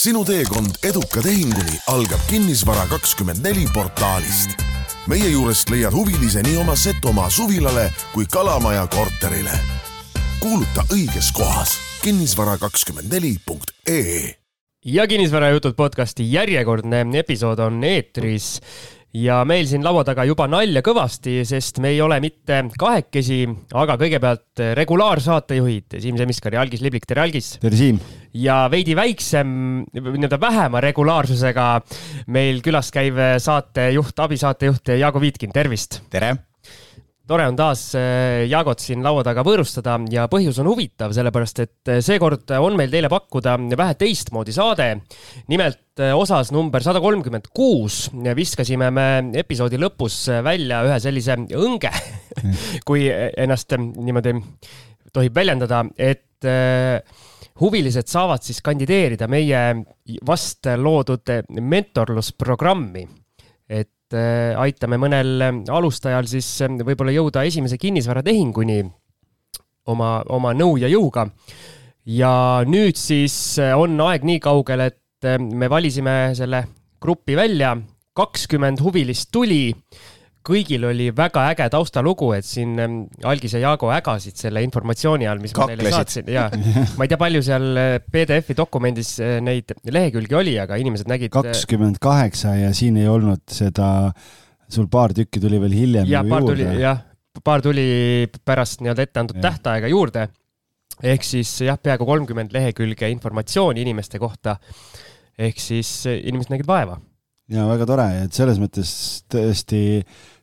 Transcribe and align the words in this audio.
sinu 0.00 0.22
teekond 0.24 0.78
eduka 0.88 1.20
tehinguni 1.20 1.76
algab 1.92 2.22
Kinnisvara 2.28 2.86
kakskümmend 2.88 3.42
neli 3.44 3.66
portaalist. 3.74 4.50
meie 5.08 5.28
juurest 5.28 5.68
leiad 5.70 5.92
huvilise 5.92 6.42
nii 6.42 6.56
oma 6.56 6.76
Setomaa 6.76 7.30
suvilale 7.30 7.90
kui 8.14 8.24
Kalamaja 8.32 8.86
korterile. 8.86 9.58
kuuluta 10.40 10.84
õiges 10.92 11.32
kohas 11.36 11.76
kinnisvara 12.02 12.58
kakskümmend 12.58 13.12
neli 13.12 13.36
punkt 13.46 13.70
ee 13.88 14.34
ja 14.84 15.06
Kinnisvarajutud 15.06 15.76
podcasti 15.76 16.32
järjekordne 16.32 17.04
episood 17.18 17.58
on 17.58 17.84
eetris 17.84 18.60
ja 19.16 19.40
meil 19.48 19.66
siin 19.68 19.84
laua 19.84 20.04
taga 20.06 20.24
juba 20.28 20.46
nalja 20.50 20.82
kõvasti, 20.86 21.40
sest 21.48 21.80
me 21.82 21.92
ei 21.94 22.00
ole 22.02 22.20
mitte 22.22 22.62
kahekesi, 22.78 23.42
aga 23.74 23.96
kõigepealt 24.00 24.64
regulaarsaatejuhid 24.78 25.98
Siim 26.02 26.18
Semiskar 26.20 26.54
ja 26.54 26.64
Algis 26.64 26.84
Liblik, 26.84 27.08
tere 27.08 27.24
Algis! 27.24 27.56
tere 27.62 27.78
Siim! 27.78 27.98
ja 28.38 28.62
veidi 28.70 28.94
väiksem, 28.98 29.48
nii-öelda 29.96 30.38
vähema 30.42 30.82
regulaarsusega 30.84 31.66
meil 32.30 32.62
külas 32.62 32.92
käiv 32.94 33.18
saatejuht, 33.42 34.22
abisaatejuht 34.26 34.94
Jaago 35.00 35.22
Viitkin, 35.22 35.52
tervist! 35.54 36.02
tere! 36.10 36.36
Tore 37.30 37.46
on 37.46 37.54
taas 37.58 37.82
äh, 37.94 38.48
Jaagot 38.50 38.82
siin 38.82 39.04
laua 39.06 39.22
taga 39.26 39.44
võõrustada 39.46 39.94
ja 40.10 40.24
põhjus 40.30 40.58
on 40.62 40.70
huvitav, 40.72 41.12
sellepärast 41.14 41.62
et 41.62 41.90
äh, 41.92 42.00
seekord 42.02 42.50
on 42.58 42.74
meil 42.78 42.90
teile 42.90 43.10
pakkuda 43.12 43.54
vähe 43.78 43.94
teistmoodi 44.00 44.54
saade. 44.54 44.88
nimelt 45.52 46.02
äh, 46.02 46.10
osas 46.16 46.50
number 46.54 46.82
sada 46.82 47.02
kolmkümmend 47.02 47.46
kuus 47.54 48.08
viskasime 48.36 48.90
me 48.94 49.06
episoodi 49.44 49.78
lõpus 49.78 50.24
välja 50.42 50.82
ühe 50.88 50.98
sellise 51.02 51.38
õnge 51.54 51.92
kui 52.88 53.06
ennast 53.10 53.78
niimoodi 53.78 54.34
tohib 55.14 55.34
väljendada, 55.34 55.84
et 55.98 56.46
huvilised 57.60 58.08
saavad 58.08 58.42
siis 58.46 58.60
kandideerida 58.64 59.26
meie 59.30 59.62
vast 60.26 60.70
loodud 60.80 61.32
mentorlusprogrammi. 61.50 63.06
et 63.68 63.90
Äh, 64.10 64.56
aitame 64.58 64.96
mõnel 64.98 65.36
äh, 65.38 65.50
alustajal 65.70 66.26
siis 66.26 66.46
äh, 66.64 66.72
võib-olla 66.82 67.12
jõuda 67.14 67.44
esimese 67.46 67.76
kinnisvaratehinguni 67.78 68.80
oma, 69.86 70.08
oma 70.26 70.50
nõu 70.50 70.80
ja 70.82 70.90
jõuga. 70.90 71.28
ja 72.10 72.32
nüüd 72.66 72.98
siis 72.98 73.54
on 73.60 73.94
aeg 74.02 74.26
nii 74.26 74.40
kaugel, 74.42 74.82
et 74.88 75.28
me 75.38 75.68
valisime 75.70 76.32
selle 76.34 76.64
grupi 76.98 77.36
välja, 77.38 77.76
kakskümmend 78.16 78.82
huvilist 78.82 79.30
tuli 79.30 79.70
kõigil 80.46 80.84
oli 80.88 81.08
väga 81.16 81.44
äge 81.52 81.66
taustalugu, 81.72 82.30
et 82.36 82.46
siin 82.46 82.78
ähm, 82.80 82.96
Algis 83.28 83.54
ja 83.56 83.60
Jaago 83.64 83.90
ägasid 83.92 84.38
selle 84.40 84.62
informatsiooni 84.64 85.28
all, 85.28 85.40
mis 85.42 85.52
Kaklesid. 85.56 85.76
ma 85.76 85.82
neile 85.82 85.92
saatsin 85.94 86.30
ja 86.32 86.46
ma 86.96 87.04
ei 87.04 87.12
tea, 87.12 87.18
palju 87.20 87.42
seal 87.44 87.66
äh, 87.80 87.90
PDF-i 88.04 88.56
dokumendis 88.56 89.12
äh, 89.24 89.36
neid 89.44 89.74
lehekülgi 89.84 90.38
oli, 90.38 90.56
aga 90.62 90.78
inimesed 90.80 91.10
nägid. 91.10 91.32
Äh, 91.34 91.50
kakskümmend 91.50 92.00
kaheksa 92.02 92.56
ja 92.56 92.72
siin 92.76 92.96
ei 93.00 93.08
olnud 93.10 93.44
seda, 93.52 94.10
sul 94.70 94.88
paar 94.92 95.14
tükki 95.16 95.42
tuli 95.42 95.60
veel 95.60 95.76
hiljem 95.76 96.08
ja, 96.10 96.24
ju 96.24 96.40
juurde. 96.46 96.72
jah, 96.80 97.04
paar 97.44 97.64
tuli 97.64 97.84
pärast 98.44 98.80
nii-öelda 98.84 99.08
ette 99.08 99.24
antud 99.24 99.42
ja. 99.42 99.50
tähtaega 99.50 99.92
juurde. 99.92 100.30
ehk 101.04 101.24
siis 101.24 101.52
jah, 101.68 101.76
peaaegu 101.80 102.08
kolmkümmend 102.08 102.56
lehekülge 102.56 103.12
informatsiooni 103.12 103.84
inimeste 103.84 104.18
kohta. 104.18 104.56
ehk 105.36 105.60
siis 105.60 105.92
inimesed 106.08 106.56
nägid 106.56 106.68
vaeva 106.68 106.96
ja 107.50 107.66
väga 107.70 107.88
tore, 107.88 108.08
et 108.26 108.36
selles 108.36 108.60
mõttes 108.62 108.92
tõesti, 109.30 109.82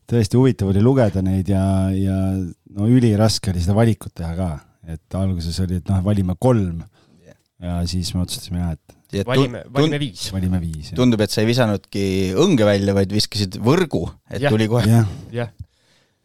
tõesti 0.09 0.39
huvitav 0.39 0.71
oli 0.73 0.83
lugeda 0.83 1.23
neid 1.25 1.49
ja, 1.51 1.63
ja 1.95 2.17
no 2.75 2.89
üliraske 2.91 3.53
oli 3.53 3.63
seda 3.63 3.77
valikut 3.77 4.15
teha 4.17 4.33
ka, 4.37 4.51
et 4.87 5.19
alguses 5.19 5.57
oli, 5.63 5.81
et 5.81 5.91
noh, 5.91 6.03
valime 6.05 6.37
kolm 6.39 6.83
ja 7.63 7.79
siis 7.89 8.11
me 8.13 8.21
otsustasime 8.25 8.61
jah, 8.61 8.75
et 8.75 9.27
valime, 9.27 9.63
valime 9.73 9.99
viis. 10.01 10.27
valime 10.35 10.59
viis. 10.61 10.91
tundub, 10.97 11.23
et 11.23 11.33
sa 11.33 11.41
ei 11.41 11.49
visanudki 11.49 12.03
õnge 12.37 12.67
välja, 12.67 12.93
vaid 12.97 13.13
viskasid 13.15 13.57
võrgu, 13.63 14.03
et 14.29 14.43
ja. 14.43 14.51
tuli 14.53 14.69
kohe. 14.69 14.85
jah 14.85 15.07
ja 15.33 15.49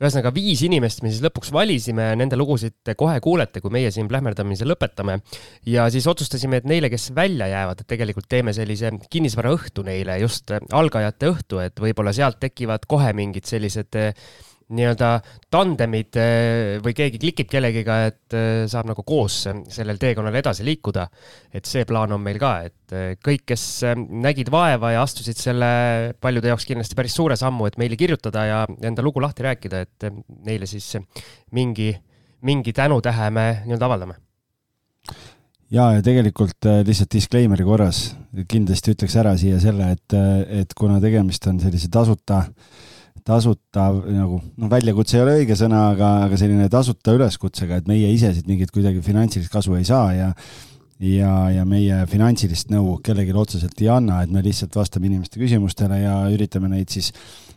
ühesõnaga 0.02 0.32
viis 0.34 0.62
inimest 0.66 1.02
me 1.04 1.12
siis 1.12 1.22
lõpuks 1.24 1.52
valisime, 1.54 2.10
nende 2.18 2.38
lugusid 2.38 2.92
kohe 2.98 3.18
kuulete, 3.22 3.62
kui 3.62 3.72
meie 3.74 3.90
siin 3.94 4.08
plähmerdamise 4.10 4.66
lõpetame. 4.66 5.20
ja 5.66 5.88
siis 5.90 6.06
otsustasime, 6.10 6.62
et 6.62 6.68
neile, 6.68 6.90
kes 6.90 7.12
välja 7.14 7.48
jäävad, 7.52 7.80
et 7.80 7.90
tegelikult 7.94 8.28
teeme 8.28 8.52
sellise 8.52 8.92
kinnisvaraõhtu 9.10 9.84
neile, 9.86 10.18
just 10.22 10.50
algajate 10.50 11.30
õhtu, 11.30 11.60
et 11.62 11.78
võib-olla 11.80 12.12
sealt 12.12 12.40
tekivad 12.42 12.88
kohe 12.90 13.12
mingid 13.16 13.46
sellised 13.48 14.02
nii-öelda 14.72 15.10
tandemid 15.52 16.18
eh, 16.20 16.78
või 16.82 16.94
keegi 16.96 17.20
klikib 17.20 17.50
kellegiga, 17.52 17.98
et 18.08 18.36
eh, 18.36 18.64
saab 18.70 18.88
nagu 18.90 19.04
koos 19.06 19.42
sellel 19.72 20.00
teekonnal 20.00 20.36
edasi 20.40 20.64
liikuda. 20.66 21.06
et 21.52 21.68
see 21.68 21.84
plaan 21.88 22.12
on 22.16 22.22
meil 22.22 22.38
ka, 22.40 22.52
et 22.68 22.94
eh, 22.96 23.16
kõik, 23.22 23.44
kes 23.52 23.64
nägid 24.08 24.50
vaeva 24.52 24.94
ja 24.94 25.02
astusid 25.02 25.38
selle 25.38 26.14
paljude 26.20 26.48
jaoks 26.52 26.66
kindlasti 26.68 26.96
päris 26.98 27.16
suure 27.16 27.36
sammu, 27.36 27.66
et 27.66 27.78
meile 27.80 27.96
kirjutada 27.96 28.46
ja 28.48 28.62
enda 28.82 29.02
lugu 29.04 29.20
lahti 29.20 29.44
rääkida, 29.48 29.82
et 29.82 30.08
neile 30.46 30.66
siis 30.66 30.96
mingi, 31.52 31.92
mingi 32.42 32.72
tänutähe 32.72 33.30
me 33.30 33.46
nii-öelda 33.66 33.88
avaldame 33.88 34.16
ja, 35.72 35.92
ja 35.96 36.00
tegelikult 36.04 36.70
lihtsalt 36.86 37.12
disclaimer'i 37.12 37.66
korras 37.66 38.04
kindlasti 38.48 38.96
ütleks 38.96 39.18
ära 39.20 39.36
siia 39.40 39.60
selle, 39.60 39.92
et, 39.96 40.16
et 40.62 40.74
kuna 40.78 41.00
tegemist 41.02 41.46
on 41.50 41.60
sellise 41.60 41.90
tasuta 41.92 42.44
äh, 42.46 42.88
tasuta 43.26 43.88
nagu 43.92 44.40
noh, 44.42 44.70
väljakutse 44.70 45.18
ei 45.18 45.22
ole 45.24 45.38
õige 45.42 45.56
sõna, 45.58 45.88
aga, 45.94 46.10
aga 46.26 46.38
selline 46.40 46.68
tasuta 46.72 47.14
üleskutsega, 47.16 47.80
et 47.80 47.88
meie 47.90 48.10
ise 48.12 48.32
siit 48.34 48.48
mingit 48.50 48.72
kuidagi 48.74 49.02
finantsilist 49.04 49.52
kasu 49.52 49.76
ei 49.78 49.86
saa 49.88 50.12
ja 50.16 50.30
ja, 51.02 51.32
ja 51.50 51.64
meie 51.66 52.04
finantsilist 52.10 52.70
nõu 52.70 52.96
kellelegi 53.02 53.34
otseselt 53.34 53.80
ei 53.82 53.90
anna, 53.90 54.20
et 54.22 54.30
me 54.30 54.42
lihtsalt 54.44 54.76
vastame 54.78 55.08
inimeste 55.10 55.40
küsimustele 55.40 55.98
ja 56.02 56.16
üritame 56.30 56.70
neid 56.70 56.92
siis 56.94 57.10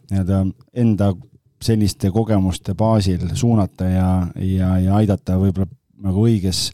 nii-öelda 0.09 0.41
enda 0.81 1.11
selliste 1.65 2.11
kogemuste 2.13 2.75
baasil 2.77 3.29
suunata 3.37 3.89
ja, 3.89 4.09
ja, 4.41 4.75
ja 4.81 4.97
aidata 4.99 5.37
võib-olla 5.41 5.69
nagu 6.05 6.25
õiges 6.27 6.67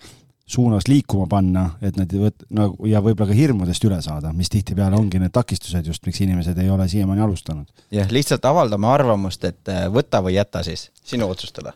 suunas 0.52 0.88
liikuma 0.90 1.28
panna, 1.32 1.66
et 1.84 1.98
nad 2.00 2.12
võt-, 2.12 2.46
nagu 2.56 2.90
ja 2.90 3.02
võib-olla 3.04 3.32
ka 3.32 3.38
hirmudest 3.38 3.86
üle 3.88 4.02
saada, 4.04 4.34
mis 4.36 4.52
tihtipeale 4.52 4.98
ongi 5.00 5.22
need 5.22 5.34
takistused 5.36 5.88
just, 5.88 6.04
miks 6.08 6.22
inimesed 6.26 6.60
ei 6.62 6.70
ole 6.74 6.88
siiamaani 6.92 7.24
alustanud. 7.26 7.70
jah, 7.94 8.12
lihtsalt 8.12 8.46
avaldame 8.50 8.90
arvamust, 8.92 9.48
et 9.48 9.72
äh, 9.72 9.88
võta 9.94 10.24
või 10.26 10.36
jäta 10.36 10.64
siis, 10.68 10.90
sinu 11.08 11.30
otsustada. 11.32 11.74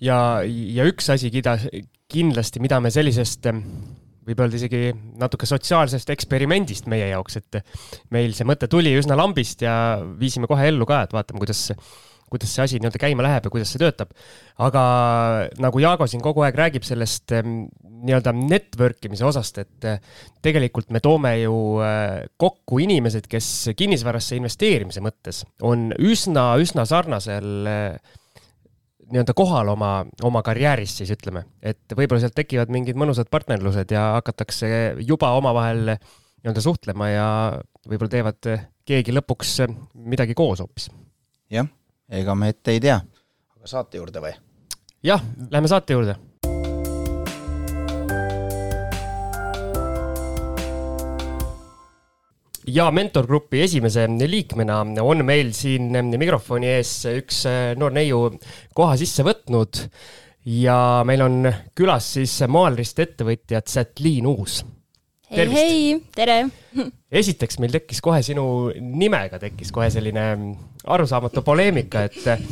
ja, 0.00 0.40
ja 0.44 0.88
üks 0.88 1.10
asi, 1.14 1.32
kida, 1.34 1.58
kindlasti, 2.08 2.64
mida 2.64 2.80
me 2.80 2.92
sellisest 2.94 3.50
võib 4.28 4.42
öelda 4.44 4.58
isegi 4.58 4.92
natuke 5.20 5.48
sotsiaalsest 5.48 6.10
eksperimendist 6.12 6.88
meie 6.90 7.08
jaoks, 7.12 7.40
et 7.40 7.62
meil 8.12 8.34
see 8.36 8.48
mõte 8.48 8.68
tuli 8.68 8.92
üsna 8.98 9.16
lambist 9.16 9.64
ja 9.64 9.72
viisime 10.20 10.48
kohe 10.50 10.68
ellu 10.68 10.88
ka, 10.88 11.06
et 11.06 11.16
vaatame, 11.16 11.40
kuidas 11.44 11.70
kuidas 12.28 12.52
see 12.52 12.64
asi 12.64 12.78
nii-öelda 12.78 13.00
käima 13.00 13.24
läheb 13.24 13.46
ja 13.48 13.52
kuidas 13.52 13.70
see 13.72 13.80
töötab. 13.80 14.12
aga 14.60 14.82
nagu 15.64 15.80
Jaago 15.80 16.06
siin 16.06 16.22
kogu 16.24 16.44
aeg 16.44 16.58
räägib 16.58 16.84
sellest 16.84 17.32
nii-öelda 18.04 18.32
network 18.36 19.08
imise 19.08 19.26
osast, 19.28 19.58
et 19.62 19.88
eh, 19.88 19.98
tegelikult 20.44 20.92
me 20.94 21.02
toome 21.04 21.34
ju 21.40 21.56
eh, 21.84 22.28
kokku 22.40 22.80
inimesed, 22.84 23.28
kes 23.30 23.70
kinnisvarasse 23.78 24.38
investeerimise 24.38 25.02
mõttes 25.04 25.42
on 25.66 25.90
üsna, 25.98 26.50
üsna 26.62 26.86
sarnasel 26.88 27.70
eh, 27.70 28.18
nii-öelda 29.08 29.34
kohal 29.36 29.72
oma, 29.72 29.92
oma 30.26 30.44
karjääris 30.46 30.98
siis 31.00 31.14
ütleme, 31.14 31.46
et 31.62 31.96
võib-olla 31.96 32.22
sealt 32.24 32.36
tekivad 32.38 32.72
mingid 32.72 32.98
mõnusad 33.00 33.30
partnerlused 33.32 33.94
ja 33.94 34.12
hakatakse 34.18 34.70
juba 35.00 35.32
omavahel 35.38 35.94
nii-öelda 35.94 36.64
suhtlema 36.64 37.10
ja 37.10 37.28
võib-olla 37.88 38.12
teevad 38.12 38.52
keegi 38.88 39.16
lõpuks 39.16 39.58
midagi 39.94 40.36
koos 40.38 40.62
hoopis. 40.64 40.90
jah 41.52 41.68
ega 42.08 42.34
me 42.34 42.52
ette 42.52 42.74
ei 42.74 42.80
tea. 42.80 42.98
aga 43.56 43.70
saate 43.70 44.00
juurde 44.00 44.22
või? 44.24 44.32
jah, 45.04 45.22
lähme 45.52 45.70
saate 45.70 45.96
juurde. 45.96 46.16
Ja 52.68 52.88
mentorgrupi 52.94 53.62
esimese 53.64 54.06
liikmena 54.08 54.80
on 55.02 55.24
meil 55.26 55.52
siin 55.56 55.92
mikrofoni 56.18 56.70
ees 56.76 56.92
üks 57.10 57.42
noor 57.78 57.94
neiu 57.96 58.24
koha 58.76 58.96
sisse 59.00 59.24
võtnud. 59.26 59.84
Ja 60.48 61.04
meil 61.04 61.20
on 61.20 61.50
külas 61.76 62.06
siis 62.16 62.38
maalrist 62.48 63.00
ettevõtja 63.02 63.60
Sätliin 63.68 64.26
Uus. 64.30 64.62
Hei, 65.28 65.44
hei, 65.52 65.80
tere! 66.16 66.38
esiteks 67.12 67.58
meil 67.60 67.72
tekkis 67.74 68.00
kohe 68.04 68.22
sinu 68.24 68.44
nimega 68.80 69.40
tekkis 69.42 69.72
kohe 69.74 69.90
selline 69.92 70.24
arusaamatu 70.88 71.42
poleemika, 71.44 72.06
et, 72.08 72.46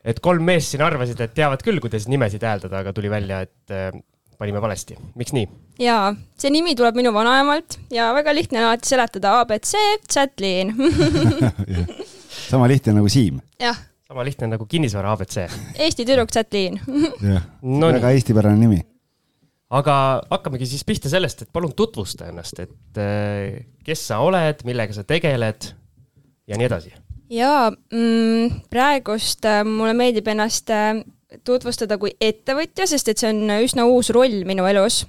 et 0.00 0.20
kolm 0.24 0.46
meest 0.48 0.72
siin 0.72 0.84
arvasid, 0.86 1.20
et 1.20 1.34
teavad 1.36 1.60
küll, 1.64 1.80
kuidas 1.84 2.08
nimesid 2.08 2.44
hääldada, 2.48 2.80
aga 2.80 2.94
tuli 2.96 3.12
välja, 3.12 3.42
et 3.44 3.74
äh, 3.74 3.92
panime 4.42 4.62
valesti. 4.62 4.98
miks 5.18 5.34
nii? 5.36 5.46
jaa, 5.82 6.12
see 6.38 6.52
nimi 6.54 6.74
tuleb 6.78 6.98
minu 6.98 7.14
vanaemalt 7.14 7.78
ja 7.94 8.10
väga 8.16 8.34
lihtne 8.34 8.62
on 8.62 8.70
alati 8.72 8.92
seletada 8.92 9.38
abc, 9.40 9.72
Chatlin 10.10 10.74
sama 12.50 12.68
lihtne 12.70 12.98
nagu 12.98 13.10
Siim. 13.12 13.40
jah 13.62 13.78
sama 14.12 14.24
lihtne 14.28 14.50
nagu 14.52 14.66
kinnisvara 14.68 15.14
abc. 15.16 15.46
Eesti 15.78 16.04
tüdruk 16.08 16.34
Chatlin 16.34 16.80
jah, 17.22 17.46
väga 17.62 18.16
eestipärane 18.16 18.60
nimi 18.60 18.82
aga 19.72 19.94
hakkamegi 20.30 20.68
siis 20.68 20.84
pihta 20.84 21.10
sellest, 21.12 21.44
et 21.44 21.52
palun 21.52 21.72
tutvusta 21.76 22.28
ennast, 22.28 22.60
et 22.60 23.00
äh, 23.00 23.62
kes 23.86 24.04
sa 24.10 24.20
oled, 24.24 24.60
millega 24.68 24.96
sa 24.96 25.04
tegeled 25.08 25.70
ja 26.48 26.58
nii 26.58 26.68
edasi. 26.68 26.92
jaa 27.32 27.70
mm,, 27.70 28.62
praegust 28.72 29.46
äh, 29.48 29.62
mulle 29.64 29.94
meeldib 29.96 30.28
ennast 30.28 30.70
äh, 30.74 31.00
tutvustada 31.44 31.98
kui 31.98 32.12
ettevõtja, 32.20 32.86
sest 32.86 33.08
et 33.08 33.22
see 33.22 33.30
on 33.32 33.50
üsna 33.62 33.86
uus 33.88 34.10
roll 34.14 34.42
minu 34.48 34.66
elus. 34.68 35.02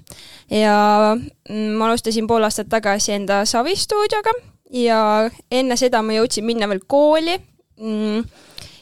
ja 0.49 1.15
mm, 1.15 1.75
ma 1.77 1.89
alustasin 1.89 2.27
pool 2.27 2.43
aastat 2.43 2.69
tagasi 2.71 3.15
enda 3.17 3.43
Savi 3.49 3.75
stuudioga 3.75 4.33
ja 4.73 5.29
enne 5.51 5.77
seda 5.77 6.01
ma 6.01 6.15
jõudsin 6.17 6.45
minna 6.45 6.69
veel 6.71 6.83
kooli 6.87 7.37
mm, 7.37 8.23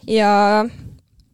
ja 0.07 0.31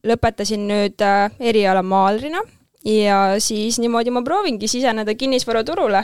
lõpetasin 0.07 0.67
nüüd 0.69 1.03
äh, 1.03 1.31
eriala 1.39 1.83
maalrina 1.83 2.41
ja 2.87 3.35
siis 3.43 3.79
niimoodi 3.83 4.13
ma 4.15 4.23
proovingi 4.23 4.67
siseneda 4.71 5.15
kinnisvaraturule, 5.15 6.03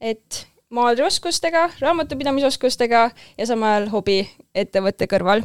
et 0.00 0.46
maalrioskustega, 0.72 1.68
raamatupidamisoskustega 1.80 3.10
ja 3.38 3.46
samal 3.46 3.74
ajal 3.74 3.90
hobiettevõtte 3.92 5.08
kõrval 5.10 5.44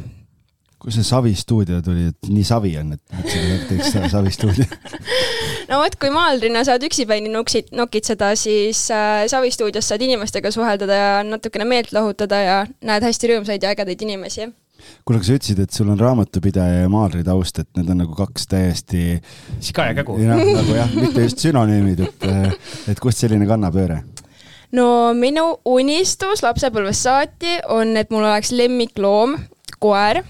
kus 0.78 0.94
see 0.94 1.06
Savi 1.06 1.34
stuudio 1.34 1.80
tuli, 1.82 2.08
et 2.12 2.28
nii 2.30 2.44
savi 2.46 2.70
on, 2.78 2.92
et 2.94 3.16
mõtlesin, 3.16 3.48
et 3.56 3.64
teeks 3.72 4.12
Savi 4.12 4.30
stuudio 4.34 4.66
no 5.70 5.80
vot, 5.82 5.96
kui 6.00 6.12
maalrina 6.14 6.62
saad 6.66 6.84
üksipäini 6.86 7.32
nuksid, 7.32 7.72
nokitseda, 7.76 8.30
siis 8.38 8.84
äh, 8.94 9.24
Savi 9.30 9.50
stuudios 9.54 9.90
saad 9.90 10.04
inimestega 10.06 10.52
suheldada 10.54 11.00
ja 11.00 11.10
natukene 11.26 11.66
meelt 11.68 11.90
lahutada 11.96 12.40
ja 12.44 12.60
näed 12.86 13.06
hästi 13.08 13.32
rõõmsaid 13.32 13.66
ja 13.66 13.74
ägedaid 13.74 14.06
inimesi. 14.06 14.48
kuule, 15.04 15.18
aga 15.18 15.26
sa 15.26 15.34
ütlesid, 15.40 15.64
et 15.64 15.74
sul 15.74 15.90
on 15.90 15.98
raamatupidaja 15.98 16.84
ja 16.84 16.92
maalri 16.92 17.24
taust, 17.26 17.58
et 17.58 17.68
need 17.76 17.90
on 17.90 18.02
nagu 18.04 18.14
kaks 18.14 18.46
täiesti 18.46 19.18
siga 19.58 19.90
ja 19.90 19.98
kägu. 19.98 20.20
jah, 20.22 20.38
nagu 20.38 20.78
jah, 20.78 20.94
mitte 20.94 21.26
just 21.26 21.42
sünonüümid, 21.42 22.06
et, 22.06 22.30
et 22.94 23.02
kust 23.02 23.26
selline 23.26 23.50
kannapööre? 23.50 24.04
no 24.78 24.88
minu 25.18 25.50
unistus 25.66 26.46
lapsepõlvest 26.46 27.10
saati 27.10 27.58
on, 27.74 27.96
et 27.98 28.14
mul 28.14 28.30
oleks 28.30 28.54
lemmikloom, 28.54 29.40
koer 29.82 30.22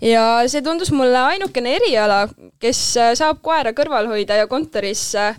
ja 0.00 0.24
see 0.50 0.62
tundus 0.62 0.92
mulle 0.94 1.18
ainukene 1.32 1.74
eriala, 1.78 2.26
kes 2.62 2.82
äh, 2.96 3.14
saab 3.18 3.42
koera 3.42 3.74
kõrval 3.76 4.10
hoida 4.10 4.38
ja 4.38 4.46
kontoris 4.50 5.10
äh, 5.18 5.36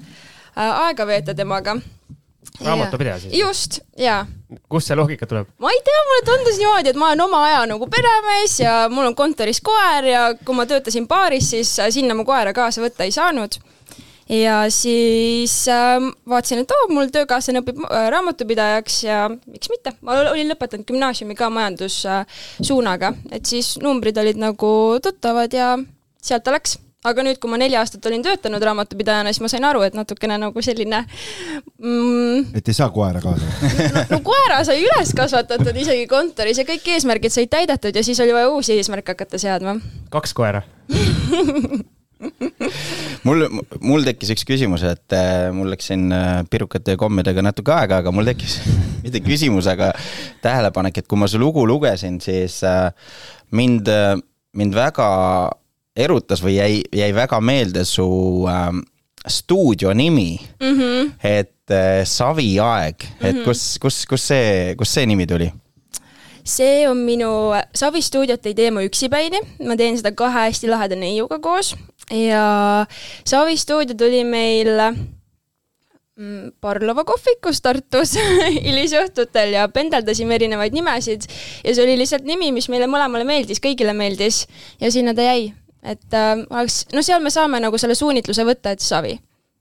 aega 0.56 1.07
veeta 1.07 1.36
temaga. 1.36 1.77
raamatupidaja 2.65 3.19
siis? 3.19 3.33
just, 3.39 3.80
jaa. 3.97 4.25
kust 4.69 4.88
see 4.88 4.97
loogika 5.00 5.27
tuleb? 5.30 5.47
ma 5.59 5.71
ei 5.71 5.81
tea, 5.86 6.03
mulle 6.12 6.25
tundus 6.31 6.59
niimoodi, 6.59 6.94
et 6.94 7.00
ma 7.00 7.12
olen 7.12 7.25
oma 7.27 7.44
aja 7.47 7.65
nagu 7.74 7.88
peremees 7.88 8.59
ja 8.59 8.77
mul 8.91 9.12
on 9.12 9.15
kontoris 9.15 9.62
koer 9.62 10.12
ja 10.12 10.24
kui 10.45 10.56
ma 10.56 10.65
töötasin 10.69 11.07
baaris, 11.07 11.51
siis 11.56 11.77
äh, 11.80 11.92
sinna 11.94 12.18
ma 12.18 12.27
koera 12.27 12.53
kaasa 12.53 12.83
võtta 12.83 13.07
ei 13.07 13.15
saanud 13.15 13.59
ja 14.30 14.64
siis 14.70 15.68
äh, 15.68 15.98
vaatasin, 16.30 16.64
et 16.64 16.72
oo 16.72 16.84
oh,, 16.86 16.92
mul 16.94 17.10
töökaaslane 17.14 17.64
õpib 17.64 17.81
äh, 17.88 18.10
raamatupidajaks 18.14 19.04
ja 19.04 19.24
miks 19.30 19.72
mitte, 19.74 19.96
ma 20.06 20.20
olin 20.34 20.52
lõpetanud 20.54 20.86
gümnaasiumi 20.90 21.38
ka 21.38 21.50
majandussuunaga. 21.54 23.14
Äh,, 23.16 23.40
et 23.40 23.50
siis 23.50 23.76
numbrid 23.81 24.18
olid 24.22 24.40
nagu 24.42 24.72
tuttavad 25.04 25.54
ja 25.54 25.74
sealt 26.22 26.46
ta 26.46 26.56
läks. 26.56 26.78
Aga 27.08 27.24
nüüd, 27.24 27.38
kui 27.40 27.48
ma 27.48 27.56
neli 27.56 27.78
aastat 27.80 28.04
olin 28.10 28.20
töötanud 28.20 28.60
raamatupidajana, 28.60 29.31
siis 29.31 29.40
ma 29.40 29.48
sain 29.48 29.64
aru, 29.64 29.86
et 29.88 29.94
natukene 29.96 30.36
nagu 30.36 30.62
selline 30.62 30.98
mm, 31.80 32.50
et 32.60 32.68
ei 32.68 32.76
saa 32.76 32.90
koera 32.92 33.22
kaasa. 33.24 33.48
no, 33.96 34.04
no 34.10 34.20
koera 34.26 34.58
sai 34.68 34.81
üles 34.84 35.14
kasvatatud 35.16 35.80
isegi 35.80 36.10
kontoris 36.12 36.60
ja 36.60 36.66
kõik 36.68 36.92
eesmärgid 36.98 37.31
said 37.31 37.54
täidetud 37.56 37.96
ja 37.96 38.04
siis 38.04 38.20
oli 38.20 38.36
vaja 38.36 38.52
uusi 38.52 38.76
eesmärke 38.76 39.16
hakata 39.16 39.40
seadma. 39.40 39.78
kaks 40.12 40.36
koera 40.36 40.66
mul, 43.27 43.45
mul 43.80 44.06
tekkis 44.07 44.33
üks 44.36 44.45
küsimus, 44.48 44.83
et 44.88 45.16
äh, 45.16 45.50
mul 45.56 45.71
läks 45.74 45.89
siin 45.92 46.10
äh, 46.16 46.42
pirukate 46.51 46.95
ja 46.95 47.00
kommidega 47.00 47.44
natuke 47.45 47.74
aega, 47.75 48.01
aga 48.04 48.13
mul 48.16 48.27
tekkis 48.27 48.60
mitte 49.04 49.24
küsimus, 49.25 49.69
aga 49.71 49.94
tähelepanek, 50.44 51.01
et 51.01 51.07
kui 51.10 51.19
ma 51.19 51.30
su 51.31 51.39
lugu 51.42 51.66
lugesin, 51.69 52.19
siis 52.24 52.60
äh, 52.68 52.89
mind, 53.56 53.89
mind 54.60 54.75
väga 54.75 55.10
erutas 56.00 56.44
või 56.44 56.57
jäi, 56.57 56.81
jäi 56.95 57.10
väga 57.16 57.39
meelde 57.44 57.86
su 57.88 58.07
äh, 58.50 58.69
stuudio 59.27 59.94
nimi 59.94 60.39
mm, 60.60 60.75
-hmm. 60.80 61.12
et 61.24 61.71
äh, 61.71 62.06
Saviaeg, 62.06 63.04
et 63.21 63.36
-hmm. 63.36 63.44
kus, 63.44 63.77
kus, 63.81 64.06
kus 64.06 64.27
see, 64.27 64.75
kust 64.75 64.94
see 64.94 65.06
nimi 65.06 65.27
tuli? 65.27 65.51
See 66.47 66.88
on 66.89 67.03
minu, 67.06 67.30
Savi 67.75 68.01
stuudiot 68.03 68.45
ei 68.50 68.56
tee 68.57 68.71
ma 68.74 68.83
üksipäini, 68.86 69.41
ma 69.68 69.77
teen 69.80 69.97
seda 70.00 70.12
kahe 70.18 70.50
hästi 70.50 70.69
laheda 70.71 70.97
neiuga 71.00 71.39
koos. 71.44 71.75
Ja 72.13 72.86
Savi 73.27 73.57
stuudio 73.57 73.95
tuli 73.97 74.24
meil 74.27 74.71
mm, 76.18 76.51
Parlova 76.62 77.06
kohvikus 77.07 77.62
Tartus 77.65 78.15
hilisõhtutel 78.65 79.56
ja 79.57 79.68
pendeldasime 79.74 80.38
erinevaid 80.39 80.75
nimesid. 80.75 81.30
Ja 81.63 81.75
see 81.75 81.86
oli 81.86 81.97
lihtsalt 82.01 82.27
nimi, 82.27 82.51
mis 82.56 82.69
meile 82.71 82.89
mõlemale 82.92 83.27
meeldis, 83.27 83.62
kõigile 83.63 83.95
meeldis. 83.97 84.45
Ja 84.81 84.92
sinna 84.94 85.15
ta 85.18 85.27
jäi. 85.27 85.53
et 85.83 86.13
äh, 86.13 86.35
oleks, 86.50 86.85
no 86.92 87.01
seal 87.01 87.21
me 87.24 87.31
saame 87.31 87.62
nagu 87.63 87.77
selle 87.80 87.95
suunitluse 87.95 88.44
võtta, 88.44 88.74
et 88.75 88.83
Savi. 88.83 89.15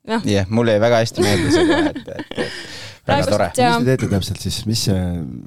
jah 0.09 0.25
yeah,, 0.27 0.47
mulle 0.51 0.75
jäi 0.75 0.81
väga 0.83 1.03
hästi 1.05 1.23
meelde 1.23 1.51
see 1.53 1.67
kohe, 1.69 1.91
et, 1.93 2.09
et, 2.09 2.39
et 2.47 2.88
väga 3.09 3.31
tore. 3.33 3.49
mis 3.51 3.57
te 3.59 3.89
teete 3.89 4.11
täpselt 4.13 4.45
siis, 4.45 4.61
mis 4.69 4.85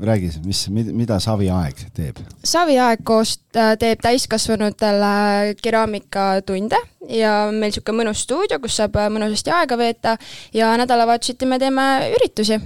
räägi, 0.10 0.32
mis, 0.46 0.66
mida 0.72 1.20
Savi 1.24 1.50
Aeg 1.54 1.86
teeb? 1.96 2.20
Savi 2.44 2.78
Aeg 2.82 3.06
koos 3.08 3.38
äh, 3.56 3.74
teeb 3.82 4.04
täiskasvanutele 4.04 5.56
keraamikatunde 5.62 6.82
ja 7.10 7.34
meil 7.52 7.72
niisugune 7.72 8.04
mõnus 8.04 8.26
stuudio, 8.26 8.60
kus 8.64 8.78
saab 8.82 9.00
äh, 9.00 9.10
mõnusasti 9.14 9.54
aega 9.56 9.78
veeta 9.80 10.18
ja 10.56 10.74
nädalavahetuseti 10.82 11.50
me 11.50 11.60
teeme 11.62 11.88
üritusi 12.18 12.60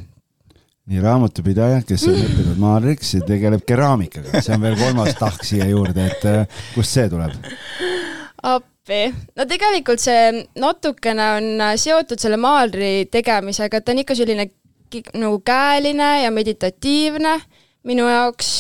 nii 0.86 1.02
raamatupidaja, 1.02 1.80
kes 1.88 2.04
on 2.06 2.20
õppinud 2.22 2.60
maalriks 2.62 3.16
ja 3.16 3.26
tegeleb 3.26 3.64
keraamikaga, 3.66 4.38
see 4.38 4.54
on 4.54 4.62
veel 4.68 4.76
kolmas 4.78 5.16
tahk 5.18 5.42
siia 5.48 5.66
juurde, 5.72 6.12
et 6.12 6.28
äh, 6.30 6.60
kust 6.76 6.94
see 6.94 7.08
tuleb? 7.10 7.34
appi, 8.46 9.00
no 9.34 9.48
tegelikult 9.50 10.04
see 10.04 10.44
natukene 10.62 11.32
on 11.40 11.66
seotud 11.82 12.22
selle 12.22 12.38
maalri 12.38 13.08
tegemisega, 13.10 13.82
et 13.82 13.88
ta 13.88 13.96
on 13.96 14.04
ikka 14.04 14.18
selline 14.20 14.46
nagu 15.14 15.40
käeline 15.46 16.10
ja 16.24 16.32
meditatiivne 16.32 17.40
minu 17.86 18.08
jaoks 18.10 18.52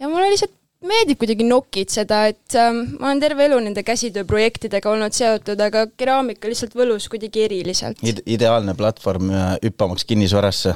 ja 0.00 0.08
mulle 0.08 0.30
lihtsalt 0.32 0.54
meeldib 0.82 1.20
kuidagi 1.20 1.44
nokitseda, 1.46 2.24
et 2.32 2.56
ähm, 2.58 2.80
ma 2.98 3.12
olen 3.12 3.20
terve 3.22 3.44
elu 3.46 3.60
nende 3.62 3.84
käsitööprojektidega 3.86 4.90
olnud 4.90 5.14
seotud, 5.14 5.60
aga 5.62 5.84
keraamika 5.96 6.50
lihtsalt 6.50 6.74
võlus 6.78 7.06
kuidagi 7.12 7.44
eriliselt 7.46 8.02
Ide. 8.02 8.24
ideaalne 8.26 8.74
platvorm 8.78 9.30
äh, 9.30 9.54
hüppamaks 9.62 10.06
kinnisvarasse. 10.08 10.74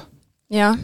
jah 0.54 0.78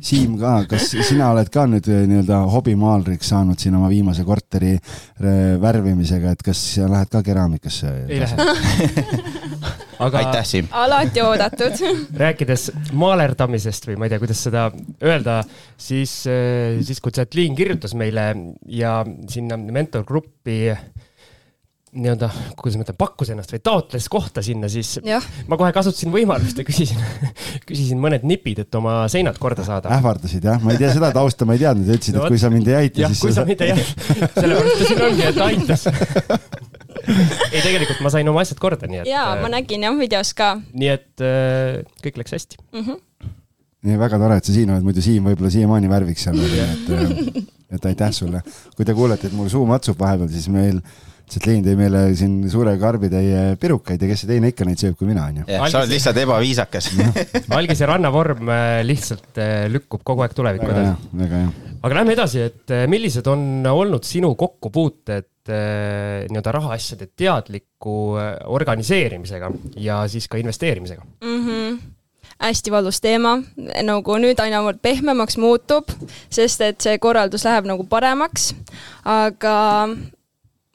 Siim 0.00 0.36
ka, 0.40 0.54
kas 0.70 0.90
sina 0.92 1.30
oled 1.32 1.50
ka 1.52 1.66
nüüd 1.70 1.88
äh, 1.90 2.04
nii-öelda 2.10 2.40
hobimaalriks 2.52 3.32
saanud 3.32 3.60
siin 3.60 3.76
oma 3.78 3.90
viimase 3.92 4.24
korteri 4.26 4.74
äh, 4.76 5.56
värvimisega, 5.62 6.34
et 6.34 6.44
kas 6.46 6.62
sa 6.74 6.88
lähed 6.90 7.12
ka 7.12 7.22
keraamikasse? 7.26 7.92
ei 8.08 8.22
lähe 8.22 9.06
aga 10.04 10.20
aitäh, 10.22 10.46
Siim! 10.46 10.68
alati 10.70 11.22
oodatud 11.24 11.82
rääkides 12.24 12.68
maalerdamisest 12.98 13.88
või 13.88 13.98
ma 13.98 14.08
ei 14.08 14.14
tea, 14.14 14.22
kuidas 14.22 14.44
seda 14.48 14.68
öelda, 15.02 15.40
siis, 15.76 16.20
äh, 16.30 16.78
siis 16.86 17.02
kui 17.04 17.14
Chatliin 17.14 17.58
kirjutas 17.58 17.96
meile 17.98 18.30
ja 18.66 19.00
sinna 19.30 19.58
mentorgruppi 19.58 20.60
nii-öelda, 21.92 22.28
kuidas 22.58 22.76
ma 22.76 22.84
ütlen, 22.84 22.96
pakkus 23.00 23.30
ennast 23.32 23.52
või 23.54 23.62
taotles 23.64 24.08
kohta 24.12 24.42
sinna, 24.44 24.68
siis 24.72 24.98
ja. 25.06 25.20
ma 25.48 25.56
kohe 25.60 25.70
kasutasin 25.76 26.12
võimalust 26.12 26.60
ja 26.60 26.66
küsisin 26.66 27.00
küsisin 27.68 28.00
mõned 28.02 28.26
nipid, 28.28 28.62
et 28.64 28.78
oma 28.78 29.00
seinad 29.12 29.38
korda 29.40 29.64
saada. 29.66 29.92
ähvardasid 29.96 30.44
jah, 30.44 30.60
ma 30.64 30.74
ei 30.74 30.82
tea 30.82 30.92
seda 30.96 31.10
tausta, 31.16 31.48
ma 31.48 31.56
ei 31.56 31.64
teadnud, 31.64 31.88
ütlesid 31.88 32.18
no,, 32.18 32.26
et 32.26 32.34
kui 32.34 32.42
sa 32.42 32.52
mind 32.52 32.68
ei 32.68 32.78
aita, 32.82 33.08
siis. 33.08 33.22
jah, 33.22 33.24
kui 33.24 33.36
sa 33.36 33.46
mind 33.48 33.64
ei 33.64 33.74
aita, 33.76 34.30
sellepärast 34.36 34.82
ta 34.82 34.90
siin 34.92 35.04
ongi, 35.08 35.26
et 35.30 35.42
aitas 35.48 35.86
ei, 37.08 37.60
tegelikult 37.64 38.00
ma 38.04 38.12
sain 38.12 38.28
oma 38.30 38.44
asjad 38.44 38.60
korda, 38.62 38.88
nii 38.90 39.02
et. 39.02 39.10
jaa, 39.10 39.32
ma 39.40 39.48
äh, 39.48 39.54
nägin 39.56 39.88
jah 39.88 39.98
videos 39.98 40.32
ka. 40.36 40.54
nii 40.72 40.92
et 40.92 41.24
äh, 41.24 41.80
kõik 42.04 42.22
läks 42.22 42.36
hästi 42.36 42.60
mm. 42.60 42.84
-hmm. 42.84 43.34
nii 43.88 44.00
väga 44.04 44.20
tore, 44.20 44.38
et 44.40 44.48
sa 44.48 44.54
siin 44.56 44.72
oled, 44.74 44.86
muidu 44.86 45.04
Siim 45.04 45.28
võib-olla 45.30 45.52
siiamaani 45.54 45.90
värviks 45.90 46.28
seal, 46.28 46.40
et, 46.44 46.90
äh, 46.92 47.42
et 47.78 47.92
aitäh 47.92 48.12
sulle. 48.12 48.42
kui 48.76 48.84
te 48.84 48.94
kuulete, 48.94 49.30
et 49.30 49.36
mul 49.36 49.48
suu 49.52 49.64
matsub 49.66 49.98
vahepeal, 50.00 50.28
siis 50.32 50.48
meil 50.52 50.82
Setliin 51.28 51.64
tõi 51.64 51.76
meile 51.78 52.02
siin 52.16 52.36
suure 52.50 52.72
karbitäie 52.80 53.56
pirukaid 53.60 54.02
ja 54.02 54.10
kes 54.10 54.24
see 54.24 54.30
teine 54.30 54.52
ikka 54.52 54.66
neid 54.68 54.80
sööb 54.80 54.96
kui 54.98 55.08
mina, 55.10 55.26
onju. 55.28 55.46
sa 55.46 55.82
oled 55.82 55.92
lihtsalt 55.92 56.20
ebaviisakas 56.22 56.90
algise 57.58 57.88
rannavorm 57.88 58.48
äh, 58.52 58.68
lihtsalt 58.86 59.40
äh, 59.42 59.66
lükkub 59.72 60.04
kogu 60.06 60.24
aeg 60.24 60.36
tulevikku 60.36 60.70
edasi. 60.72 61.10
väga 61.22 61.42
hea. 61.42 61.74
aga 61.82 62.00
lähme 62.00 62.16
edasi, 62.16 62.46
et 62.48 62.74
äh, 62.74 62.86
millised 62.90 63.28
on 63.28 63.66
olnud 63.68 64.08
sinu 64.08 64.34
kokkupuuted 64.38 65.28
nii-öelda 65.48 66.52
rahaasjade 66.52 67.06
teadliku 67.16 68.18
organiseerimisega 68.52 69.48
ja 69.80 70.02
siis 70.12 70.26
ka 70.28 70.36
investeerimisega 70.40 71.06
mm? 71.24 71.46
-hmm 71.46 71.78
hästi 72.38 72.70
valus 72.70 73.00
teema, 73.02 73.38
nagu 73.82 74.18
nüüd 74.22 74.38
aina 74.42 74.60
pehmemaks 74.82 75.38
muutub, 75.42 75.90
sest 76.30 76.62
et 76.62 76.80
see 76.84 76.98
korraldus 77.02 77.44
läheb 77.48 77.66
nagu 77.66 77.86
paremaks, 77.90 78.52
aga 79.08 79.56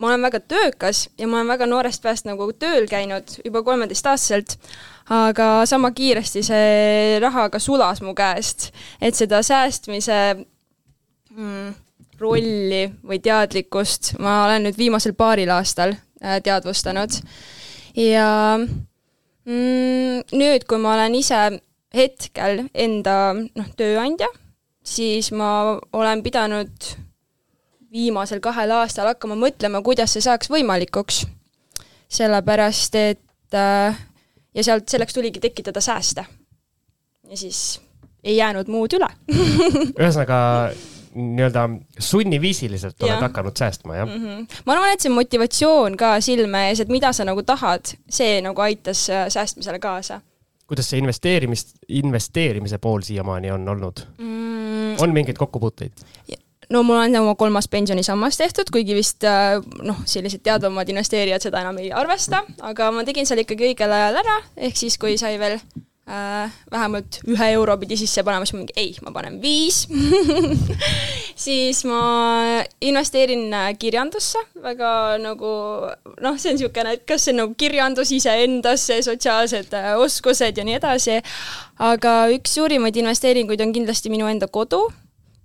ma 0.01 0.09
olen 0.09 0.25
väga 0.25 0.39
töökas 0.39 1.07
ja 1.17 1.27
ma 1.27 1.39
olen 1.39 1.53
väga 1.53 1.67
noorest 1.69 2.03
peast 2.03 2.25
nagu 2.27 2.49
tööl 2.59 2.87
käinud 2.89 3.37
juba 3.45 3.63
kolmeteistaastaselt, 3.63 4.57
aga 5.13 5.65
sama 5.69 5.91
kiiresti 5.95 6.43
see 6.45 7.19
raha 7.23 7.49
ka 7.53 7.61
sulas 7.61 8.01
mu 8.01 8.15
käest, 8.17 8.71
et 9.01 9.15
seda 9.15 9.43
säästmise 9.45 10.19
mm, 11.35 11.73
rolli 12.21 12.85
või 13.03 13.19
teadlikkust 13.23 14.15
ma 14.23 14.43
olen 14.47 14.67
nüüd 14.67 14.79
viimasel 14.79 15.15
paaril 15.17 15.51
aastal 15.53 15.95
äh, 15.95 16.39
teadvustanud. 16.43 17.19
ja 17.99 18.57
mm, 18.57 20.23
nüüd, 20.33 20.65
kui 20.67 20.81
ma 20.81 20.95
olen 20.97 21.15
ise 21.19 21.43
hetkel 21.93 22.65
enda 22.73 23.17
noh, 23.37 23.69
tööandja, 23.77 24.27
siis 24.83 25.31
ma 25.31 25.77
olen 25.93 26.23
pidanud 26.25 26.93
viimasel 27.93 28.41
kahel 28.43 28.73
aastal 28.79 29.11
hakkama 29.11 29.37
mõtlema, 29.39 29.83
kuidas 29.85 30.15
see 30.15 30.25
saaks 30.25 30.49
võimalikuks. 30.49 31.25
sellepärast, 32.13 32.95
et 32.95 33.55
äh, 33.57 34.01
ja 34.53 34.63
sealt, 34.63 34.89
selleks 34.89 35.13
tuligi 35.13 35.39
tekitada 35.39 35.81
sääste. 35.81 36.25
ja 37.29 37.37
siis 37.37 37.81
ei 38.23 38.37
jäänud 38.37 38.67
muud 38.67 38.93
üle 38.93 39.07
ühesõnaga 39.99 40.37
nii-öelda 41.13 41.63
sunniviisiliselt 41.99 43.03
oled 43.03 43.13
ja. 43.13 43.21
hakanud 43.21 43.57
säästma, 43.57 43.95
jah 43.95 44.07
mm? 44.09 44.23
-hmm. 44.25 44.61
ma 44.65 44.73
arvan, 44.73 44.93
et 44.93 45.05
see 45.05 45.13
motivatsioon 45.13 45.97
ka 45.97 46.15
silme 46.21 46.67
ees, 46.69 46.79
et 46.79 46.89
mida 46.89 47.13
sa 47.13 47.25
nagu 47.25 47.43
tahad, 47.43 47.93
see 48.09 48.41
nagu 48.41 48.61
aitas 48.61 49.09
äh, 49.09 49.27
säästmisele 49.29 49.79
kaasa. 49.79 50.21
kuidas 50.67 50.89
see 50.89 50.99
investeerimist, 50.99 51.75
investeerimise 51.87 52.77
pool 52.77 53.01
siiamaani 53.01 53.51
on 53.51 53.69
olnud 53.69 54.05
mm.? 54.17 54.95
on 54.99 55.13
mingeid 55.13 55.37
kokkupuuteid? 55.37 55.91
No 56.73 56.83
mul 56.85 56.97
on 56.97 57.21
oma 57.21 57.37
kolmas 57.39 57.69
pensionisammas 57.71 58.39
tehtud, 58.39 58.73
kuigi 58.73 58.97
vist 58.97 59.25
äh, 59.29 59.59
noh, 59.85 60.03
sellised 60.09 60.43
teadvamad 60.45 60.89
investeerijad 60.89 61.45
seda 61.45 61.61
enam 61.63 61.79
ei 61.83 61.93
arvesta, 61.93 62.43
aga 62.65 62.91
ma 62.95 63.05
tegin 63.07 63.29
selle 63.29 63.45
ikkagi 63.45 63.71
õigel 63.71 63.93
ajal 63.93 64.21
ära, 64.23 64.37
ehk 64.67 64.79
siis, 64.79 64.97
kui 65.01 65.17
sai 65.21 65.35
veel 65.41 65.59
äh, 66.09 66.53
vähemalt 66.71 67.19
ühe 67.29 67.49
euro 67.53 67.75
pidi 67.81 67.97
sisse 67.99 68.23
panema, 68.25 68.47
siis 68.47 68.55
ma 68.57 68.63
mingi 68.63 68.75
ei, 68.79 68.95
ma 69.05 69.13
panen 69.15 69.39
viis. 69.43 69.83
Siis 71.43 71.79
ma 71.89 71.99
investeerin 72.85 73.47
äh, 73.57 73.71
kirjandusse 73.79 74.37
väga 74.61 75.17
nagu 75.21 75.53
noh, 76.21 76.35
see 76.37 76.51
on 76.51 76.59
niisugune, 76.59 76.93
et 76.93 77.05
kas 77.09 77.25
see 77.25 77.33
on 77.33 77.41
nagu 77.41 77.55
kirjandus 77.57 78.13
iseendasse, 78.15 78.99
sotsiaalsed 79.05 79.73
äh, 79.77 79.93
oskused 79.99 80.61
ja 80.61 80.67
nii 80.67 80.77
edasi, 80.77 81.17
aga 81.81 82.17
üks 82.35 82.53
suurimaid 82.59 83.01
investeeringuid 83.01 83.65
on 83.65 83.73
kindlasti 83.75 84.13
minu 84.13 84.29
enda 84.29 84.47
kodu 84.51 84.85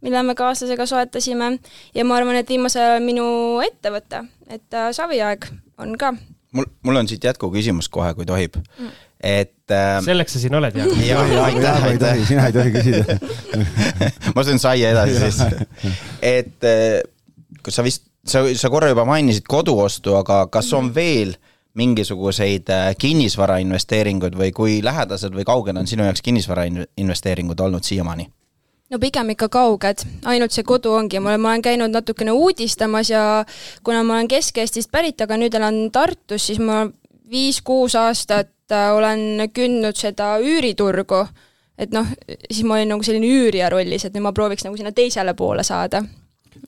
mille 0.01 0.23
me 0.23 0.35
kaaslasega 0.39 0.87
soetasime 0.87 1.53
ja 1.95 2.05
ma 2.05 2.17
arvan, 2.19 2.39
et 2.41 2.49
viimasel 2.49 2.85
ajal 2.85 3.05
minu 3.05 3.27
ettevõte, 3.65 4.25
et 4.49 4.75
äh, 4.75 4.91
Saviaeg 4.97 5.49
on 5.79 5.97
ka. 5.99 6.15
mul, 6.53 6.67
mul 6.87 7.03
on 7.03 7.09
siit 7.11 7.25
jätkuküsimus 7.25 7.89
kohe, 7.93 8.15
kui 8.15 8.27
tohib 8.27 8.59
mm., 8.61 8.97
et 9.19 9.75
äh.... 9.75 9.99
selleks 10.05 10.37
sa 10.37 10.43
siin 10.43 10.55
oled, 10.55 10.77
Jaago. 10.79 10.95
jaa, 11.11 11.45
aitäh, 11.45 11.85
aitäh. 11.93 12.25
sina 12.29 12.47
ei 12.47 12.55
tohi 12.55 12.75
küsida 12.75 13.19
ma 14.37 14.45
söön 14.47 14.63
saia 14.63 14.95
edasi 14.95 15.19
siis. 15.19 15.43
et 16.23 16.69
äh, 16.69 17.01
kas 17.63 17.81
sa 17.81 17.87
vist, 17.87 18.07
sa, 18.27 18.45
sa 18.55 18.71
korra 18.71 18.93
juba 18.93 19.07
mainisid 19.09 19.47
koduostu, 19.49 20.15
aga 20.19 20.47
kas 20.53 20.73
on 20.77 20.93
veel 20.95 21.35
mingisuguseid 21.79 22.71
äh, 22.75 22.89
kinnisvarainvesteeringuid 22.99 24.39
või 24.39 24.53
kui 24.55 24.79
lähedased 24.85 25.35
või 25.35 25.47
kauged 25.47 25.79
on 25.79 25.87
sinu 25.91 26.07
jaoks 26.07 26.23
kinnisvarainvesteeringud 26.27 27.61
olnud 27.67 27.87
siiamaani? 27.87 28.29
No 28.89 29.01
pigem 29.01 29.35
ikka 29.35 29.49
kauged, 29.53 30.05
ainult 30.29 30.55
see 30.55 30.67
kodu 30.67 30.95
ongi, 30.97 31.21
olen, 31.21 31.41
ma 31.41 31.53
olen 31.53 31.65
käinud 31.65 31.93
natukene 31.93 32.33
uudistamas 32.37 33.13
ja 33.13 33.23
kuna 33.85 34.05
ma 34.07 34.19
olen 34.19 34.31
Kesk-Eestist 34.31 34.93
pärit, 34.93 35.21
aga 35.25 35.37
nüüd 35.41 35.55
elan 35.59 35.89
Tartus, 35.95 36.49
siis 36.49 36.61
ma 36.63 36.85
viis-kuus 37.29 37.97
aastat 38.01 38.73
äh, 38.73 38.89
olen 38.97 39.51
kündnud 39.55 39.99
seda 39.99 40.37
üüriturgu. 40.41 41.27
et 41.79 41.93
noh, 41.95 42.09
siis 42.51 42.65
ma 42.67 42.75
olin 42.75 42.89
nagu 42.91 43.05
selline 43.07 43.29
üürija 43.29 43.69
rollis, 43.71 44.05
et 44.05 44.17
nüüd 44.17 44.25
ma 44.25 44.33
prooviks 44.35 44.65
nagu 44.67 44.77
sinna 44.77 44.91
teisele 44.93 45.35
poole 45.39 45.63
saada. 45.63 46.03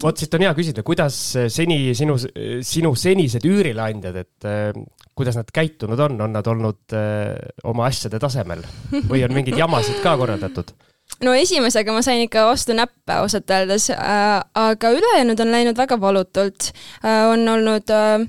Vot 0.00 0.20
siit 0.20 0.34
on 0.36 0.44
hea 0.44 0.52
küsida, 0.54 0.84
kuidas 0.86 1.16
seni 1.50 1.96
sinu, 1.98 2.14
sinu 2.62 2.92
senised 2.94 3.44
üürileandjad, 3.48 4.20
et 4.20 4.46
äh, 4.46 4.76
kuidas 5.18 5.40
nad 5.40 5.50
käitunud 5.52 5.98
on, 6.04 6.20
on 6.20 6.36
nad 6.36 6.46
olnud 6.46 6.94
äh, 6.94 7.34
oma 7.64 7.88
asjade 7.88 8.20
tasemel? 8.22 8.62
Või 9.08 9.24
on 9.26 9.34
mingeid 9.34 9.58
jamasid 9.58 9.98
ka 10.04 10.14
korraldatud? 10.20 10.76
No 11.24 11.34
esimesega 11.36 11.92
ma 11.92 12.02
sain 12.02 12.22
ikka 12.24 12.46
vastu 12.48 12.76
näppe 12.76 13.16
ausalt 13.20 13.50
öeldes 13.50 13.90
äh,, 13.90 14.40
aga 14.54 14.92
ülejäänud 14.96 15.40
on 15.40 15.52
läinud 15.52 15.76
väga 15.76 16.00
valutult 16.00 16.70
äh,. 17.04 17.26
on 17.32 17.48
olnud 17.48 17.90
äh, 17.90 18.26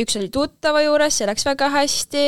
üks 0.00 0.16
oli 0.16 0.28
tuttava 0.32 0.82
juures, 0.84 1.18
see 1.18 1.28
läks 1.28 1.46
väga 1.46 1.70
hästi 1.74 2.26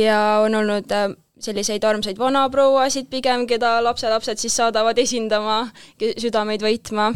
ja 0.00 0.20
on 0.44 0.54
olnud 0.62 0.92
äh, 0.94 1.10
selliseid 1.40 1.84
armsaid 1.84 2.18
vanaprouasid 2.20 3.08
pigem, 3.12 3.46
keda 3.48 3.78
lapselapsed 3.84 4.42
siis 4.42 4.56
saadavad 4.56 4.98
esindama, 5.00 5.62
südameid 6.00 6.64
võitma. 6.64 7.12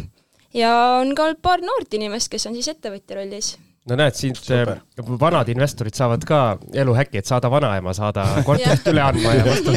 ja 0.55 0.73
on 1.03 1.15
ka 1.19 1.33
paar 1.43 1.65
noort 1.65 1.95
inimest, 1.95 2.31
kes 2.33 2.47
on 2.49 2.57
siis 2.57 2.71
ettevõtja 2.73 3.21
rollis 3.21 3.55
no 3.89 3.99
näed, 4.01 4.17
siit 4.17 4.39
Super. 4.41 4.71
Eh, 4.99 5.13
vanad 5.21 5.49
investorid 5.53 5.97
saavad 5.97 6.25
ka 6.29 6.41
eluhäki, 6.73 7.21
et 7.21 7.29
saada 7.29 7.51
vanaema, 7.53 7.95
saada 7.97 8.27
korterit 8.49 8.89
üle 8.93 9.03
andma 9.05 9.35
ja 9.37 9.45
vastu 9.47 9.71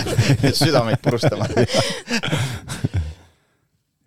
südameid 0.64 1.00
purustama 1.04 1.48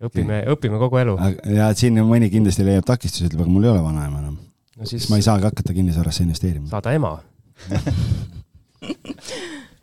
õpime, 0.08 0.44
õpime 0.54 0.78
kogu 0.78 1.00
elu. 1.02 1.18
ja 1.56 1.72
siin 1.78 1.98
mõni 2.06 2.30
kindlasti 2.32 2.66
leiab 2.66 2.86
takistusi, 2.86 3.26
ütleb, 3.26 3.42
aga 3.44 3.54
mul 3.54 3.66
ei 3.66 3.72
ole 3.74 3.82
vanaema 3.82 4.22
enam 4.22 4.36
no. 4.38 4.86
siis 4.86 5.08
ma 5.10 5.18
ei 5.18 5.26
saagi 5.26 5.48
hakata 5.50 5.74
kinnisvarasse 5.76 6.22
investeerima. 6.26 6.70
saada 6.70 6.94
ema 6.94 7.16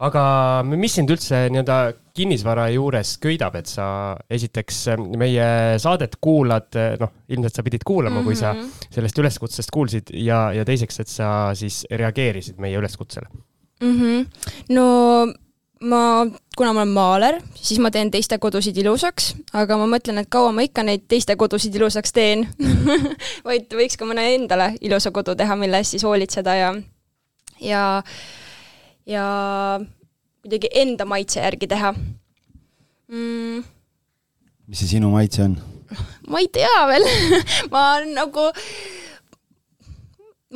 aga 0.03 0.23
mis 0.67 0.97
sind 0.97 1.11
üldse 1.13 1.45
nii-öelda 1.53 1.77
kinnisvara 2.15 2.67
juures 2.73 3.15
köidab, 3.23 3.55
et 3.59 3.69
sa 3.69 3.87
esiteks 4.31 4.81
äh, 4.93 5.03
meie 5.19 5.47
saadet 5.81 6.17
kuulad, 6.23 6.67
äh, 6.79 6.95
noh, 6.99 7.13
ilmselt 7.31 7.59
sa 7.59 7.63
pidid 7.65 7.85
kuulama 7.87 8.19
mm, 8.19 8.21
-hmm. 8.21 8.25
kui 8.25 8.35
sa 8.35 8.53
mhm. 8.53 8.69
sellest 8.89 9.19
üleskutsest 9.19 9.71
kuulsid 9.71 10.13
ja, 10.13 10.51
ja 10.53 10.65
teiseks, 10.65 10.99
et 10.99 11.11
sa 11.11 11.29
siis 11.55 11.85
reageerisid 11.91 12.59
meie 12.59 12.77
üleskutsele 12.77 13.27
mm. 13.81 13.95
-hmm. 13.99 14.25
no 14.69 14.85
ma, 15.81 16.27
kuna 16.57 16.73
ma 16.73 16.81
olen 16.81 16.93
maaler, 16.93 17.41
siis 17.55 17.79
ma 17.79 17.91
teen 17.91 18.11
teiste 18.11 18.37
kodusid 18.37 18.77
ilusaks, 18.77 19.35
aga 19.53 19.77
ma 19.77 19.87
mõtlen, 19.97 20.21
et 20.21 20.29
kaua 20.29 20.51
ma 20.51 20.65
ikka 20.65 20.83
neid 20.83 21.07
teiste 21.07 21.35
kodusid 21.35 21.75
ilusaks 21.75 22.13
teen 22.15 22.47
vaid 23.47 23.71
võiks 23.73 23.97
ka 23.99 24.07
mõne 24.07 24.27
endale 24.35 24.73
ilusa 24.81 25.11
kodu 25.11 25.35
teha, 25.35 25.55
mille 25.55 25.77
eest 25.77 25.95
siis 25.95 26.03
hoolitseda 26.03 26.55
ja, 26.55 26.73
ja 27.61 28.03
ja 29.05 29.25
kuidagi 30.45 30.69
enda 30.81 31.05
maitse 31.09 31.39
järgi 31.41 31.69
teha. 31.69 31.93
Mm.. 33.05 33.63
mis 34.65 34.81
see 34.81 34.95
sinu 34.95 35.11
maitse 35.13 35.43
on? 35.45 35.57
ma 36.29 36.41
ei 36.41 36.49
tea 36.51 36.83
veel. 36.89 37.07
Ma 37.73 37.85
nagu, 38.09 38.49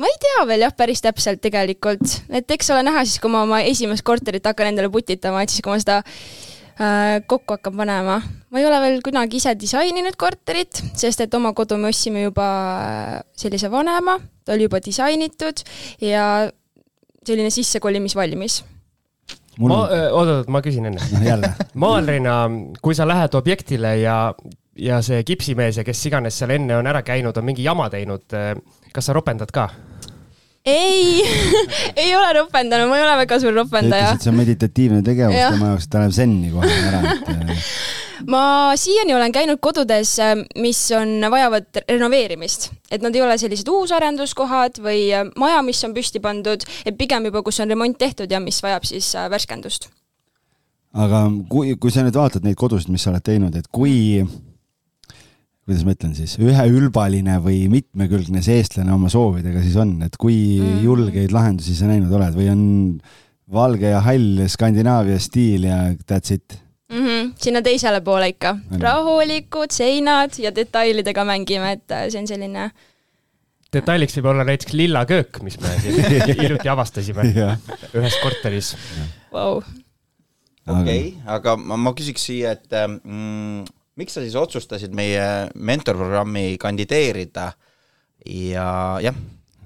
ma 0.00 0.10
ei 0.10 0.20
tea 0.22 0.44
veel 0.48 0.66
jah, 0.66 0.74
päris 0.76 1.02
täpselt 1.04 1.42
tegelikult, 1.44 2.20
et 2.32 2.50
eks 2.50 2.70
ole 2.74 2.84
näha 2.86 3.04
siis, 3.06 3.20
kui 3.22 3.32
ma 3.32 3.44
oma 3.46 3.62
esimest 3.66 4.06
korterit 4.06 4.46
hakkan 4.46 4.72
endale 4.72 4.90
putitama, 4.92 5.44
et 5.44 5.52
siis 5.52 5.64
kui 5.64 5.74
ma 5.74 5.80
seda 5.82 6.00
äh, 6.02 7.18
kokku 7.30 7.58
hakkan 7.58 7.76
panema. 7.76 8.20
ma 8.50 8.62
ei 8.62 8.66
ole 8.66 8.80
veel 8.82 9.02
kunagi 9.06 9.38
ise 9.38 9.54
disaininud 9.58 10.18
korterit, 10.20 10.82
sest 10.98 11.26
et 11.26 11.34
oma 11.38 11.54
kodu 11.56 11.78
me 11.78 11.90
ostsime 11.92 12.24
juba 12.26 12.48
äh, 12.78 13.18
sellise 13.38 13.70
vanema, 13.72 14.18
ta 14.44 14.56
oli 14.56 14.66
juba 14.66 14.82
disainitud 14.82 15.62
ja 16.02 16.24
selline 17.26 17.50
sissekolimisvalmis 17.52 18.62
Mul... 19.60 19.68
ma, 19.68 19.82
oot-oot, 20.16 20.48
ma 20.48 20.62
küsin 20.64 20.88
enne 20.88 21.02
no,. 21.42 21.52
maalerina, 21.82 22.36
kui 22.80 22.96
sa 22.96 23.06
lähed 23.08 23.34
objektile 23.36 23.96
ja, 24.00 24.16
ja 24.78 25.00
see 25.04 25.20
kipsimees 25.28 25.80
ja 25.80 25.84
kes 25.84 26.00
iganes 26.08 26.38
seal 26.40 26.54
enne 26.56 26.78
on 26.78 26.88
ära 26.88 27.02
käinud, 27.04 27.36
on 27.36 27.48
mingi 27.50 27.66
jama 27.66 27.90
teinud, 27.92 28.24
kas 28.94 29.10
sa 29.10 29.16
ropendad 29.16 29.52
ka? 29.52 29.68
ei 30.64 31.22
ei 32.02 32.14
ole 32.16 32.32
ropendanud, 32.40 32.88
ma 32.88 32.98
ei 32.98 33.04
ole 33.04 33.16
väga 33.22 33.40
suur 33.40 33.54
ropendaja. 33.56 34.14
see 34.20 34.32
on 34.32 34.38
meditatiivne 34.40 35.02
tegevus 35.04 35.36
tema 35.36 35.72
jaoks, 35.72 35.88
ta 35.88 36.02
läheb 36.02 36.14
zenni 36.16 36.52
kohe 36.52 36.72
ära, 36.90 37.00
et 37.16 37.30
ma 38.28 38.72
siiani 38.76 39.14
olen 39.14 39.32
käinud 39.32 39.60
kodudes, 39.62 40.16
äh, 40.22 40.34
mis 40.60 40.82
on, 40.96 41.16
vajavad 41.32 41.82
renoveerimist, 41.88 42.70
et 42.90 43.04
nad 43.04 43.14
ei 43.16 43.24
ole 43.24 43.38
sellised 43.40 43.68
uusarenduskohad 43.70 44.82
või 44.84 45.08
äh, 45.14 45.24
maja, 45.40 45.62
mis 45.66 45.80
on 45.86 45.94
püsti 45.96 46.22
pandud, 46.22 46.66
et 46.84 46.98
pigem 46.98 47.30
juba, 47.30 47.44
kus 47.46 47.62
on 47.62 47.72
remont 47.72 47.98
tehtud 47.98 48.30
ja 48.30 48.42
mis 48.42 48.60
vajab 48.64 48.86
siis 48.88 49.14
äh, 49.16 49.30
värskendust. 49.32 49.90
aga 50.92 51.24
kui, 51.48 51.76
kui 51.78 51.92
sa 51.94 52.04
nüüd 52.04 52.16
vaatad 52.18 52.44
neid 52.46 52.58
kodusid, 52.58 52.90
mis 52.90 53.04
sa 53.06 53.12
oled 53.12 53.24
teinud, 53.24 53.56
et 53.56 53.68
kui 53.70 54.24
kuidas 55.70 55.84
ma 55.86 55.94
ütlen 55.94 56.16
siis, 56.18 56.34
üheülbaline 56.42 57.36
või 57.44 57.68
mitmekülgne 57.70 58.42
see 58.42 58.58
eestlane 58.58 58.90
oma 58.90 59.10
soovidega 59.12 59.62
siis 59.62 59.76
on, 59.78 60.00
et 60.02 60.16
kui 60.18 60.58
mm. 60.58 60.80
julgeid 60.82 61.34
lahendusi 61.34 61.76
sa 61.78 61.86
näinud 61.86 62.10
oled 62.18 62.34
või 62.34 62.48
on 62.50 62.64
valge 63.50 63.92
ja 63.92 64.00
hall 64.02 64.42
Skandinaavia 64.50 65.20
stiil 65.22 65.68
ja 65.68 65.84
that's 66.08 66.34
it 66.34 66.58
mm. 66.90 67.06
-hmm. 67.06 67.32
sinna 67.40 67.62
teisele 67.62 68.00
poole 68.00 68.28
ikka, 68.34 68.56
rahulikud 68.80 69.72
seinad 69.74 70.38
ja 70.38 70.54
detailidega 70.54 71.24
mängime, 71.24 71.72
et 71.72 71.90
äh, 71.90 72.08
see 72.08 72.20
on 72.20 72.28
selline 72.28 72.70
detailiks 73.72 74.16
võib 74.18 74.30
olla 74.32 74.44
näiteks 74.44 74.74
lilla 74.74 75.04
köök, 75.06 75.42
mis 75.46 75.58
me 75.60 75.74
siin 75.82 76.00
hiljuti 76.40 76.68
avastasime 76.68 77.26
ühes 77.94 78.16
korteris. 78.22 78.76
Wow.. 79.32 79.62
okei 80.66 80.80
okay,, 80.80 81.12
aga 81.26 81.56
ma, 81.56 81.76
ma 81.76 81.94
küsiks 81.96 82.26
siia, 82.30 82.56
et 82.58 82.66
mm, 82.74 83.64
miks 84.00 84.16
sa 84.16 84.24
siis 84.24 84.36
otsustasid 84.38 84.94
meie 84.94 85.50
mentorprogrammi 85.54 86.56
kandideerida? 86.60 87.52
Ja 88.26 88.64
jah 89.00 89.16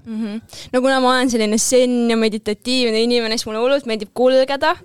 mm. 0.05 0.17
-hmm. 0.19 0.41
no 0.73 0.81
kuna 0.81 0.99
ma 0.99 1.15
olen 1.15 1.29
selline 1.29 1.57
zen 1.57 2.09
ja 2.09 2.17
meditatiivne 2.17 3.01
inimene, 3.03 3.37
siis 3.37 3.47
mulle 3.49 3.63
hullult 3.63 3.85
meeldib 3.85 4.13
kulgeda, 4.13 4.75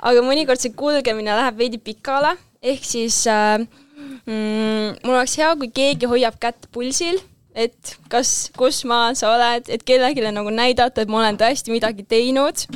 aga 0.00 0.22
mõnikord 0.22 0.60
see 0.60 0.76
kulgemine 0.76 1.36
läheb 1.36 1.58
veidi 1.58 1.78
pikale, 1.78 2.36
ehk 2.62 2.84
siis 2.84 3.24
äh, 3.26 3.58
mm, 4.26 5.00
mul 5.04 5.16
oleks 5.16 5.38
hea, 5.40 5.54
kui 5.56 5.72
keegi 5.74 6.10
hoiab 6.10 6.38
kätt 6.40 6.68
pulsil, 6.72 7.20
et 7.56 7.96
kas, 8.12 8.50
kus 8.56 8.82
maal 8.88 9.16
sa 9.16 9.32
oled, 9.32 9.70
et 9.72 9.84
kellelegi 9.86 10.24
nagu 10.28 10.52
näidata, 10.52 11.02
et 11.02 11.12
ma 11.12 11.22
olen 11.22 11.38
tõesti 11.40 11.72
midagi 11.72 12.04
teinud. 12.04 12.66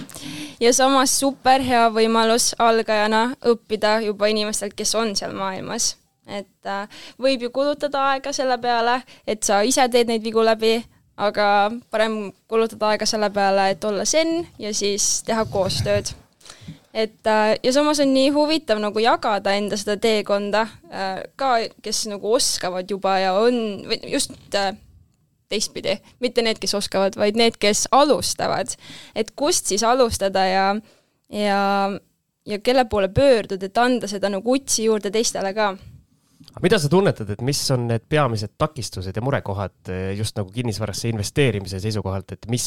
ja 0.60 0.72
samas 0.76 1.12
super 1.20 1.62
hea 1.64 1.86
võimalus 1.92 2.54
algajana 2.58 3.34
õppida 3.52 4.00
juba 4.04 4.28
inimestelt, 4.28 4.74
kes 4.76 4.94
on 4.94 5.16
seal 5.16 5.32
maailmas. 5.36 5.96
et 6.26 6.66
äh, 6.66 6.88
võib 7.18 7.42
ju 7.42 7.50
kulutada 7.50 8.12
aega 8.12 8.32
selle 8.32 8.58
peale, 8.58 9.02
et 9.26 9.42
sa 9.42 9.62
ise 9.62 9.88
teed 9.88 10.08
neid 10.08 10.22
vigu 10.22 10.42
läbi, 10.44 10.78
aga 11.20 11.46
parem 11.92 12.16
kulutada 12.48 12.94
aega 12.94 13.06
selle 13.08 13.30
peale, 13.34 13.70
et 13.74 13.84
olla 13.84 14.06
zen 14.08 14.46
ja 14.58 14.72
siis 14.74 15.20
teha 15.26 15.44
koostööd. 15.52 16.14
Et 16.90 17.26
äh, 17.26 17.54
ja 17.62 17.72
samas 17.72 18.00
on 18.02 18.10
nii 18.10 18.32
huvitav 18.34 18.80
nagu 18.82 18.98
jagada 18.98 19.52
enda 19.54 19.76
seda 19.78 19.94
teekonda 20.00 20.64
äh, 20.90 21.20
ka, 21.38 21.52
kes 21.84 22.06
nagu 22.10 22.32
oskavad 22.34 22.90
juba 22.90 23.18
ja 23.22 23.34
on, 23.38 23.84
just 24.10 24.34
äh, 24.58 24.72
teistpidi, 25.50 26.00
mitte 26.22 26.42
need, 26.42 26.58
kes 26.62 26.74
oskavad, 26.78 27.18
vaid 27.18 27.38
need, 27.38 27.60
kes 27.62 27.86
alustavad. 27.94 28.74
et 29.14 29.30
kust 29.38 29.70
siis 29.70 29.84
alustada 29.86 30.44
ja, 30.46 30.66
ja, 31.30 31.60
ja 32.46 32.58
kelle 32.58 32.84
poole 32.90 33.08
pöörduda, 33.08 33.66
et 33.66 33.78
anda 33.78 34.10
seda 34.10 34.30
nagu 34.30 34.58
utsi 34.58 34.88
juurde 34.88 35.14
teistele 35.14 35.54
ka 35.54 35.76
mida 36.62 36.78
sa 36.82 36.90
tunnetad, 36.92 37.30
et 37.30 37.42
mis 37.46 37.62
on 37.74 37.86
need 37.88 38.04
peamised 38.10 38.56
takistused 38.58 39.16
ja 39.16 39.22
murekohad 39.24 39.92
just 40.18 40.36
nagu 40.40 40.50
kinnisvarasse 40.54 41.12
investeerimise 41.12 41.80
seisukohalt, 41.82 42.36
et 42.36 42.50
mis, 42.50 42.66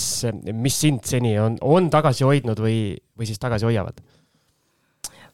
mis 0.53 0.81
sind 0.85 1.03
seni 1.09 1.35
on, 1.39 1.59
on 1.61 1.89
tagasi 1.93 2.27
hoidnud 2.27 2.63
või, 2.63 2.77
või 3.19 3.29
siis 3.29 3.41
tagasi 3.41 3.67
hoiavad? 3.67 3.99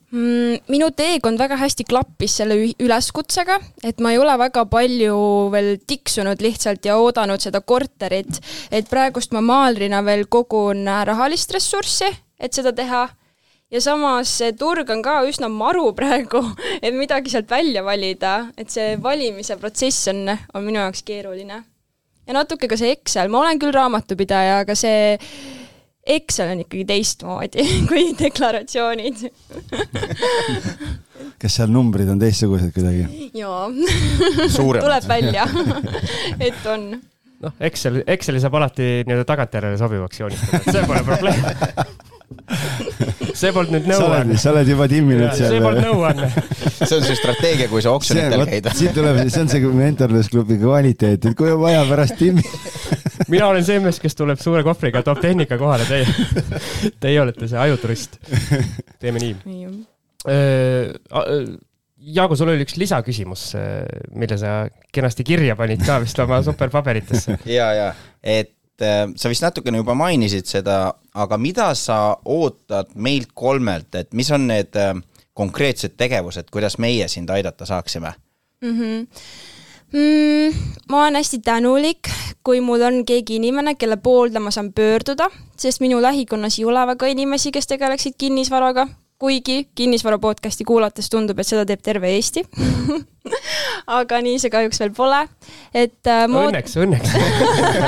Mm, 0.10 0.64
minu 0.74 0.88
teekond 0.98 1.38
väga 1.38 1.54
hästi 1.62 1.86
klappis 1.86 2.40
selle 2.40 2.56
üleskutsega, 2.82 3.60
et 3.86 4.00
ma 4.02 4.16
ei 4.16 4.18
ole 4.18 4.34
väga 4.42 4.64
palju 4.66 5.18
veel 5.54 5.76
tiksunud 5.86 6.42
lihtsalt 6.42 6.88
ja 6.90 6.96
oodanud 6.98 7.44
seda 7.44 7.62
korterit, 7.62 8.40
et 8.74 8.90
praegust 8.90 9.36
ma 9.38 9.44
maalrina 9.46 10.02
veel 10.02 10.26
kogun 10.26 10.82
rahalist 11.06 11.54
ressurssi, 11.54 12.10
et 12.42 12.58
seda 12.58 12.74
teha. 12.74 13.06
Ja 13.70 13.82
samas 13.84 14.32
see 14.40 14.54
turg 14.58 14.90
on 14.94 15.02
ka 15.06 15.20
üsna 15.30 15.50
maru 15.52 15.90
praegu, 16.00 16.42
et 16.82 16.96
midagi 16.96 17.34
sealt 17.34 17.50
välja 17.52 17.84
valida, 17.86 18.34
et 18.58 18.70
see 18.74 18.96
valimise 19.02 19.58
protsess 19.62 20.10
on, 20.14 20.26
on 20.54 20.66
minu 20.66 20.82
jaoks 20.82 21.04
keeruline. 21.08 21.64
ja 22.26 22.38
natuke 22.38 22.70
ka 22.70 22.78
see 22.80 22.92
Excel, 22.98 23.32
ma 23.32 23.44
olen 23.44 23.62
küll 23.62 23.76
raamatupidaja, 23.76 24.54
aga 24.66 24.78
see 24.78 25.18
Excel 26.10 26.56
on 26.56 26.64
ikkagi 26.64 26.86
teistmoodi 26.90 27.66
kui 27.90 28.04
deklaratsioonid 28.18 29.26
kas 31.42 31.60
seal 31.60 31.70
numbrid 31.72 32.10
on 32.10 32.22
teistsugused 32.22 32.72
kuidagi? 32.74 33.30
jaa. 33.38 33.70
tuleb 34.58 35.10
välja 35.12 35.46
et 36.40 36.66
on. 36.74 36.82
noh, 37.46 37.54
Excel, 37.70 38.02
Exceli 38.08 38.42
saab 38.42 38.58
alati 38.58 38.86
nii-öelda 39.06 39.26
tagantjärele 39.30 39.78
sobivaks 39.78 40.24
joonistada, 40.24 40.64
et 40.64 40.74
see 40.74 40.84
pole 40.90 41.02
probleem 41.06 41.42
see 43.38 43.52
polnud 43.56 43.76
nüüd 43.76 43.90
nõuanne. 43.92 44.38
sa 44.40 44.54
oled 44.54 44.70
juba 44.70 44.88
timminud 44.92 45.34
seal. 45.38 45.56
see 45.56 45.64
polnud 45.64 45.86
nõuanne. 45.86 46.30
see 46.80 46.98
on 46.98 47.06
see 47.06 47.20
strateegia, 47.20 47.70
kui 47.72 47.84
sa 47.86 47.94
oksjonitel 47.98 48.46
käid. 48.50 48.72
siit 48.80 48.96
tuleb, 48.98 49.22
see 49.28 49.44
on 49.44 49.52
see 49.52 49.74
mentorlusklubi 49.80 50.60
kvaliteet, 50.62 51.30
et 51.32 51.38
kui 51.38 51.52
on 51.54 51.62
vaja 51.64 51.86
pärast 51.90 52.20
timmi 52.20 52.46
mina 53.34 53.48
olen 53.52 53.66
see 53.66 53.80
mees, 53.84 54.00
kes 54.02 54.18
tuleb 54.18 54.42
suure 54.42 54.64
kohvriga, 54.66 55.04
toob 55.06 55.22
tehnika 55.24 55.58
kohale, 55.62 55.88
teie, 55.90 56.92
teie 57.02 57.22
olete 57.22 57.50
see 57.50 57.60
ajuturist. 57.62 58.20
teeme 59.02 59.22
nii. 59.24 59.34
Jaago, 62.10 62.36
sul 62.40 62.54
oli 62.54 62.64
üks 62.64 62.78
lisaküsimus, 62.80 63.50
mille 64.16 64.38
sa 64.40 64.62
kenasti 64.96 65.26
kirja 65.28 65.58
panid 65.60 65.84
ka 65.86 66.00
vist 66.04 66.20
oma 66.24 66.40
superpaberitesse. 66.46 67.42
ja, 67.58 67.74
ja, 67.76 67.90
et 68.24 68.56
sa 68.80 69.30
vist 69.30 69.44
natukene 69.44 69.82
juba 69.82 69.96
mainisid 69.98 70.48
seda, 70.50 70.94
aga 71.14 71.38
mida 71.38 71.70
sa 71.76 72.18
ootad 72.26 72.96
meilt 72.96 73.34
kolmelt, 73.34 73.94
et 73.96 74.14
mis 74.14 74.32
on 74.32 74.48
need 74.48 74.76
konkreetsed 75.40 75.96
tegevused, 75.98 76.50
kuidas 76.52 76.78
meie 76.78 77.08
sind 77.08 77.30
aidata 77.30 77.66
saaksime 77.66 78.14
mm? 78.62 78.76
-hmm 78.80 79.08
mm,? 79.94 80.54
ma 80.90 81.02
olen 81.02 81.16
hästi 81.16 81.40
tänulik, 81.40 82.10
kui 82.44 82.62
mul 82.62 82.82
on 82.82 83.06
keegi 83.06 83.36
inimene, 83.36 83.76
kelle 83.76 83.98
poolde 83.98 84.40
ma 84.40 84.52
saan 84.52 84.74
pöörduda, 84.74 85.30
sest 85.58 85.82
minu 85.82 86.02
lähikonnas 86.02 86.60
ei 86.60 86.66
ole 86.66 86.88
väga 86.88 87.08
inimesi, 87.08 87.52
kes 87.52 87.68
tegeleksid 87.68 88.14
kinnisvaraga, 88.18 88.88
kuigi 89.20 89.68
kinnisvara 89.76 90.20
podcast'i 90.20 90.64
kuulates 90.64 91.10
tundub, 91.10 91.40
et 91.40 91.48
seda 91.48 91.66
teeb 91.66 91.82
terve 91.84 92.12
Eesti 92.16 92.46
aga 94.00 94.22
nii 94.22 94.40
see 94.40 94.52
kahjuks 94.54 94.80
veel 94.80 94.94
pole, 94.96 95.24
et 95.74 96.08
äh, 96.08 96.26
ma... 96.32 96.46
õnneks, 96.48 96.78
õnneks 96.80 97.16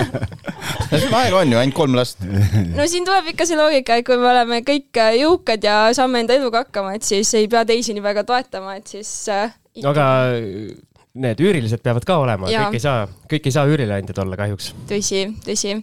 aega 0.91 1.39
on 1.39 1.51
ju, 1.53 1.57
ainult 1.61 1.77
kolm 1.77 1.95
last. 1.95 2.21
no 2.77 2.85
siin 2.89 3.07
tuleb 3.07 3.31
ikka 3.33 3.47
see 3.47 3.59
loogika, 3.59 3.97
et 3.99 4.07
kui 4.07 4.19
me 4.19 4.29
oleme 4.31 4.61
kõik 4.67 4.99
äh, 5.01 5.17
jõukad 5.21 5.63
ja 5.65 5.81
saame 5.95 6.23
enda 6.23 6.37
eluga 6.37 6.65
hakkama, 6.65 6.95
et 6.97 7.07
siis 7.07 7.31
ei 7.39 7.49
pea 7.51 7.63
teisi 7.67 7.95
nii 7.95 8.05
väga 8.05 8.25
toetama, 8.27 8.77
et 8.79 8.91
siis 8.91 9.11
äh, 9.31 9.53
ikka... 9.75 9.91
aga 9.93 10.07
need 11.21 11.43
üürilised 11.43 11.83
peavad 11.83 12.05
ka 12.07 12.17
olema, 12.23 12.47
kõik 12.47 12.77
ei 12.79 12.83
saa, 12.83 13.05
kõik 13.31 13.47
ei 13.49 13.55
saa 13.55 13.67
üürileandjad 13.67 14.21
olla 14.23 14.39
kahjuks. 14.39 14.71
tõsi, 14.89 15.25
tõsi. 15.45 15.77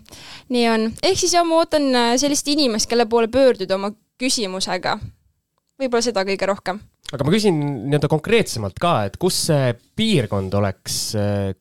nii 0.55 0.66
on. 0.73 0.90
ehk 1.03 1.21
siis 1.21 1.37
jah, 1.37 1.47
ma 1.47 1.62
ootan 1.62 1.88
äh, 1.92 2.12
sellist 2.21 2.49
inimest, 2.49 2.88
kelle 2.90 3.09
poole 3.09 3.31
pöörduda 3.33 3.77
oma 3.77 3.92
küsimusega. 4.21 4.99
võib-olla 5.79 6.05
seda 6.05 6.25
kõige 6.29 6.49
rohkem. 6.49 6.81
Aga 7.12 7.25
ma 7.25 7.33
küsin 7.33 7.61
nii-öelda 7.88 8.09
konkreetsemalt 8.12 8.81
ka, 8.83 8.94
et 9.09 9.16
kus 9.21 9.37
see 9.49 9.71
piirkond 9.97 10.53
oleks, 10.59 10.99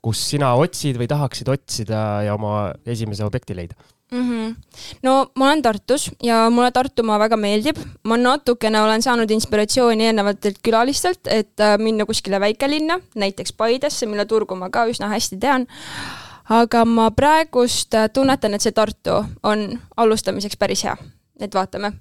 kus 0.03 0.23
sina 0.33 0.55
otsid 0.59 0.99
või 0.99 1.07
tahaksid 1.07 1.51
otsida 1.53 2.01
ja 2.27 2.35
oma 2.35 2.73
esimese 2.85 3.23
objekti 3.27 3.55
leida 3.55 3.77
mm. 4.11 4.29
-hmm. 4.29 4.55
no 5.03 5.31
ma 5.35 5.45
olen 5.45 5.61
Tartus 5.61 6.11
ja 6.23 6.49
mulle 6.49 6.71
Tartumaa 6.71 7.19
väga 7.19 7.37
meeldib. 7.37 7.77
ma 8.03 8.17
natukene 8.17 8.81
olen 8.81 9.01
saanud 9.01 9.29
inspiratsiooni 9.29 10.05
eelnevatelt 10.05 10.59
külalistelt, 10.63 11.19
et 11.27 11.59
äh, 11.59 11.77
minna 11.77 12.05
kuskile 12.05 12.39
väikelinna, 12.39 12.99
näiteks 13.15 13.53
Paidesse, 13.53 14.05
mille 14.05 14.25
turgu 14.25 14.55
ma 14.55 14.69
ka 14.69 14.85
üsna 14.85 15.07
hästi 15.07 15.37
tean. 15.37 15.67
aga 16.49 16.85
ma 16.85 17.11
praegust 17.11 17.93
äh, 17.93 18.09
tunnetan, 18.13 18.53
et 18.53 18.61
see 18.61 18.71
Tartu 18.71 19.23
on 19.43 19.79
alustamiseks 19.97 20.57
päris 20.57 20.83
hea, 20.83 20.97
et 21.39 21.53
vaatame. 21.53 21.91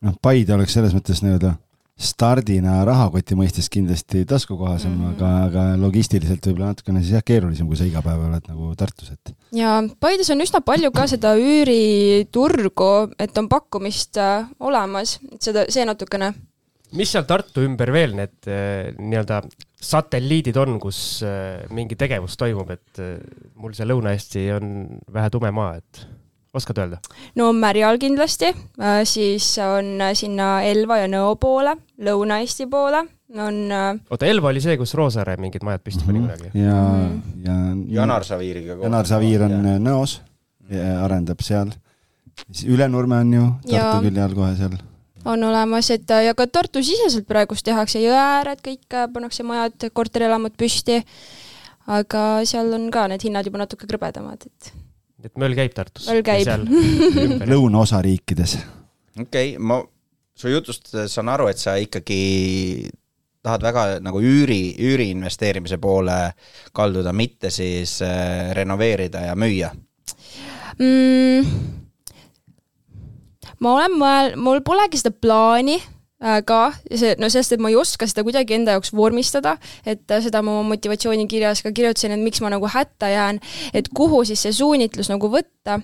noh, 0.00 0.14
Paide 0.22 0.54
oleks 0.54 0.72
selles 0.72 0.94
mõttes 0.94 1.22
nii-öelda 1.22 1.54
stardina 2.00 2.80
rahakoti 2.88 3.36
mõistes 3.36 3.68
kindlasti 3.72 4.24
taskukohasem 4.28 4.90
mm, 4.90 5.00
-hmm. 5.00 5.16
aga, 5.16 5.30
aga 5.48 5.64
logistiliselt 5.80 6.46
võib-olla 6.48 6.72
natukene 6.72 7.02
siis 7.02 7.14
jah, 7.18 7.24
keerulisem, 7.26 7.68
kui 7.68 7.76
sa 7.76 7.88
iga 7.88 8.02
päev 8.04 8.24
oled 8.28 8.46
nagu 8.48 8.74
Tartus, 8.80 9.12
et. 9.12 9.34
ja 9.56 9.76
Paides 10.00 10.30
on 10.32 10.40
üsna 10.40 10.62
palju 10.64 10.92
ka 10.96 11.06
seda 11.10 11.34
üüriturgu, 11.36 12.92
et 13.20 13.36
on 13.38 13.48
pakkumist 13.52 14.20
äh, 14.20 14.48
olemas, 14.60 15.18
et 15.32 15.50
seda, 15.50 15.66
see 15.68 15.84
natukene. 15.84 16.32
mis 16.96 17.12
seal 17.12 17.26
Tartu 17.28 17.66
ümber 17.68 17.92
veel 17.92 18.16
need 18.16 18.48
äh, 18.48 18.94
nii-öelda 18.96 19.42
satelliidid 19.80 20.56
on, 20.60 20.78
kus 20.80 21.20
äh, 21.24 21.66
mingi 21.70 21.96
tegevus 22.00 22.36
toimub, 22.40 22.72
et 22.72 23.04
mul 23.60 23.76
see 23.76 23.88
Lõuna-Eesti 23.88 24.48
on 24.56 24.72
vähe 25.12 25.30
tume 25.30 25.52
maa, 25.52 25.76
et 25.76 26.06
oskad 26.54 26.78
öelda? 26.78 26.98
no 27.38 27.52
Märjal 27.52 27.98
kindlasti, 27.98 28.50
äh, 28.80 29.00
siis 29.04 29.52
on 29.58 30.00
äh, 30.00 30.14
sinna 30.18 30.60
Elva 30.66 31.00
ja 31.00 31.08
Nõo 31.10 31.34
poole, 31.40 31.76
Lõuna-Eesti 32.00 32.66
poole 32.70 33.04
on. 33.36 33.60
Äh, 33.70 33.92
oota, 34.10 34.26
Elva 34.26 34.50
oli 34.50 34.62
see, 34.64 34.76
kus 34.80 34.94
Roosaare 34.98 35.36
mingid 35.40 35.64
majad 35.66 35.84
püsti 35.86 36.06
pani 36.06 36.22
mhm. 36.22 36.28
kunagi? 36.28 36.50
ja 36.58 36.76
mm, 36.82 37.22
-hmm. 37.22 37.46
ja. 37.46 38.02
Janar 38.02 38.24
Saviiriga 38.24 38.74
koos. 38.74 38.84
Janar 38.84 39.06
Saviir 39.06 39.46
on 39.46 39.56
ja. 39.58 39.78
Nõos, 39.78 40.20
arendab 41.04 41.42
seal. 41.42 41.72
Ülenurme 42.66 43.20
on 43.20 43.32
ju 43.32 43.48
Tartu 43.68 44.06
külje 44.06 44.22
all 44.22 44.34
kohe 44.34 44.54
seal 44.56 44.78
on 45.24 45.42
olemas, 45.44 45.90
et 45.90 46.08
ja 46.24 46.34
ka 46.34 46.46
Tartu-siseselt 46.46 47.26
praegust 47.28 47.64
tehakse 47.64 48.00
jõe 48.00 48.16
ääred, 48.16 48.62
kõik 48.64 48.94
pannakse 49.12 49.44
majad, 49.44 49.90
korterelamud 49.92 50.56
püsti. 50.56 51.04
aga 51.86 52.40
seal 52.44 52.72
on 52.72 52.90
ka 52.90 53.06
need 53.08 53.22
hinnad 53.22 53.44
juba 53.44 53.58
natuke 53.58 53.86
krõbedamad, 53.86 54.46
et 54.46 54.72
et 55.24 55.40
möll 55.40 55.56
käib 55.58 55.74
Tartus. 55.76 56.08
möll 56.10 56.24
käib. 56.26 56.48
lõunaosa 57.52 58.02
riikides. 58.04 58.58
okei 59.18 59.54
okay,, 59.54 59.58
ma 59.58 59.80
su 60.36 60.52
jutust 60.52 60.92
saan 61.10 61.28
aru, 61.32 61.50
et 61.52 61.60
sa 61.60 61.76
ikkagi 61.80 62.88
tahad 63.44 63.64
väga 63.64 63.84
nagu 64.04 64.20
üüri, 64.20 64.74
üüri 64.78 65.10
investeerimise 65.14 65.78
poole 65.80 66.32
kalduda, 66.76 67.12
mitte 67.16 67.50
siis 67.52 68.00
äh, 68.04 68.50
renoveerida 68.56 69.24
ja 69.30 69.36
müüa 69.38 69.70
mm,? 70.78 71.46
ma 73.60 73.74
olen 73.78 73.96
mõel-, 74.00 74.36
mul 74.40 74.60
polegi 74.64 75.00
seda 75.00 75.12
plaani 75.16 75.78
ka, 76.20 76.60
see, 76.92 77.14
no 77.20 77.30
sest, 77.32 77.54
et 77.54 77.62
ma 77.62 77.70
ei 77.72 77.78
oska 77.80 78.08
seda 78.08 78.24
kuidagi 78.26 78.58
enda 78.58 78.76
jaoks 78.76 78.92
vormistada, 78.96 79.56
et 79.88 80.04
seda 80.20 80.42
ma 80.44 80.58
oma 80.58 80.74
motivatsioonikirjas 80.74 81.64
ka 81.64 81.72
kirjutasin, 81.76 82.12
et 82.16 82.20
miks 82.20 82.42
ma 82.44 82.52
nagu 82.52 82.68
hätta 82.68 83.08
jään, 83.08 83.40
et 83.72 83.88
kuhu 83.96 84.24
siis 84.28 84.44
see 84.44 84.52
suunitlus 84.60 85.12
nagu 85.12 85.32
võtta. 85.32 85.80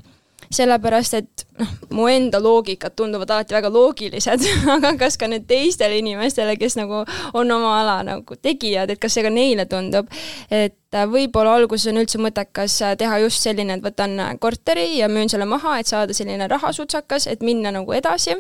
Sellepärast 0.53 1.15
et 1.17 1.43
noh, 1.59 1.71
mu 1.97 2.05
enda 2.07 2.39
loogikad 2.39 2.93
tunduvad 2.95 3.31
alati 3.35 3.55
väga 3.57 3.71
loogilised 3.73 4.45
aga 4.77 4.93
kas 5.01 5.17
ka 5.19 5.27
nüüd 5.33 5.47
teistele 5.49 5.97
inimestele, 5.99 6.55
kes 6.61 6.77
nagu 6.79 7.01
on 7.35 7.51
oma 7.51 7.73
ala 7.81 7.97
nagu 8.07 8.37
tegijad, 8.39 8.93
et 8.93 9.01
kas 9.03 9.17
see 9.17 9.25
ka 9.27 9.33
neile 9.33 9.65
tundub, 9.67 10.13
et 10.53 10.77
äh, 10.95 11.09
võib-olla 11.11 11.57
alguses 11.57 11.89
on 11.91 11.99
üldse 12.05 12.21
mõttekas 12.23 12.77
äh, 12.85 12.95
teha 13.01 13.19
just 13.25 13.43
selline, 13.43 13.81
et 13.81 13.89
võtan 13.89 14.15
äh, 14.23 14.37
korteri 14.39 14.87
ja 15.01 15.09
müün 15.11 15.33
selle 15.33 15.49
maha, 15.51 15.81
et 15.81 15.91
saada 15.91 16.15
selline 16.15 16.47
rahasutsakas, 16.53 17.27
et 17.33 17.43
minna 17.43 17.75
nagu 17.75 17.97
edasi 17.97 18.37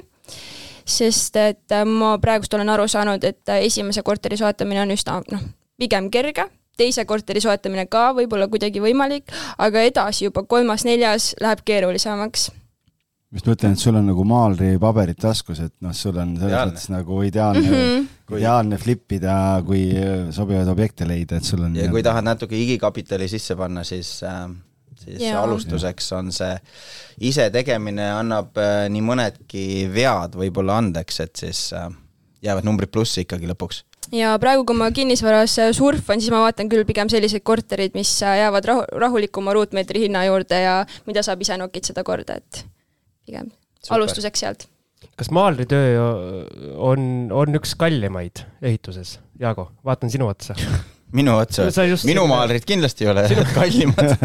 sest 0.87 1.37
et 1.37 1.75
ma 1.87 2.17
praegust 2.23 2.55
olen 2.55 2.69
aru 2.73 2.87
saanud, 2.89 3.25
et 3.25 3.55
esimese 3.61 4.03
korteri 4.07 4.39
soetamine 4.39 4.85
on 4.85 4.95
üsna 4.95 5.21
noh, 5.33 5.43
pigem 5.79 6.11
kerge, 6.15 6.47
teise 6.77 7.05
korteri 7.09 7.41
soetamine 7.43 7.87
ka 7.91 8.11
võib-olla 8.17 8.49
kuidagi 8.53 8.83
võimalik, 8.85 9.33
aga 9.59 9.83
edasi 9.89 10.29
juba 10.29 10.45
kolmas-neljas 10.49 11.35
läheb 11.43 11.65
keerulisemaks 11.67 12.51
ma 13.27 13.41
just 13.41 13.49
mõtlen, 13.51 13.75
et 13.75 13.83
sul 13.83 13.97
on 13.99 14.07
nagu 14.07 14.25
maalripaberid 14.29 15.19
taskus, 15.21 15.59
et 15.65 15.75
noh, 15.83 15.95
sul 15.97 16.15
on 16.15 16.37
selles 16.37 16.53
ideaalne. 16.53 16.73
mõttes 16.73 16.91
nagu 16.93 17.19
ideaalne 17.27 17.65
mm, 17.65 17.75
-hmm. 17.75 18.37
ideaalne 18.39 18.79
flip 18.79 19.13
ida, 19.13 19.35
kui 19.67 19.83
sobivaid 20.31 20.71
objekte 20.71 21.09
leida, 21.09 21.37
et 21.37 21.45
sul 21.45 21.65
on. 21.67 21.75
ja 21.77 21.91
kui 21.91 22.05
tahad 22.07 22.25
natuke 22.25 22.57
igikapitali 22.57 23.29
sisse 23.29 23.57
panna, 23.59 23.85
siis 23.85 24.23
äh, 24.23 24.47
siis 25.15 25.29
ja. 25.29 25.43
alustuseks 25.43 26.11
on 26.17 26.33
see 26.35 26.55
isetegemine 27.31 28.09
annab 28.19 28.57
äh, 28.61 28.87
nii 28.93 29.05
mõnedki 29.05 29.67
vead 29.93 30.37
võib-olla 30.39 30.81
andeks, 30.83 31.21
et 31.25 31.43
siis 31.45 31.69
äh, 31.77 31.89
jäävad 32.45 32.67
numbrid 32.69 32.93
plussi 32.93 33.25
ikkagi 33.25 33.49
lõpuks 33.51 33.83
ja 34.15 34.35
praegu, 34.43 34.67
kui 34.69 34.79
ma 34.79 34.91
kinnisvaras 34.95 35.59
äh, 35.63 35.73
surfan, 35.77 36.23
siis 36.23 36.35
ma 36.35 36.45
vaatan 36.45 36.71
küll 36.73 36.87
pigem 36.89 37.11
selliseid 37.13 37.45
korterid, 37.47 37.97
mis 37.99 38.13
jäävad 38.23 38.71
rahu, 38.71 38.87
rahulikuma 39.07 39.57
ruutmeetri 39.57 40.07
hinna 40.07 40.27
juurde 40.29 40.63
ja 40.63 40.79
mida 41.09 41.25
saab 41.27 41.45
ise 41.45 41.59
nokitseda 41.61 42.05
korda, 42.07 42.41
et 42.41 42.65
pigem 43.27 43.53
Super. 43.81 43.97
alustuseks 43.99 44.45
sealt. 44.45 44.69
kas 45.17 45.31
maalritöö 45.33 46.03
on, 46.77 47.31
on 47.33 47.59
üks 47.59 47.75
kallimaid 47.79 48.45
ehituses? 48.63 49.19
Jaago, 49.41 49.71
vaatan 49.85 50.13
sinu 50.13 50.29
otsa 50.29 50.57
minu 51.15 51.37
otsa, 51.39 51.69
minu 52.09 52.25
maalrid 52.31 52.65
kindlasti 52.67 53.07
ei 53.07 53.11
ole 53.13 53.25
kallimad. 53.57 54.17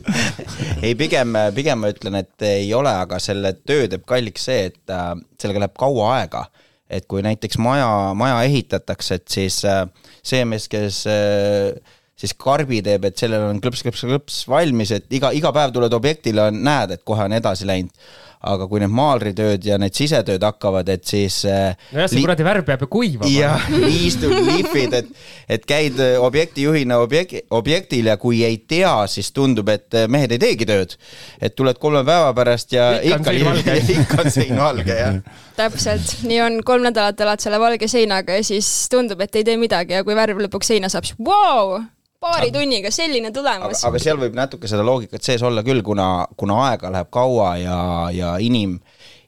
Ei, 0.84 0.94
pigem, 0.98 1.34
pigem 1.56 1.80
ma 1.80 1.90
ütlen, 1.90 2.18
et 2.20 2.44
ei 2.46 2.68
ole, 2.76 2.92
aga 3.04 3.18
selle 3.22 3.54
töö 3.66 3.88
teeb 3.90 4.04
kalliks 4.08 4.46
see, 4.46 4.68
et 4.70 4.92
äh, 4.92 5.14
sellega 5.40 5.64
läheb 5.64 5.74
kaua 5.80 6.10
aega. 6.18 6.44
Et 6.92 7.06
kui 7.10 7.24
näiteks 7.24 7.58
maja, 7.58 7.88
maja 8.18 8.42
ehitatakse, 8.46 9.18
et 9.18 9.32
siis 9.32 9.62
äh, 9.66 9.86
see 10.22 10.44
mees, 10.46 10.68
kes 10.70 11.00
äh, 11.10 11.72
siis 12.20 12.36
karbi 12.38 12.82
teeb, 12.84 13.08
et 13.08 13.18
sellel 13.18 13.48
on 13.48 13.62
klõps, 13.64 13.82
klõps, 13.86 14.04
klõps 14.06 14.42
valmis, 14.50 14.92
et 14.94 15.08
iga, 15.16 15.32
iga 15.34 15.50
päev 15.56 15.72
tuled 15.74 15.96
objektile, 15.96 16.50
näed, 16.54 16.94
et 16.94 17.04
kohe 17.08 17.26
on 17.26 17.34
edasi 17.40 17.66
läinud 17.68 18.04
aga 18.44 18.66
kui 18.68 18.82
need 18.82 18.92
maalritööd 18.94 19.64
ja 19.66 19.78
need 19.80 19.96
sisetööd 19.96 20.42
hakkavad, 20.44 20.88
et 20.92 21.04
siis 21.08 21.40
äh, 21.48 21.74
nojah, 21.94 22.10
see 22.10 22.22
kuradi 22.24 22.46
värv 22.46 22.66
peab 22.66 22.84
ju 22.84 22.90
kuivama. 22.92 23.30
jah, 23.30 23.68
liistud, 23.72 24.34
lihvid, 24.48 24.96
et, 25.00 25.10
et 25.56 25.66
käid 25.68 26.00
objektijuhina 26.20 26.98
objek-, 27.02 27.36
objektil 27.54 28.10
ja 28.12 28.18
kui 28.20 28.42
ei 28.46 28.60
tea, 28.68 28.92
siis 29.10 29.32
tundub, 29.34 29.72
et 29.72 29.96
äh, 29.96 30.08
mehed 30.10 30.34
ei 30.36 30.42
teegi 30.42 30.68
tööd. 30.68 30.96
et 31.40 31.56
tuled 31.56 31.80
kolme 31.82 32.04
päeva 32.06 32.34
pärast 32.36 32.72
ja 32.74 32.94
ikka, 33.00 33.34
ikka, 33.40 33.78
ikka 33.98 34.22
on 34.24 34.30
sein 34.34 34.54
valge, 34.60 34.98
jah. 35.00 35.18
täpselt, 35.56 36.16
nii 36.28 36.40
on, 36.44 36.60
kolm 36.66 36.86
nädalat 36.88 37.20
elad 37.20 37.42
selle 37.44 37.60
valge 37.62 37.88
seinaga 37.90 38.38
ja 38.38 38.46
siis 38.46 38.70
tundub, 38.92 39.20
et 39.24 39.40
ei 39.40 39.46
tee 39.46 39.58
midagi 39.60 39.98
ja 39.98 40.04
kui 40.06 40.16
värv 40.16 40.44
lõpuks 40.46 40.74
seina 40.74 40.92
saab, 40.92 41.08
siis 41.08 41.18
vau 41.18 41.74
wow!, 41.74 41.84
paari 42.24 42.50
tunniga 42.54 42.92
selline 42.94 43.32
tulemus. 43.34 43.84
aga 43.88 44.02
seal 44.02 44.20
võib 44.20 44.36
natuke 44.38 44.70
seda 44.70 44.84
loogikat 44.86 45.24
sees 45.24 45.44
olla 45.46 45.64
küll, 45.66 45.82
kuna, 45.86 46.26
kuna 46.40 46.60
aega 46.70 46.92
läheb 46.94 47.10
kaua 47.14 47.54
ja, 47.60 47.78
ja 48.14 48.34
inim, 48.42 48.78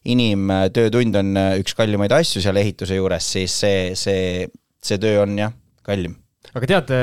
inimtöötund 0.08 1.20
on 1.22 1.42
üks 1.60 1.76
kallimaid 1.78 2.14
asju 2.16 2.44
seal 2.44 2.60
ehituse 2.62 2.98
juures, 2.98 3.32
siis 3.36 3.56
see, 3.64 3.88
see, 3.98 4.46
see 4.82 5.02
töö 5.02 5.24
on 5.24 5.36
jah, 5.40 5.56
kallim. 5.86 6.16
aga 6.54 6.70
tead, 6.72 6.94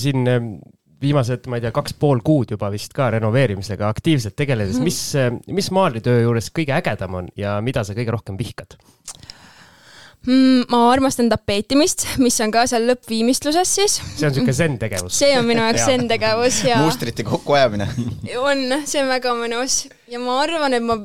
siin 0.00 0.24
viimased, 1.02 1.48
ma 1.50 1.58
ei 1.58 1.64
tea, 1.64 1.72
kaks 1.74 1.96
pool 1.98 2.22
kuud 2.24 2.54
juba 2.54 2.70
vist 2.72 2.94
ka 2.96 3.10
renoveerimisega 3.16 3.88
aktiivselt 3.90 4.36
tegeledes 4.38 4.78
-hmm. 4.78 4.86
mis, 4.86 5.56
mis 5.58 5.70
maalitöö 5.74 6.22
juures 6.22 6.50
kõige 6.54 6.76
ägedam 6.78 7.18
on 7.20 7.28
ja 7.36 7.58
mida 7.60 7.84
sa 7.84 7.96
kõige 7.98 8.14
rohkem 8.14 8.38
vihkad? 8.38 8.78
Mm,? 10.26 10.66
ma 10.72 10.82
armastan 10.90 11.30
tapeetimist, 11.32 12.06
mis 12.22 12.38
on 12.44 12.52
ka 12.54 12.66
seal 12.70 12.86
lõppviimistluses 12.90 13.76
siis. 13.78 13.98
see 14.00 14.26
on 14.28 14.34
niisugune 14.34 14.56
zen-tegevus? 14.58 15.18
see 15.22 15.32
on 15.38 15.48
minu 15.48 15.64
jaoks 15.64 15.86
zen-tegevus 15.88 16.62
ja 16.68 16.82
mustrite 16.84 17.26
kokkuajamine 17.28 17.88
on, 18.48 18.64
see 18.84 19.02
on 19.02 19.10
väga 19.12 19.34
mõnus 19.38 19.82
ja 20.12 20.22
ma 20.22 20.40
arvan, 20.44 20.78
et 20.78 20.86
ma 20.86 21.00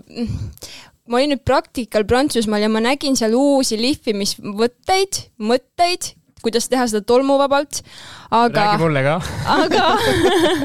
ma 1.07 1.21
olin 1.21 1.35
nüüd 1.35 1.43
praktikal 1.47 2.05
Prantsusmaal 2.07 2.65
ja 2.65 2.71
ma 2.71 2.81
nägin 2.83 3.15
seal 3.19 3.35
uusi 3.37 3.79
lihvimisvõtteid, 3.79 5.21
mõtteid 5.39 6.11
kuidas 6.43 6.69
teha 6.69 6.85
seda 6.89 7.03
tolmuvabalt, 7.07 7.81
aga. 8.31 8.63
räägi 8.63 8.81
mulle 8.81 9.03
ka. 9.05 9.15
aga 9.55 9.83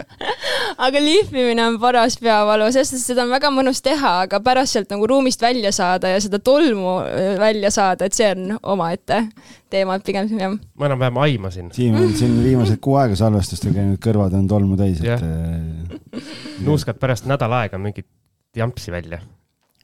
aga 0.87 1.02
lihvimine 1.02 1.66
on 1.66 1.78
paras 1.82 2.18
peavalu, 2.20 2.68
sest 2.74 2.98
seda 3.02 3.26
on 3.26 3.35
väga 3.35 3.50
mõnus 3.54 3.82
teha, 3.85 4.14
aga 4.26 4.40
pärast 4.44 4.76
sealt 4.76 4.92
nagu 4.92 5.08
ruumist 5.11 5.42
välja 5.42 5.72
saada 5.74 6.12
ja 6.12 6.22
seda 6.22 6.40
tolmu 6.42 6.98
äh, 7.02 7.35
välja 7.40 7.72
saada, 7.74 8.08
et 8.08 8.16
see 8.16 8.30
on 8.35 8.56
omaette 8.74 9.24
teema, 9.72 9.96
et 9.96 10.06
pigem 10.06 10.32
jah. 10.38 10.56
ma 10.78 10.90
enam-vähem 10.90 11.20
aimasin. 11.26 11.70
Siim 11.74 11.98
on 12.00 12.16
siin 12.16 12.38
viimased 12.44 12.80
kuu 12.85 12.98
aega 13.00 13.16
salvestustel 13.18 13.74
käinud, 13.76 14.00
kõrvad 14.02 14.37
on 14.38 14.48
tolmu 14.50 14.80
täis, 14.80 15.00
et. 15.04 15.22
Äh, 15.22 16.32
nuuskad 16.66 17.00
pärast 17.00 17.28
nädal 17.30 17.52
aega 17.62 17.80
mingit 17.80 18.08
jampsi 18.56 18.92
välja 18.92 19.22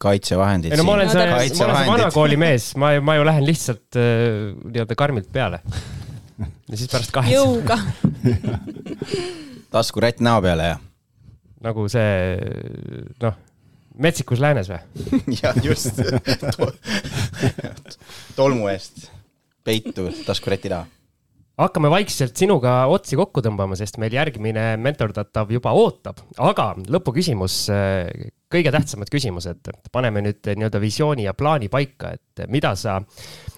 kaitsevahendid. 0.03 0.73
ei 0.73 0.81
no 0.81 0.87
ma 0.89 0.97
olen 0.99 1.11
see, 1.13 1.27
ma 1.29 1.39
olen 1.39 1.55
see 1.59 1.87
vanakooli 1.93 2.39
mees, 2.41 2.73
ma, 2.81 2.93
ma 3.05 3.17
ju 3.19 3.27
lähen 3.29 3.47
lihtsalt 3.47 3.99
äh, 3.99 4.53
nii-öelda 4.65 4.99
karmilt 4.99 5.31
peale. 5.33 5.63
ja 6.39 6.77
siis 6.77 6.91
pärast 6.91 7.15
kahetsed. 7.15 7.39
jõuga 7.39 7.79
taskurätt 9.75 10.23
näo 10.25 10.43
peale 10.45 10.73
ja? 10.73 10.79
nagu 11.65 11.87
see, 11.91 12.39
noh, 13.23 13.39
metsikus 13.99 14.43
läänes 14.43 14.71
või 14.71 14.81
jah, 15.43 15.59
just 15.65 15.99
tolmu 18.39 18.71
eest 18.73 19.09
peitu 19.67 20.09
taskuräti 20.27 20.71
taha 20.73 20.87
hakkame 21.59 21.91
vaikselt 21.91 22.39
sinuga 22.39 22.75
otsi 22.93 23.19
kokku 23.19 23.43
tõmbama, 23.45 23.77
sest 23.79 23.99
meil 23.99 24.15
järgmine 24.15 24.77
mentordatav 24.83 25.51
juba 25.53 25.73
ootab, 25.77 26.21
aga 26.39 26.71
lõpuküsimus, 26.87 27.57
kõige 28.53 28.73
tähtsamad 28.75 29.11
küsimused, 29.13 29.73
paneme 29.93 30.23
nüüd 30.25 30.47
nii-öelda 30.49 30.81
visiooni 30.83 31.27
ja 31.27 31.35
plaani 31.35 31.71
paika, 31.73 32.15
et 32.15 32.45
mida 32.53 32.75
sa, 32.79 33.01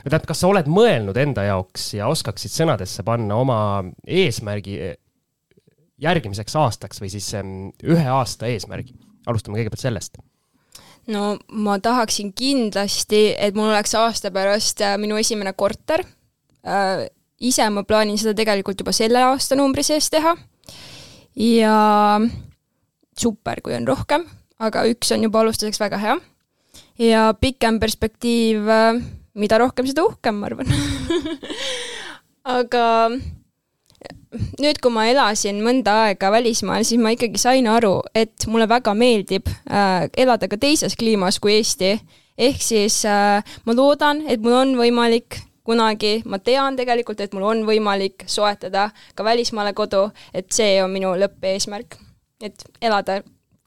tähendab, 0.00 0.26
kas 0.30 0.40
sa 0.40 0.48
oled 0.48 0.70
mõelnud 0.70 1.20
enda 1.20 1.44
jaoks 1.50 1.92
ja 1.98 2.08
oskaksid 2.12 2.54
sõnadesse 2.54 3.04
panna 3.06 3.36
oma 3.40 3.60
eesmärgi 4.08 4.80
järgmiseks 6.00 6.56
aastaks 6.56 7.00
või 7.02 7.12
siis 7.12 7.28
ühe 7.36 8.08
aasta 8.08 8.48
eesmärgi? 8.50 8.96
alustame 9.28 9.58
kõigepealt 9.58 9.82
sellest. 9.82 10.16
No 11.10 11.34
ma 11.52 11.76
tahaksin 11.82 12.32
kindlasti, 12.36 13.34
et 13.36 13.56
mul 13.56 13.68
oleks 13.68 13.92
aasta 13.98 14.30
pärast 14.32 14.80
äh, 14.84 14.96
minu 15.00 15.18
esimene 15.20 15.52
korter 15.52 16.02
äh, 16.64 17.04
ise 17.40 17.66
ma 17.72 17.85
plaanin 17.88 18.18
seda 18.20 18.35
tegelikult 18.37 18.81
juba 18.83 18.92
selle 18.96 19.22
aastanumbri 19.31 19.85
sees 19.87 20.11
teha 20.12 20.35
ja 21.40 21.76
super, 23.18 23.62
kui 23.64 23.74
on 23.76 23.88
rohkem, 23.88 24.26
aga 24.61 24.85
üks 24.90 25.12
on 25.14 25.24
juba 25.26 25.42
alustuseks 25.44 25.81
väga 25.81 26.00
hea. 26.00 26.16
ja 27.00 27.31
pikem 27.40 27.81
perspektiiv, 27.81 28.68
mida 29.35 29.59
rohkem, 29.61 29.88
seda 29.88 30.05
uhkem, 30.09 30.40
ma 30.40 30.50
arvan 30.50 30.72
aga 32.61 32.87
nüüd, 34.61 34.79
kui 34.81 34.92
ma 34.94 35.07
elasin 35.11 35.61
mõnda 35.64 35.96
aega 36.07 36.31
välismaal, 36.33 36.85
siis 36.87 37.00
ma 37.03 37.12
ikkagi 37.14 37.40
sain 37.40 37.68
aru, 37.70 37.98
et 38.14 38.46
mulle 38.50 38.68
väga 38.70 38.94
meeldib 38.96 39.48
äh, 39.48 40.07
elada 40.18 40.48
ka 40.50 40.59
teises 40.61 40.96
kliimas 40.98 41.40
kui 41.42 41.59
Eesti. 41.59 41.96
ehk 42.40 42.62
siis 42.62 43.03
äh, 43.05 43.42
ma 43.66 43.76
loodan, 43.76 44.24
et 44.29 44.40
mul 44.40 44.57
on 44.57 44.76
võimalik 44.79 45.40
kunagi, 45.70 46.20
ma 46.26 46.40
tean 46.42 46.78
tegelikult, 46.78 47.22
et 47.22 47.35
mul 47.37 47.46
on 47.46 47.66
võimalik 47.68 48.26
soetada 48.30 48.90
ka 49.14 49.26
välismaale 49.26 49.74
kodu, 49.78 50.09
et 50.35 50.50
see 50.54 50.80
on 50.83 50.90
minu 50.92 51.14
lõppeesmärk. 51.20 51.98
et 52.40 52.62
elada 52.80 53.18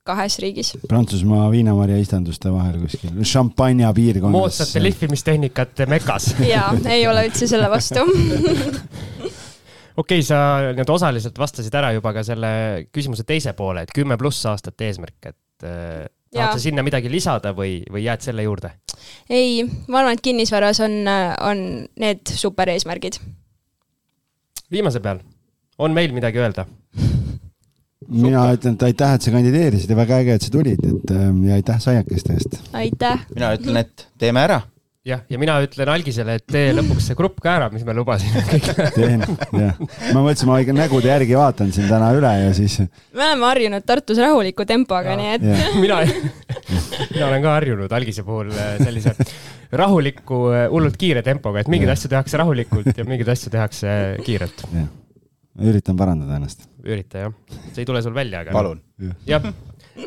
kahes 0.07 0.35
riigis. 0.43 0.73
Prantsusmaa 0.89 1.45
viinamarja 1.51 1.97
istanduste 2.01 2.51
vahel 2.51 2.79
kuskil, 2.81 3.13
šampanja 3.27 3.93
piirkonnas. 3.95 4.35
moodsate 4.35 4.81
lihvimistehnikate 4.83 5.87
mekas. 5.91 6.33
jaa, 6.53 6.73
ei 6.91 7.07
ole 7.07 7.27
üldse 7.29 7.47
selle 7.47 7.69
vastu. 7.71 8.03
okei 10.01 10.19
okay,, 10.19 10.25
sa 10.25 10.39
nii-öelda 10.71 10.97
osaliselt 10.97 11.39
vastasid 11.39 11.75
ära 11.79 11.93
juba 11.95 12.13
ka 12.17 12.25
selle 12.27 12.51
küsimuse 12.91 13.23
teise 13.29 13.55
poole, 13.57 13.85
et 13.85 13.95
kümme 13.95 14.17
pluss 14.19 14.43
aastat 14.49 14.81
eesmärk, 14.89 15.31
et 15.31 15.69
äh, 15.69 16.03
tahad 16.33 16.57
sa 16.57 16.63
sinna 16.63 16.85
midagi 16.85 17.11
lisada 17.11 17.53
või, 17.57 17.81
või 17.91 18.05
jääd 18.07 18.25
selle 18.25 18.45
juurde? 18.45 18.73
ei, 19.29 19.63
ma 19.87 20.01
arvan, 20.01 20.17
et 20.17 20.23
kinnisvaras 20.23 20.81
on, 20.85 21.01
on 21.41 21.65
need 21.99 22.33
supereesmärgid. 22.33 23.19
viimase 24.71 25.03
peal, 25.03 25.21
on 25.77 25.95
meil 25.95 26.15
midagi 26.15 26.41
öelda? 26.43 26.67
mina 28.09 28.43
ütlen, 28.53 28.75
et 28.75 28.85
aitäh, 28.89 29.15
et 29.15 29.25
sa 29.25 29.31
kandideerisid 29.33 29.89
ja 29.89 29.97
väga 29.97 30.19
äge, 30.23 30.37
et 30.37 30.45
sa 30.45 30.51
tulid, 30.53 30.83
et 30.89 31.15
ähm, 31.15 31.41
ja 31.47 31.57
aitäh 31.59 31.79
saiakeste 31.81 32.37
eest. 32.37 32.59
aitäh. 32.73 33.25
mina 33.33 33.53
ütlen, 33.57 33.79
et 33.83 34.07
teeme 34.19 34.43
ära. 34.43 34.61
jah, 35.07 35.23
ja 35.27 35.39
mina 35.39 35.55
ütlen 35.63 35.89
Algisele, 35.91 36.37
et 36.39 36.45
tee 36.47 36.71
lõpuks 36.75 37.09
see 37.09 37.17
grupp 37.19 37.41
ka 37.43 37.57
ära, 37.57 37.67
mis 37.73 37.83
me 37.87 37.95
lubasime 37.97 38.43
teen, 38.97 39.23
jah. 39.51 39.75
ma 40.15 40.21
mõtlesin, 40.23 40.47
ma 40.47 40.59
ikka 40.63 40.75
nägude 40.77 41.11
järgi 41.11 41.35
vaatan 41.35 41.73
siin 41.75 41.89
täna 41.91 42.13
üle 42.15 42.31
ja 42.39 42.53
siis, 42.55 42.79
me 43.11 43.27
oleme 43.27 43.49
harjunud 43.49 43.87
Tartus 43.87 44.21
rahuliku 44.23 44.65
tempoga, 44.69 45.17
nii 45.19 45.33
et 45.35 45.45
mina, 45.83 45.99
mina 46.07 47.27
olen 47.27 47.43
ka 47.43 47.57
harjunud 47.57 47.97
Algise 47.99 48.23
puhul 48.27 48.53
äh, 48.55 48.77
sellise 48.79 49.15
rahuliku, 49.83 50.39
hullult 50.71 50.95
kiire 51.01 51.23
tempoga, 51.25 51.63
et 51.63 51.71
mingeid 51.71 51.91
asju 51.95 52.11
tehakse 52.13 52.39
rahulikult 52.39 52.95
ja 52.95 53.07
mingeid 53.07 53.33
asju 53.35 53.51
tehakse 53.53 53.95
kiirelt. 54.23 54.63
ma 54.71 55.67
üritan 55.67 55.99
parandada 55.99 56.39
ennast. 56.39 56.69
ürita 56.87 57.27
jah, 57.27 57.35
see 57.73 57.83
ei 57.83 57.91
tule 57.91 57.99
sul 58.05 58.15
välja, 58.15 58.45
aga. 58.45 58.55
palun. 58.55 58.79
jah, 59.27 59.51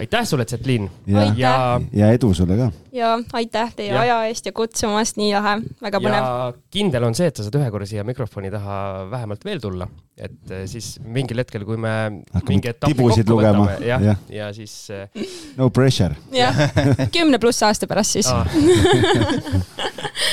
aitäh 0.00 0.24
sulle, 0.26 0.44
Tsetlin. 0.44 0.88
ja, 1.06 1.24
ja, 1.36 1.52
ja 1.94 2.08
edu 2.14 2.32
sulle 2.34 2.56
ka. 2.58 2.70
ja 2.96 3.12
aitäh 3.38 3.72
teie 3.76 3.92
Jah. 3.92 4.00
aja 4.02 4.16
eest 4.30 4.46
ja 4.48 4.52
kutsumast, 4.56 5.16
nii 5.20 5.30
lahe, 5.34 5.52
väga 5.82 6.00
põnev. 6.02 6.26
ja 6.26 6.52
kindel 6.74 7.06
on 7.06 7.14
see, 7.18 7.28
et 7.30 7.36
sa 7.38 7.46
saad 7.46 7.58
ühe 7.60 7.70
korra 7.70 7.86
siia 7.86 8.04
mikrofoni 8.06 8.50
taha 8.50 8.78
vähemalt 9.12 9.44
veel 9.46 9.60
tulla, 9.62 9.86
et 10.18 10.50
eh, 10.50 10.64
siis 10.70 10.96
mingil 11.04 11.38
hetkel, 11.42 11.64
kui 11.68 11.78
me 11.80 11.92
Hakkame 12.32 12.48
mingi 12.54 12.72
etapi 12.72 12.96
kokku 12.98 13.26
lugema. 13.36 13.66
võtame, 13.68 13.86
jah, 13.86 14.02
Jah. 14.10 14.24
ja 14.32 14.50
siis 14.56 14.74
äh, 14.90 15.28
no 15.56 15.70
pressure. 15.70 16.16
jah, 16.34 16.58
kümne 17.16 17.38
pluss 17.42 17.62
aasta 17.66 17.86
pärast 17.90 18.18
siis. 18.18 18.30
aa, 18.32 18.46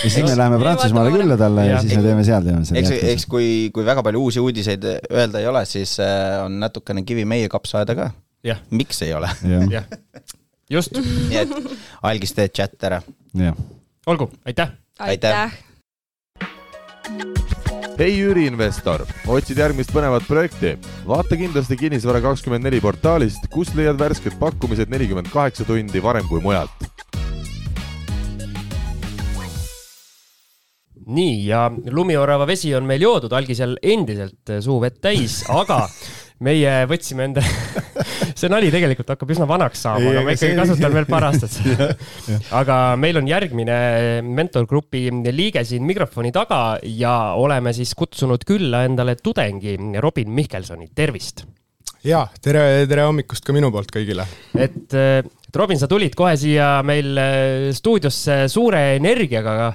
ja 0.03 0.09
siis 0.09 0.23
me 0.25 0.35
läheme 0.37 0.59
Prantsusmaale 0.61 1.11
külla 1.13 1.37
talle 1.39 1.67
ja 1.67 1.75
Jah. 1.77 1.85
siis 1.85 1.95
me 1.99 2.03
teeme 2.07 2.25
seal, 2.27 2.43
teeme 2.47 2.63
eks, 2.65 2.89
selle 2.89 3.13
eks 3.13 3.25
kui, 3.29 3.47
kui 3.75 3.85
väga 3.85 4.03
palju 4.05 4.25
uusi 4.27 4.41
uudiseid 4.43 4.85
öelda 5.11 5.41
ei 5.43 5.47
ole, 5.51 5.65
siis 5.69 5.97
äh, 6.03 6.41
on 6.45 6.57
natukene 6.63 7.03
kivi 7.07 7.25
meie 7.29 7.49
kapsaaeda 7.51 7.95
ka. 8.01 8.11
Miks 8.71 9.01
ei 9.01 9.13
ole? 9.13 9.29
jah, 9.71 9.86
just, 10.71 10.97
nii 11.29 11.38
et 11.43 11.53
algis 12.03 12.36
teed 12.36 12.56
chat 12.56 12.89
ära. 12.89 13.01
jah. 13.38 13.56
olgu, 14.06 14.32
aitäh. 14.45 14.73
Aitäh. 14.99 15.39
aitäh. 15.39 15.58
hei 17.99 18.12
Jüri 18.17 18.45
investor, 18.49 19.06
otsid 19.27 19.58
järgmist 19.63 19.93
põnevat 19.95 20.27
projekti? 20.27 20.75
vaata 21.08 21.39
kindlasti 21.39 21.79
Kinnisvara24 21.79 22.82
portaalist, 22.84 23.47
kust 23.53 23.75
leiad 23.79 23.99
värsked 23.99 24.36
pakkumised 24.41 24.91
nelikümmend 24.91 25.32
kaheksa 25.34 25.67
tundi 25.67 26.03
varem 26.03 26.27
kui 26.27 26.43
mujalt. 26.43 26.91
nii 31.03 31.47
ja 31.47 31.71
lumiorava 31.91 32.45
vesi 32.47 32.71
on 32.75 32.86
meil 32.88 33.01
joodud, 33.03 33.34
algisel 33.36 33.75
endiselt 33.84 34.53
suu 34.63 34.79
vett 34.84 35.01
täis, 35.03 35.41
aga 35.51 35.84
meie 36.43 36.84
võtsime 36.89 37.27
enda, 37.29 37.43
see 38.43 38.51
nali 38.51 38.69
tegelikult 38.73 39.13
hakkab 39.13 39.32
üsna 39.36 39.47
vanaks 39.49 39.84
saama, 39.86 40.12
aga 40.12 40.23
ma 40.27 40.36
ikkagi 40.36 40.58
kasutan 40.60 40.95
veel 40.97 41.08
paar 41.10 41.27
aastat 41.29 41.56
seda. 41.58 41.89
aga 42.60 42.77
meil 42.99 43.21
on 43.21 43.29
järgmine 43.29 43.77
mentorgrupi 44.27 45.08
liige 45.32 45.63
siin 45.67 45.86
mikrofoni 45.88 46.34
taga 46.36 46.62
ja 46.84 47.15
oleme 47.39 47.73
siis 47.75 47.93
kutsunud 47.97 48.43
külla 48.47 48.84
endale 48.89 49.15
tudengi 49.19 49.77
Robin 50.03 50.34
Mihkelsoni, 50.36 50.89
tervist. 50.95 51.45
ja 52.03 52.25
tere, 52.43 52.86
tere 52.89 53.08
hommikust 53.08 53.45
ka 53.47 53.56
minu 53.56 53.71
poolt 53.73 53.93
kõigile. 53.95 54.27
et, 54.58 54.84
et 54.91 55.56
Robin, 55.56 55.79
sa 55.79 55.88
tulid 55.88 56.17
kohe 56.17 56.36
siia 56.39 56.75
meil 56.86 57.13
äh, 57.21 57.69
stuudiosse 57.75 58.43
suure 58.51 58.84
energiaga 58.97 59.71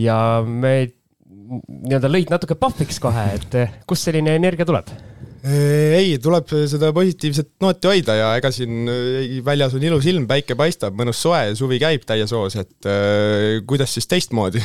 ja 0.00 0.18
me 0.46 0.74
nii-öelda 1.52 2.08
lõid 2.08 2.30
natuke 2.32 2.56
pahviks 2.58 3.00
kohe, 3.02 3.26
et 3.36 3.58
äh, 3.60 3.80
kust 3.86 4.08
selline 4.08 4.34
energia 4.38 4.66
tuleb? 4.68 4.90
ei, 5.42 6.18
tuleb 6.22 6.50
seda 6.70 6.92
positiivset 6.94 7.48
nooti 7.62 7.88
hoida 7.90 8.14
ja 8.14 8.28
ega 8.38 8.50
siin 8.54 8.86
väljas 9.44 9.74
on 9.74 9.82
ilus 9.82 10.06
ilm, 10.10 10.26
päike 10.30 10.54
paistab, 10.58 10.94
mõnus 10.98 11.18
soe, 11.24 11.52
suvi 11.58 11.80
käib 11.82 12.04
täies 12.06 12.30
hoos, 12.34 12.54
et 12.62 12.88
äh, 12.88 13.60
kuidas 13.66 13.94
siis 13.96 14.06
teistmoodi. 14.10 14.62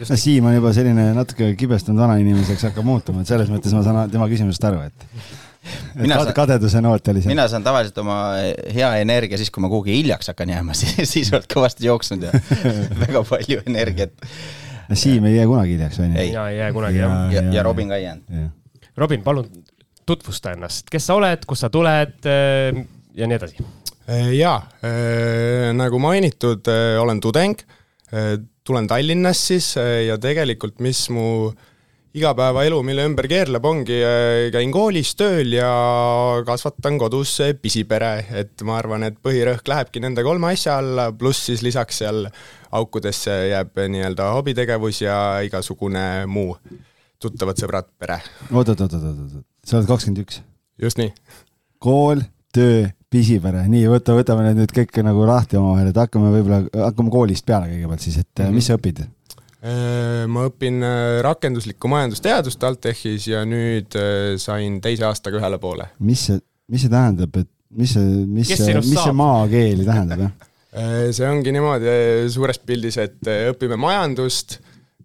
no 0.00 0.16
Siim 0.20 0.48
on 0.48 0.56
juba 0.56 0.72
selline 0.76 1.10
natuke 1.16 1.50
kibestunud 1.60 2.00
vanainimeseks 2.00 2.68
hakkab 2.70 2.84
muutuma, 2.88 3.24
et 3.24 3.32
selles 3.32 3.52
mõttes 3.52 3.76
ma 3.76 3.84
saan 3.84 4.10
tema 4.12 4.28
küsimusest 4.32 4.64
aru, 4.70 4.86
et 4.88 5.06
et 5.66 5.98
Mina 5.98 6.20
saan- 6.20 6.34
kadeduse 6.36 6.80
noot 6.80 7.08
oli 7.10 7.20
seal. 7.24 7.32
mina 7.34 7.48
saan 7.50 7.64
tavaliselt 7.66 7.96
oma 7.98 8.18
hea 8.72 8.90
energia 9.02 9.36
siis, 9.40 9.50
kui 9.50 9.64
ma 9.64 9.68
kuhugi 9.72 9.96
hiljaks 9.98 10.30
hakkan 10.32 10.52
jääma, 10.54 10.76
siis, 10.80 10.96
siis 11.10 11.32
oled 11.34 11.48
kõvasti 11.50 11.88
jooksnud 11.90 12.28
ja 12.28 12.32
väga 13.04 13.24
palju 13.26 13.64
energiat. 13.66 14.14
Siim 14.94 15.24
ei 15.26 15.36
jää 15.40 15.46
kunagi 15.50 15.74
hiljaks, 15.74 15.98
onju. 15.98 16.14
Ei. 16.22 16.28
mina 16.30 16.48
ei 16.52 16.58
jää 16.60 16.72
kunagi 16.72 17.00
jah. 17.02 17.16
ja, 17.34 17.42
ja 17.52 17.62
Robin 17.66 17.88
ka 17.90 17.96
ei 17.98 18.04
jäänud. 18.06 18.52
Robin, 18.96 19.22
palun 19.26 19.48
tutvusta 20.06 20.54
ennast, 20.54 20.90
kes 20.92 21.08
sa 21.10 21.16
oled, 21.18 21.44
kust 21.48 21.66
sa 21.66 21.72
tuled 21.72 22.28
äh, 22.30 22.84
ja 23.16 23.26
nii 23.26 23.38
edasi. 23.40 23.66
jaa, 24.36 24.60
nagu 25.74 25.98
mainitud, 25.98 26.68
olen 27.02 27.18
tudeng, 27.20 27.58
tulen 28.66 28.86
Tallinnast 28.90 29.52
siis 29.52 29.70
äh, 29.78 30.04
ja 30.08 30.18
tegelikult, 30.18 30.80
mis 30.82 31.06
mu 31.14 31.52
igapäevaelu, 32.16 32.78
mille 32.86 33.04
ümber 33.04 33.28
keerleb, 33.28 33.64
ongi, 33.68 33.98
käin 34.54 34.70
koolis 34.72 35.12
tööl 35.18 35.52
ja 35.52 35.68
kasvatan 36.48 36.96
kodus 37.00 37.34
äh, 37.44 37.52
pisipere, 37.60 38.12
et 38.40 38.64
ma 38.66 38.78
arvan, 38.80 39.04
et 39.06 39.18
põhirõhk 39.22 39.68
lähebki 39.68 40.02
nende 40.02 40.24
kolme 40.26 40.54
asja 40.54 40.78
alla, 40.80 41.10
pluss 41.12 41.50
siis 41.50 41.62
lisaks 41.66 42.00
seal 42.02 42.24
aukudesse 42.76 43.36
jääb 43.52 43.76
nii-öelda 43.92 44.32
hobitegevus 44.38 45.02
ja 45.04 45.18
igasugune 45.46 46.06
muu 46.30 46.56
tuttavad 47.22 47.60
sõbrad, 47.60 47.92
pere, 48.00 48.18
oot, 48.50 48.72
oot, 48.72 48.80
oot, 48.80 48.96
oot, 48.96 49.04
oot, 49.04 49.20
oot, 49.36 49.44
sa 49.66 49.80
oled 49.80 49.90
kakskümmend 49.90 50.22
üks. 50.22 50.40
just 50.82 51.00
nii. 51.00 51.12
kool, 51.82 52.22
töö, 52.54 52.86
pisipere, 53.12 53.66
nii 53.70 53.86
võta, 53.90 54.14
võtame 54.16 54.46
need 54.48 54.62
nüüd 54.62 54.72
kõik 54.74 54.96
nagu 55.06 55.26
lahti 55.28 55.58
omavahel, 55.58 55.90
et 55.92 56.00
hakkame 56.00 56.32
võib-olla, 56.34 56.62
hakkame 56.88 57.12
koolist 57.14 57.46
peale 57.48 57.70
kõigepealt 57.72 58.04
siis, 58.04 58.18
et 58.22 58.30
mm 58.30 58.44
-hmm. 58.44 58.58
mis 58.58 58.70
sa 58.70 58.78
õpid? 58.78 59.04
Äh, 59.66 60.24
ma 60.30 60.46
õpin 60.46 60.82
äh, 60.84 61.18
rakenduslikku 61.24 61.88
majandusteadust 61.90 62.60
TalTechis 62.62 63.26
ja 63.32 63.42
nüüd 63.48 63.96
äh, 63.98 64.36
sain 64.38 64.80
teise 64.84 65.06
aastaga 65.08 65.40
ühele 65.40 65.58
poole. 65.58 65.88
mis 65.98 66.26
see, 66.28 66.40
mis 66.68 66.84
see 66.84 66.92
tähendab, 66.92 67.34
et 67.40 67.48
mis 67.70 67.94
see, 67.96 68.26
mis 68.26 68.52
Kes 68.52 68.62
see, 68.62 68.76
mis 68.78 68.92
see 68.92 69.00
saab? 69.00 69.18
maakeeli 69.22 69.88
tähendab, 69.88 70.28
jah? 70.28 70.36
See 71.16 71.24
ongi 71.24 71.54
niimoodi 71.54 71.88
suures 72.28 72.58
pildis, 72.60 72.98
et 73.00 73.28
õpime 73.48 73.78
majandust 73.80 74.58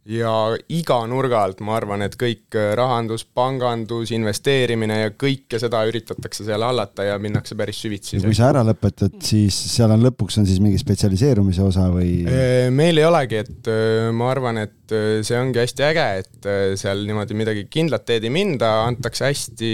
ja 0.09 0.33
iga 0.73 0.97
nurga 1.05 1.43
alt 1.45 1.59
ma 1.65 1.75
arvan, 1.77 2.01
et 2.01 2.15
kõik 2.19 2.55
äh, 2.57 2.71
rahandus, 2.77 3.23
pangandus, 3.37 4.09
investeerimine 4.15 4.97
ja 4.97 5.11
kõike 5.13 5.59
seda 5.61 5.83
üritatakse 5.89 6.45
seal 6.47 6.65
hallata 6.65 7.05
ja 7.05 7.19
minnakse 7.21 7.57
päris 7.59 7.83
süvitsi 7.83 8.17
ja. 8.17 8.23
kui 8.25 8.37
sa 8.37 8.49
ära 8.49 8.63
lõpetad, 8.65 9.19
siis 9.25 9.57
seal 9.75 9.93
on 9.93 10.01
lõpuks 10.07 10.39
on 10.41 10.49
siis 10.49 10.61
mingi 10.63 10.81
spetsialiseerumise 10.81 11.61
osa 11.67 11.85
või? 11.93 12.23
Äh, 12.25 12.71
meil 12.73 12.97
ei 12.97 13.05
olegi, 13.05 13.43
et 13.45 13.69
äh, 13.69 14.09
ma 14.15 14.31
arvan, 14.33 14.63
et 14.65 14.95
äh, 14.95 15.21
see 15.27 15.37
ongi 15.37 15.61
hästi 15.61 15.87
äge, 15.91 16.09
et 16.23 16.49
äh, 16.49 16.65
seal 16.81 17.05
niimoodi 17.05 17.37
midagi 17.37 17.67
kindlat 17.69 18.07
teed 18.09 18.25
ei 18.25 18.33
minda, 18.33 18.73
antakse 18.89 19.29
hästi 19.29 19.71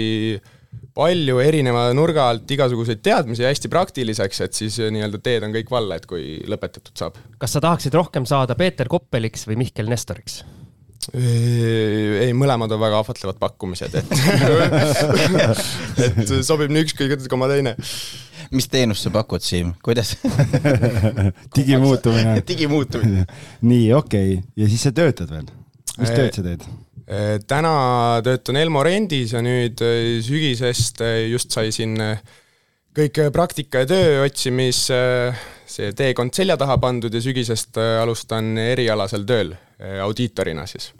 palju 0.98 1.38
erineva 1.42 1.88
nurga 1.96 2.28
alt 2.32 2.50
igasuguseid 2.50 3.02
teadmisi 3.04 3.46
hästi 3.46 3.70
praktiliseks, 3.72 4.40
et 4.46 4.58
siis 4.58 4.78
äh, 4.82 4.92
nii-öelda 4.94 5.20
teed 5.22 5.46
on 5.46 5.54
kõik 5.54 5.70
valla, 5.72 5.98
et 5.98 6.06
kui 6.10 6.38
lõpetatud 6.48 6.94
saab. 6.98 7.18
kas 7.38 7.54
sa 7.56 7.62
tahaksid 7.64 7.94
rohkem 7.94 8.26
saada 8.28 8.58
Peeter 8.58 8.90
Koppeliks 8.90 9.46
või 9.48 9.62
Mihkel 9.64 9.90
Nestoriks? 9.90 10.42
ei, 11.14 12.32
mõlemad 12.36 12.72
on 12.74 12.80
väga 12.82 12.98
ahvatlevad 13.00 13.38
pakkumised, 13.40 13.94
et 13.96 14.10
et 16.04 16.32
sobib 16.44 16.72
nii 16.74 16.84
üks 16.84 16.96
kui 16.98 17.08
ka 17.08 17.38
oma 17.38 17.48
teine. 17.50 17.76
mis 18.52 18.68
teenust 18.72 19.06
sa 19.06 19.12
pakud, 19.14 19.44
Siim, 19.44 19.72
kuidas 19.84 20.16
digimuutumine. 21.56 22.42
digimuutumine? 22.48 23.24
nii, 23.62 23.92
okei 23.96 24.36
okay., 24.40 24.44
ja 24.58 24.68
siis 24.68 24.84
sa 24.88 24.92
töötad 24.92 25.32
veel? 25.32 25.48
mis 25.98 26.12
tööd 26.12 26.34
sa 26.34 26.44
teed? 26.44 26.68
Eh, 27.08 27.38
täna 27.48 28.20
töötan 28.20 28.58
Elmo 28.60 28.82
rendis 28.84 29.30
ja 29.32 29.40
nüüd 29.40 29.80
eh, 29.80 30.18
sügisest 30.20 31.00
eh, 31.00 31.22
just 31.30 31.54
sai 31.56 31.70
siin 31.72 31.96
kõik 32.98 33.20
praktika 33.32 33.80
ja 33.80 33.88
töö 33.88 34.26
otsimis 34.26 34.80
see 35.70 35.92
teekond 35.96 36.34
selja 36.36 36.58
taha 36.60 36.76
pandud 36.82 37.14
ja 37.14 37.22
sügisest 37.24 37.78
alustan 37.78 38.58
erialasel 38.58 39.24
tööl 39.28 39.54
audiitorina 40.02 40.66
siis. 40.68 40.90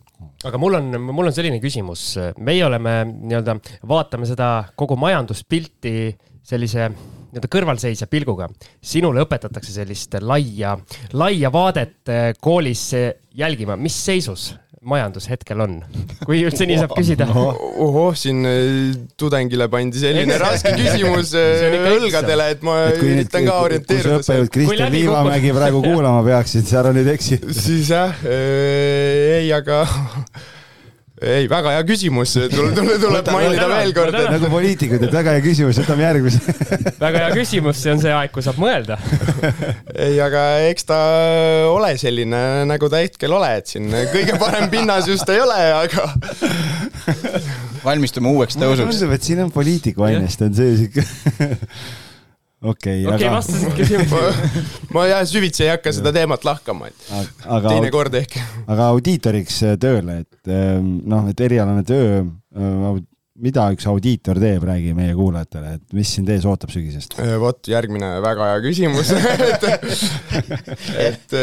aga 0.46 0.60
mul 0.62 0.78
on, 0.78 0.96
mul 1.10 1.28
on 1.28 1.34
selline 1.34 1.58
küsimus, 1.60 2.04
meie 2.38 2.62
oleme 2.64 3.02
nii-öelda, 3.10 3.58
vaatame 3.90 4.28
seda 4.30 4.52
kogu 4.78 4.96
majanduspilti 5.00 6.14
sellise 6.48 6.86
nii-öelda 6.88 7.50
kõrvalseisja 7.52 8.08
pilguga, 8.08 8.46
sinule 8.80 9.26
õpetatakse 9.26 9.74
sellist 9.74 10.14
laia, 10.22 10.76
laia 11.12 11.52
vaadet 11.52 12.14
äh, 12.14 12.30
koolis 12.40 12.86
jälgima, 13.36 13.76
mis 13.76 13.98
seisus 14.06 14.52
majandus 14.86 15.26
hetkel 15.30 15.62
on, 15.64 15.78
kui 16.22 16.42
üldse 16.46 16.66
nii 16.68 16.78
saab 16.80 16.92
küsida 16.98 17.26
no.? 17.30 17.48
ohoh, 17.82 18.12
siin 18.18 18.44
tudengile 19.18 19.66
pandi 19.72 20.02
selline 20.02 20.38
raske 20.40 20.74
küsimus 20.78 21.32
õlgadele, 21.38 22.50
et 22.54 22.62
ma 22.66 22.76
et 22.92 23.02
üritan 23.02 23.48
ka 23.48 23.56
orienteeruda. 23.64 24.20
kui 24.20 24.28
sa 24.28 24.36
õppejõud 24.36 24.52
Kristjan 24.54 24.94
Liivamägi 24.94 25.54
praegu 25.56 25.82
kuulama 25.82 26.22
peaksid, 26.26 26.68
siis 26.68 26.78
ära 26.78 26.94
nüüd 26.94 27.10
eksi. 27.14 27.40
siis 27.58 27.90
jah, 27.94 28.14
ei, 28.28 29.50
aga 29.56 29.82
ei, 31.22 31.48
väga 31.50 31.74
hea 31.74 31.85
küsimus, 31.88 32.35
tuleb, 32.52 32.74
tuleb, 32.76 33.00
tuleb 33.02 33.31
mainida 33.35 33.66
veel 33.70 33.92
kord. 33.96 34.16
nagu 34.35 34.50
poliitikud, 34.52 35.04
et 35.07 35.14
väga 35.14 35.35
hea 35.37 35.44
küsimus, 35.44 35.81
võtame 35.83 36.07
järgmise. 36.07 36.57
Väga 37.00 37.24
hea 37.24 37.31
küsimus, 37.37 37.81
see 37.83 37.94
on 37.94 38.02
see 38.02 38.14
aeg, 38.14 38.33
kui 38.35 38.44
saab 38.46 38.61
mõelda. 38.62 38.98
Ei, 39.94 40.18
aga 40.22 40.44
eks 40.68 40.88
ta 40.88 40.98
ole 41.72 41.94
selline, 42.00 42.42
nagu 42.70 42.90
ta 42.92 43.02
hetkel 43.02 43.35
ole, 43.35 43.52
et 43.61 43.70
siin 43.74 43.88
kõige 44.12 44.38
parem 44.40 44.68
pinnas 44.72 45.09
just 45.11 45.28
ei 45.33 45.42
ole, 45.42 45.61
aga 45.85 46.09
valmistume 47.87 48.31
uueks 48.35 48.59
tõusuks. 48.59 48.98
tundub, 48.98 49.16
et 49.16 49.31
siin 49.31 49.42
on 49.46 49.54
poliitiku 49.54 50.07
ainest, 50.09 50.44
on 50.46 50.54
see 50.59 50.76
sihuke 50.83 51.07
okei 52.62 53.04
okay, 53.06 53.14
okay, 53.14 53.26
aga. 53.26 53.34
vastasid 53.36 53.76
küsimusele 53.78 54.62
ma 54.94 55.04
jah, 55.10 55.22
süvitsi 55.28 55.66
ei 55.66 55.72
hakka 55.74 55.92
seda 55.94 56.12
teemat 56.14 56.46
lahkama, 56.48 56.90
et 56.90 57.44
aga, 57.46 57.68
teinekord 57.68 58.18
ehk. 58.18 58.38
aga 58.66 58.90
audiitoriks 58.94 59.60
äh, 59.68 59.76
tööle, 59.80 60.22
et 60.24 60.52
ähm, 60.54 60.98
noh, 61.08 61.28
et 61.30 61.46
erialane 61.48 61.84
töö, 61.86 62.24
äh, 62.24 62.98
mida 63.42 63.68
üks 63.74 63.87
audiitor 63.90 64.40
teeb, 64.42 64.66
räägi 64.68 64.94
meie 64.96 65.14
kuulajatele, 65.18 65.74
et 65.79 65.96
mis 65.96 66.12
sind 66.16 66.31
ees 66.33 66.46
ootab 66.48 66.72
sügisest? 66.74 67.18
Äh, 67.22 67.37
vot, 67.40 67.61
järgmine 67.70 68.11
väga 68.24 68.51
hea 68.53 68.61
küsimus 68.66 69.12
et, 69.48 69.66
et 71.07 71.38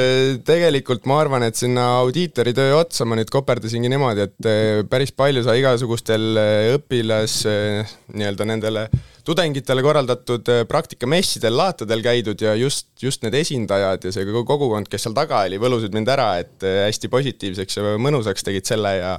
tegelikult 0.48 1.08
ma 1.10 1.22
arvan, 1.24 1.48
et 1.48 1.58
sinna 1.60 1.88
audiitori 2.04 2.56
töö 2.58 2.78
otsa 2.82 3.08
ma 3.08 3.18
nüüd 3.20 3.32
koperdasingi 3.34 3.92
niimoodi, 3.92 4.30
et 4.30 4.88
päris 4.92 5.16
palju 5.16 5.46
sai 5.46 5.60
igasugustel 5.64 6.40
õpilas 6.76 7.42
nii-öelda 7.46 8.50
nendele 8.52 8.90
tudengitele 9.26 9.82
korraldatud 9.82 10.50
äh, 10.54 10.64
praktikamessidel, 10.70 11.58
laatadel 11.58 12.04
käidud 12.06 12.42
ja 12.42 12.54
just, 12.60 12.88
just 13.02 13.26
need 13.26 13.34
esindajad 13.40 14.06
ja 14.06 14.14
see 14.14 14.28
kogukond, 14.30 14.90
kes 14.92 15.08
seal 15.08 15.18
taga 15.18 15.42
oli, 15.48 15.60
võlusid 15.62 15.96
mind 15.98 16.12
ära, 16.14 16.30
et 16.44 16.66
äh, 16.66 16.84
hästi 16.86 17.10
positiivseks 17.12 17.80
ja 17.80 17.96
mõnusaks 18.02 18.46
tegid 18.46 18.70
selle 18.70 18.96
ja 19.00 19.16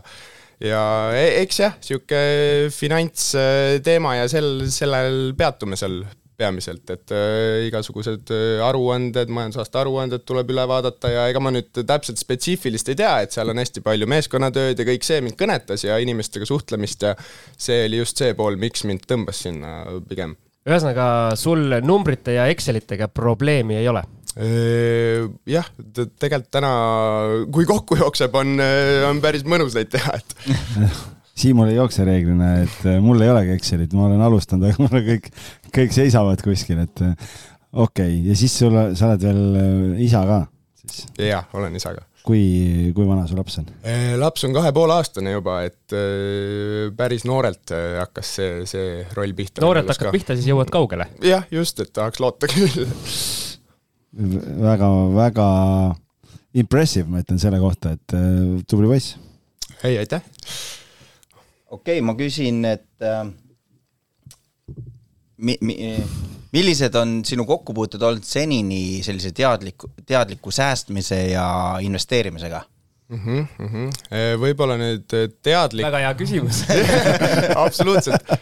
ja 0.62 0.82
e-, 1.16 1.40
eks 1.42 1.60
jah, 1.60 1.74
niisugune 1.80 2.70
finantsteema 2.74 4.14
ja 4.20 4.30
sel, 4.30 4.66
sellel 4.72 5.34
peatume 5.38 5.78
seal 5.78 6.02
peamiselt, 6.36 6.84
et 6.92 7.12
äh, 7.16 7.66
igasugused 7.66 8.30
äh, 8.34 8.64
aruanded, 8.64 9.30
majandusaasta 9.32 9.80
aruanded 9.82 10.24
tuleb 10.28 10.50
üle 10.52 10.66
vaadata 10.68 11.10
ja 11.12 11.26
ega 11.30 11.40
ma 11.42 11.52
nüüd 11.54 11.70
täpselt 11.88 12.20
spetsiifilist 12.20 12.90
ei 12.92 12.98
tea, 13.00 13.14
et 13.24 13.36
seal 13.36 13.52
on 13.52 13.60
hästi 13.60 13.82
palju 13.84 14.08
meeskonnatööd 14.12 14.80
ja 14.80 14.88
kõik 14.88 15.06
see 15.06 15.22
mind 15.24 15.38
kõnetas 15.40 15.86
ja 15.86 15.96
inimestega 16.02 16.48
suhtlemist 16.48 17.08
ja 17.08 17.14
see 17.56 17.86
oli 17.86 18.02
just 18.02 18.20
see 18.20 18.36
pool, 18.36 18.58
miks 18.60 18.84
mind 18.88 19.08
tõmbas 19.08 19.40
sinna 19.46 19.78
pigem. 20.08 20.36
ühesõnaga, 20.68 21.08
sul 21.40 21.80
numbrite 21.84 22.36
ja 22.36 22.50
Excelitega 22.52 23.08
probleemi 23.08 23.80
ei 23.80 23.88
ole? 23.88 24.04
Jah, 24.36 25.68
tegelikult 25.96 26.50
täna, 26.52 26.70
kui 27.48 27.64
kokku 27.64 27.96
jookseb, 27.96 28.34
on, 28.36 28.58
on 29.08 29.20
päris 29.24 29.46
mõnus 29.48 29.72
neid 29.78 29.88
teha, 29.94 30.18
et 30.20 30.34
Siimul 31.36 31.68
ei 31.68 31.76
jookse 31.76 32.04
reeglina, 32.08 32.54
et 32.64 32.84
äh, 32.88 32.96
mul 33.04 33.20
ei 33.20 33.28
olegi 33.28 33.52
Excelit, 33.58 33.92
ma 33.96 34.06
olen 34.08 34.24
alustanud, 34.24 34.70
aga 34.70 34.80
mul 34.86 35.02
kõik, 35.04 35.28
kõik 35.74 35.92
seisavad 35.92 36.40
kuskil, 36.44 36.80
et 36.86 37.04
äh, 37.04 37.32
okei 37.76 38.14
okay., 38.16 38.20
ja 38.30 38.36
siis 38.40 38.56
sul, 38.62 38.76
sa 38.96 39.10
oled 39.10 39.26
veel 39.26 39.42
äh, 39.60 40.04
isa 40.06 40.24
ka 40.28 40.44
siis? 40.80 41.04
jah, 41.20 41.44
olen 41.56 41.76
isa 41.76 41.92
ka. 41.92 42.06
kui, 42.24 42.40
kui 42.96 43.04
vana 43.04 43.26
su 43.28 43.36
laps 43.36 43.60
on? 43.60 43.68
laps 44.22 44.46
on 44.48 44.56
kahe 44.56 44.72
poole 44.76 44.96
aastane 44.96 45.36
juba, 45.36 45.58
et 45.68 45.96
päris 46.96 47.26
noorelt 47.28 47.74
hakkas 48.00 48.32
see, 48.38 48.64
see 48.70 49.02
roll 49.18 49.36
pihta. 49.36 49.60
noorelt 49.64 49.92
hakkad 49.92 50.08
ka. 50.08 50.14
pihta, 50.16 50.38
siis 50.40 50.48
jõuad 50.54 50.72
kaugele? 50.72 51.10
jah, 51.20 51.44
just, 51.52 51.84
et 51.84 51.92
tahaks 51.92 52.24
loota 52.24 52.48
küll 52.48 52.80
väga, 54.16 54.88
väga 55.14 55.46
impressive, 56.56 57.08
ma 57.10 57.20
ütlen 57.20 57.38
selle 57.42 57.60
kohta, 57.60 57.96
et 57.96 58.16
tubli 58.68 58.88
poiss. 58.88 59.16
ei, 59.84 59.98
aitäh 59.98 60.24
okei 61.70 61.98
okay,, 61.98 62.04
ma 62.04 62.14
küsin, 62.18 62.62
et 62.68 63.04
äh, 63.04 63.26
mi, 65.36 65.56
mi, 65.60 65.76
millised 66.54 66.94
on 66.98 67.18
sinu 67.26 67.46
kokkupuuted 67.48 68.02
olnud 68.02 68.26
senini 68.26 69.02
sellise 69.06 69.32
teadliku, 69.36 69.90
teadliku 70.06 70.54
säästmise 70.54 71.26
ja 71.32 71.46
investeerimisega? 71.82 72.62
mm. 73.08 73.18
-hmm, 73.18 73.42
mm 73.58 73.68
-hmm. 73.72 74.38
võib-olla 74.42 74.78
nüüd 74.78 75.12
äh, 75.14 75.28
teadlik. 75.42 75.86
väga 75.86 76.04
hea 76.06 76.14
küsimus 76.14 76.64
absoluutselt, 77.66 78.32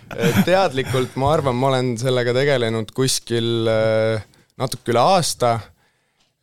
teadlikult 0.45 1.17
ma 1.17 1.33
arvan, 1.33 1.57
ma 1.57 1.73
olen 1.73 1.97
sellega 1.99 2.33
tegelenud 2.37 2.93
kuskil 2.97 3.69
äh, 3.69 4.25
natuke 4.61 4.93
üle 4.95 5.01
aasta. 5.01 5.59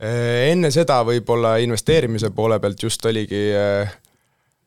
enne 0.02 0.72
seda 0.74 1.04
võib-olla 1.06 1.58
investeerimise 1.62 2.32
poole 2.34 2.58
pealt 2.60 2.84
just 2.84 3.06
oligi 3.06 3.44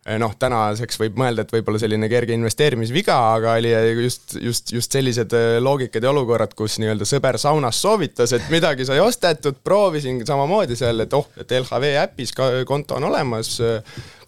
Eh, 0.04 0.18
noh, 0.20 0.34
tänaseks 0.36 0.98
võib 1.00 1.14
mõelda, 1.16 1.46
et 1.46 1.52
võib-olla 1.54 1.78
selline 1.80 2.10
kerge 2.12 2.34
investeerimisviga, 2.36 3.14
aga 3.38 3.54
oli 3.56 3.70
just, 4.02 4.34
just, 4.36 4.72
just 4.74 4.92
sellised 4.92 5.32
loogikad 5.64 6.04
ja 6.04 6.10
olukorrad, 6.10 6.52
kus 6.58 6.76
nii-öelda 6.82 7.08
sõber 7.08 7.38
saunas 7.40 7.78
soovitas, 7.80 8.34
et 8.36 8.50
midagi 8.52 8.84
sai 8.84 8.98
ostetud, 9.00 9.62
proovisin 9.64 10.20
samamoodi 10.28 10.76
seal, 10.76 11.00
et 11.06 11.16
oh, 11.16 11.30
et 11.40 11.54
LHV 11.56 11.94
äpis 12.02 12.34
ka 12.36 12.50
konto 12.68 12.98
on 12.98 13.08
olemas, 13.08 13.54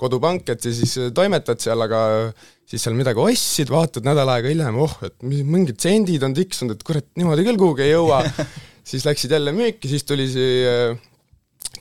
kodupank, 0.00 0.48
et 0.55 0.64
siis 0.64 0.96
toimetad 1.12 1.61
seal, 1.61 1.85
aga 1.85 2.00
siis 2.64 2.88
seal 2.88 2.96
midagi 2.96 3.20
ostsid, 3.20 3.68
vaatad 3.68 4.09
nädal 4.09 4.33
aega 4.33 4.48
hiljem, 4.48 4.81
oh, 4.81 4.96
et 5.05 5.18
mingid 5.29 5.76
sendid 5.85 6.24
on 6.24 6.33
tiksunud, 6.40 6.81
et 6.81 6.88
kurat, 6.88 7.11
niimoodi 7.20 7.44
küll 7.50 7.61
kuhugi 7.61 7.85
ei 7.85 7.92
jõua. 7.92 8.24
siis 8.87 9.05
läksid 9.07 9.35
jälle 9.35 9.53
müüki, 9.57 9.90
siis 9.90 10.07
tuli 10.07 10.29
see 10.31 10.62
eh, 10.66 11.05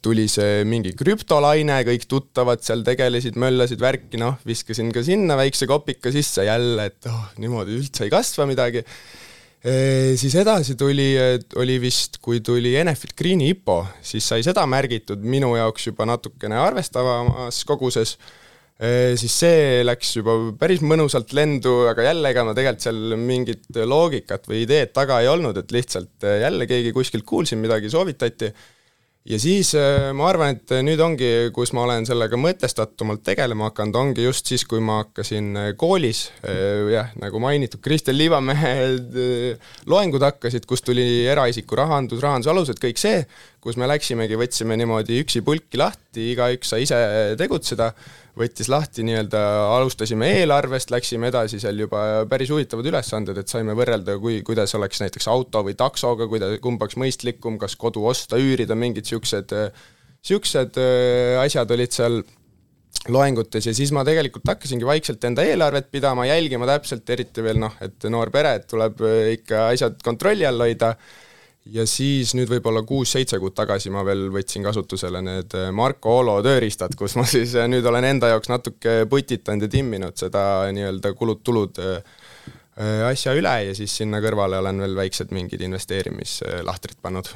tuli 0.05 0.25
see 0.31 0.63
mingi 0.67 0.93
krüptolaine, 0.97 1.77
kõik 1.87 2.07
tuttavad 2.09 2.63
seal 2.65 2.83
tegelesid, 2.85 3.37
möllasid 3.41 3.81
värki, 3.81 4.19
noh, 4.21 4.39
viskasin 4.47 4.91
ka 4.95 5.03
sinna 5.05 5.37
väikse 5.39 5.67
kopika 5.69 6.11
sisse 6.13 6.45
jälle, 6.47 6.89
et 6.91 7.09
oh, 7.09 7.23
niimoodi 7.41 7.77
üldse 7.79 8.05
ei 8.05 8.13
kasva 8.13 8.47
midagi 8.49 8.83
e,. 8.83 10.13
siis 10.19 10.35
edasi 10.41 10.77
tuli, 10.79 11.09
oli 11.61 11.77
vist, 11.81 12.19
kui 12.23 12.41
tuli 12.45 12.75
Enefit 12.81 13.15
Greeni 13.17 13.51
IPO, 13.53 13.79
siis 14.05 14.27
sai 14.33 14.45
seda 14.45 14.65
märgitud 14.69 15.23
minu 15.25 15.55
jaoks 15.57 15.89
juba 15.91 16.07
natukene 16.09 16.59
arvestavamas 16.61 17.63
koguses. 17.67 18.17
Siis 18.75 19.31
see 19.39 19.83
läks 19.85 20.09
juba 20.17 20.33
päris 20.59 20.81
mõnusalt 20.83 21.29
lendu, 21.38 21.85
aga 21.88 22.09
jälle, 22.09 22.31
ega 22.33 22.43
ma 22.43 22.51
tegelikult 22.57 22.83
seal 22.83 23.13
mingit 23.15 23.77
loogikat 23.88 24.49
või 24.51 24.65
ideed 24.65 24.91
taga 24.91 25.21
ei 25.23 25.29
olnud, 25.31 25.55
et 25.61 25.71
lihtsalt 25.71 26.27
jälle 26.27 26.67
keegi 26.67 26.91
kuskilt 26.95 27.23
kuulsin 27.29 27.61
midagi, 27.63 27.88
soovitati. 27.93 28.51
Ja 29.25 29.39
siis 29.41 29.71
äh, 29.73 30.11
ma 30.13 30.27
arvan, 30.29 30.53
et 30.53 30.69
nüüd 30.85 30.99
ongi, 31.01 31.27
kus 31.53 31.71
ma 31.73 31.81
olen 31.88 32.05
sellega 32.05 32.38
mõtestatumalt 32.38 33.23
tegelema 33.25 33.71
hakanud, 33.71 33.97
ongi 33.97 34.27
just 34.27 34.51
siis, 34.51 34.67
kui 34.69 34.83
ma 34.85 34.99
hakkasin 34.99 35.47
äh, 35.57 35.69
koolis, 35.81 36.27
äh, 36.45 36.91
jah, 36.93 37.09
nagu 37.17 37.41
mainitud, 37.41 37.81
Kristel 37.81 38.19
Liivamehe 38.21 38.75
loengud 39.89 40.21
hakkasid, 40.27 40.69
kus 40.69 40.85
tuli 40.85 41.23
eraisiku 41.25 41.79
rahandus, 41.79 42.21
rahanduse 42.21 42.53
alused, 42.53 42.81
kõik 42.83 43.01
see, 43.01 43.23
kus 43.65 43.80
me 43.82 43.89
läksimegi, 43.89 44.38
võtsime 44.38 44.78
niimoodi 44.78 45.17
üksi 45.23 45.41
pulki 45.45 45.80
lahti, 45.82 46.32
igaüks 46.36 46.69
sai 46.69 46.86
ise 46.86 46.99
tegutseda 47.39 47.89
võttis 48.36 48.67
lahti 48.71 49.04
nii-öelda, 49.08 49.41
alustasime 49.78 50.28
eelarvest, 50.41 50.91
läksime 50.91 51.30
edasi 51.32 51.60
seal 51.63 51.80
juba 51.86 52.25
päris 52.30 52.51
huvitavad 52.51 52.88
ülesanded, 52.91 53.39
et 53.39 53.51
saime 53.51 53.75
võrrelda, 53.78 54.17
kui, 54.21 54.41
kuidas 54.45 54.75
oleks 54.78 55.01
näiteks 55.01 55.30
auto 55.32 55.63
või 55.65 55.78
taksoga, 55.80 56.28
kuida-, 56.32 56.51
kumb 56.63 56.84
oleks 56.84 56.99
mõistlikum, 56.99 57.60
kas 57.62 57.78
kodu 57.80 58.04
osta, 58.12 58.39
üürida, 58.41 58.75
mingid 58.78 59.08
niisugused, 59.08 59.56
niisugused 59.56 60.82
äh, 60.82 61.38
asjad 61.43 61.71
olid 61.71 61.95
seal 61.95 62.21
loengutes 63.12 63.67
ja 63.69 63.73
siis 63.75 63.91
ma 63.95 64.04
tegelikult 64.08 64.47
hakkasingi 64.49 64.88
vaikselt 64.88 65.23
enda 65.28 65.43
eelarvet 65.45 65.88
pidama, 65.93 66.28
jälgima 66.28 66.67
täpselt, 66.69 67.08
eriti 67.15 67.43
veel 67.45 67.62
noh, 67.62 67.75
et 67.86 68.08
noor 68.12 68.32
pere, 68.36 68.58
et 68.60 68.67
tuleb 68.71 68.99
äh, 69.06 69.36
ikka 69.39 69.69
asjad 69.71 70.01
kontrolli 70.04 70.47
all 70.47 70.67
hoida 70.67 70.95
ja 71.73 71.86
siis 71.89 72.34
nüüd 72.38 72.49
võib-olla 72.49 72.84
kuus-seitse 72.86 73.39
kuud 73.41 73.56
tagasi 73.58 73.91
ma 73.93 74.04
veel 74.06 74.28
võtsin 74.34 74.65
kasutusele 74.65 75.21
need 75.26 75.55
äh, 75.57 75.72
Marco 75.76 76.20
Olo 76.20 76.38
tööriistad, 76.45 76.93
kus 76.97 77.18
ma 77.20 77.26
siis 77.36 77.55
äh, 77.57 77.70
nüüd 77.72 77.86
olen 77.89 78.05
enda 78.11 78.32
jaoks 78.34 78.51
natuke 78.51 78.97
putitanud 79.09 79.66
ja 79.66 79.72
timminud 79.78 80.18
seda 80.20 80.45
nii-öelda 80.76 81.13
kulud-tulud 81.18 81.82
äh, 81.82 81.99
asja 83.07 83.34
üle 83.38 83.55
ja 83.70 83.76
siis 83.78 83.93
sinna 84.01 84.20
kõrvale 84.24 84.59
olen 84.61 84.84
veel 84.84 84.97
väiksed 84.99 85.32
mingid 85.36 85.63
investeerimislahtrid 85.66 86.99
pannud. 87.01 87.32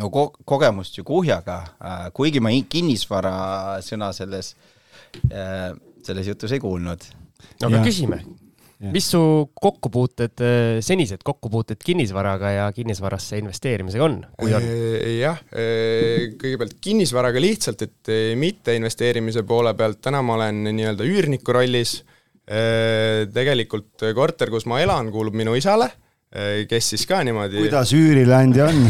no 0.00 0.10
ko-, 0.10 0.32
kogemust 0.48 0.96
ju 0.98 1.04
kuhjaga, 1.04 1.60
kuigi 2.16 2.40
ma 2.40 2.54
kinnisvara 2.72 3.34
sõna 3.84 4.14
selles, 4.16 4.54
selles 5.20 6.30
jutus 6.32 6.56
ei 6.56 6.62
kuulnud. 6.62 7.04
no 7.60 7.68
aga 7.68 7.82
ja. 7.82 7.84
küsime 7.84 8.22
mis 8.88 9.10
su 9.12 9.20
kokkupuuted, 9.60 10.40
senised 10.84 11.20
kokkupuuted 11.24 11.80
kinnisvaraga 11.84 12.52
ja 12.54 12.68
kinnisvarasse 12.72 13.40
investeerimisega 13.42 14.06
on, 14.06 14.14
kui 14.40 14.54
on? 14.56 14.68
jah, 15.18 15.40
kõigepealt 16.40 16.78
kinnisvaraga 16.80 17.42
lihtsalt, 17.44 17.84
et 17.84 18.12
mitte 18.40 18.74
investeerimise 18.78 19.44
poole 19.48 19.74
pealt, 19.76 20.00
täna 20.04 20.22
ma 20.24 20.38
olen 20.38 20.64
nii-öelda 20.70 21.08
üürniku 21.08 21.56
rollis. 21.56 22.00
tegelikult 23.34 24.02
korter, 24.16 24.50
kus 24.50 24.64
ma 24.66 24.80
elan, 24.82 25.12
kuulub 25.12 25.36
minu 25.38 25.52
isale 25.54 25.90
kes 26.70 26.88
siis 26.94 27.04
ka 27.10 27.20
niimoodi. 27.26 27.58
kuidas 27.58 27.92
üürileandja 27.94 28.68
on 28.70 28.84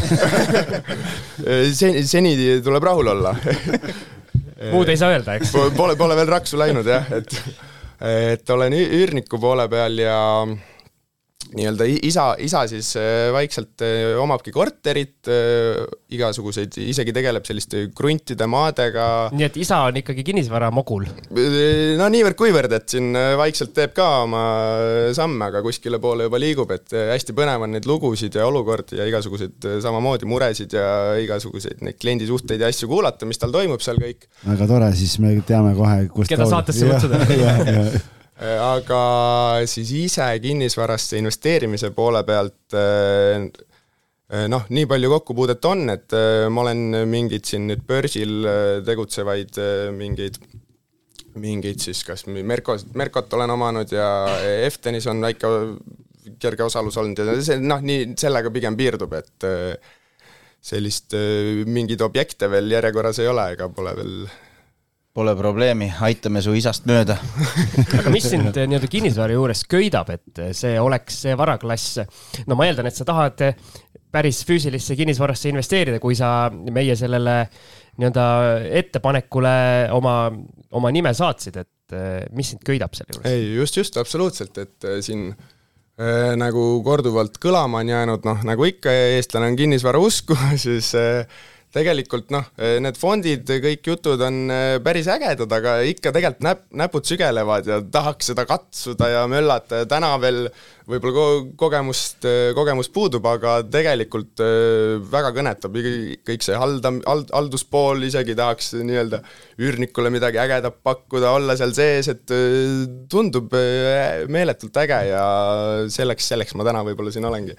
seni, 1.80 2.02
seni 2.04 2.34
tuleb 2.64 2.84
rahul 2.84 3.08
olla 3.14 3.34
muud 4.72 4.88
ei 4.92 5.00
saa 5.00 5.14
öelda, 5.14 5.38
eks? 5.38 5.54
Pole, 5.76 5.96
pole 5.96 6.16
veel 6.18 6.28
raksu 6.28 6.60
läinud 6.60 6.88
jah, 6.88 7.08
et, 7.16 7.36
et 8.00 8.50
olen 8.50 8.72
üürniku 8.72 9.40
poole 9.40 9.68
peal 9.68 9.98
ja 10.00 10.18
nii-öelda 11.56 11.86
isa, 12.06 12.26
isa 12.38 12.64
siis 12.70 12.92
äh, 12.98 13.30
vaikselt 13.34 13.82
äh, 13.84 14.14
omabki 14.20 14.52
korterit, 14.54 15.28
äh, 15.30 15.80
igasuguseid, 16.14 16.76
isegi 16.82 17.14
tegeleb 17.14 17.46
selliste 17.46 17.86
kruntide, 17.96 18.46
maadega. 18.50 19.06
nii 19.34 19.46
et 19.46 19.58
isa 19.60 19.80
on 19.88 20.00
ikkagi 20.00 20.24
kinnisvaramogul? 20.26 21.06
no 22.00 22.08
niivõrd-kuivõrd, 22.14 22.76
et 22.78 22.94
siin 22.94 23.16
vaikselt 23.38 23.74
teeb 23.76 23.94
ka 23.96 24.08
oma 24.26 24.44
samme, 25.16 25.50
aga 25.50 25.62
kuskile 25.64 26.00
poole 26.02 26.28
juba 26.28 26.40
liigub, 26.42 26.70
et 26.76 26.94
hästi 26.94 27.36
põnev 27.36 27.66
on 27.66 27.74
neid 27.76 27.88
lugusid 27.90 28.38
ja 28.38 28.46
olukordi 28.50 29.00
ja 29.00 29.08
igasuguseid 29.10 29.68
samamoodi 29.82 30.28
muresid 30.30 30.78
ja 30.78 30.86
igasuguseid 31.22 31.82
neid 31.86 31.98
kliendisuhteid 32.00 32.62
ja 32.62 32.70
asju 32.70 32.90
kuulata, 32.90 33.28
mis 33.28 33.40
tal 33.40 33.54
toimub 33.54 33.82
seal 33.84 34.00
kõik. 34.02 34.30
väga 34.46 34.70
tore, 34.70 34.94
siis 34.98 35.18
me 35.22 35.34
teame 35.46 35.74
kohe, 35.78 36.06
kust 36.14 36.32
keda 36.32 36.48
saatesse 36.50 36.86
kutsuda 36.90 38.18
aga 38.40 39.00
siis 39.68 39.90
ise 40.06 40.26
kinnisvarasse 40.40 41.18
investeerimise 41.20 41.90
poole 41.96 42.22
pealt 42.24 42.76
eh, 42.78 43.44
eh, 44.32 44.46
noh, 44.48 44.64
nii 44.72 44.88
palju 44.88 45.10
kokkupuudet 45.12 45.68
on, 45.68 45.84
et 45.92 46.16
eh, 46.16 46.46
ma 46.48 46.64
olen 46.64 47.04
mingeid 47.10 47.44
siin 47.44 47.68
nüüd 47.68 47.84
börsil 47.88 48.48
tegutsevaid 48.86 49.60
mingeid, 49.96 50.40
mingeid 51.40 51.84
siis 51.84 52.02
kas 52.06 52.24
Merkos, 52.26 52.86
Merkot 52.96 53.32
olen 53.36 53.52
omanud 53.56 53.92
ja 53.92 54.08
Eftenis 54.64 55.08
on 55.10 55.20
väike 55.20 55.52
kerge 56.40 56.64
osalus 56.64 56.96
olnud 57.00 57.20
ja 57.20 57.36
see 57.44 57.60
noh, 57.60 57.82
nii 57.84 58.14
sellega 58.20 58.52
pigem 58.54 58.76
piirdub, 58.78 59.12
et 59.20 59.50
sellist 60.60 61.16
mingeid 61.68 62.00
objekte 62.04 62.48
veel 62.52 62.72
järjekorras 62.72 63.20
ei 63.20 63.28
ole 63.28 63.50
ega 63.52 63.68
pole 63.72 63.92
veel 63.96 64.16
Pole 65.10 65.32
probleemi, 65.34 65.88
aitame 66.06 66.38
su 66.38 66.52
isast 66.54 66.84
mööda 66.86 67.16
aga 67.98 68.12
mis 68.14 68.28
sind 68.30 68.54
eh, 68.54 68.68
nii-öelda 68.70 68.86
kinnisvara 68.90 69.34
juures 69.34 69.64
köidab, 69.66 70.12
et 70.14 70.38
eh, 70.38 70.52
see 70.54 70.76
oleks 70.78 71.16
see 71.24 71.34
varaklass? 71.38 71.98
no 72.46 72.54
ma 72.58 72.68
eeldan, 72.68 72.86
et 72.86 72.94
sa 72.94 73.06
tahad 73.08 73.42
eh, 73.42 73.58
päris 74.14 74.44
füüsilisse 74.46 74.94
kinnisvarasse 74.98 75.50
investeerida, 75.50 75.98
kui 76.02 76.14
sa 76.18 76.50
meie 76.50 76.94
sellele 76.98 77.36
nii-öelda 77.98 78.26
ettepanekule 78.80 79.54
oma, 79.98 80.16
oma 80.78 80.94
nime 80.94 81.10
saatsid, 81.14 81.58
et 81.58 81.96
mis 82.30 82.54
sind 82.54 82.62
köidab 82.66 82.94
selle 82.94 83.16
juures? 83.16 83.30
ei, 83.30 83.48
just, 83.58 83.82
just, 83.82 83.98
absoluutselt, 83.98 84.62
et 84.62 84.90
siin 85.02 85.32
äh, 86.00 86.36
nagu 86.38 86.68
korduvalt 86.86 87.42
kõlama 87.42 87.82
on 87.82 87.90
jäänud, 87.90 88.30
noh, 88.30 88.44
nagu 88.46 88.66
ikka, 88.68 88.94
eestlane 89.16 89.50
on 89.50 89.58
kinnisvara 89.58 89.98
usku, 90.02 90.38
siis 90.68 90.94
äh, 90.98 91.26
tegelikult 91.70 92.32
noh, 92.34 92.48
need 92.82 92.98
fondid, 92.98 93.46
kõik 93.62 93.86
jutud 93.86 94.20
on 94.26 94.38
eh, 94.50 94.76
päris 94.82 95.06
ägedad, 95.10 95.50
aga 95.54 95.76
ikka 95.86 96.10
tegelikult 96.14 96.42
näp-, 96.42 96.64
näpud 96.82 97.06
sügelevad 97.06 97.68
ja 97.70 97.78
tahaks 97.94 98.32
seda 98.32 98.44
katsuda 98.48 99.10
ja 99.12 99.20
möllata 99.30 99.84
ja 99.84 99.88
täna 99.90 100.10
veel 100.22 100.48
võib-olla 100.90 101.14
ko-, 101.14 101.44
kogemust, 101.60 102.26
eh, 102.26 102.50
kogemus 102.58 102.90
puudub, 102.90 103.28
aga 103.30 103.60
tegelikult 103.70 104.42
eh, 104.42 104.96
väga 105.12 105.30
kõnetab 105.36 105.78
kõik 106.26 106.46
see 106.46 106.58
halda-, 106.58 106.96
hald-, 107.06 107.30
halduspool, 107.36 108.02
isegi 108.08 108.34
tahaks 108.38 108.74
nii-öelda 108.80 109.22
üürnikule 109.62 110.10
midagi 110.10 110.42
ägedat 110.42 110.82
pakkuda, 110.82 111.36
olla 111.38 111.54
seal 111.60 111.76
sees, 111.76 112.10
et 112.10 112.34
tundub 113.10 113.54
meeletult 114.30 114.82
äge 114.82 114.98
ja 115.12 115.22
selleks, 115.92 116.32
selleks 116.34 116.58
ma 116.58 116.66
täna 116.66 116.82
võib-olla 116.90 117.14
siin 117.14 117.30
olengi. 117.30 117.54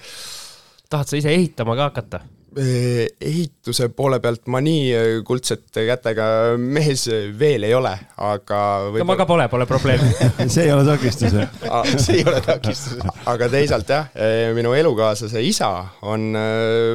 tahad 0.92 1.08
sa 1.08 1.20
ise 1.24 1.32
ehitama 1.32 1.80
ka 1.80 1.92
hakata? 1.94 2.24
Ehituse 2.52 3.88
poole 3.96 4.18
pealt 4.20 4.50
ma 4.52 4.60
nii 4.64 4.88
äh, 4.92 5.06
kuldsete 5.24 5.86
kätega 5.88 6.26
mees 6.60 7.06
veel 7.40 7.64
ei 7.64 7.72
ole, 7.78 7.94
aga 8.20 8.60
võib-olla... 8.90 9.08
no 9.08 9.16
aga 9.16 9.28
pole, 9.30 9.46
pole 9.54 9.68
probleemi. 9.70 10.10
See 10.52 10.66
ei 10.66 10.74
ole 10.74 10.84
takistus 10.84 11.32
see 12.04 12.20
ei 12.20 12.26
ole 12.28 12.42
takistus. 12.44 13.00
Aga 13.32 13.48
teisalt 13.54 13.96
jah, 13.96 14.12
äh, 14.20 14.50
minu 14.58 14.76
elukaaslase 14.76 15.44
isa 15.48 15.72
on 16.12 16.36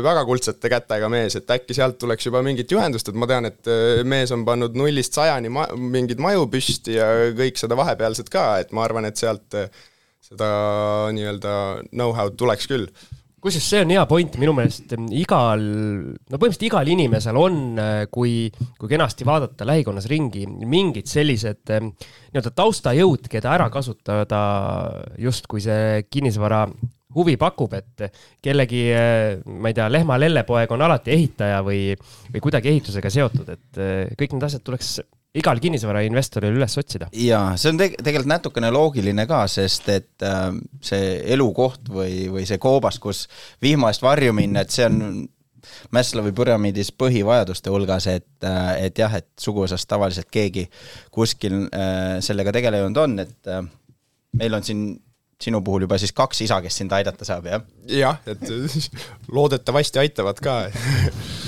väga 0.04 0.26
kuldsete 0.28 0.72
kätega 0.72 1.08
mees, 1.12 1.38
et 1.40 1.56
äkki 1.56 1.76
sealt 1.76 1.96
tuleks 2.02 2.28
juba 2.28 2.44
mingit 2.44 2.76
juhendust, 2.76 3.08
et 3.08 3.16
ma 3.16 3.28
tean, 3.30 3.48
et 3.48 3.72
mees 4.04 4.32
on 4.36 4.44
pannud 4.44 4.76
nullist 4.76 5.16
sajani 5.16 5.52
ma-, 5.52 5.70
mingeid 5.72 6.20
maju 6.20 6.50
püsti 6.52 6.98
ja 6.98 7.08
kõik 7.36 7.56
seda 7.60 7.78
vahepealset 7.80 8.28
ka, 8.32 8.48
et 8.60 8.76
ma 8.76 8.84
arvan, 8.84 9.08
et 9.08 9.16
sealt 9.16 9.56
seda 10.26 10.48
nii-öelda 11.16 11.52
know-how'd 11.94 12.36
tuleks 12.36 12.68
küll 12.68 12.90
kusjuures 13.46 13.68
see 13.70 13.82
on 13.84 13.92
hea 13.94 14.02
point, 14.10 14.36
minu 14.42 14.54
meelest 14.56 14.92
igal, 15.14 15.62
no 15.62 16.38
põhimõtteliselt 16.40 16.66
igal 16.68 16.90
inimesel 16.90 17.38
on, 17.38 17.60
kui, 18.12 18.50
kui 18.80 18.90
kenasti 18.90 19.26
vaadata 19.28 19.68
lähikonnas 19.68 20.08
ringi, 20.10 20.44
mingid 20.46 21.08
sellised 21.10 21.70
nii-öelda 21.70 22.52
taustajõud, 22.56 23.30
keda 23.30 23.54
ära 23.54 23.70
kasutada 23.72 24.42
justkui 25.22 25.62
see 25.64 26.04
kinnisvara 26.10 26.64
huvi 27.16 27.36
pakub, 27.40 27.72
et 27.78 28.08
kellegi, 28.44 28.82
ma 29.46 29.70
ei 29.70 29.76
tea, 29.76 29.86
lehma 29.92 30.18
lellepoeg 30.20 30.72
on 30.74 30.84
alati 30.84 31.14
ehitaja 31.14 31.62
või, 31.64 31.94
või 32.32 32.42
kuidagi 32.44 32.74
ehitusega 32.74 33.12
seotud, 33.12 33.54
et 33.54 33.80
kõik 34.18 34.34
need 34.36 34.48
asjad 34.50 34.66
tuleks 34.66 34.98
igal 35.36 35.60
kinnisvarainvestoril 35.62 36.56
üles 36.56 36.76
otsida. 36.80 37.10
jaa, 37.12 37.54
see 37.60 37.72
on 37.72 37.80
teg-, 37.80 37.96
tegelikult 38.00 38.32
natukene 38.32 38.72
loogiline 38.74 39.26
ka, 39.28 39.44
sest 39.50 39.88
et 39.92 40.26
äh, 40.26 40.50
see 40.84 41.16
elukoht 41.36 41.90
või, 41.92 42.26
või 42.32 42.46
see 42.48 42.60
koobas, 42.62 43.00
kus 43.02 43.26
vihma 43.62 43.92
eest 43.92 44.04
varju 44.06 44.36
minna, 44.36 44.64
et 44.64 44.74
see 44.74 44.88
on 44.88 45.00
Maslowi 45.90 46.30
püramiidis 46.36 46.92
põhivajaduste 46.94 47.72
hulgas, 47.74 48.06
et, 48.10 48.28
äh, 48.46 48.86
et 48.86 48.98
jah, 48.98 49.12
et 49.18 49.28
suguvõsast 49.40 49.88
tavaliselt 49.90 50.30
keegi 50.32 50.66
kuskil 51.14 51.66
äh, 51.66 52.18
sellega 52.24 52.54
tegelenud 52.54 53.02
on, 53.02 53.18
et 53.24 53.50
äh, 53.50 53.64
meil 54.38 54.56
on 54.58 54.66
siin 54.66 54.86
sinu 55.42 55.60
puhul 55.60 55.84
juba 55.84 55.98
siis 56.00 56.14
kaks 56.16 56.46
isa, 56.46 56.62
kes 56.64 56.78
sind 56.80 56.94
aidata 56.96 57.26
saab, 57.28 57.50
jah? 57.50 57.66
jah, 57.92 58.22
et 58.30 58.46
loodetavasti 59.36 60.00
aitavad 60.06 60.40
ka 60.42 60.58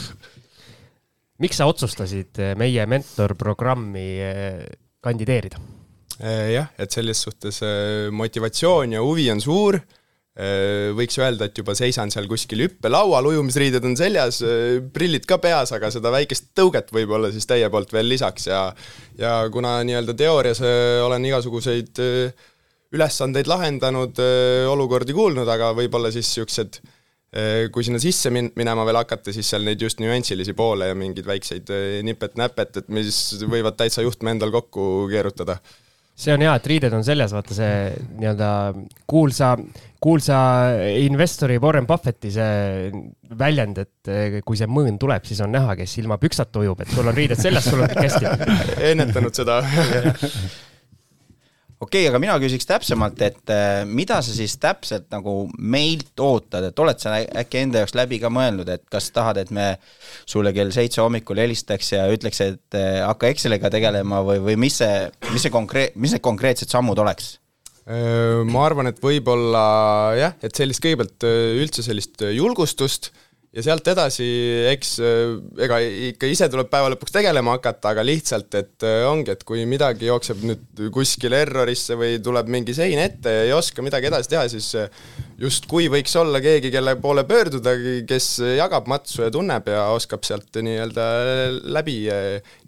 miks 1.43 1.61
sa 1.61 1.69
otsustasid 1.71 2.41
eh, 2.43 2.55
meie 2.59 2.87
mentorprogrammi 2.91 4.09
eh, 4.23 4.65
kandideerida? 5.05 5.61
Eh, 6.19 6.57
jah, 6.57 6.73
et 6.81 6.91
selles 6.95 7.21
suhtes 7.23 7.63
motivatsioon 8.15 8.97
ja 8.97 9.05
huvi 9.05 9.29
on 9.33 9.43
suur, 9.43 9.81
võiks 10.95 11.17
öelda, 11.19 11.49
et 11.49 11.57
juba 11.59 11.75
seisan 11.75 12.13
seal 12.15 12.29
kuskil 12.31 12.61
hüppelaual, 12.63 13.27
ujumisriided 13.27 13.83
on 13.83 13.97
seljas, 13.99 14.37
prillid 14.95 15.25
ka 15.27 15.41
peas, 15.43 15.73
aga 15.75 15.91
seda 15.91 16.13
väikest 16.15 16.53
tõuget 16.55 16.93
võib-olla 16.95 17.33
siis 17.35 17.49
teie 17.51 17.67
poolt 17.75 17.91
veel 17.91 18.07
lisaks 18.07 18.47
ja 18.47 18.61
ja 19.19 19.33
kuna 19.51 19.81
nii-öelda 19.83 20.15
teoorias 20.15 20.63
olen 20.63 21.27
igasuguseid 21.27 21.99
ülesandeid 22.95 23.51
lahendanud, 23.51 24.23
olukordi 24.71 25.19
kuulnud, 25.19 25.51
aga 25.51 25.73
võib-olla 25.75 26.15
siis 26.15 26.31
niisugused 26.31 26.79
kui 27.73 27.85
sinna 27.85 28.01
sisse 28.01 28.31
min-, 28.33 28.53
minema 28.57 28.87
veel 28.89 29.03
hakata, 29.03 29.35
siis 29.35 29.51
seal 29.53 29.67
neid 29.67 29.83
just 29.85 30.01
nüansilisi 30.01 30.55
poole 30.57 30.89
ja 30.89 30.97
mingeid 30.97 31.27
väikseid 31.29 31.73
äh, 31.75 31.99
nipet-näpet, 32.09 32.81
et 32.81 32.89
mis 32.89 33.19
võivad 33.45 33.77
täitsa 33.77 34.05
juhtme 34.05 34.33
endal 34.33 34.55
kokku 34.55 35.09
keerutada. 35.13 35.59
see 36.19 36.33
on 36.35 36.43
hea, 36.43 36.55
et 36.57 36.67
riided 36.67 36.95
on 36.97 37.05
seljas, 37.05 37.35
vaata 37.37 37.55
see 37.55 37.75
nii-öelda 38.19 38.49
kuulsa, 39.07 39.51
kuulsa 40.01 40.39
investori 41.05 41.61
Warren 41.63 41.87
Buffetti 41.87 42.33
see 42.33 42.89
väljend, 43.39 43.83
et 43.85 44.09
äh, 44.09 44.39
kui 44.45 44.57
see 44.57 44.71
mõõn 44.71 44.97
tuleb, 44.99 45.29
siis 45.29 45.45
on 45.45 45.53
näha, 45.53 45.77
kes 45.77 45.99
ilma 46.01 46.17
püksata 46.23 46.65
ujub, 46.65 46.81
et 46.81 46.97
sul 46.97 47.13
on 47.13 47.19
riided 47.19 47.39
seljas, 47.39 47.69
sul 47.69 47.85
on 47.85 47.93
kõik 47.93 48.09
hästi. 48.09 48.57
ennetanud 48.95 49.37
seda 49.37 49.61
okei 51.79 52.03
okay,, 52.03 52.09
aga 52.11 52.21
mina 52.23 52.37
küsiks 52.43 52.67
täpsemalt, 52.69 53.21
et 53.23 53.53
äh, 53.55 53.83
mida 53.87 54.19
sa 54.25 54.35
siis 54.35 54.57
täpselt 54.61 55.09
nagu 55.15 55.47
meilt 55.59 56.23
ootad, 56.23 56.69
et 56.69 56.83
oled 56.83 57.03
sa 57.03 57.17
äkki 57.23 57.63
enda 57.63 57.85
jaoks 57.85 57.95
läbi 57.99 58.21
ka 58.23 58.31
mõelnud, 58.35 58.71
et 58.73 58.85
kas 58.91 59.11
tahad, 59.15 59.41
et 59.43 59.53
me 59.55 59.71
sulle 60.29 60.53
kell 60.57 60.73
seitse 60.75 61.03
hommikul 61.05 61.41
helistaks 61.43 61.93
ja 61.95 62.07
ütleks, 62.13 62.43
et 62.45 62.79
äh, 62.79 63.03
hakka 63.07 63.31
Exceliga 63.33 63.71
tegelema 63.73 64.23
või, 64.27 64.43
või 64.51 64.57
mis 64.67 64.81
see, 64.83 65.05
mis 65.31 65.47
see 65.47 65.55
konkreet-, 65.55 65.95
mis 65.97 66.17
need 66.17 66.25
konkreetsed 66.25 66.71
sammud 66.73 66.99
oleks? 67.05 67.37
ma 67.89 68.67
arvan, 68.67 68.91
et 68.91 68.99
võib-olla 69.01 69.61
jah, 70.13 70.35
et 70.45 70.53
sellist 70.53 70.83
kõigepealt 70.85 71.25
üldse 71.25 71.81
sellist 71.81 72.21
julgustust 72.37 73.09
ja 73.59 73.65
sealt 73.67 73.89
edasi, 73.91 74.27
eks 74.71 74.93
äh, 75.03 75.33
ega 75.65 75.79
ikka 76.13 76.29
ise 76.31 76.47
tuleb 76.53 76.69
päeva 76.71 76.93
lõpuks 76.93 77.15
tegelema 77.15 77.57
hakata, 77.57 77.93
aga 77.93 78.05
lihtsalt, 78.07 78.55
et 78.59 78.87
äh, 78.87 79.03
ongi, 79.09 79.35
et 79.35 79.43
kui 79.49 79.65
midagi 79.69 80.07
jookseb 80.07 80.45
nüüd 80.47 80.83
kuskile 80.95 81.41
errorisse 81.43 81.97
või 81.99 82.21
tuleb 82.23 82.51
mingi 82.55 82.77
sein 82.77 83.01
ette 83.03 83.35
ja 83.35 83.47
ei 83.49 83.55
oska 83.57 83.83
midagi 83.85 84.11
edasi 84.11 84.31
teha, 84.31 84.45
siis 84.53 84.71
äh, 84.79 84.89
justkui 85.43 85.89
võiks 85.91 86.15
olla 86.21 86.43
keegi, 86.45 86.71
kelle 86.75 86.95
poole 87.03 87.27
pöörduda, 87.29 87.75
kes 88.09 88.31
jagab 88.61 88.91
matsu 88.91 89.25
ja 89.27 89.33
tunneb 89.35 89.71
ja 89.73 89.89
oskab 89.95 90.27
sealt 90.29 90.61
nii-öelda 90.63 91.07
läbi 91.75 91.99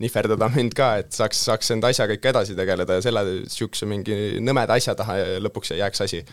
nihverdada 0.02 0.50
mind 0.56 0.74
ka, 0.78 0.96
et 1.04 1.14
saaks, 1.14 1.46
saaks 1.50 1.76
enda 1.76 1.92
asjaga 1.94 2.18
ikka 2.18 2.34
edasi 2.34 2.58
tegeleda 2.58 2.98
ja 2.98 3.06
selle 3.06 3.26
niisuguse 3.30 3.86
mingi 3.90 4.16
nõmeda 4.42 4.78
asja 4.80 4.96
taha 4.98 5.20
lõpuks 5.44 5.76
ei 5.76 5.84
jääks 5.84 6.08
asi 6.08 6.24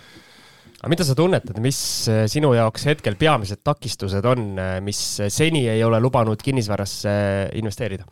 aga 0.77 0.91
mida 0.93 1.07
sa 1.07 1.15
tunnetad, 1.17 1.57
mis 1.63 1.79
äh, 2.11 2.25
sinu 2.29 2.53
jaoks 2.57 2.85
hetkel 2.91 3.17
peamised 3.19 3.63
takistused 3.65 4.25
on, 4.29 4.53
äh, 4.61 4.77
mis 4.85 5.01
seni 5.33 5.65
ei 5.71 5.83
ole 5.85 5.99
lubanud 6.03 6.41
kinnisvarasse 6.43 7.11
investeerida? 7.57 8.05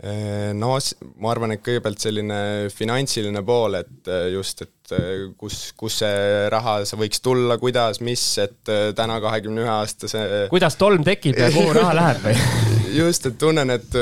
Äh, 0.00 0.50
no 0.56 0.72
ma 1.20 1.30
arvan, 1.30 1.54
et 1.54 1.62
kõigepealt 1.64 2.02
selline 2.02 2.40
finantsiline 2.74 3.44
pool, 3.46 3.78
et 3.82 4.12
just, 4.34 4.64
et 4.66 4.94
kus, 5.38 5.60
kus 5.78 6.00
see 6.02 6.48
raha 6.50 6.80
võiks 6.98 7.22
tulla, 7.22 7.60
kuidas, 7.62 8.02
mis, 8.02 8.26
et 8.42 8.74
täna 8.98 9.20
kahekümne 9.22 9.62
ühe 9.62 9.72
aastase 9.76 10.26
kuidas 10.50 10.80
tolm 10.80 11.06
tekib 11.06 11.38
ja 11.38 11.52
kuhu 11.54 11.78
raha 11.78 11.94
läheb 12.00 12.26
või 12.26 12.38
just, 12.94 13.26
et 13.30 13.38
tunnen, 13.40 13.70
et, 13.74 13.96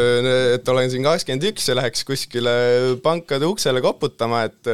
et 0.56 0.72
olen 0.72 0.90
siin 0.92 1.06
kakskümmend 1.06 1.46
üks 1.50 1.68
ja 1.70 1.76
läheks 1.78 2.04
kuskile 2.08 2.54
pankade 3.04 3.48
uksele 3.48 3.82
koputama, 3.84 4.44
et 4.48 4.72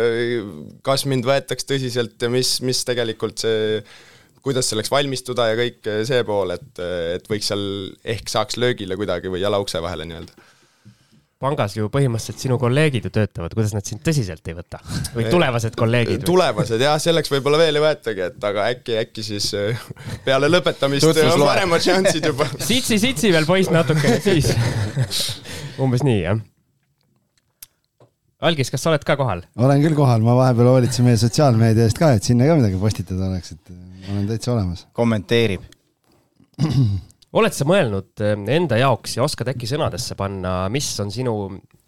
kas 0.86 1.06
mind 1.10 1.26
võetaks 1.28 1.68
tõsiselt 1.68 2.16
ja 2.20 2.32
mis, 2.32 2.56
mis 2.64 2.82
tegelikult 2.86 3.44
see 3.44 3.80
kuidas 4.44 4.68
selleks 4.68 4.90
valmistuda 4.92 5.46
ja 5.50 5.56
kõik 5.56 5.92
see 6.04 6.24
pool, 6.28 6.52
et, 6.52 6.82
et 7.16 7.30
võiks 7.30 7.48
seal 7.48 7.62
ehk 8.14 8.28
saaks 8.28 8.58
löögile 8.60 8.98
kuidagi 9.00 9.32
või 9.32 9.40
jala 9.40 9.60
ukse 9.62 9.80
vahele 9.80 10.04
nii-öelda 10.10 10.53
pangas 11.42 11.74
ju 11.76 11.88
põhimõtteliselt 11.92 12.40
sinu 12.40 12.58
kolleegid 12.60 13.08
ju 13.08 13.12
töötavad, 13.14 13.54
kuidas 13.56 13.74
nad 13.74 13.86
sind 13.86 14.02
tõsiselt 14.06 14.46
ei 14.48 14.56
võta? 14.56 14.80
või 15.16 15.26
tulevased 15.32 15.76
kolleegid? 15.78 16.24
tulevased 16.26 16.82
jah, 16.82 16.96
selleks 17.02 17.32
võib-olla 17.32 17.60
veel 17.64 17.80
ei 17.80 17.84
võetagi, 17.84 18.24
et 18.30 18.48
aga 18.50 18.68
äkki, 18.72 18.96
äkki 19.02 19.26
siis 19.26 19.50
äh, 19.58 19.84
peale 20.26 20.50
lõpetamist 20.50 21.08
on 21.10 21.44
paremad 21.44 21.84
šansid 21.84 22.28
juba. 22.30 22.48
sitsi, 22.70 22.98
sitsi 23.02 23.32
veel 23.34 23.48
poiss 23.48 23.72
natukene, 23.74 24.20
siis 24.24 24.50
umbes 25.82 26.04
nii, 26.06 26.20
jah? 26.22 26.42
Algis, 28.44 28.68
kas 28.68 28.82
sa 28.84 28.92
oled 28.92 29.04
ka 29.06 29.16
kohal? 29.20 29.44
olen 29.56 29.82
küll 29.84 29.96
kohal, 29.98 30.24
ma 30.24 30.36
vahepeal 30.38 30.70
hoolitsen 30.74 31.06
meie 31.08 31.18
sotsiaalmeedia 31.20 31.88
eest 31.88 32.00
ka, 32.00 32.12
et 32.16 32.26
sinna 32.26 32.48
ka 32.50 32.58
midagi 32.60 32.80
postitada 32.80 33.30
oleks, 33.30 33.56
et 33.56 33.74
ma 33.74 34.18
olen 34.18 34.28
täitsa 34.30 34.54
olemas. 34.54 34.86
kommenteerib 34.96 35.64
oled 37.38 37.54
sa 37.54 37.66
mõelnud 37.68 38.22
eh, 38.24 38.36
enda 38.56 38.78
jaoks 38.80 39.18
ja 39.18 39.24
oskad 39.26 39.50
äkki 39.54 39.68
sõnadesse 39.70 40.16
panna, 40.18 40.64
mis 40.72 40.88
on 41.02 41.10
sinu 41.14 41.34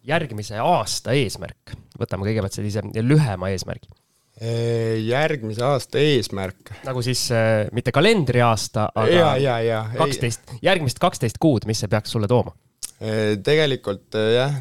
järgmise 0.07 0.59
aasta 0.63 1.15
eesmärk? 1.17 1.77
võtame 1.97 2.27
kõigepealt 2.29 2.59
sellise 2.59 2.83
lühema 3.01 3.49
eesmärgi. 3.55 3.89
järgmise 5.07 5.65
aasta 5.65 6.03
eesmärk? 6.03 6.75
nagu 6.87 7.03
siis 7.05 7.29
äh, 7.35 7.67
mitte 7.77 7.95
kalendriaasta, 7.95 8.91
aga 8.95 9.37
kaksteist, 9.97 10.59
järgmist 10.63 11.01
kaksteist 11.03 11.41
kuud, 11.43 11.67
mis 11.67 11.81
see 11.83 11.93
peaks 11.93 12.13
sulle 12.17 12.29
tooma? 12.31 12.55
tegelikult 13.45 14.17
jah, 14.17 14.55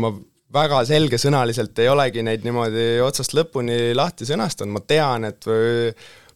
ma 0.00 0.14
väga 0.52 0.78
selgesõnaliselt 0.88 1.76
ei 1.80 1.88
olegi 1.92 2.22
neid 2.24 2.44
niimoodi 2.44 2.86
otsast 3.04 3.34
lõpuni 3.36 3.92
lahti 3.96 4.28
sõnastanud, 4.28 4.76
ma 4.76 4.82
tean, 4.84 5.26
et 5.28 5.48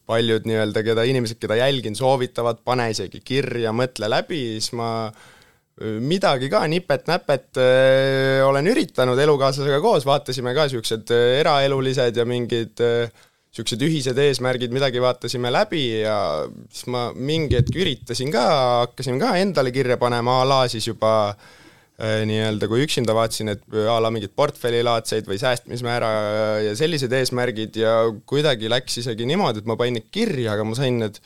paljud 0.07 0.47
nii-öelda, 0.49 0.83
keda 0.87 1.05
inimesed, 1.09 1.39
keda 1.43 1.59
jälgin, 1.59 1.97
soovitavad, 1.99 2.61
pane 2.65 2.91
isegi 2.93 3.21
kirja, 3.25 3.73
mõtle 3.75 4.11
läbi, 4.11 4.43
siis 4.57 4.73
ma 4.79 4.91
midagi 6.01 6.49
ka 6.49 6.63
nipet-näpet 6.73 7.59
olen 8.47 8.71
üritanud 8.73 9.19
elukaaslasega 9.21 9.81
koos, 9.85 10.07
vaatasime 10.09 10.55
ka 10.57 10.65
niisugused 10.65 11.13
eraelulised 11.43 12.17
ja 12.17 12.25
mingid 12.25 12.81
niisugused 12.81 13.85
ühised 13.85 14.23
eesmärgid, 14.23 14.73
midagi 14.73 15.03
vaatasime 15.05 15.53
läbi 15.53 15.85
ja 16.01 16.17
siis 16.71 16.89
ma 16.93 17.11
mingi 17.13 17.59
hetk 17.59 17.77
üritasin 17.77 18.33
ka, 18.33 18.47
hakkasin 18.87 19.21
ka 19.21 19.35
endale 19.43 19.75
kirja 19.75 20.01
panema 20.01 20.41
a 20.41 20.49
la 20.49 20.63
siis 20.73 20.89
juba 20.89 21.13
Äh, 21.37 21.66
nii-öelda, 21.97 22.69
kui 22.69 22.83
üksinda 22.85 23.15
vaatasin, 23.17 23.55
et 23.55 23.63
a 23.89 23.97
la 24.03 24.11
mingeid 24.13 24.35
portfellilaadseid 24.37 25.29
või 25.31 25.39
säästmismäära 25.41 26.11
ja 26.67 26.75
sellised 26.77 27.13
eesmärgid 27.17 27.79
ja 27.81 27.95
kuidagi 28.29 28.69
läks 28.69 29.01
isegi 29.01 29.29
niimoodi, 29.29 29.63
et 29.63 29.71
ma 29.71 29.79
panin 29.81 29.97
need 30.01 30.11
kirja, 30.13 30.53
aga 30.53 30.67
ma 30.69 30.77
sain 30.77 31.01
need 31.01 31.21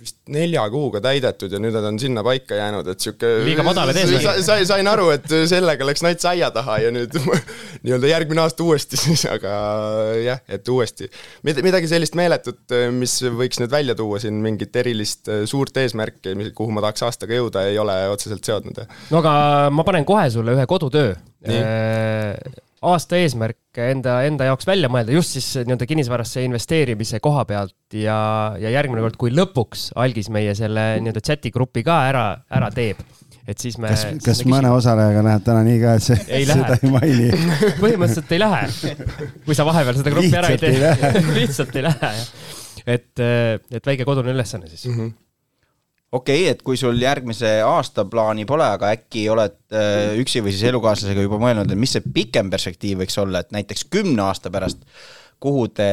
vist 0.00 0.16
nelja 0.32 0.62
kuuga 0.72 1.00
täidetud 1.04 1.52
ja 1.52 1.60
nüüd 1.62 1.74
nad 1.76 1.84
on 1.90 1.98
sinna 2.00 2.22
paika 2.24 2.56
jäänud, 2.56 2.86
et 2.92 3.04
sihuke 3.04 3.30
liiga 3.44 3.64
madalad 3.66 3.96
eesmärgid 4.00 4.44
sa,. 4.46 4.56
sain 4.68 4.88
aru, 4.88 5.10
et 5.14 5.26
sellega 5.50 5.86
läks 5.86 6.04
nats 6.06 6.28
aia 6.30 6.48
taha 6.54 6.78
ja 6.86 6.92
nüüd 6.94 7.16
nii-öelda 7.84 8.12
järgmine 8.12 8.44
aasta 8.44 8.64
uuesti 8.64 9.00
siis, 9.00 9.26
aga 9.30 9.52
jah, 10.20 10.40
et 10.48 10.68
uuesti. 10.72 11.10
midagi 11.46 11.90
sellist 11.90 12.16
meeletut, 12.18 12.62
mis 12.96 13.18
võiks 13.24 13.60
nüüd 13.62 13.72
välja 13.72 13.96
tuua 13.98 14.22
siin, 14.22 14.40
mingit 14.44 14.76
erilist 14.80 15.30
suurt 15.50 15.76
eesmärki, 15.82 16.34
kuhu 16.56 16.72
ma 16.74 16.84
tahaks 16.86 17.06
aastaga 17.08 17.36
jõuda, 17.36 17.66
ei 17.68 17.78
ole 17.80 17.96
otseselt 18.14 18.46
seadnud. 18.46 18.82
no 19.10 19.22
aga 19.22 19.34
ma 19.74 19.86
panen 19.86 20.08
kohe 20.08 20.26
sulle 20.32 20.56
ühe 20.56 20.66
kodutöö 20.70 21.14
aasta 22.80 23.18
eesmärk 23.20 23.80
enda, 23.84 24.20
enda 24.24 24.46
jaoks 24.48 24.68
välja 24.68 24.88
mõelda, 24.92 25.12
just 25.12 25.36
siis 25.36 25.48
nii-öelda 25.60 25.88
kinnisvarasse 25.88 26.44
investeerimise 26.46 27.20
koha 27.20 27.44
pealt 27.48 27.96
ja, 27.96 28.18
ja 28.60 28.72
järgmine 28.72 29.04
kord, 29.04 29.18
kui 29.20 29.32
lõpuks 29.34 29.90
algis 30.00 30.30
meie 30.32 30.54
selle 30.56 30.94
nii-öelda 31.02 31.22
chati 31.24 31.52
grupi 31.52 31.84
ka 31.86 32.02
ära, 32.08 32.24
ära 32.48 32.70
teeb 32.74 33.02
et 33.50 33.58
siis 33.60 33.76
me. 33.82 33.90
kas, 33.90 34.04
kas 34.24 34.42
mõne 34.48 34.70
osalejaga 34.72 35.24
läheb 35.26 35.44
täna 35.46 35.62
nii 35.66 35.78
ka, 35.82 35.94
et 35.98 36.06
see, 36.06 36.18
ei 36.38 36.46
seda 36.48 36.76
ei 36.78 36.92
maini 36.92 37.30
põhimõtteliselt 37.82 38.34
ei 38.36 38.42
lähe, 38.42 38.92
kui 39.46 39.58
sa 39.58 39.66
vahepeal 39.68 40.00
seda 40.00 40.12
gruppi 40.14 40.36
ära 40.40 40.52
ei 40.54 40.60
tee. 40.60 40.92
lihtsalt 41.38 41.74
ei 41.80 41.86
lähe, 41.88 42.12
jah. 42.20 42.28
et, 42.96 43.24
et 43.80 43.90
väike 43.92 44.08
kodune 44.08 44.32
ülesanne 44.36 44.70
siis 44.70 44.86
mm. 44.88 45.00
-hmm 45.00 45.18
okei 46.12 46.42
okay,, 46.42 46.50
et 46.54 46.62
kui 46.66 46.78
sul 46.80 46.98
järgmise 47.00 47.60
aasta 47.64 48.04
plaani 48.10 48.46
pole, 48.48 48.66
aga 48.66 48.92
äkki 48.96 49.26
oled 49.32 49.58
äh, 49.74 50.16
üksi 50.20 50.42
või 50.44 50.54
siis 50.54 50.68
elukaaslasega 50.70 51.26
juba 51.26 51.40
mõelnud, 51.42 51.70
et 51.70 51.80
mis 51.80 51.94
see 51.96 52.04
pikem 52.14 52.50
perspektiiv 52.52 53.04
võiks 53.04 53.18
olla, 53.22 53.44
et 53.44 53.52
näiteks 53.54 53.86
kümne 53.92 54.26
aasta 54.26 54.52
pärast, 54.52 54.82
kuhu 55.40 55.68
te 55.72 55.90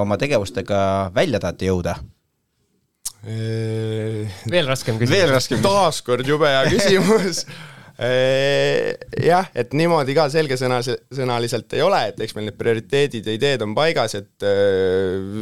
oma 0.00 0.18
tegevustega 0.20 0.80
välja 1.14 1.42
tahate 1.42 1.70
jõuda? 1.70 1.98
veel 3.20 4.64
raskem 4.64 4.96
küsimus. 4.96 5.12
veel 5.12 5.28
raskem 5.28 5.58
küsimus. 5.58 5.74
taaskord 5.76 6.28
jube 6.28 6.48
hea 6.48 6.62
küsimus 6.72 7.44
jah, 8.00 9.50
et 9.52 9.74
niimoodi 9.76 10.14
ka 10.16 10.24
selgesõnaliselt 10.32 11.76
ei 11.76 11.82
ole, 11.84 12.00
et 12.08 12.22
eks 12.24 12.32
meil 12.36 12.48
need 12.48 12.56
prioriteedid 12.56 13.28
ja 13.28 13.36
ideed 13.36 13.64
on 13.66 13.74
paigas, 13.76 14.16
et 14.16 14.48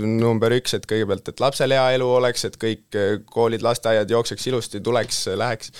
number 0.03 0.57
üks, 0.59 0.75
et 0.75 0.89
kõigepealt, 0.91 1.31
et 1.31 1.45
lapsel 1.45 1.77
hea 1.77 1.87
elu 1.95 2.11
oleks, 2.19 2.49
et 2.49 2.59
kõik 2.59 2.99
koolid, 3.31 3.63
lasteaiad 3.63 4.11
jookseks 4.11 4.51
ilusti, 4.51 4.83
tuleks, 4.83 5.29
läheks. 5.39 5.75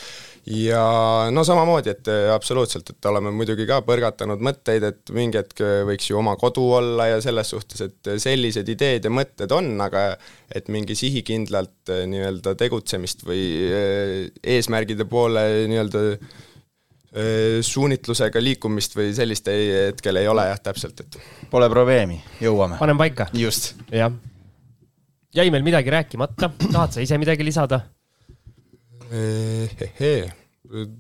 Ja 0.49 1.29
no 1.35 1.43
samamoodi, 1.45 1.93
et 1.93 2.09
absoluutselt, 2.33 2.95
et 2.95 3.09
oleme 3.11 3.35
muidugi 3.37 3.67
ka 3.69 3.83
põrgatanud 3.85 4.41
mõtteid, 4.41 4.87
et 4.87 5.13
mingi 5.13 5.37
hetk 5.37 5.61
võiks 5.91 6.09
ju 6.09 6.23
oma 6.23 6.39
kodu 6.41 6.63
olla 6.79 7.11
ja 7.11 7.21
selles 7.21 7.51
suhtes, 7.53 7.83
et 7.85 8.13
sellised 8.23 8.71
ideed 8.71 9.05
ja 9.05 9.13
mõtted 9.13 9.53
on, 9.53 9.75
aga 9.85 10.13
et 10.55 10.71
mingi 10.73 10.97
sihikindlalt 10.97 11.93
nii-öelda 12.09 12.55
tegutsemist 12.63 13.27
või 13.29 13.43
eesmärgide 14.41 15.05
poole 15.11 15.45
nii-öelda 15.69 16.05
Äh, 16.09 16.58
suunitlusega 17.65 18.41
liikumist 18.43 18.97
või 18.97 19.13
sellist 19.17 19.49
ei, 19.49 19.69
hetkel 19.89 20.21
ei 20.21 20.29
ole 20.29 20.45
jah, 20.51 20.59
täpselt, 20.61 21.01
et. 21.01 21.21
Pole 21.51 21.69
probleemi, 21.73 22.19
jõuame. 22.45 22.77
panen 22.81 22.99
paika. 23.01 23.31
just. 23.33 23.71
jah. 23.93 24.13
jäi 25.35 25.49
meil 25.55 25.65
midagi 25.65 25.93
rääkimata, 25.95 26.51
tahad 26.67 26.93
sa 26.93 27.05
ise 27.05 27.19
midagi 27.21 27.47
lisada? 27.47 27.81
Äh, 29.09 30.29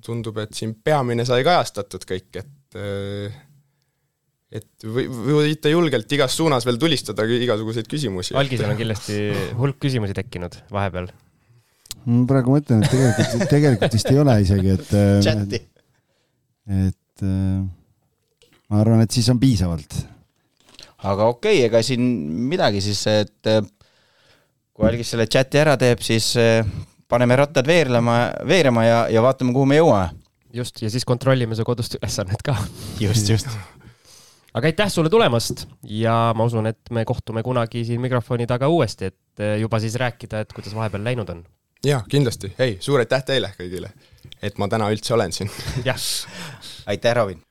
tundub, 0.05 0.41
et 0.41 0.57
siin 0.57 0.73
peamine 0.85 1.29
sai 1.29 1.45
kajastatud 1.45 2.09
kõik, 2.09 2.41
et 2.41 2.81
äh, 2.81 3.39
et 4.49 4.85
või, 4.89 5.05
võite 5.13 5.69
julgelt 5.69 6.13
igas 6.17 6.33
suunas 6.39 6.65
veel 6.65 6.81
tulistada 6.81 7.27
igasuguseid 7.29 7.89
küsimusi. 7.91 8.33
algisel 8.39 8.73
on 8.73 8.79
kindlasti 8.81 9.19
hulk 9.59 9.77
küsimusi 9.85 10.17
tekkinud 10.17 10.57
vahepeal. 10.73 11.11
ma 12.09 12.23
praegu 12.31 12.57
mõtlen, 12.57 12.81
et 12.81 12.95
tegelikult, 12.95 13.51
tegelikult 13.51 13.99
vist 13.99 14.15
ei 14.15 14.23
ole 14.25 14.39
isegi, 14.47 14.79
et. 14.79 14.95
chati 15.27 15.67
et 16.69 17.25
äh, 17.25 17.64
ma 18.69 18.83
arvan, 18.83 19.03
et 19.05 19.14
siis 19.14 19.29
on 19.33 19.41
piisavalt. 19.41 19.97
aga 20.99 21.29
okei 21.33 21.62
okay,, 21.62 21.64
ega 21.69 21.83
siin 21.83 22.05
midagi 22.51 22.83
siis, 22.85 23.01
et 23.11 23.51
äh, 23.51 23.62
kui 24.73 24.89
Algis 24.89 25.14
selle 25.14 25.27
chati 25.31 25.61
ära 25.62 25.77
teeb, 25.81 26.03
siis 26.05 26.35
äh, 26.41 26.66
paneme 27.09 27.39
rattad 27.41 27.66
veerlema, 27.66 28.21
veerema 28.47 28.85
ja, 28.85 29.01
ja 29.12 29.25
vaatame, 29.25 29.55
kuhu 29.57 29.66
me 29.71 29.81
jõuame. 29.81 30.12
just, 30.55 30.83
ja 30.83 30.91
siis 30.93 31.09
kontrollime 31.09 31.57
su 31.57 31.66
kodust 31.66 31.99
ülesannet 32.01 32.45
ka. 32.45 32.57
just, 33.07 33.29
just 33.29 33.51
aga 34.59 34.71
aitäh 34.71 34.91
sulle 34.91 35.11
tulemast 35.12 35.66
ja 35.89 36.33
ma 36.37 36.47
usun, 36.49 36.66
et 36.66 36.91
me 36.91 37.05
kohtume 37.09 37.45
kunagi 37.47 37.85
siin 37.87 38.01
mikrofoni 38.03 38.47
taga 38.49 38.69
uuesti, 38.69 39.12
et 39.12 39.45
juba 39.61 39.81
siis 39.81 39.95
rääkida, 40.01 40.43
et 40.43 40.53
kuidas 40.57 40.75
vahepeal 40.75 41.05
läinud 41.05 41.29
on. 41.31 41.45
jah, 41.85 42.05
kindlasti, 42.11 42.53
ei, 42.59 42.77
suur 42.83 43.05
aitäh 43.05 43.25
teile 43.25 43.53
kõigile, 43.59 43.93
et 44.43 44.59
ma 44.59 44.69
täna 44.69 44.91
üldse 44.93 45.14
olen 45.14 45.33
siin. 45.33 45.51
jah. 45.85 46.01
aitäh, 46.87 47.14
Robin! 47.14 47.43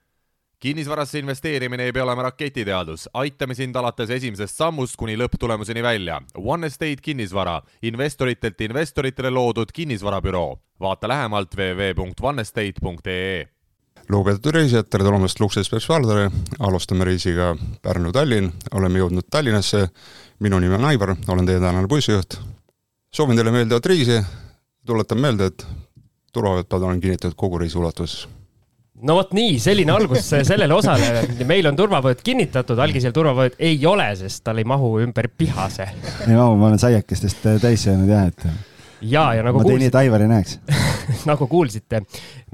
kinnisvarasse 0.59 1.19
investeerimine 1.19 1.83
ei 1.83 1.91
pea 1.93 2.03
olema 2.03 2.23
raketiteadus, 2.27 3.09
aitame 3.13 3.53
sind 3.55 3.75
alates 3.75 4.09
esimesest 4.09 4.57
sammust 4.57 4.95
kuni 4.97 5.17
lõpptulemuseni 5.17 5.83
välja. 5.85 6.21
One 6.37 6.67
Estate 6.67 7.01
kinnisvara, 7.01 7.61
investoritelt 7.81 8.61
investoritele 8.61 9.29
loodud 9.29 9.71
kinnisvarabüroo. 9.73 10.57
vaata 10.79 11.07
lähemalt 11.07 11.55
www.onestate.ee 11.57 13.47
lugupeetud 14.09 14.53
reisijad, 14.55 14.87
tere 14.89 15.03
tulemast 15.03 15.39
Lux 15.39 15.57
Express 15.57 15.89
Valdale, 15.89 16.29
alustame 16.59 17.05
reisiga 17.05 17.55
Pärnu-Tallinn, 17.81 18.51
oleme 18.73 18.99
jõudnud 18.99 19.27
Tallinnasse. 19.29 19.89
minu 20.39 20.59
nimi 20.59 20.75
on 20.75 20.85
Aivar, 20.85 21.15
olen 21.27 21.45
teie 21.45 21.59
tänane 21.59 21.87
bussijuht. 21.87 22.39
soovin 23.11 23.35
teile 23.35 23.51
meeldivat 23.51 23.85
reisi, 23.85 24.21
tuletan 24.85 25.17
meelde, 25.17 25.45
et 25.45 25.67
turvavööd 26.33 26.73
on 26.79 27.01
kinnitatud 27.01 27.37
kogu 27.39 27.61
reisi 27.63 27.77
ulatuses 27.77 28.27
no 29.05 29.17
vot 29.17 29.33
nii, 29.37 29.57
selline 29.61 29.93
algus 29.93 30.29
sellele 30.31 30.73
osale. 30.73 31.25
meil 31.49 31.69
on 31.69 31.77
turvavööd 31.77 32.23
kinnitatud, 32.25 32.79
algisel 32.81 33.13
turvavööd 33.15 33.57
ei 33.59 33.77
ole, 33.85 34.09
sest 34.17 34.43
tal 34.47 34.61
ei 34.61 34.67
mahu 34.67 34.97
ümber 35.03 35.29
pihase. 35.37 35.89
ei 36.25 36.33
mahu, 36.33 36.57
ma 36.57 36.71
olen 36.71 36.81
saiakestest 36.81 37.45
täis 37.61 37.85
söönud 37.85 38.09
jah, 38.09 38.27
et. 38.31 38.47
ja, 39.01 39.27
ja 39.37 39.45
nagu 39.45 39.61
ma 39.61 39.69
teen 39.69 39.83
nii, 39.83 39.91
et 39.91 39.99
Aivar 40.01 40.25
ei 40.25 40.31
näeks 40.31 40.57
nagu 41.29 41.47
kuulsite, 41.51 42.01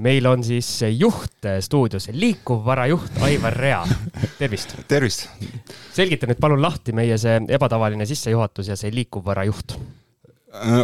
meil 0.04 0.28
on 0.28 0.44
siis 0.44 0.68
juht 0.92 1.48
stuudios, 1.64 2.10
liikuvvara 2.12 2.86
juht 2.92 3.24
Aivar 3.24 3.56
Rea. 3.56 3.82
tervist. 4.38 4.76
tervist. 4.88 5.28
selgita 5.96 6.28
nüüd 6.28 6.40
palun 6.42 6.62
lahti 6.62 6.92
meie 6.96 7.18
see 7.20 7.40
ebatavaline 7.56 8.06
sissejuhatus 8.08 8.72
ja 8.74 8.78
see 8.80 8.92
liikuvvara 8.94 9.48
juht. 9.48 9.78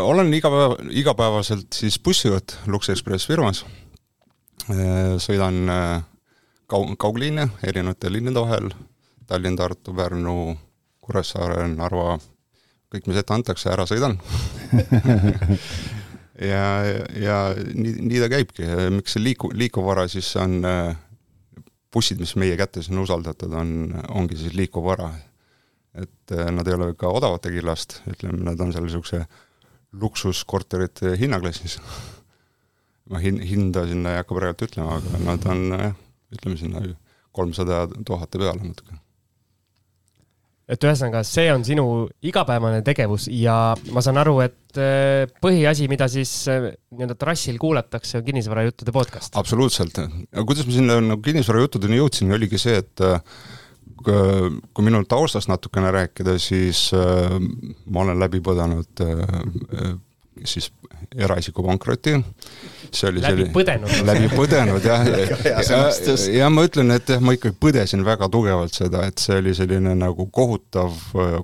Olen 0.00 0.32
iga 0.34 0.50
päev, 0.50 0.76
igapäevaselt 0.90 1.72
siis 1.74 1.98
bussijuht 2.02 2.56
Lux 2.66 2.90
Express 2.90 3.28
firmas. 3.28 3.64
Äh, 4.70 5.16
sõidan 5.22 5.62
äh, 5.70 6.02
kaug-, 6.70 6.96
kaugliine 7.00 7.48
erinevate 7.66 8.10
linnade 8.12 8.42
vahel, 8.42 8.70
Tallinn, 9.30 9.58
Tartu, 9.58 9.94
Pärnu, 9.94 10.56
Kuressaare, 11.00 11.68
Narva, 11.70 12.18
kõik, 12.90 13.06
mis 13.06 13.20
ette 13.20 13.34
antakse, 13.34 13.70
ära 13.72 13.88
sõidan. 13.88 14.18
Ja, 16.40 16.80
ja 17.20 17.34
nii, 17.52 17.98
nii 18.00 18.20
ta 18.22 18.30
käibki, 18.32 18.64
miks 18.94 19.12
see 19.12 19.20
liiku-, 19.20 19.50
liikuvvara 19.52 20.06
siis 20.08 20.30
on, 20.40 20.54
äh, 20.64 20.94
bussid, 21.92 22.16
mis 22.22 22.32
meie 22.40 22.54
kätes 22.56 22.88
on 22.88 23.02
usaldatud, 23.02 23.52
on, 23.60 23.74
ongi 24.16 24.38
siis 24.40 24.54
liikuvvara. 24.56 25.10
et 26.00 26.32
nad 26.56 26.64
ei 26.64 26.78
ole 26.78 26.94
ka 26.96 27.10
odavate 27.12 27.52
killast, 27.52 27.98
ütleme, 28.08 28.40
nad 28.46 28.60
on 28.64 28.72
seal 28.72 28.86
niisuguse 28.86 29.20
luksuskorterite 29.92 31.16
hinnaklassis 31.18 31.78
ma 33.10 33.20
hin-, 33.22 33.42
hinda 33.42 33.84
sinna 33.90 34.14
ei 34.14 34.22
hakka 34.22 34.38
praegu 34.38 34.66
ütlema, 34.68 34.98
aga 35.00 35.22
nad 35.26 35.46
on 35.50 35.62
jah, 35.74 35.94
ütleme 36.34 36.58
sinna 36.60 36.82
kolmsada 37.36 37.84
tuhat 38.06 38.30
peale 38.36 38.58
natuke. 38.62 38.98
et 40.70 40.84
ühesõnaga, 40.86 41.24
see 41.26 41.48
on 41.50 41.64
sinu 41.66 41.84
igapäevane 42.22 42.84
tegevus 42.86 43.26
ja 43.34 43.74
ma 43.90 44.02
saan 44.06 44.20
aru, 44.22 44.36
et 44.44 44.78
äh, 44.78 45.24
põhiasi, 45.42 45.88
mida 45.90 46.06
siis 46.10 46.30
äh, 46.50 46.68
nii-öelda 46.94 47.16
trassil 47.18 47.58
kuulatakse, 47.58 48.20
on 48.20 48.26
kinnisvarajuttude 48.28 48.94
podcast. 48.94 49.34
absoluutselt, 49.40 49.98
aga 49.98 50.46
kuidas 50.46 50.68
ma 50.68 50.76
sinna 50.76 51.00
nagu 51.02 51.24
kinnisvarajuttudeni 51.26 51.98
jõudsin, 51.98 52.30
oligi 52.38 52.62
see, 52.62 52.78
et 52.84 53.02
äh, 53.02 53.18
kui 54.04 54.86
minu 54.86 55.02
taustast 55.08 55.50
natukene 55.50 55.90
rääkida, 55.94 56.38
siis 56.40 56.88
ma 56.94 58.04
olen 58.04 58.20
läbi 58.20 58.40
põdenud 58.44 59.02
siis 60.44 60.72
eraisiku 61.16 61.62
pankroti. 61.62 62.24
see 62.92 63.08
oli 63.08 63.20
läbi 63.22 63.44
selline, 63.44 63.52
põdenud. 63.54 63.92
läbi 64.06 64.30
põdenud 64.32 64.84
jah. 64.84 65.04
Ja, 65.50 65.60
ja, 65.62 66.16
ja 66.34 66.48
ma 66.50 66.64
ütlen, 66.66 66.90
et 66.94 67.08
jah, 67.08 67.20
ma 67.22 67.34
ikkagi 67.36 67.56
põdesin 67.60 68.04
väga 68.06 68.28
tugevalt 68.32 68.74
seda, 68.74 69.04
et 69.10 69.22
see 69.22 69.38
oli 69.40 69.54
selline 69.56 69.94
nagu 69.98 70.26
kohutav, 70.32 70.94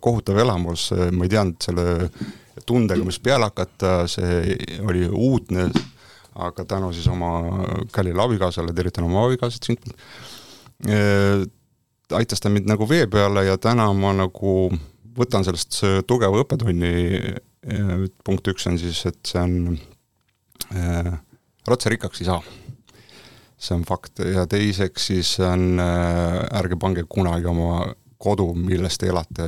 kohutav 0.03 0.41
elamus, 0.43 0.89
ma 1.13 1.27
ei 1.27 1.33
teadnud 1.33 1.69
selle 1.69 1.87
tundega, 2.67 3.05
mis 3.07 3.21
peale 3.23 3.51
hakata, 3.51 3.99
see 4.11 4.57
oli 4.83 5.07
uudne, 5.07 5.69
aga 6.47 6.67
tänu 6.69 6.91
siis 6.97 7.07
oma 7.13 7.33
kallile 7.95 8.25
abikaasale, 8.27 8.75
tervitan 8.77 9.07
oma 9.07 9.27
abikaasat 9.29 9.71
siit, 9.71 9.87
aitas 12.15 12.41
ta 12.41 12.53
mind 12.53 12.69
nagu 12.71 12.89
vee 12.89 13.07
peale 13.11 13.45
ja 13.47 13.57
täna 13.59 13.89
ma 13.97 14.13
nagu 14.15 14.71
võtan 15.17 15.45
sellest 15.47 15.81
tugeva 16.07 16.43
õppetunni 16.45 16.93
punkt 18.25 18.49
üks 18.53 18.67
on 18.71 18.79
siis, 18.79 19.01
et 19.09 19.19
see 19.27 19.43
on 19.43 19.79
äh,, 20.75 21.13
ratsa 21.67 21.91
rikkaks 21.91 22.23
ei 22.23 22.29
saa. 22.29 22.43
see 23.57 23.75
on 23.75 23.85
fakt 23.89 24.21
ja 24.21 24.47
teiseks 24.47 25.09
siis 25.11 25.35
on 25.41 25.81
äh,, 25.81 26.43
ärge 26.61 26.79
pange 26.79 27.07
kunagi 27.09 27.49
oma 27.51 27.87
kodu, 28.19 28.53
milles 28.55 28.97
te 28.99 29.11
elate, 29.11 29.47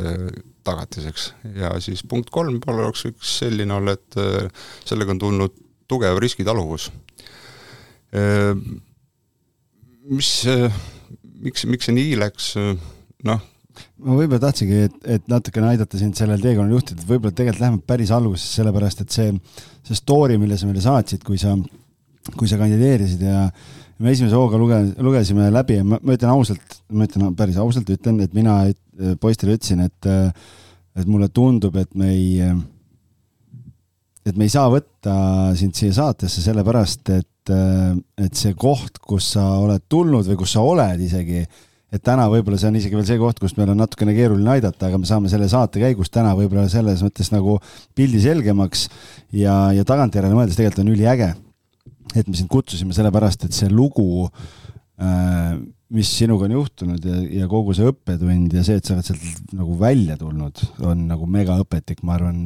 tagatiseks. 0.66 1.32
ja 1.56 1.72
siis 1.80 2.02
punkt 2.04 2.30
kolm 2.30 2.60
oleks 2.66 3.06
üks 3.08 3.38
selline 3.40 3.78
olla, 3.78 3.94
et 3.96 4.18
äh, 4.20 4.50
sellega 4.84 5.14
on 5.14 5.22
tulnud 5.22 5.56
tugev 5.88 6.18
riskitaluvus 6.18 6.90
äh,. 8.12 8.54
mis 10.08 10.32
äh,, 10.48 10.72
miks, 11.44 11.64
miks 11.70 11.88
see 11.88 11.96
nii 11.96 12.18
läks, 12.20 12.52
noh. 13.28 13.46
Ma 14.02 14.14
võib-olla 14.18 14.40
tahtsingi, 14.42 14.78
et, 14.88 14.94
et 15.16 15.28
natukene 15.30 15.68
aidata 15.72 15.98
sind 16.00 16.18
sellel 16.18 16.40
teekonnal 16.42 16.74
juhtida, 16.74 16.98
et 16.98 17.10
võib-olla 17.10 17.34
tegelikult 17.34 17.62
läheme 17.62 17.82
päris 17.86 18.10
algusesse, 18.14 18.56
sellepärast 18.58 19.04
et 19.04 19.14
see, 19.14 19.34
see 19.86 19.98
story, 19.98 20.38
mille 20.40 20.58
sa 20.58 20.66
meile 20.66 20.82
saatsid, 20.82 21.22
kui 21.26 21.38
sa, 21.38 21.52
kui 22.34 22.50
sa 22.50 22.58
kandideerisid 22.58 23.22
ja 23.22 23.44
me 24.02 24.14
esimese 24.14 24.38
hooga 24.38 24.58
luge-, 24.58 24.96
lugesime 25.02 25.46
läbi 25.54 25.78
ja 25.78 25.86
ma, 25.86 26.00
ma 26.02 26.16
ütlen 26.18 26.32
ausalt, 26.32 26.80
ma 26.90 27.06
ütlen 27.06 27.36
päris 27.38 27.58
ausalt, 27.62 27.90
ütlen, 27.94 28.18
et 28.24 28.34
mina 28.34 28.60
poistele 29.22 29.54
ütlesin, 29.58 29.84
et, 29.86 30.10
et 30.98 31.06
mulle 31.06 31.30
tundub, 31.34 31.78
et 31.78 31.94
me 31.98 32.10
ei, 32.14 32.50
et 34.28 34.36
me 34.38 34.48
ei 34.48 34.52
saa 34.52 34.68
võtta 34.72 35.14
sind 35.58 35.76
siia 35.78 35.94
saatesse 35.96 36.42
sellepärast, 36.44 37.12
et, 37.16 37.52
et 37.52 38.36
see 38.36 38.54
koht, 38.58 39.00
kus 39.00 39.32
sa 39.36 39.46
oled 39.62 39.86
tulnud 39.88 40.28
või 40.28 40.38
kus 40.42 40.56
sa 40.56 40.64
oled 40.66 41.00
isegi 41.04 41.46
et 41.88 42.02
täna 42.04 42.26
võib-olla 42.28 42.58
see 42.60 42.68
on 42.68 42.76
isegi 42.76 42.96
veel 42.98 43.06
see 43.08 43.20
koht, 43.20 43.38
kust 43.40 43.56
meil 43.56 43.72
on 43.72 43.80
natukene 43.80 44.12
keeruline 44.16 44.50
aidata, 44.58 44.90
aga 44.90 45.00
me 45.00 45.08
saame 45.08 45.30
selle 45.32 45.48
saate 45.48 45.80
käigus 45.80 46.12
täna 46.12 46.34
võib-olla 46.36 46.66
selles 46.68 47.00
mõttes 47.04 47.30
nagu 47.32 47.56
pildi 47.96 48.20
selgemaks 48.26 48.86
ja, 49.32 49.70
ja 49.72 49.86
tagantjärele 49.88 50.36
mõeldes 50.36 50.58
tegelikult 50.58 50.84
on 50.84 50.92
üliäge, 50.92 51.30
et 52.12 52.28
me 52.28 52.36
sind 52.36 52.52
kutsusime 52.52 52.96
sellepärast, 52.96 53.48
et 53.48 53.56
see 53.56 53.72
lugu 53.72 54.26
äh, 55.00 55.56
mis 55.94 56.10
sinuga 56.18 56.44
on 56.44 56.52
juhtunud 56.52 57.04
ja, 57.08 57.18
ja 57.42 57.46
kogu 57.48 57.72
see 57.76 57.88
õppetund 57.88 58.52
ja 58.58 58.64
see, 58.66 58.76
et 58.80 58.88
sa 58.88 58.96
oled 58.96 59.08
sealt 59.08 59.54
nagu 59.56 59.76
välja 59.80 60.18
tulnud, 60.20 60.60
on 60.84 61.06
nagu 61.08 61.28
megaõpetlik, 61.32 62.02
ma 62.04 62.18
arvan, 62.18 62.40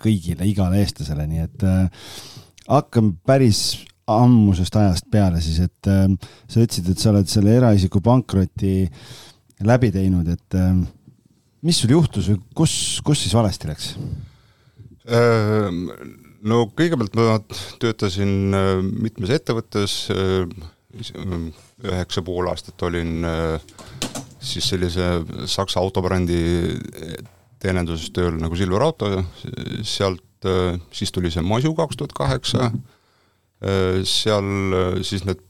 kõigile, 0.00 0.46
igale 0.50 0.82
eestlasele, 0.82 1.28
nii 1.30 1.44
et 1.44 1.66
äh, 1.68 2.10
hakkame 2.66 3.14
päris 3.28 3.62
ammusest 4.08 4.76
ajast 4.80 5.08
peale 5.12 5.42
siis, 5.44 5.60
et 5.68 5.90
äh, 5.90 6.06
sa 6.50 6.62
ütlesid, 6.64 6.90
et 6.90 7.02
sa 7.02 7.12
oled 7.12 7.30
selle 7.30 7.54
eraisiku 7.60 8.02
pankroti 8.04 8.80
läbi 9.68 9.92
teinud, 9.94 10.30
et 10.34 10.58
äh, 10.58 10.72
mis 11.66 11.78
sul 11.78 11.94
juhtus 11.94 12.32
või 12.32 12.40
kus, 12.62 12.72
kus 13.06 13.22
siis 13.22 13.36
valesti 13.36 13.70
läks? 13.70 13.92
Äh, 15.08 15.70
no 16.50 16.64
kõigepealt 16.76 17.14
ma 17.18 17.38
töötasin 17.82 18.58
äh, 18.58 18.72
mitmes 18.82 19.32
ettevõttes, 19.38 20.00
äh, 20.14 20.44
üheksa 20.98 22.22
pool 22.26 22.50
aastat 22.50 22.82
olin 22.86 23.26
siis 24.38 24.68
sellise 24.70 25.08
Saksa 25.50 25.80
autobrändi 25.80 26.38
teeninduses 27.62 28.12
tööl 28.14 28.38
nagu 28.38 28.56
Silver 28.58 28.84
Auto, 28.86 29.10
sealt 29.82 30.46
siis 30.94 31.10
tuli 31.14 31.30
see 31.34 31.42
Masu 31.42 31.74
kaks 31.74 31.98
tuhat 31.98 32.14
kaheksa 32.14 32.70
Äh, 33.58 34.04
seal 34.06 34.48
äh, 34.70 35.00
siis 35.02 35.24
need 35.26 35.40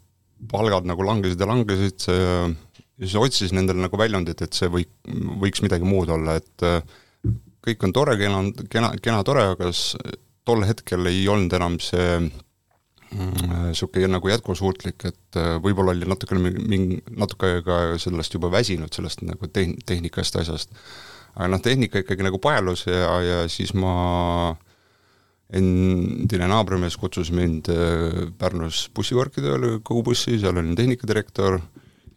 palgad 0.48 0.86
nagu 0.88 1.04
langesid 1.04 1.42
ja 1.42 1.48
langesid, 1.50 2.04
siis 2.06 3.16
otsisin 3.18 3.58
endale 3.60 3.82
nagu 3.82 3.98
väljundit, 4.00 4.40
et 4.40 4.54
see 4.54 4.70
või, 4.72 4.86
võiks 5.42 5.60
midagi 5.64 5.84
muud 5.84 6.08
olla, 6.14 6.38
et 6.38 6.64
äh, 6.64 6.78
kõik 7.66 7.82
on 7.84 7.92
tore, 7.92 8.14
kena, 8.20 8.44
kena, 8.70 8.92
kena, 9.02 9.24
tore, 9.26 9.48
aga 9.52 9.72
tol 10.48 10.62
hetkel 10.64 11.10
ei 11.10 11.26
olnud 11.28 11.58
enam 11.58 11.76
see 11.82 12.20
niisugune 13.12 14.06
mm, 14.06 14.14
nagu 14.16 14.28
jätkusuutlik, 14.28 15.04
et 15.08 15.38
võib-olla 15.64 15.94
oli 15.94 16.08
natukene 16.08 16.52
mingi, 16.58 16.98
natuke 17.16 17.62
ka 17.64 17.78
sellest 18.00 18.36
juba 18.36 18.50
väsinud, 18.52 18.92
sellest 18.92 19.24
nagu 19.24 19.48
tehn-, 19.48 19.78
tehnikast 19.88 20.36
asjast. 20.42 20.74
aga 21.34 21.48
noh, 21.54 21.62
tehnika 21.62 22.02
ikkagi 22.02 22.26
nagu 22.26 22.40
paelus 22.42 22.86
ja, 22.86 23.14
ja 23.24 23.38
siis 23.48 23.72
ma 23.74 23.94
äh, 24.52 24.64
endine 25.48 26.48
naabrimees 26.50 26.96
kutsus 27.00 27.30
mind 27.32 27.70
äh, 27.72 28.26
Pärnus 28.38 28.86
bussivõrki 28.94 29.44
tööle, 29.44 29.78
kogu 29.84 30.04
bussi, 30.10 30.36
seal 30.40 30.58
olin 30.60 30.76
tehnikadirektor 30.76 31.58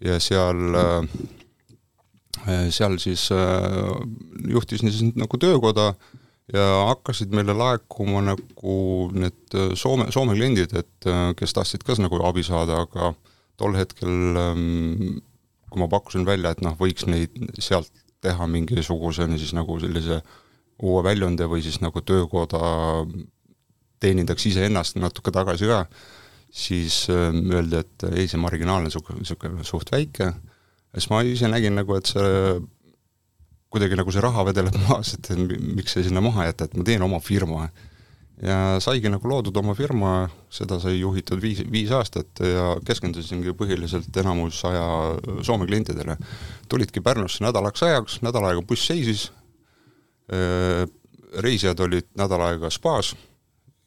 ja 0.03 0.17
seal, 0.19 0.75
äh, 0.75 2.65
seal 2.73 2.97
siis 2.99 3.29
äh, 3.35 3.93
juhtis 4.51 4.83
siis 4.83 5.15
nagu 5.15 5.39
töökoda 5.39 5.93
ja 6.51 6.67
hakkasid 6.89 7.33
meile 7.35 7.55
laekuma 7.55 8.21
nagu 8.25 8.77
need 9.15 9.57
Soome, 9.79 10.09
Soome 10.11 10.35
kliendid, 10.35 10.73
et 10.75 11.11
kes 11.39 11.55
tahtsid 11.55 11.85
ka 11.87 11.95
nagu 11.99 12.19
abi 12.27 12.43
saada, 12.43 12.83
aga 12.85 13.13
tol 13.61 13.75
hetkel 13.77 14.39
ähm, 14.41 15.19
kui 15.71 15.79
ma 15.79 15.87
pakkusin 15.91 16.25
välja, 16.27 16.51
et 16.51 16.63
noh, 16.65 16.75
võiks 16.79 17.07
neid 17.07 17.35
sealt 17.61 17.91
teha 18.21 18.47
mingisuguse 18.49 19.25
siis 19.39 19.53
nagu 19.57 19.77
sellise 19.81 20.19
uue 20.81 21.03
väljundi 21.05 21.47
või 21.49 21.63
siis 21.63 21.79
nagu 21.81 22.01
töökoda 22.05 22.61
teenindaks 24.01 24.47
iseennast 24.49 24.97
natuke 24.99 25.33
tagasi 25.33 25.69
ka, 25.69 25.85
siis 26.51 27.05
ähm, 27.13 27.45
öeldi, 27.53 27.81
et 27.81 28.07
ei, 28.11 28.27
see 28.27 28.41
marginaal 28.41 28.81
on 28.81 28.89
niisugune, 28.89 29.21
niisugune 29.21 29.65
suht 29.67 29.93
väike, 29.93 30.31
siis 30.97 31.09
ma 31.13 31.21
ise 31.25 31.49
nägin 31.51 31.77
nagu, 31.77 31.95
et 31.95 32.09
see 32.09 32.57
kuidagi 33.71 33.97
nagu 33.99 34.11
see 34.11 34.23
raha 34.23 34.45
vedeleb 34.49 34.75
maas, 34.87 35.15
et 35.15 35.31
miks 35.37 35.95
see 35.95 36.05
sinna 36.07 36.23
maha 36.23 36.49
jätta, 36.49 36.67
et 36.67 36.77
ma 36.77 36.85
teen 36.87 37.07
oma 37.07 37.21
firma. 37.23 37.69
ja 38.41 38.79
saigi 38.81 39.09
nagu 39.11 39.27
loodud 39.29 39.57
oma 39.61 39.75
firma, 39.77 40.11
seda 40.49 40.79
sai 40.81 40.95
juhitud 40.97 41.41
viis, 41.41 41.61
viis 41.71 41.91
aastat 41.93 42.41
ja 42.41 42.71
keskendusingi 42.85 43.53
põhiliselt 43.53 44.17
enamus 44.17 44.63
aja 44.65 44.85
Soome 45.45 45.67
klientidele. 45.69 46.17
tulidki 46.69 47.01
Pärnusse 47.01 47.43
nädalaks 47.45 47.83
ajaks, 47.83 48.21
nädal 48.25 48.49
aega 48.49 48.63
buss 48.65 48.87
seisis, 48.87 49.29
äh, 50.33 50.87
reisijad 51.39 51.79
olid 51.79 52.09
nädal 52.17 52.41
aega 52.49 52.69
spaas 52.73 53.13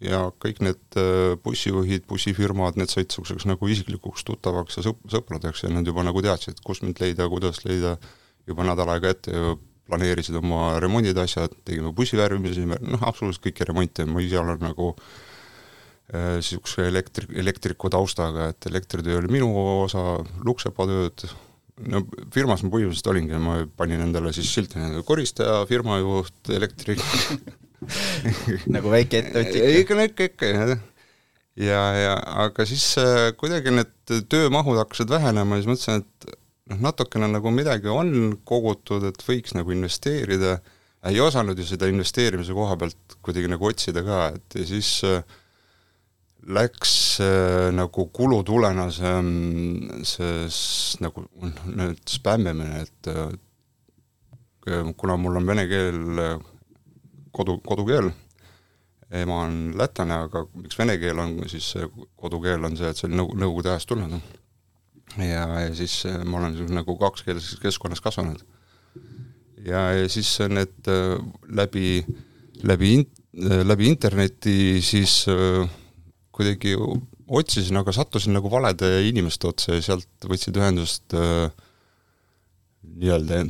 ja 0.04 0.28
kõik 0.42 0.62
need 0.64 0.98
äh, 1.00 1.34
bussijuhid, 1.44 2.06
bussifirmad, 2.08 2.78
need 2.80 2.92
said 2.92 3.08
niisuguseks 3.10 3.46
nagu 3.50 3.68
isiklikuks 3.68 4.24
tuttavaks 4.28 4.78
ja 4.78 4.88
sõp-, 4.88 5.04
sõpradeks 5.10 5.64
ja 5.66 5.72
nad 5.72 5.86
juba 5.86 6.06
nagu 6.06 6.22
teadsid, 6.24 6.60
kus 6.64 6.82
mind 6.84 7.00
leida, 7.02 7.28
kuidas 7.32 7.64
leida, 7.66 7.96
juba 8.48 8.66
nädal 8.70 8.94
aega 8.94 9.12
ette 9.14 9.34
ju 9.34 9.54
planeerisid 9.88 10.36
oma 10.40 10.74
remondid, 10.82 11.18
asjad, 11.20 11.52
tegime 11.66 11.92
bussi 11.96 12.18
värvimise, 12.18 12.64
noh, 12.64 13.02
absoluutselt 13.04 13.44
kõiki 13.48 13.68
remonte, 13.68 14.06
ma 14.08 14.22
ise 14.24 14.40
olen 14.40 14.62
nagu 14.64 14.92
niisuguse 16.12 16.84
äh, 16.84 16.90
elektri, 16.90 17.28
elektriku 17.40 17.90
taustaga, 17.92 18.50
et 18.52 18.68
elektritöö 18.68 19.18
oli 19.22 19.32
minu 19.32 19.48
osa, 19.84 20.18
luksepatööd, 20.44 21.26
no 21.90 22.04
firmas 22.34 22.64
ma 22.64 22.72
põhimõtteliselt 22.72 23.10
olingi, 23.12 23.40
ma 23.40 23.58
panin 23.76 24.04
endale 24.04 24.32
siis 24.36 24.52
silti, 24.52 24.80
koristaja, 25.08 25.62
firmajuht, 25.70 26.36
elektrik 26.54 27.02
nagu 28.74 28.92
väike 28.92 29.22
ettevõtja. 29.22 29.72
ikka, 29.80 29.98
ikka, 30.10 30.28
ikka, 30.30 30.52
jah. 30.52 30.74
ja, 31.60 31.82
ja 31.98 32.14
aga 32.46 32.68
siis 32.68 32.86
äh, 33.00 33.30
kuidagi 33.40 33.74
need 33.74 34.16
töömahud 34.32 34.80
hakkasid 34.84 35.12
vähenema 35.12 35.56
ja 35.58 35.64
siis 35.64 35.72
mõtlesin, 35.72 36.04
et 36.04 36.43
noh, 36.70 36.80
natukene 36.88 37.28
nagu 37.30 37.52
midagi 37.54 37.90
on 37.92 38.38
kogutud, 38.46 39.04
et 39.10 39.24
võiks 39.26 39.56
nagu 39.56 39.74
investeerida, 39.74 40.58
ei 41.04 41.20
osanud 41.20 41.58
ju 41.60 41.66
seda 41.68 41.88
investeerimise 41.90 42.54
koha 42.56 42.78
pealt 42.80 43.18
kuidagi 43.24 43.50
nagu 43.52 43.66
otsida 43.68 44.04
ka, 44.06 44.28
et 44.38 44.58
ja 44.60 44.68
siis 44.68 44.96
äh, 45.08 45.20
läks 46.46 47.20
äh, 47.20 47.70
nagu 47.72 48.06
kulutulena 48.12 48.88
see, 48.92 49.14
see 50.04 51.04
nagu 51.04 51.24
nüüd 51.70 52.02
spämmimine, 52.10 52.84
et 52.84 53.10
äh, 53.12 54.92
kuna 54.96 55.16
mul 55.20 55.40
on 55.40 55.48
vene 55.48 55.66
keel 55.70 56.20
äh, 56.20 56.36
kodu, 57.34 57.58
kodukeel, 57.64 58.10
ema 59.14 59.42
on 59.46 59.58
lätlane, 59.78 60.20
aga 60.28 60.44
miks 60.60 60.78
vene 60.78 60.98
keel 61.00 61.20
on 61.22 61.36
siis 61.50 61.74
kodukeel, 62.20 62.64
on 62.64 62.76
see, 62.76 62.90
et 62.90 63.00
see 63.00 63.08
oli 63.08 63.20
nõu-, 63.20 63.36
nõukogude 63.40 63.72
ajast 63.72 63.92
tulnud. 63.92 64.18
Ja, 65.18 65.46
ja 65.66 65.72
siis 65.74 66.00
äh, 66.08 66.20
ma 66.24 66.40
olen 66.40 66.58
nagu 66.74 66.96
kakskeelses 67.00 67.60
keskkonnas 67.62 68.02
kasvanud. 68.04 68.44
ja, 69.64 69.90
ja 69.98 70.08
siis 70.08 70.36
need 70.48 70.90
äh, 70.90 71.18
läbi, 71.48 72.04
läbi 72.62 72.94
in-, 73.00 73.10
läbi 73.66 73.88
interneti 73.88 74.82
siis 74.82 75.24
äh, 75.28 75.68
kuidagi 76.34 76.76
otsisin, 77.28 77.76
aga 77.80 77.92
sattusin 77.92 78.34
nagu 78.36 78.50
valede 78.50 78.96
inimeste 79.08 79.48
otsa 79.48 79.78
ja 79.78 79.84
sealt 79.84 80.28
võtsid 80.28 80.58
ühendust 80.60 81.14
äh, 81.16 81.48
nii-öelda, 82.94 83.46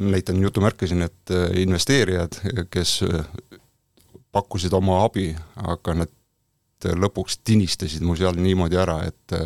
näitan 0.00 0.42
jutumärke 0.42 0.86
siin, 0.86 1.02
et 1.02 1.30
äh, 1.30 1.50
investeerijad, 1.62 2.36
kes 2.70 3.02
äh, 3.02 3.26
pakkusid 4.32 4.72
oma 4.72 5.02
abi, 5.04 5.30
aga 5.56 5.94
nad 6.02 6.12
äh, 6.86 6.96
lõpuks 6.98 7.40
tinistasid 7.44 8.04
mu 8.04 8.16
seal 8.18 8.38
niimoodi 8.40 8.78
ära, 8.80 9.00
et 9.08 9.36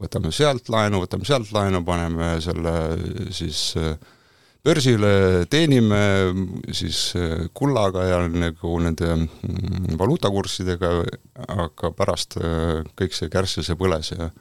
võtame 0.00 0.32
sealt 0.34 0.68
laenu, 0.72 1.02
võtame 1.04 1.28
sealt 1.28 1.52
laenu, 1.54 1.84
paneme 1.86 2.34
selle 2.44 2.74
siis 3.34 3.76
börsile, 4.64 5.44
teenime 5.52 6.00
siis 6.72 7.12
kullaga 7.56 8.06
ja 8.08 8.22
nagu 8.28 8.78
nende 8.80 9.10
mm, 9.12 9.94
valuutakurssidega, 10.00 10.94
aga 11.58 11.92
pärast 11.96 12.38
kõik 12.96 13.16
see 13.16 13.32
kärssis 13.32 13.70
ja 13.70 13.78
põles 13.78 14.14
ja 14.14 14.32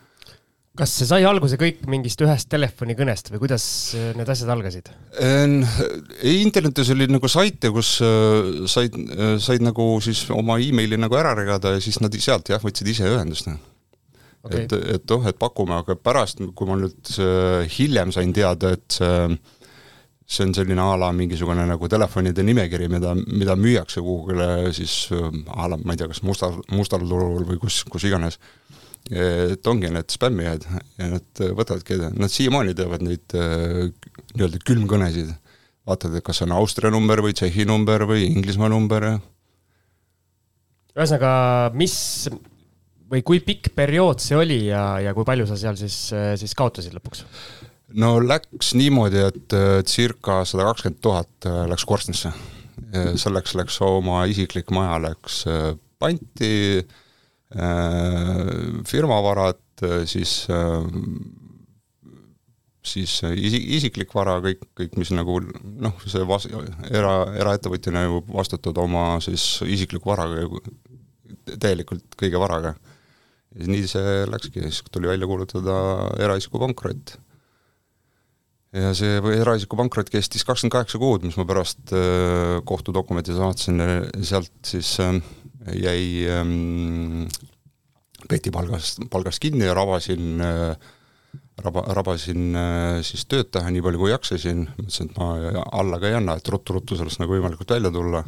kas 0.78 0.94
see 0.98 1.06
sai 1.06 1.26
alguse 1.30 1.58
kõik 1.62 1.84
mingist 1.90 2.22
ühest 2.26 2.50
telefonikõnest 2.50 3.30
või 3.34 3.44
kuidas 3.44 3.66
äh, 3.98 4.10
need 4.18 4.30
asjad 4.34 4.50
algasid? 4.50 4.90
ei, 5.22 6.40
internetis 6.42 6.90
oli 6.96 7.06
nagu 7.12 7.30
saite, 7.30 7.70
kus 7.74 7.96
äh, 8.02 8.66
said, 8.72 8.98
äh, 8.98 9.36
said 9.44 9.66
nagu 9.66 9.86
siis 10.02 10.26
oma 10.34 10.58
emaili 10.62 10.98
nagu 10.98 11.18
ära 11.20 11.36
regada 11.38 11.76
ja 11.76 11.84
siis 11.84 12.02
nad 12.02 12.18
sealt 12.18 12.50
jah, 12.50 12.62
võtsid 12.64 12.90
ise 12.90 13.06
ühendust 13.10 13.52
okay.. 14.44 14.64
et, 14.66 14.78
et 14.96 15.16
oh, 15.16 15.28
et 15.30 15.40
pakume, 15.40 15.76
aga 15.82 15.98
pärast, 16.00 16.44
kui 16.56 16.70
ma 16.70 16.78
nüüd 16.80 17.16
hiljem 17.74 18.14
sain 18.16 18.34
teada, 18.36 18.76
et 18.78 19.00
see 19.00 19.28
see 20.34 20.46
on 20.48 20.54
selline 20.56 20.80
a 20.80 20.96
la 20.98 21.10
mingisugune 21.14 21.66
nagu 21.68 21.88
telefonide 21.92 22.46
nimekiri, 22.48 22.88
mida, 22.90 23.12
mida 23.14 23.58
müüakse 23.60 24.02
kuhugile 24.02 24.72
siis 24.74 25.12
a 25.12 25.68
la, 25.70 25.78
ma 25.78 25.94
ei 25.94 26.00
tea, 26.00 26.08
kas 26.10 26.24
mustal, 26.26 26.56
mustal 26.72 27.04
turul 27.06 27.44
või 27.46 27.60
kus, 27.62 27.82
kus 27.92 28.08
iganes 28.08 28.40
et 29.12 29.68
ongi 29.68 29.90
need 29.92 30.14
spämmijad 30.14 30.64
ja 30.98 31.10
nad 31.12 31.42
võtavadki, 31.58 31.98
nad 32.16 32.32
siiamaani 32.32 32.76
teevad 32.78 33.04
neid 33.04 33.36
äh, 33.36 33.90
nii-öelda 34.36 34.62
külmkõnesid. 34.64 35.34
vaatad, 35.84 36.16
et 36.16 36.24
kas 36.24 36.40
on 36.46 36.54
Austria 36.56 36.92
number 36.92 37.20
või 37.20 37.34
Tšehhi 37.36 37.66
number 37.68 38.06
või 38.08 38.30
Inglismaa 38.30 38.70
number. 38.72 39.20
ühesõnaga, 40.96 41.34
mis 41.76 42.30
või 43.12 43.22
kui 43.26 43.44
pikk 43.44 43.74
periood 43.76 44.24
see 44.24 44.38
oli 44.40 44.60
ja, 44.70 45.00
ja 45.04 45.14
kui 45.18 45.28
palju 45.28 45.48
sa 45.50 45.60
seal 45.60 45.78
siis, 45.80 45.98
siis 46.40 46.56
kaotasid 46.58 46.96
lõpuks? 46.96 47.26
no 48.00 48.16
läks 48.24 48.74
niimoodi, 48.80 49.22
et 49.30 49.56
äh, 49.58 49.78
circa 49.88 50.42
sada 50.50 50.70
kakskümmend 50.72 51.02
tuhat 51.04 51.50
äh, 51.50 51.64
läks 51.72 51.86
korstnasse. 51.86 52.34
selleks 53.18 53.54
läks 53.58 53.80
oma 53.86 54.24
isiklik 54.30 54.72
maja 54.74 54.98
läks 55.02 55.44
panti 56.02 56.54
Äh, 57.56 58.84
firmavarad, 58.86 59.60
äh, 59.84 60.06
siis 60.06 60.48
äh, 60.50 60.82
siis 62.84 63.22
isi-, 63.24 63.62
isiklik 63.78 64.10
vara, 64.16 64.40
kõik, 64.42 64.64
kõik, 64.74 64.96
mis 64.98 65.12
nagu 65.14 65.36
noh, 65.62 65.94
see 66.10 66.26
vas-, 66.26 66.48
era, 66.90 67.12
eraettevõtjana 67.38 68.08
ju 68.08 68.24
vastutad 68.34 68.80
oma 68.82 69.20
siis 69.22 69.46
isikliku 69.70 70.10
varaga 70.10 70.42
ju 70.42 70.64
täielikult 71.62 72.18
kõige 72.18 72.42
varaga. 72.42 72.74
Ja 73.60 73.70
nii 73.70 73.86
see 73.90 74.24
läkski, 74.30 74.64
siis 74.66 74.82
tuli 74.92 75.12
välja 75.12 75.30
kuulutada 75.30 75.76
eraisiku 76.22 76.62
pankrot. 76.62 77.16
ja 78.74 78.94
see 78.98 79.22
eraisiku 79.38 79.78
pankrot 79.78 80.10
kestis 80.10 80.46
kakskümmend 80.48 80.74
kaheksa 80.78 81.02
kuud, 81.02 81.28
mis 81.28 81.38
ma 81.38 81.46
pärast 81.50 81.94
kohtudokumendi 82.66 83.36
saatsin, 83.38 83.84
sealt 84.26 84.54
siis 84.66 84.96
äh, 85.04 85.20
jäi 85.72 86.26
ähm, 86.30 87.28
peti 88.30 88.52
palgast, 88.52 89.04
palgast 89.12 89.42
kinni 89.44 89.68
ja 89.68 89.76
rabasin 89.78 90.42
äh, 90.42 90.92
raba, 91.64 91.84
rabasin 91.96 92.56
äh, 92.56 93.02
siis 93.06 93.26
tööd 93.30 93.52
teha 93.54 93.72
nii 93.72 93.84
palju, 93.86 94.02
kui 94.02 94.14
jaksasin, 94.14 94.66
mõtlesin, 94.78 95.12
et 95.12 95.20
ma 95.20 95.64
alla 95.80 96.00
ka 96.02 96.10
ei 96.10 96.18
anna, 96.20 96.38
et 96.40 96.50
ruttu-ruttu 96.50 96.98
sellest 97.00 97.22
nagu 97.22 97.36
võimalikult 97.36 97.76
välja 97.76 97.94
tulla. 97.94 98.24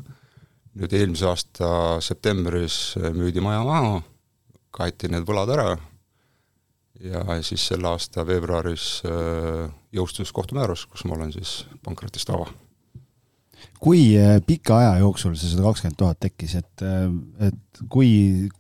nüüd 0.76 0.92
eelmise 0.92 1.28
aasta 1.30 1.68
septembris 2.04 2.98
äh, 3.00 3.12
müüdi 3.16 3.44
maja 3.44 3.64
maha, 3.64 4.02
kaeti 4.76 5.12
need 5.12 5.28
võlad 5.28 5.54
ära 5.56 5.70
ja 7.04 7.24
siis 7.44 7.66
selle 7.72 7.90
aasta 7.92 8.24
veebruaris 8.28 9.02
jõustus 9.96 10.32
kohtumäärus, 10.36 10.86
kus 10.92 11.04
ma 11.08 11.18
olen 11.18 11.34
siis 11.36 11.64
pankrotist 11.84 12.32
vaba 12.32 12.48
kui 13.82 14.16
äh, 14.18 14.40
pika 14.46 14.80
aja 14.80 14.94
jooksul 15.04 15.36
see 15.38 15.52
sada 15.52 15.66
kakskümmend 15.68 15.98
tuhat 16.00 16.20
tekkis, 16.24 16.56
et, 16.62 16.84
äh, 16.86 17.08
et 17.50 17.84
kui, 17.92 18.10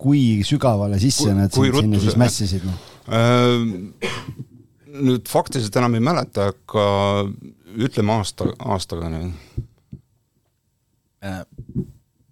kui 0.01 0.21
sügavale 0.47 0.99
sisse 1.01 1.29
kui, 1.29 1.37
nad 1.37 1.55
sinna 1.55 2.01
siis 2.03 2.17
mässisid, 2.19 2.65
noh? 2.67 2.77
Äh, 3.09 3.55
nüüd 5.05 5.29
faktiliselt 5.29 5.75
enam 5.81 5.97
ei 5.97 6.03
mäleta, 6.05 6.49
aga 6.53 6.85
ütleme 7.75 8.15
aasta, 8.15 8.47
aastaga 8.63 9.11
nüüd. 9.11 9.33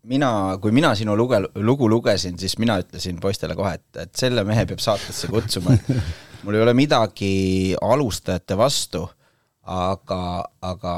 Mina, 0.10 0.30
kui 0.62 0.74
mina 0.76 0.94
sinu 0.98 1.16
luge, 1.18 1.40
lugu 1.56 1.90
lugesin, 1.90 2.38
siis 2.40 2.58
mina 2.62 2.78
ütlesin 2.82 3.20
poistele 3.24 3.56
kohe, 3.56 3.76
et, 3.80 3.90
et 4.06 4.16
selle 4.20 4.44
mehe 4.48 4.66
peab 4.70 4.82
saatesse 4.84 5.30
kutsuma, 5.32 5.76
et 5.78 5.92
mul 6.44 6.58
ei 6.58 6.64
ole 6.64 6.74
midagi 6.78 7.34
alustajate 7.82 8.58
vastu, 8.60 9.06
aga, 9.72 10.24
aga 10.62 10.96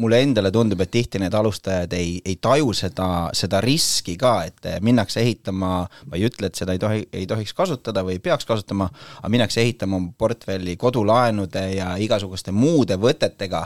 mulle 0.00 0.20
endale 0.22 0.52
tundub, 0.54 0.80
et 0.84 0.92
tihti 0.94 1.18
need 1.20 1.34
alustajad 1.34 1.92
ei, 1.98 2.14
ei 2.24 2.36
taju 2.40 2.70
seda, 2.76 3.08
seda 3.36 3.60
riski 3.64 4.14
ka, 4.20 4.36
et 4.46 4.68
minnakse 4.86 5.20
ehitama, 5.24 5.72
ma 6.06 6.18
ei 6.18 6.28
ütle, 6.28 6.48
et 6.48 6.60
seda 6.60 6.76
ei 6.76 6.82
tohi, 6.82 7.02
ei 7.12 7.26
tohiks 7.28 7.54
kasutada 7.56 8.04
või 8.06 8.16
ei 8.18 8.22
peaks 8.22 8.46
kasutama, 8.48 8.86
aga 9.18 9.32
minnakse 9.32 9.64
ehitama 9.64 9.98
oma 9.98 10.14
portfelli 10.18 10.76
kodulaenude 10.80 11.64
ja 11.74 11.90
igasuguste 12.00 12.54
muude 12.54 12.96
võtetega, 13.00 13.64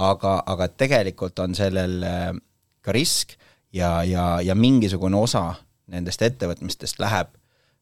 aga, 0.00 0.34
aga 0.48 0.70
tegelikult 0.72 1.44
on 1.44 1.54
sellel 1.58 2.00
äh, 2.08 2.32
ka 2.80 2.96
risk 2.96 3.36
ja, 3.72 4.04
ja, 4.04 4.40
ja 4.42 4.54
mingisugune 4.54 5.16
osa 5.16 5.54
nendest 5.90 6.22
ettevõtmistest 6.22 7.00
läheb 7.02 7.32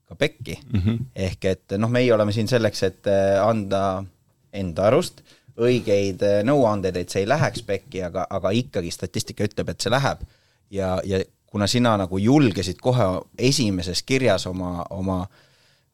ka 0.09 0.17
pekki 0.17 0.59
mm. 0.73 0.81
-hmm. 0.81 1.09
ehk 1.15 1.45
et 1.45 1.77
noh, 1.79 1.91
meie 1.91 2.13
oleme 2.15 2.33
siin 2.33 2.49
selleks, 2.49 2.83
et 2.83 3.07
äh, 3.07 3.37
anda 3.45 4.05
enda 4.53 4.87
arust 4.89 5.23
õigeid 5.59 6.23
äh, 6.23 6.39
nõuandeid, 6.47 6.97
et 6.97 7.11
see 7.11 7.25
ei 7.25 7.29
läheks 7.29 7.63
pekki, 7.67 8.03
aga, 8.07 8.27
aga 8.31 8.51
ikkagi 8.55 8.91
statistika 8.91 9.45
ütleb, 9.45 9.69
et 9.69 9.81
see 9.81 9.93
läheb. 9.93 10.25
ja, 10.71 11.01
ja 11.05 11.21
kuna 11.49 11.67
sina 11.67 11.97
nagu 11.97 12.19
julgesid 12.19 12.81
kohe 12.81 13.05
esimeses 13.39 14.03
kirjas 14.03 14.47
oma, 14.47 14.85
oma 14.91 15.23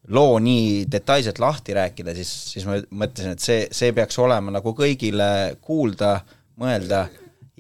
loo 0.09 0.39
nii 0.39 0.85
detailselt 0.91 1.39
lahti 1.39 1.75
rääkida, 1.75 2.15
siis, 2.15 2.33
siis 2.53 2.67
ma 2.67 2.77
mõtlesin, 2.91 3.37
et 3.37 3.41
see, 3.41 3.69
see 3.73 3.93
peaks 3.93 4.19
olema 4.19 4.51
nagu 4.51 4.75
kõigile 4.77 5.57
kuulda, 5.63 6.19
mõelda 6.61 7.07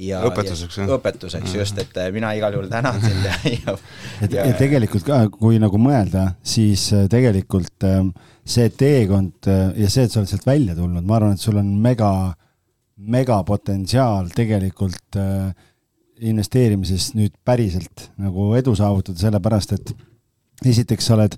ja 0.01 0.20
õpetuseks, 0.26 0.78
jah? 0.80 0.92
õpetuseks 0.97 1.55
just, 1.55 1.78
et 1.78 1.99
äh, 2.03 2.11
mina 2.14 2.32
igal 2.34 2.55
juhul 2.57 2.70
tänan 2.70 2.99
sind 3.03 3.26
ja, 3.26 3.34
ja 3.55 3.74
et 4.24 4.32
ja, 4.34 4.47
ja 4.51 4.55
tegelikult 4.59 5.07
ka, 5.07 5.20
kui 5.32 5.61
nagu 5.62 5.78
mõelda, 5.80 6.32
siis 6.47 6.88
äh, 6.97 7.07
tegelikult 7.11 7.86
ähm, 7.86 8.11
see 8.42 8.70
teekond 8.74 9.51
äh, 9.51 9.68
ja 9.84 9.90
see, 9.92 10.07
et 10.07 10.14
sa 10.14 10.22
oled 10.22 10.32
sealt 10.32 10.49
välja 10.49 10.74
tulnud, 10.78 11.05
ma 11.07 11.18
arvan, 11.20 11.36
et 11.38 11.45
sul 11.45 11.61
on 11.61 11.68
mega, 11.82 12.11
megapotentsiaal 12.95 14.32
tegelikult 14.34 15.18
investeerimises 16.24 17.12
nüüd 17.18 17.34
päriselt 17.47 18.09
nagu 18.22 18.53
edu 18.59 18.74
saavutada, 18.78 19.18
sellepärast 19.18 19.74
et 19.76 19.95
esiteks 20.70 21.11
sa 21.11 21.16
oled, 21.16 21.34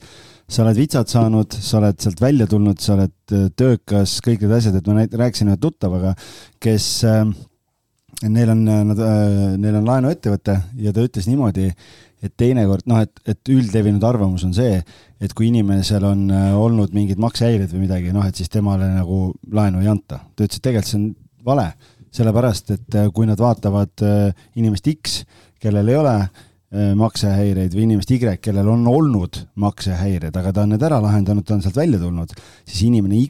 sa 0.53 0.63
oled 0.63 0.79
vitsad 0.79 1.11
saanud, 1.11 1.57
sa 1.65 1.81
oled 1.81 2.01
sealt 2.05 2.21
välja 2.23 2.47
tulnud, 2.49 2.81
sa 2.81 2.95
oled 2.95 3.37
töökas, 3.57 4.19
kõik 4.25 4.45
need 4.45 4.57
asjad, 4.59 4.77
et 4.79 4.89
ma 4.89 4.99
näit-, 5.01 5.17
rääkisin 5.17 5.51
ühe 5.51 5.61
tuttavaga, 5.61 6.13
kes 6.63 6.89
äh, 7.09 7.25
neil 8.25 8.51
on, 8.51 8.65
nad, 8.65 9.01
äh, 9.01 9.57
neil 9.61 9.79
on 9.81 9.89
laenuettevõte 9.91 10.57
ja 10.81 10.93
ta 10.95 11.05
ütles 11.05 11.29
niimoodi, 11.29 11.69
et 12.25 12.33
teinekord 12.41 12.87
noh, 12.89 13.03
et, 13.05 13.13
et 13.29 13.53
üldlevinud 13.53 14.05
arvamus 14.09 14.47
on 14.47 14.55
see, 14.57 14.79
et 15.21 15.35
kui 15.37 15.51
inimesel 15.51 16.05
on 16.09 16.25
äh, 16.33 16.49
olnud 16.57 16.97
mingid 16.97 17.21
maksehäired 17.23 17.73
või 17.75 17.85
midagi, 17.85 18.15
noh, 18.17 18.25
et 18.27 18.39
siis 18.39 18.51
temale 18.53 18.89
nagu 18.95 19.21
laenu 19.53 19.85
ei 19.85 19.93
anta. 19.93 20.23
ta 20.33 20.47
ütles, 20.47 20.57
et 20.57 20.65
tegelikult 20.65 20.93
see 20.93 21.01
on 21.03 21.07
vale, 21.47 21.69
sellepärast 22.17 22.75
et 22.79 22.99
äh, 22.99 23.09
kui 23.15 23.29
nad 23.29 23.41
vaatavad 23.41 24.07
inimest 24.57 24.93
X, 24.97 25.23
kellel 25.61 25.89
ei 25.93 25.99
ole 26.01 26.19
maksehäireid 26.99 27.73
või 27.73 27.85
inimest 27.87 28.11
Y, 28.11 28.33
kellel 28.43 28.67
on 28.69 28.83
olnud 28.91 29.39
maksehäired, 29.63 30.35
aga 30.37 30.51
ta 30.53 30.65
on 30.67 30.75
need 30.75 30.83
ära 30.85 30.99
lahendanud, 31.01 31.47
ta 31.47 31.55
on 31.55 31.63
sealt 31.65 31.79
välja 31.79 32.01
tulnud, 32.03 32.33
siis 32.67 32.83
inimene 32.89 33.17
Y 33.21 33.29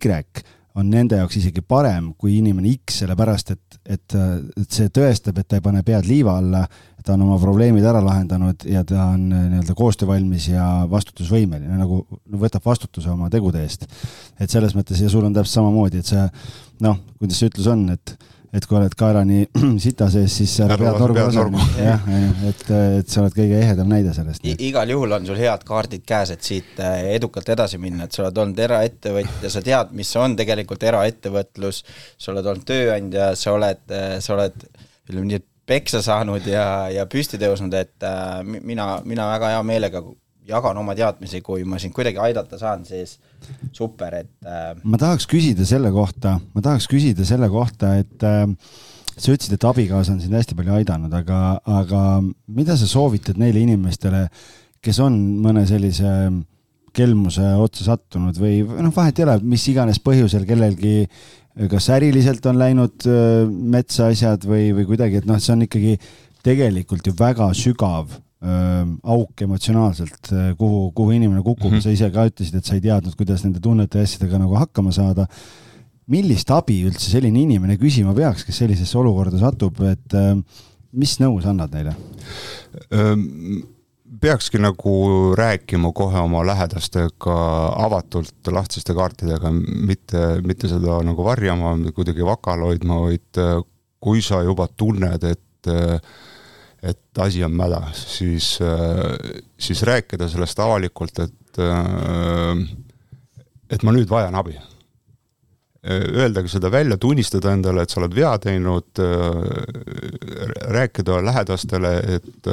on 0.76 0.90
nende 0.92 1.16
jaoks 1.20 1.38
isegi 1.40 1.62
parem 1.64 2.10
kui 2.18 2.36
inimene 2.38 2.74
X, 2.74 3.00
sellepärast 3.02 3.54
et, 3.54 3.78
et, 3.96 4.16
et 4.60 4.76
see 4.78 4.92
tõestab, 4.92 5.38
et 5.40 5.48
ta 5.48 5.58
ei 5.58 5.64
pane 5.64 5.82
pead 5.86 6.08
liiva 6.08 6.36
alla, 6.40 6.66
ta 7.06 7.14
on 7.14 7.22
oma 7.22 7.38
probleemid 7.40 7.84
ära 7.86 8.00
lahendanud 8.02 8.66
ja 8.66 8.82
ta 8.86 9.12
on 9.14 9.28
nii-öelda 9.30 9.76
koostöövalmis 9.78 10.48
ja 10.50 10.66
vastutusvõimeline, 10.90 11.78
nagu 11.78 12.00
võtab 12.42 12.64
vastutuse 12.66 13.12
oma 13.12 13.30
tegude 13.32 13.62
eest. 13.62 13.86
et 14.40 14.50
selles 14.50 14.74
mõttes 14.76 15.00
ja 15.00 15.10
sul 15.12 15.24
on 15.24 15.36
täpselt 15.36 15.60
samamoodi, 15.60 16.02
et 16.02 16.10
see 16.10 16.24
noh, 16.84 16.98
kuidas 17.20 17.38
see 17.40 17.52
ütlus 17.52 17.70
on, 17.72 17.86
et 17.94 18.16
et 18.54 18.66
kui 18.66 18.78
oled 18.78 18.94
kaelani 18.98 19.42
sita 19.84 20.08
sees, 20.12 20.36
siis 20.40 20.54
ära 20.64 20.78
pead 20.80 20.98
norgu 21.00 21.18
lasema. 21.18 21.66
jah, 21.78 22.06
et, 22.48 22.62
et 23.00 23.10
sa 23.12 23.22
oled 23.22 23.36
kõige 23.36 23.58
ehedam 23.62 23.90
näide 23.90 24.14
sellest. 24.16 24.44
igal 24.44 24.92
juhul 24.94 25.16
on 25.18 25.26
sul 25.28 25.40
head 25.40 25.64
kaardid 25.66 26.04
käes, 26.06 26.32
et 26.34 26.46
siit 26.46 26.80
äh, 26.82 27.10
edukalt 27.16 27.48
edasi 27.56 27.80
minna, 27.82 28.06
et 28.06 28.16
sa 28.16 28.24
oled 28.24 28.42
olnud 28.44 28.62
eraettevõtja, 28.68 29.52
sa 29.52 29.64
tead, 29.64 29.92
mis 29.96 30.12
on 30.20 30.36
tegelikult 30.38 30.86
eraettevõtlus, 30.86 31.82
sa 32.18 32.32
oled 32.34 32.52
olnud 32.52 32.68
tööandja, 32.68 33.32
sa 33.38 33.56
oled, 33.56 33.84
äh, 33.90 34.16
sa 34.24 34.36
oled 34.36 34.56
ütleme 35.06 35.26
nii, 35.30 35.42
et 35.42 35.48
peksa 35.66 36.02
saanud 36.04 36.46
ja, 36.46 36.86
ja 36.92 37.06
püsti 37.10 37.40
tõusnud, 37.42 37.74
et 37.74 38.06
äh, 38.06 38.38
mina, 38.44 38.96
mina 39.04 39.26
väga 39.32 39.56
hea 39.56 39.66
meelega 39.66 40.02
jagan 40.46 40.78
oma 40.80 40.94
teadmisi, 40.96 41.40
kui 41.44 41.64
ma 41.68 41.80
sind 41.82 41.94
kuidagi 41.96 42.20
aidata 42.22 42.58
saan, 42.60 42.84
siis 42.88 43.16
super, 43.74 44.20
et 44.22 44.46
äh.... 44.46 44.74
ma 44.84 45.00
tahaks 45.00 45.28
küsida 45.30 45.66
selle 45.68 45.92
kohta, 45.94 46.36
ma 46.54 46.64
tahaks 46.64 46.88
küsida 46.90 47.26
selle 47.28 47.48
kohta, 47.52 47.96
et 48.02 48.26
äh, 48.26 48.44
sa 49.16 49.32
ütlesid, 49.32 49.56
et 49.56 49.68
abikaasa 49.68 50.14
on 50.14 50.20
sind 50.22 50.36
hästi 50.36 50.58
palju 50.58 50.76
aidanud, 50.78 51.14
aga, 51.16 51.40
aga 51.82 52.02
mida 52.46 52.76
sa 52.78 52.88
soovitad 52.90 53.40
neile 53.40 53.62
inimestele, 53.64 54.26
kes 54.84 55.00
on 55.02 55.16
mõne 55.42 55.64
sellise 55.68 56.12
kelmuse 56.96 57.44
otsa 57.60 57.90
sattunud 57.90 58.38
või 58.40 58.62
noh, 58.64 58.92
vahet 58.94 59.18
ei 59.20 59.26
ole, 59.26 59.40
mis 59.44 59.66
iganes 59.68 59.98
põhjusel 60.04 60.46
kellelgi 60.48 61.02
kas 61.70 61.88
äriliselt 61.96 62.44
on 62.50 62.60
läinud 62.60 63.08
äh, 63.08 63.48
metsa 63.48 64.10
asjad 64.12 64.44
või, 64.48 64.70
või 64.76 64.86
kuidagi, 64.92 65.22
et 65.22 65.28
noh, 65.28 65.40
see 65.40 65.54
on 65.56 65.64
ikkagi 65.66 65.96
tegelikult 66.46 67.08
ju 67.08 67.16
väga 67.16 67.50
sügav 67.56 68.12
auk 68.36 69.42
emotsionaalselt, 69.42 70.28
kuhu, 70.60 70.90
kuhu 70.94 71.14
inimene 71.16 71.40
kukub 71.40 71.70
mm, 71.70 71.78
-hmm. 71.78 71.82
sa 71.82 71.90
ise 71.90 72.10
ka 72.12 72.26
ütlesid, 72.28 72.58
et 72.58 72.64
sa 72.68 72.74
ei 72.76 72.82
teadnud, 72.84 73.14
kuidas 73.16 73.44
nende 73.46 73.62
tunnete 73.64 73.98
ja 73.98 74.04
asjadega 74.04 74.38
nagu 74.38 74.58
hakkama 74.60 74.92
saada. 74.92 75.26
millist 76.06 76.50
abi 76.54 76.84
üldse 76.86 77.10
selline 77.10 77.40
inimene 77.40 77.74
küsima 77.80 78.12
peaks, 78.14 78.44
kes 78.46 78.60
sellisesse 78.62 78.98
olukorda 78.98 79.40
satub, 79.40 79.80
et 79.82 80.14
mis 80.92 81.16
nõu 81.18 81.40
sa 81.42 81.50
annad 81.50 81.72
neile? 81.74 81.96
peakski 84.20 84.58
nagu 84.62 85.34
rääkima 85.36 85.90
kohe 85.92 86.20
oma 86.20 86.44
lähedastega 86.46 87.36
avatult, 87.86 88.36
lahtiste 88.52 88.94
kaartidega, 88.94 89.50
mitte, 89.50 90.22
mitte 90.46 90.70
seda 90.70 91.00
nagu 91.04 91.24
varjama, 91.24 91.74
kuidagi 91.94 92.24
vakal 92.24 92.64
hoidma, 92.68 93.00
vaid 93.08 93.42
kui 94.00 94.22
sa 94.22 94.42
juba 94.46 94.68
tunned, 94.76 95.26
et 95.26 95.70
et 96.86 97.18
asi 97.18 97.42
on 97.44 97.54
mäda, 97.56 97.80
siis, 97.94 98.58
äh, 98.62 99.42
siis 99.58 99.82
rääkida 99.82 100.28
sellest 100.28 100.58
avalikult, 100.62 101.18
et, 101.18 101.58
äh, 101.58 102.62
et 103.70 103.82
ma 103.82 103.94
nüüd 103.96 104.10
vajan 104.10 104.38
abi. 104.38 104.56
Öeldagi 105.86 106.50
seda 106.50 106.66
välja, 106.70 106.96
tunnistada 106.98 107.52
endale, 107.54 107.84
et 107.84 107.92
sa 107.92 108.00
oled 108.00 108.14
vea 108.14 108.32
teinud, 108.42 108.98
äh, 108.98 109.36
rääkida 110.74 111.20
lähedastele, 111.22 111.92
et, 112.16 112.48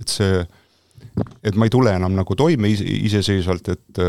et 0.00 0.12
see, 0.12 0.42
et 1.40 1.56
ma 1.56 1.64
ei 1.64 1.72
tule 1.72 1.94
enam 1.96 2.12
nagu 2.12 2.36
toime 2.36 2.68
iseseisvalt, 2.68 3.70
et 3.72 4.02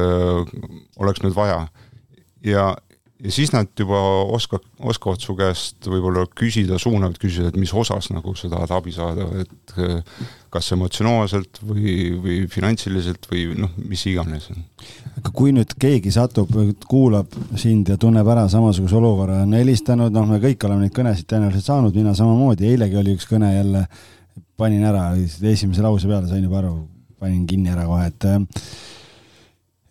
oleks 1.00 1.24
nüüd 1.24 1.36
vaja. 1.38 1.62
ja, 2.44 2.74
ja 3.26 3.32
siis 3.34 3.52
nad 3.54 3.68
juba 3.80 4.00
oska, 4.36 4.60
oskavad 4.86 5.22
su 5.24 5.36
käest 5.38 5.88
võib-olla 5.90 6.26
küsida, 6.38 6.78
suunavalt 6.82 7.18
küsida, 7.22 7.50
et 7.50 7.60
mis 7.60 7.74
osas 7.74 8.12
nagu 8.14 8.36
sa 8.38 8.50
tahad 8.52 8.74
abi 8.76 8.94
saada, 8.94 9.28
et 9.42 9.76
eh, 9.82 10.24
kas 10.54 10.72
emotsionaalselt 10.76 11.60
või, 11.66 11.96
või 12.22 12.40
finantsiliselt 12.52 13.28
või 13.32 13.48
noh, 13.60 13.74
mis 13.90 14.06
iganes. 14.12 14.50
aga 15.18 15.34
kui 15.36 15.54
nüüd 15.56 15.76
keegi 15.82 16.14
satub, 16.14 16.52
kuulab 16.90 17.34
sind 17.60 17.92
ja 17.92 18.00
tunneb 18.02 18.28
ära 18.32 18.48
samasuguse 18.52 19.00
olukorra, 19.00 19.42
on 19.46 19.56
helistanud, 19.58 20.14
noh, 20.16 20.28
me 20.30 20.42
kõik 20.44 20.68
oleme 20.68 20.86
neid 20.86 20.96
kõnesid 20.96 21.30
tõenäoliselt 21.32 21.70
saanud, 21.72 21.96
mina 21.98 22.16
samamoodi, 22.18 22.70
eilegi 22.72 23.02
oli 23.02 23.16
üks 23.18 23.30
kõne 23.30 23.56
jälle, 23.56 23.86
panin 24.60 24.86
ära, 24.88 25.10
esimese 25.16 25.84
lause 25.84 26.08
peale 26.08 26.30
sain 26.30 26.46
juba 26.46 26.62
aru, 26.62 26.78
panin 27.20 27.46
kinni 27.50 27.74
ära 27.74 27.88
kohe, 27.90 28.12
et 28.12 28.30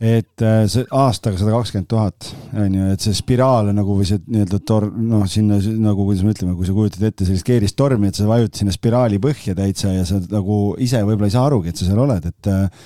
et 0.03 0.43
äh, 0.43 0.65
see 0.71 0.87
aastaga 0.91 1.39
sada 1.39 1.55
kakskümmend 1.55 1.89
tuhat, 1.91 2.29
on 2.59 2.75
ju, 2.75 2.89
et 2.97 3.05
see 3.05 3.15
spiraal 3.17 3.71
nagu 3.77 3.97
või 4.01 4.09
see 4.09 4.21
nii-öelda 4.27 4.61
tor-, 4.67 4.91
noh, 4.91 5.23
sinna 5.31 5.61
nagu, 5.63 6.07
kuidas 6.09 6.25
me 6.27 6.35
ütleme, 6.35 6.57
kui 6.59 6.67
sa 6.69 6.75
kujutad 6.77 7.07
ette 7.09 7.29
sellist 7.29 7.47
keeristormi, 7.47 8.11
et 8.11 8.19
sa 8.19 8.27
vajutad 8.29 8.61
sinna 8.61 8.75
spiraali 8.75 9.21
põhja 9.23 9.55
täitsa 9.59 9.95
ja 9.95 10.05
sa 10.09 10.19
nagu 10.33 10.59
ise 10.83 11.03
võib-olla 11.07 11.31
ei 11.31 11.37
saa 11.37 11.47
arugi, 11.49 11.71
et 11.71 11.81
sa 11.81 11.89
seal 11.89 12.03
oled, 12.05 12.31
et 12.33 12.53
äh, 12.53 12.85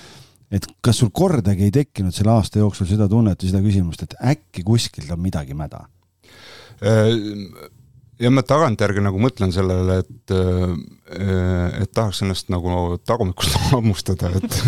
et 0.48 0.64
kas 0.84 0.96
sul 1.02 1.11
kordagi 1.12 1.66
ei 1.66 1.72
tekkinud 1.74 2.14
selle 2.16 2.32
aasta 2.32 2.62
jooksul 2.62 2.88
seda 2.88 3.09
tunnet 3.11 3.42
või 3.42 3.50
seda 3.50 3.64
küsimust, 3.64 4.04
et 4.04 4.14
äkki 4.32 4.64
kuskilt 4.64 5.11
on 5.12 5.20
midagi 5.20 5.56
mäda? 5.56 5.82
Äh, 8.19 8.25
ja 8.25 8.31
ma 8.35 8.43
tagantjärgi 8.43 9.03
nagu 9.03 9.21
mõtlen 9.23 9.53
sellele, 9.55 10.01
et, 10.03 10.33
äh, 10.35 11.83
et 11.83 11.93
tahaks 11.95 12.23
ennast 12.23 12.51
nagu 12.53 12.99
tagumikust 13.07 13.57
hammustada, 13.73 14.31
et, 14.39 14.59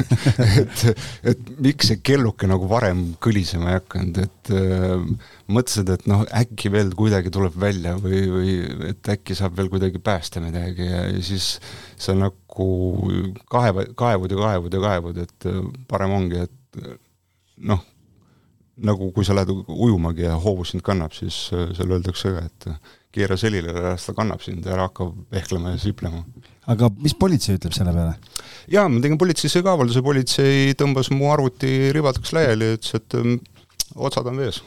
et, 0.63 0.85
et 1.33 1.51
miks 1.59 1.91
see 1.91 2.01
kelluke 2.03 2.49
nagu 2.51 2.69
varem 2.71 3.15
kõlisema 3.23 3.73
ei 3.73 3.81
hakanud, 3.81 4.23
et 4.25 4.53
äh, 4.55 5.05
mõtlesid, 5.51 5.91
et 5.95 6.07
noh, 6.11 6.25
äkki 6.43 6.73
veel 6.73 6.95
kuidagi 6.97 7.33
tuleb 7.35 7.59
välja 7.61 7.97
või, 8.01 8.23
või 8.31 8.57
et 8.93 9.13
äkki 9.17 9.37
saab 9.39 9.59
veel 9.59 9.71
kuidagi 9.73 10.03
päästa 10.03 10.43
midagi 10.43 10.87
ja, 10.87 11.05
ja 11.11 11.23
siis 11.25 11.59
sa 12.01 12.15
nagu 12.17 12.71
kaev, 13.51 13.85
kaevud 13.99 14.35
ja 14.35 14.43
kaevud 14.47 14.75
ja 14.75 14.85
kaevud, 14.87 15.23
et 15.27 15.53
parem 15.91 16.19
ongi, 16.21 16.47
et 16.47 16.85
noh 17.61 17.83
nagu 18.87 19.11
kui 19.14 19.26
sa 19.26 19.37
lähed 19.37 19.51
ujumagi 19.53 20.24
ja 20.26 20.39
hoovus 20.41 20.74
sind 20.74 20.85
kannab, 20.87 21.12
siis 21.16 21.49
seal 21.51 21.91
öeldakse 21.97 22.33
ka, 22.35 22.47
et 22.49 22.97
keera 23.14 23.37
selile, 23.39 23.74
las 23.74 24.07
ta 24.07 24.14
kannab 24.16 24.43
sind, 24.45 24.66
ära 24.70 24.87
hakka 24.87 25.09
vehklema 25.35 25.74
ja 25.74 25.81
siplema. 25.83 26.22
aga 26.70 26.91
mis 27.03 27.14
politsei 27.18 27.59
ütleb 27.59 27.74
selle 27.74 27.95
peale? 27.95 28.14
jaa, 28.70 28.87
ma 28.89 29.01
tegin 29.03 29.18
politseisse 29.18 29.62
ka 29.66 29.74
avalduse, 29.74 30.03
politsei 30.07 30.76
tõmbas 30.78 31.11
mu 31.14 31.31
arvuti 31.33 31.91
ribadeks 31.97 32.35
laiali 32.37 32.68
ja 32.68 32.78
ütles, 32.78 32.99
et 33.01 33.16
um, 33.18 33.39
otsad 34.07 34.31
on 34.31 34.39
vees. 34.39 34.61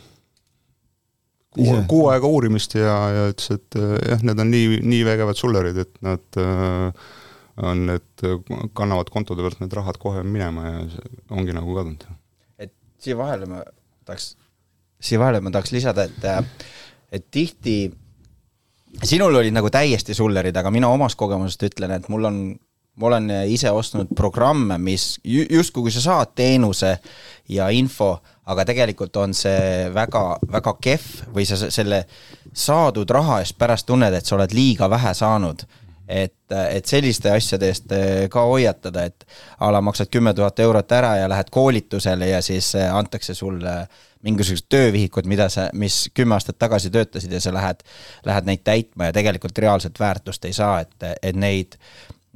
kuu, 1.55 1.78
kuu 1.89 2.07
aega 2.11 2.28
uurimist 2.28 2.76
ja, 2.76 2.97
ja 3.16 3.28
ütles, 3.32 3.53
et 3.55 3.80
uh, 3.80 3.95
jah, 4.11 4.26
need 4.28 4.43
on 4.43 4.51
nii, 4.51 4.82
nii 4.91 5.03
vägevad 5.07 5.39
sullerid, 5.39 5.80
et 5.86 6.01
nad 6.03 6.41
uh, 6.41 7.14
on, 7.64 7.86
et 7.93 8.28
kannavad 8.76 9.14
kontode 9.14 9.45
pealt 9.45 9.64
need 9.64 9.78
rahad 9.78 10.01
kohe 10.01 10.26
minema 10.26 10.68
ja 10.68 10.84
ongi 11.32 11.55
nagu 11.55 11.78
kadunud. 11.78 12.03
et 12.59 12.76
siia 12.99 13.16
vahele 13.20 13.47
ma 13.47 13.64
tahaks, 14.06 14.34
siia 15.04 15.22
vahele 15.22 15.41
ma 15.43 15.51
tahaks 15.54 15.74
lisada, 15.76 16.08
et 16.08 16.30
et 17.14 17.26
tihti 17.32 17.91
sinul 19.04 19.36
olid 19.36 19.54
nagu 19.54 19.70
täiesti 19.74 20.14
sullerid, 20.18 20.56
aga 20.58 20.72
mina 20.74 20.89
omast 20.93 21.18
kogemusest 21.18 21.66
ütlen, 21.70 21.95
et 21.95 22.10
mul 22.14 22.30
on, 22.30 22.39
ma 22.99 23.10
olen 23.10 23.30
ise 23.49 23.72
ostnud 23.74 24.14
programme, 24.16 24.78
mis 24.78 25.18
justkui 25.26 25.88
kui 25.88 25.93
sa 25.93 26.04
saad 26.04 26.34
teenuse 26.38 26.95
ja 27.49 27.70
info, 27.74 28.16
aga 28.45 28.66
tegelikult 28.70 29.18
on 29.18 29.34
see 29.38 29.89
väga, 29.93 30.24
väga 30.51 30.76
kehv 30.82 31.34
või 31.36 31.47
sa 31.49 31.58
selle 31.64 32.04
saadud 32.54 33.10
raha 33.10 33.41
eest 33.41 33.58
pärast 33.58 33.89
tunned, 33.89 34.14
et 34.14 34.26
sa 34.26 34.38
oled 34.38 34.54
liiga 34.54 34.89
vähe 34.91 35.14
saanud 35.18 35.66
et, 36.14 36.55
et 36.70 36.86
selliste 36.86 37.32
asjade 37.34 37.70
eest 37.72 37.93
ka 38.32 38.45
hoiatada, 38.45 39.07
et 39.09 39.26
a 39.59 39.72
la 39.74 39.82
maksad 39.82 40.11
kümme 40.14 40.34
tuhat 40.38 40.59
eurot 40.61 40.91
ära 40.93 41.16
ja 41.22 41.30
lähed 41.32 41.49
koolitusele 41.51 42.30
ja 42.30 42.41
siis 42.45 42.74
antakse 42.76 43.34
sulle 43.34 43.74
mingisugused 44.24 44.70
töövihikud, 44.72 45.28
mida 45.28 45.49
sa, 45.51 45.68
mis 45.76 46.07
kümme 46.16 46.38
aastat 46.38 46.57
tagasi 46.61 46.91
töötasid 46.93 47.32
ja 47.34 47.41
sa 47.43 47.53
lähed, 47.55 47.84
lähed 48.26 48.47
neid 48.47 48.64
täitma 48.64 49.09
ja 49.09 49.16
tegelikult 49.16 49.59
reaalset 49.59 49.99
väärtust 49.99 50.45
ei 50.47 50.55
saa, 50.55 50.80
et, 50.86 50.95
et 51.22 51.36
neid, 51.36 51.78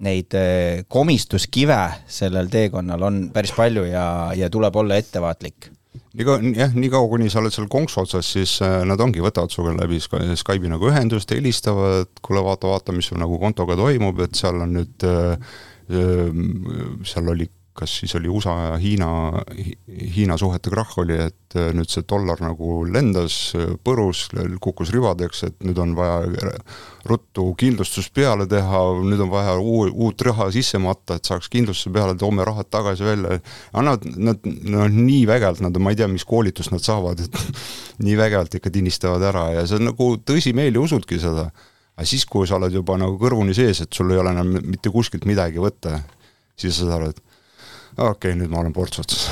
neid 0.03 0.36
eh, 0.38 0.84
komistuskive 0.91 1.80
sellel 2.11 2.51
teekonnal 2.51 3.07
on 3.07 3.23
päris 3.34 3.55
palju 3.55 3.88
ja, 3.88 4.07
ja 4.36 4.51
tuleb 4.53 4.75
olla 4.84 4.99
ettevaatlik 4.99 5.71
nii 6.18 6.26
kaua, 6.26 6.51
jah, 6.57 6.74
nii 6.74 6.89
kaua, 6.93 7.09
kuni 7.11 7.30
sa 7.30 7.41
oled 7.43 7.53
seal 7.53 7.70
konksu 7.72 8.01
otsas, 8.01 8.32
siis 8.34 8.57
äh, 8.65 8.80
nad 8.89 9.01
ongi, 9.03 9.22
võtavad 9.24 9.53
sinuga 9.53 9.76
läbi 9.84 9.99
Skype'i 10.01 10.72
nagu 10.72 10.89
ühendust, 10.89 11.34
helistavad, 11.36 12.09
kuule, 12.26 12.41
vaata, 12.45 12.72
vaata, 12.74 12.95
mis 12.95 13.09
sul 13.11 13.22
nagu 13.22 13.38
kontoga 13.41 13.78
toimub, 13.78 14.24
et 14.26 14.38
seal 14.39 14.63
on 14.65 14.74
nüüd 14.80 15.07
äh, 15.07 15.38
seal 17.07 17.30
oli 17.32 17.47
kas 17.78 17.93
siis 18.01 18.15
oli 18.17 18.30
USA 18.32 18.55
ja 18.63 18.78
Hiina, 18.82 19.09
Hiina 20.15 20.38
suhete 20.38 20.71
krahh 20.73 20.97
oli, 21.03 21.17
et 21.28 21.57
äh, 21.57 21.69
nüüd 21.78 21.91
see 21.91 22.05
dollar 22.09 22.41
nagu 22.41 22.82
lendas, 22.89 23.38
põrus, 23.86 24.28
kukkus 24.63 24.91
ribadeks, 24.95 25.43
et 25.47 25.57
nüüd 25.65 25.78
on 25.82 25.93
vaja 25.97 26.55
ruttu 27.07 27.45
kindlustus 27.59 28.09
peale 28.13 28.47
teha, 28.49 28.82
nüüd 29.05 29.21
on 29.23 29.32
vaja 29.32 29.55
uu-, 29.61 29.91
uut 29.91 30.25
raha 30.28 30.49
sisse 30.53 30.80
matta, 30.82 31.17
et 31.17 31.30
saaks 31.30 31.51
kindlustuse 31.53 31.93
peale, 31.93 32.17
toome 32.19 32.45
rahad 32.47 32.69
tagasi 32.73 33.05
välja. 33.07 33.39
annavad, 33.73 34.09
nad, 34.17 34.49
nad 34.67 34.97
nii 34.97 35.23
vägevalt, 35.30 35.61
nad, 35.63 35.78
ma 35.82 35.93
ei 35.93 35.99
tea, 35.99 36.09
mis 36.11 36.25
koolitust 36.28 36.73
nad 36.73 36.84
saavad, 36.84 37.21
et 37.23 37.39
nii 38.05 38.17
vägevalt 38.19 38.57
ikka 38.59 38.73
tinistavad 38.73 39.23
ära 39.30 39.47
ja 39.55 39.65
on 39.78 39.89
nagu 39.91 40.11
tõsimeeli 40.25 40.82
usudki 40.82 41.21
seda. 41.21 41.49
aga 41.97 42.05
siis, 42.05 42.25
kui 42.30 42.47
sa 42.47 42.57
oled 42.57 42.73
juba 42.73 42.97
nagu 42.99 43.17
kõrvuni 43.21 43.55
sees, 43.57 43.82
et 43.82 43.93
sul 43.93 44.11
ei 44.13 44.19
ole 44.21 44.34
enam 44.36 44.57
mitte 44.65 44.91
kuskilt 44.93 45.25
midagi 45.25 45.61
võtta, 45.61 46.01
siis 46.57 46.78
sa 46.82 46.99
et 47.07 47.21
okei 47.98 48.32
okay,, 48.32 48.38
nüüd 48.39 48.52
ma 48.54 48.62
olen 48.62 48.74
ports 48.76 49.02
otsas. 49.02 49.28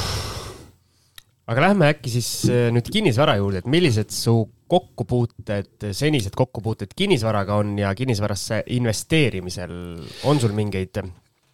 aga 1.45 1.68
lähme 1.68 1.89
äkki 1.93 2.11
siis 2.18 2.30
äh, 2.49 2.70
nüüd 2.74 2.89
kinnisvara 2.91 3.38
juurde, 3.38 3.61
et 3.61 3.70
millised 3.70 4.13
su 4.13 4.39
kokkupuuted, 4.68 5.91
senised 5.93 6.34
kokkupuuted 6.38 6.95
kinnisvaraga 6.97 7.59
on 7.61 7.76
ja 7.78 7.91
kinnisvarasse 7.95 8.63
investeerimisel, 8.74 9.76
on 10.26 10.41
sul 10.41 10.55
mingeid 10.57 11.03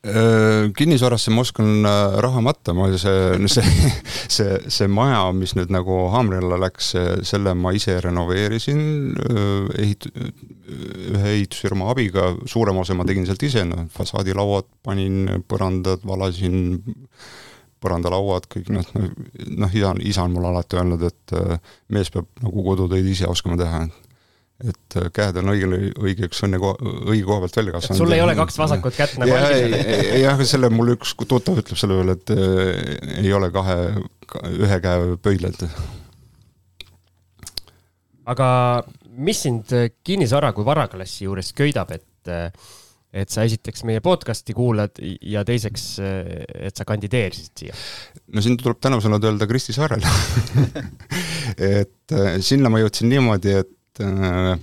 kinnisvarasse 0.02 1.30
ma 1.30 1.44
oskan 1.46 1.86
äh, 1.86 2.16
raha 2.26 2.42
matta, 2.42 2.74
ma 2.74 2.88
see, 2.98 3.48
see, 3.54 3.92
see, 4.36 4.56
see 4.74 4.88
maja, 4.90 5.28
mis 5.38 5.54
nüüd 5.54 5.70
nagu 5.74 6.08
haamri 6.10 6.40
alla 6.42 6.58
läks, 6.64 6.96
selle 7.30 7.54
ma 7.54 7.74
ise 7.78 8.00
renoveerisin 8.02 8.82
äh, 9.22 9.70
ehit-, 9.84 10.10
ühe 10.10 11.36
ehitusfirma 11.36 11.92
abiga, 11.94 12.32
suurema 12.50 12.82
osa 12.82 12.98
ma 12.98 13.06
tegin 13.06 13.30
sealt 13.30 13.46
ise, 13.46 13.62
noh, 13.70 13.86
fassaadilauad 13.94 14.72
panin, 14.82 15.44
põrandad 15.46 16.02
valasin, 16.10 16.82
põrandalauad, 17.82 18.50
kõik 18.50 18.74
noh, 18.74 18.94
noh, 18.98 19.76
isa, 19.78 19.94
isa 20.02 20.26
on 20.26 20.34
mulle 20.34 20.50
alati 20.50 20.82
öelnud, 20.82 21.06
et 21.06 21.38
mees 21.94 22.10
peab 22.14 22.30
nagu 22.42 22.66
kodutöid 22.66 23.06
ise 23.10 23.30
oskama 23.30 23.58
teha, 23.62 23.86
et 23.86 24.11
äh, 24.66 25.08
käed 25.14 25.40
on 25.42 25.52
õigele, 25.54 25.80
õigeks 26.00 26.44
õnne 26.48 26.60
koha, 26.62 26.92
õige 27.12 27.26
koha 27.28 27.44
pealt 27.44 27.58
välja 27.62 27.76
kasvanud. 27.78 28.02
sul 28.02 28.16
ei 28.16 28.24
ole 28.24 28.36
kaks 28.38 28.60
vasakut 28.62 28.98
kätt 28.98 29.18
nagu 29.22 29.36
algisel? 29.38 29.78
jah, 30.22 30.44
selle 30.48 30.72
mul 30.74 30.94
üks 30.96 31.16
tuttav 31.22 31.62
ütleb 31.62 31.80
selle 31.80 31.98
peale, 32.00 32.18
et 32.20 32.36
äh, 32.36 33.24
ei 33.24 33.34
ole 33.36 33.52
kahe, 33.54 33.80
ühe 34.52 34.82
käe 34.84 35.16
pöidlad. 35.24 35.66
aga 38.32 38.52
mis 39.12 39.42
sind 39.48 39.74
kinnisvara 40.06 40.54
kui 40.56 40.68
varaklassi 40.68 41.26
juures 41.28 41.52
köidab, 41.58 41.92
et 41.98 42.32
äh, 42.32 42.52
et 43.12 43.28
sa 43.28 43.44
esiteks 43.44 43.84
meie 43.84 44.00
podcast'i 44.00 44.54
kuulad 44.56 44.96
ja 45.04 45.42
teiseks, 45.44 45.84
et 46.00 46.78
sa 46.80 46.86
kandideerisid 46.88 47.52
siia? 47.60 47.76
no 48.32 48.44
siin 48.44 48.56
tuleb 48.56 48.80
tänusõnad 48.80 49.26
öelda 49.28 49.50
Kristi 49.52 49.76
Saarele 49.76 50.08
et 51.82 52.16
sinna 52.40 52.72
ma 52.72 52.80
jõudsin 52.80 53.12
niimoodi, 53.12 53.58
et 53.66 53.76
Äh, 54.02 54.58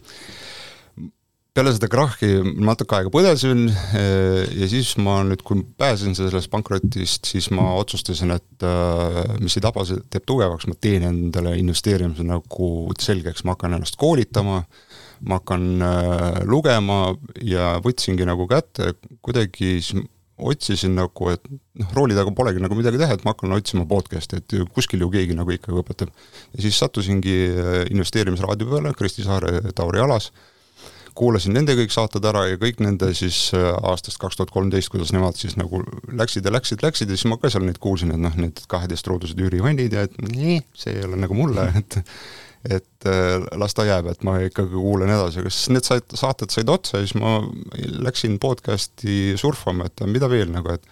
peale 1.58 1.72
seda 1.74 1.88
krahhi 1.90 2.28
natuke 2.62 2.94
aega 2.98 3.10
põdesin 3.10 3.64
äh, 3.68 4.44
ja 4.60 4.68
siis 4.70 4.92
ma 5.02 5.18
nüüd, 5.26 5.42
kui 5.46 5.64
pääsesin 5.80 6.14
sellest 6.18 6.50
pankrotist, 6.52 7.26
siis 7.26 7.48
ma 7.54 7.72
otsustasin, 7.80 8.34
et 8.36 8.66
äh, 8.66 9.24
mis 9.42 9.58
ei 9.58 9.64
taba, 9.64 9.82
see 9.88 9.98
teeb 10.12 10.28
tugevaks, 10.28 10.68
ma 10.70 10.78
teen 10.78 11.08
endale 11.08 11.56
investeerimise 11.58 12.26
nagu 12.28 12.70
selgeks, 13.02 13.42
ma 13.42 13.56
hakkan 13.56 13.74
ennast 13.78 13.98
koolitama, 13.98 14.60
ma 15.26 15.40
hakkan 15.40 15.66
lugema 16.46 17.00
ja 17.42 17.72
võtsingi 17.82 18.28
nagu 18.28 18.46
kätte 18.50 18.92
kuidagi 19.24 19.80
siis 19.82 20.06
otsisin 20.38 20.94
nagu, 20.98 21.30
et 21.32 21.42
noh, 21.48 21.94
rooli 21.96 22.16
taga 22.18 22.32
polegi 22.34 22.62
nagu 22.62 22.76
midagi 22.78 23.00
teha, 23.00 23.16
et 23.16 23.24
ma 23.26 23.34
hakkan 23.34 23.56
otsima 23.56 23.86
podcast'i, 23.88 24.42
et 24.42 24.58
kuskil 24.74 25.02
ju 25.04 25.10
keegi 25.12 25.36
nagu 25.38 25.54
ikkagi 25.54 25.82
õpetab. 25.82 26.12
ja 26.54 26.62
siis 26.62 26.78
sattusingi 26.78 27.38
äh, 27.48 27.80
investeerimisraadio 27.90 28.70
peale, 28.70 28.94
Kristi 28.98 29.26
Saare, 29.26 29.60
Tauri 29.74 30.02
Alas, 30.04 30.30
kuulasin 31.18 31.56
nende 31.56 31.74
kõik 31.78 31.90
saated 31.90 32.26
ära 32.30 32.44
ja 32.46 32.58
kõik 32.60 32.82
nende 32.84 33.10
siis 33.18 33.48
äh, 33.56 33.70
aastast 33.90 34.20
kaks 34.22 34.38
tuhat 34.38 34.52
kolmteist, 34.54 34.92
kuidas 34.94 35.12
nemad 35.14 35.38
siis 35.38 35.58
nagu 35.58 35.82
läksid 36.14 36.46
ja 36.46 36.54
läksid, 36.54 36.84
läksid 36.84 37.10
ja 37.10 37.18
siis 37.18 37.28
ma 37.30 37.40
ka 37.40 37.50
seal 37.52 37.66
neid 37.66 37.80
kuulsin, 37.82 38.14
et 38.14 38.22
noh, 38.22 38.36
need 38.38 38.62
kaheteistruudused 38.70 39.40
üürivannid 39.42 39.96
ja 39.96 40.06
et 40.06 40.20
nii, 40.22 40.60
see 40.78 40.94
ei 40.98 41.08
ole 41.08 41.18
nagu 41.18 41.38
mulle, 41.38 41.70
et 41.82 42.02
et 42.66 43.06
äh, 43.06 43.38
las 43.60 43.76
ta 43.76 43.86
jääb, 43.86 44.08
et 44.10 44.24
ma 44.26 44.38
ikkagi 44.42 44.74
kuulan 44.74 45.12
edasi, 45.14 45.44
siis 45.46 45.68
need 45.74 45.86
said, 45.86 46.06
saated 46.18 46.50
said 46.54 46.70
otsa 46.72 46.98
ja 46.98 47.06
siis 47.06 47.18
ma 47.18 47.38
läksin 48.08 48.38
podcast'i 48.42 49.36
surfama, 49.38 49.86
et 49.86 50.02
mida 50.10 50.30
veel 50.30 50.50
nagu, 50.54 50.74
et 50.74 50.86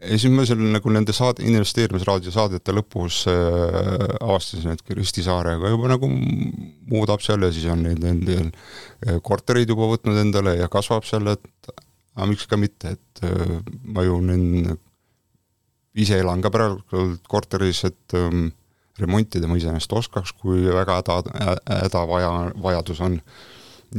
ja 0.00 0.18
siis 0.18 0.32
ma 0.32 0.44
seal 0.48 0.62
nagu 0.72 0.92
nende 0.94 1.14
saade, 1.16 1.44
investeerimisraadio 1.44 2.32
saadete 2.34 2.74
lõpus 2.76 3.24
äh, 3.30 4.06
avastasin, 4.20 4.74
et 4.74 4.84
Kristi 4.86 5.24
Saarega 5.26 5.72
juba 5.72 5.90
nagu 5.92 6.08
muudab 6.10 7.24
seal 7.24 7.44
ja 7.44 7.50
siis 7.54 7.66
on 7.72 7.84
neid 7.84 8.04
endal 8.06 8.48
äh, 8.48 9.18
korterid 9.26 9.68
juba 9.70 9.90
võtnud 9.90 10.22
endale 10.22 10.56
ja 10.60 10.70
kasvab 10.72 11.08
seal, 11.08 11.28
et 11.34 11.74
aga 12.16 12.30
miks 12.30 12.46
ka 12.48 12.58
mitte, 12.60 12.94
et 12.96 13.26
äh, 13.26 13.58
ma 13.90 14.06
ju 14.06 14.22
nüüd 14.24 14.78
ise 16.00 16.20
elan 16.22 16.42
ka 16.42 16.52
praegu 16.54 17.04
korteris, 17.28 17.84
et 17.88 18.16
ähm, 18.16 18.50
remontida 19.00 19.48
ma 19.50 19.58
iseenesest 19.58 19.94
oskaks, 20.00 20.34
kui 20.40 20.64
väga 20.70 21.00
häda, 21.00 21.18
hädavaja, 21.66 22.30
vajadus 22.62 23.02
on. 23.06 23.18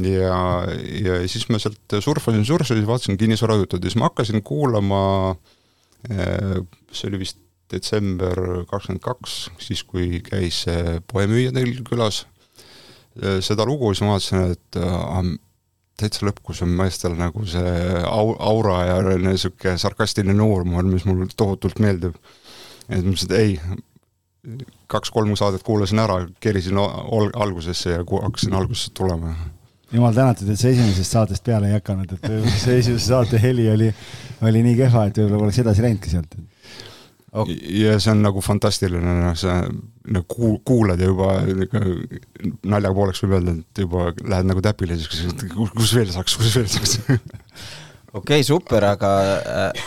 ja, 0.00 0.40
ja 1.04 1.20
siis 1.28 1.48
ma 1.52 1.60
sealt 1.60 1.98
surfasin, 2.00 2.44
surfasin, 2.48 2.86
vaatasin 2.88 3.20
kinnisvarajutud 3.20 3.82
ja 3.82 3.90
siis 3.90 4.00
ma 4.00 4.08
hakkasin 4.08 4.42
kuulama, 4.46 5.02
eh, 6.08 6.58
see 6.92 7.10
oli 7.10 7.24
vist 7.26 7.40
detsember 7.72 8.64
kakskümmend 8.68 9.02
kaks, 9.04 9.38
siis 9.60 9.84
kui 9.88 10.20
käis 10.24 10.64
poemüüja 11.12 11.52
teil 11.56 11.82
külas, 11.88 12.24
eh, 13.20 13.40
seda 13.44 13.68
lugu, 13.68 13.92
siis 13.92 14.06
ma 14.06 14.16
vaatasin, 14.16 14.56
et 14.56 14.80
ah, 14.80 15.22
täitsa 16.00 16.26
lõpus 16.26 16.62
on 16.64 16.72
meestel 16.76 17.14
nagu 17.18 17.44
see 17.48 18.02
au-, 18.08 18.36
aura 18.42 18.78
ja 18.88 18.98
niisugune 19.20 19.78
sarkastiline 19.80 20.42
huumor, 20.42 20.86
mis 20.88 21.06
mulle 21.08 21.28
tohutult 21.36 21.82
meeldib. 21.82 22.16
et 22.88 23.02
ma 23.02 23.12
mõtlesin, 23.12 23.30
et 23.30 23.38
ei, 23.38 23.58
kaks-kolm 24.90 25.34
saadet 25.38 25.62
kuulasin 25.62 26.02
ära, 26.02 26.22
kerisin 26.42 26.78
algusesse 26.78 27.96
ja 27.96 28.04
hakkasin 28.04 28.54
algusesse 28.58 28.90
tulema. 28.98 29.34
jumal 29.92 30.14
tänatud, 30.14 30.48
et 30.48 30.58
sa 30.58 30.70
esimesest 30.72 31.14
saatest 31.14 31.44
peale 31.44 31.68
ei 31.68 31.76
hakanud, 31.76 32.14
et 32.16 32.56
see 32.58 32.78
esimese 32.80 33.06
saate 33.06 33.38
heli 33.42 33.68
oli, 33.70 33.92
oli 34.42 34.64
nii 34.64 34.78
kehva, 34.80 35.04
et 35.06 35.20
võib-olla 35.20 35.44
poleks 35.44 35.60
edasi 35.62 35.84
läinudki 35.84 36.10
sealt. 36.10 36.34
Ok. 37.32 37.48
ja 37.72 37.94
see 38.02 38.12
on 38.12 38.24
nagu 38.24 38.42
fantastiline, 38.44 39.14
noh, 39.22 39.36
sa 39.38 39.60
nagu 39.62 40.26
kuul-, 40.28 40.58
kuulad 40.68 41.00
ja 41.00 41.08
juba 41.08 41.38
nagu 41.46 41.94
naljaga 42.74 42.96
pooleks 42.98 43.22
võib 43.22 43.38
öelda, 43.38 43.54
et 43.62 43.84
juba 43.84 44.10
lähed 44.20 44.50
nagu 44.50 44.64
täpile, 44.64 44.98
siis 44.98 45.08
kus, 45.54 45.70
kus 45.76 45.94
veel 45.96 46.10
saaks, 46.12 46.36
kus 46.40 46.58
veel 46.58 46.68
saaks 46.72 46.98
okei 47.06 48.42
okay,, 48.42 48.44
super, 48.44 48.90
aga 48.90 49.14
äh, 49.38 49.86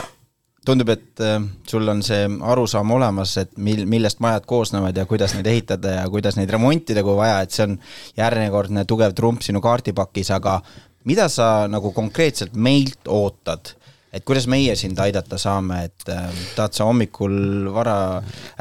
tundub, 0.66 0.90
et 0.94 1.24
äh, 1.24 1.38
sul 1.68 1.88
on 1.92 2.02
see 2.06 2.26
arusaam 2.54 2.92
olemas, 2.98 3.38
et 3.42 3.54
mil-, 3.58 3.86
millest 3.90 4.22
majad 4.24 4.48
koosnevad 4.50 4.98
ja 4.98 5.06
kuidas 5.10 5.36
neid 5.38 5.48
ehitada 5.52 6.00
ja 6.00 6.10
kuidas 6.10 6.40
neid 6.40 6.52
remontida, 6.52 7.04
kui 7.06 7.18
vaja, 7.18 7.40
et 7.46 7.56
see 7.56 7.68
on 7.68 7.78
järjekordne 8.18 8.86
tugev 8.90 9.16
trump 9.18 9.46
sinu 9.46 9.62
kaardipakis, 9.64 10.32
aga 10.36 10.60
mida 11.06 11.30
sa 11.30 11.70
nagu 11.72 11.94
konkreetselt 11.96 12.56
meilt 12.58 13.08
ootad 13.12 13.76
et 14.16 14.24
kuidas 14.28 14.48
meie 14.52 14.76
sind 14.80 15.00
aidata 15.04 15.38
saame, 15.42 15.82
et 15.90 16.10
äh, 16.14 16.30
tahad 16.56 16.78
sa 16.78 16.88
hommikul 16.88 17.68
vara 17.76 17.98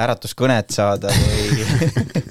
äratuskõnet 0.00 0.74
saada 0.74 1.12
või 1.14 1.68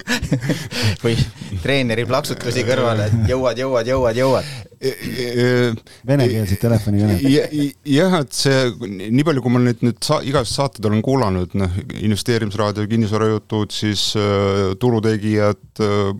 või 1.04 1.16
treeneri 1.62 2.04
plaksutusi 2.08 2.64
kõrvale, 2.66 3.08
et 3.08 3.32
jõuad, 3.32 3.60
jõuad, 3.60 3.90
jõuad, 3.90 4.20
jõuad? 4.20 4.54
venekeelset 6.04 6.60
telefonikõnet. 6.60 7.22
jah, 7.88 8.16
et 8.20 8.36
see, 8.36 8.58
nii 8.84 9.24
palju, 9.24 9.44
kui 9.44 9.54
ma 9.54 9.62
nüüd, 9.62 9.80
nüüd 9.86 10.00
sa-, 10.04 10.20
igast 10.26 10.52
saated 10.58 10.84
olen 10.84 11.00
kuulanud, 11.04 11.54
noh, 11.56 11.78
investeerimisraadio, 11.96 12.84
kinnisvarajutud, 12.90 13.72
siis 13.72 14.10
äh, 14.20 14.74
turutegijad 14.80 15.84
äh,, 15.84 16.10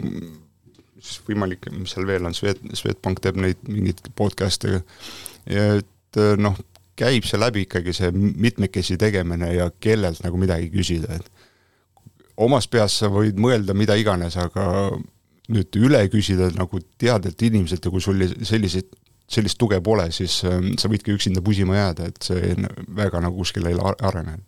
siis 1.04 1.20
võimalik, 1.28 1.68
mis 1.76 1.92
seal 1.92 2.08
veel 2.08 2.24
on, 2.24 2.36
Swed-, 2.36 2.64
Swedbank 2.78 3.20
teeb 3.24 3.40
neid 3.44 3.60
mingeid 3.68 4.00
podcast'e, 4.16 4.80
et 5.44 6.22
äh, 6.22 6.38
noh, 6.40 6.56
käib 6.98 7.26
see 7.26 7.40
läbi 7.40 7.64
ikkagi 7.66 7.94
see 7.96 8.12
mitmekesi 8.14 8.98
tegemine 9.00 9.50
ja 9.54 9.70
kellelt 9.80 10.22
nagu 10.24 10.38
midagi 10.40 10.70
küsida, 10.72 11.18
et 11.18 11.30
omas 12.36 12.68
peas 12.70 12.98
sa 13.00 13.10
võid 13.12 13.38
mõelda 13.40 13.74
mida 13.76 13.96
iganes, 13.98 14.36
aga 14.40 14.66
nüüd 15.52 15.76
üle 15.76 16.00
küsida 16.12 16.48
nagu 16.56 16.80
teadelt 17.00 17.42
inimeselt 17.44 17.84
ja 17.84 17.92
kui 17.92 18.02
sul 18.02 18.24
selliseid, 18.46 18.88
sellist 19.30 19.58
tuge 19.60 19.80
pole, 19.84 20.08
siis 20.12 20.40
ähm, 20.48 20.74
sa 20.80 20.88
võidki 20.92 21.14
üksinda 21.16 21.42
pusima 21.44 21.76
jääda, 21.78 22.08
et 22.10 22.26
see 22.26 22.54
väga 22.96 23.22
nagu 23.24 23.40
kuskile 23.40 23.72
ei 23.72 23.78
arene. 23.80 24.38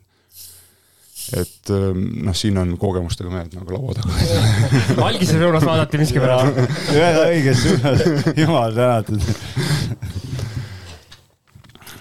et 1.37 1.71
ähm, 1.75 2.03
noh, 2.23 2.37
siin 2.37 2.59
on 2.61 2.77
kogemustega 2.79 3.33
mehed 3.33 3.57
nagu 3.57 3.73
laua 3.75 3.97
taga 3.99 4.13
algise 5.09 5.41
suunas 5.41 5.65
vaadati 5.67 5.99
miskipärast. 5.99 6.61
väga 6.95 7.25
õiges 7.33 7.65
suunas, 7.65 8.05
jumal 8.39 8.77
tänatud 8.77 10.26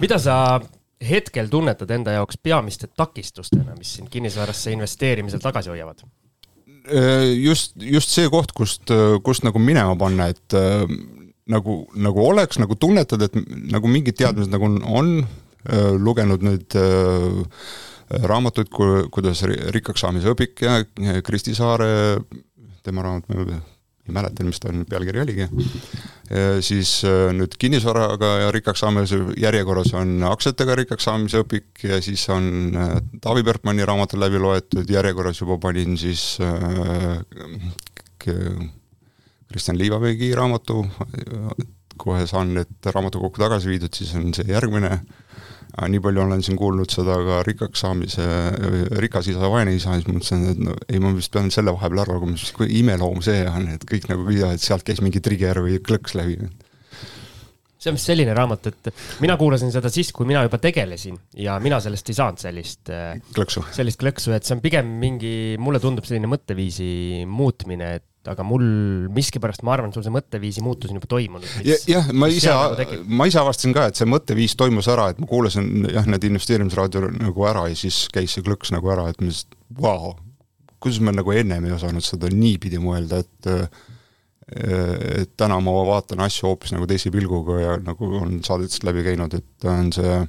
mida 0.00 0.18
sa 0.22 0.60
hetkel 1.02 1.50
tunnetad 1.52 1.90
enda 1.92 2.16
jaoks 2.16 2.38
peamiste 2.42 2.88
takistustena, 2.96 3.74
mis 3.78 3.96
sind 3.98 4.10
kinnisvarasse 4.12 4.72
investeerimisel 4.74 5.42
tagasi 5.44 5.72
hoiavad? 5.72 6.04
Äh, 6.86 7.32
just, 7.42 7.74
just 7.82 8.12
see 8.14 8.30
koht, 8.32 8.54
kust, 8.56 8.92
kust 9.26 9.44
nagu 9.46 9.60
minema 9.62 9.96
panna, 9.98 10.30
et 10.32 10.56
äh, 10.56 10.86
nagu, 11.50 11.80
nagu 11.98 12.22
oleks, 12.28 12.60
nagu 12.62 12.78
tunnetad, 12.78 13.26
et 13.26 13.36
nagu 13.72 13.90
mingid 13.90 14.18
teadmised 14.18 14.54
nagu 14.54 14.68
on, 14.70 14.78
on 14.86 15.12
äh, 15.20 15.92
lugenud 15.98 16.46
nüüd 16.46 16.78
raamatuid, 18.06 18.68
kuidas 19.10 19.40
rikkaks 19.74 20.04
saamise 20.04 20.30
õpik 20.30 20.60
ja 20.62 20.76
Kristi 21.26 21.56
Saare, 21.58 22.20
tema 22.86 23.02
raamat, 23.02 23.26
ma 23.26 23.58
ei 24.06 24.14
mäleta, 24.14 24.46
mis 24.46 24.62
ta 24.62 24.70
pealkiri 24.70 25.24
oligi, 25.24 25.48
siis 26.60 27.04
äh, 27.06 27.30
nüüd 27.36 27.54
kinnisvaraga 27.60 28.50
rikkaks 28.54 28.82
saamise 28.82 29.18
järjekorras 29.38 29.92
on 29.94 30.24
aktsiatega 30.26 30.74
rikkaks 30.80 31.06
saamise 31.06 31.42
õpik 31.44 31.84
ja 31.86 32.00
siis 32.02 32.24
on 32.34 32.74
äh, 32.74 32.96
Taavi 33.22 33.44
Bergmanni 33.46 33.86
raamatud 33.86 34.18
läbi 34.18 34.40
loetud, 34.42 34.90
järjekorras 34.90 35.40
juba 35.40 35.58
panin 35.62 35.94
siis 36.00 36.38
äh, 36.42 37.22
Kristjan 39.46 39.78
Liivamägi 39.78 40.32
raamatu, 40.34 40.80
kohe 41.96 42.24
saan 42.26 42.56
need 42.56 42.88
raamatukokku 42.90 43.38
tagasi 43.38 43.70
viidud, 43.70 43.94
siis 43.94 44.10
on 44.18 44.32
see 44.34 44.48
järgmine 44.50 44.98
äh, 45.76 45.88
nii 45.92 46.02
palju 46.04 46.22
olen 46.24 46.44
siin 46.44 46.58
kuulnud 46.60 46.92
seda 46.92 47.16
ka 47.26 47.40
rikkaks 47.46 47.82
saamise, 47.84 48.26
rikas 49.02 49.30
isa, 49.32 49.50
vaene 49.52 49.74
isa, 49.76 49.96
siis 49.96 50.08
mõtlesin, 50.10 50.46
et 50.52 50.62
no 50.68 50.76
ei, 50.88 51.00
ma 51.02 51.12
vist 51.16 51.32
pean 51.34 51.50
selle 51.54 51.74
vahepeal 51.76 52.06
siis 52.36 52.54
kui 52.56 52.70
imeloom 52.80 53.22
see 53.24 53.44
on, 53.50 53.68
et 53.74 53.84
kõik 53.88 54.08
nagu 54.12 54.26
küsivad, 54.28 54.56
et 54.56 54.64
sealt 54.64 54.86
käis 54.86 55.02
mingi 55.04 55.22
trigger 55.24 55.62
või 55.64 55.78
klõks 55.84 56.16
läbi. 56.18 56.38
see 57.76 57.92
on 57.92 57.98
vist 57.98 58.08
selline 58.08 58.34
raamat, 58.34 58.66
et 58.72 58.92
mina 59.22 59.36
kuulasin 59.36 59.70
seda 59.74 59.92
siis, 59.92 60.12
kui 60.16 60.26
mina 60.26 60.42
juba 60.46 60.58
tegelesin 60.62 61.18
ja 61.38 61.60
mina 61.62 61.80
sellest 61.84 62.10
ei 62.10 62.18
saanud 62.18 62.42
sellist 62.42 62.92
klõksu, 63.36 63.64
sellist 63.76 64.00
klõksu, 64.00 64.34
et 64.36 64.48
see 64.48 64.56
on 64.56 64.64
pigem 64.64 64.96
mingi, 65.00 65.34
mulle 65.60 65.80
tundub 65.82 66.08
selline 66.08 66.30
mõtteviisi 66.30 67.24
muutmine, 67.28 67.94
et 68.00 68.10
aga 68.30 68.44
mul 68.46 68.66
miskipärast, 69.14 69.64
ma 69.66 69.74
arvan, 69.76 69.92
sul 69.94 70.04
see 70.04 70.14
mõtteviisi 70.14 70.64
muutus 70.64 70.92
on 70.92 71.00
juba 71.00 71.10
toimunud. 71.10 71.48
jah, 71.88 72.10
ma 72.12 72.28
ise, 72.32 72.52
nagu 72.52 73.00
ma 73.06 73.28
ise 73.30 73.40
avastasin 73.42 73.74
ka, 73.76 73.88
et 73.90 73.98
see 74.00 74.08
mõtteviis 74.10 74.56
toimus 74.58 74.90
ära, 74.92 75.10
et 75.12 75.20
ma 75.22 75.28
kuulasin 75.30 75.88
jah, 75.92 76.06
need 76.10 76.28
investeerimisraadio 76.30 77.10
nagu 77.16 77.48
ära 77.48 77.66
ja 77.70 77.78
siis 77.78 78.06
käis 78.14 78.36
see 78.36 78.46
klõks 78.46 78.72
nagu 78.74 78.92
ära, 78.92 79.08
et 79.10 79.20
ma 79.20 79.30
lihtsalt, 79.30 79.58
vau, 79.80 80.14
kuidas 80.82 81.02
ma 81.04 81.14
nagu 81.14 81.36
ennem 81.36 81.68
ei 81.68 81.76
osanud 81.76 82.04
seda 82.06 82.30
niipidi 82.32 82.80
mõelda, 82.82 83.22
et 83.24 83.52
et 84.46 85.32
täna 85.34 85.56
ma 85.58 85.72
vaatan 85.88 86.20
asju 86.22 86.46
hoopis 86.46 86.70
nagu 86.70 86.86
teise 86.86 87.10
pilguga 87.10 87.56
ja 87.58 87.72
nagu 87.82 88.12
on 88.20 88.36
saadetest 88.46 88.84
läbi 88.86 89.02
käinud, 89.02 89.34
et 89.34 89.66
on 89.66 89.90
see 89.94 90.20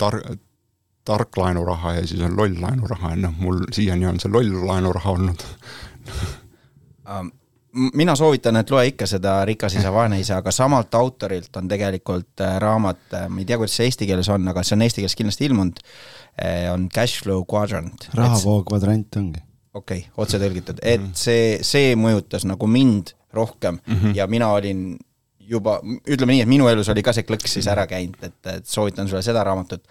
tar-, 0.00 0.22
tark 1.04 1.36
laenuraha 1.36 1.94
ja 1.94 2.06
siis 2.06 2.22
on 2.24 2.36
loll 2.36 2.60
laenuraha 2.60 3.10
ja 3.10 3.16
noh, 3.16 3.34
mul 3.38 3.64
siiani 3.72 4.06
on 4.06 4.20
see 4.20 4.32
loll 4.32 4.66
laenuraha 4.66 5.10
olnud 5.10 5.46
mina 7.74 8.14
soovitan, 8.16 8.56
et 8.60 8.70
loe 8.70 8.86
ikka 8.92 9.06
seda 9.08 9.36
Rikas 9.48 9.74
isa, 9.78 9.90
vaene 9.92 10.18
isa, 10.22 10.38
aga 10.42 10.52
samalt 10.54 10.94
autorilt 10.94 11.56
on 11.58 11.68
tegelikult 11.70 12.42
äh, 12.44 12.56
raamat, 12.62 13.02
äh, 13.14 13.24
ma 13.28 13.42
ei 13.42 13.48
tea, 13.48 13.58
kuidas 13.60 13.74
see 13.78 13.88
eesti 13.90 14.08
keeles 14.08 14.30
on, 14.32 14.46
aga 14.50 14.62
see 14.66 14.76
on 14.76 14.84
eesti 14.86 15.02
keeles 15.02 15.16
kindlasti 15.18 15.48
ilmunud, 15.48 15.80
äh, 16.38 16.68
on 16.72 16.86
Cashflow 16.94 17.42
Quadrant. 17.50 18.08
rahavoo 18.14 18.62
kvadrant 18.68 19.18
ongi. 19.20 19.42
okei 19.74 20.04
okay,, 20.04 20.12
otse 20.22 20.38
tõlgitud, 20.42 20.82
et 20.82 21.08
see, 21.18 21.58
see 21.66 21.96
mõjutas 21.98 22.46
nagu 22.46 22.68
mind 22.70 23.16
rohkem 23.34 23.80
mm 23.80 23.96
-hmm. 23.96 24.14
ja 24.14 24.26
mina 24.30 24.52
olin 24.54 24.92
juba, 25.38 25.80
ütleme 26.06 26.32
nii, 26.32 26.44
et 26.44 26.48
minu 26.48 26.68
elus 26.70 26.88
oli 26.88 27.02
ka 27.02 27.12
see 27.12 27.26
klõks 27.26 27.58
siis 27.58 27.66
ära 27.66 27.86
käinud, 27.90 28.22
et, 28.22 28.38
et 28.46 28.66
soovitan 28.66 29.08
sulle 29.08 29.22
seda 29.22 29.44
raamatut 29.44 29.82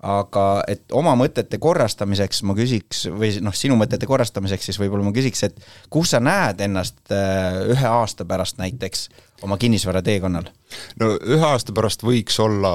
aga 0.00 0.44
et 0.70 0.94
oma 0.96 1.12
mõtete 1.18 1.58
korrastamiseks 1.60 2.42
ma 2.48 2.54
küsiks, 2.56 3.04
või 3.12 3.34
noh, 3.44 3.54
sinu 3.56 3.76
mõtete 3.80 4.08
korrastamiseks 4.08 4.70
siis 4.70 4.80
võib-olla 4.80 5.04
ma 5.04 5.12
küsiks, 5.16 5.42
et 5.44 5.58
kus 5.92 6.14
sa 6.14 6.22
näed 6.24 6.62
ennast 6.64 7.12
äh, 7.12 7.60
ühe 7.74 7.88
aasta 7.88 8.24
pärast 8.28 8.60
näiteks 8.60 9.08
oma 9.44 9.60
kinnisvara 9.60 10.02
teekonnal? 10.04 10.48
no 11.00 11.12
ühe 11.20 11.46
aasta 11.52 11.76
pärast 11.76 12.04
võiks 12.06 12.38
olla 12.40 12.74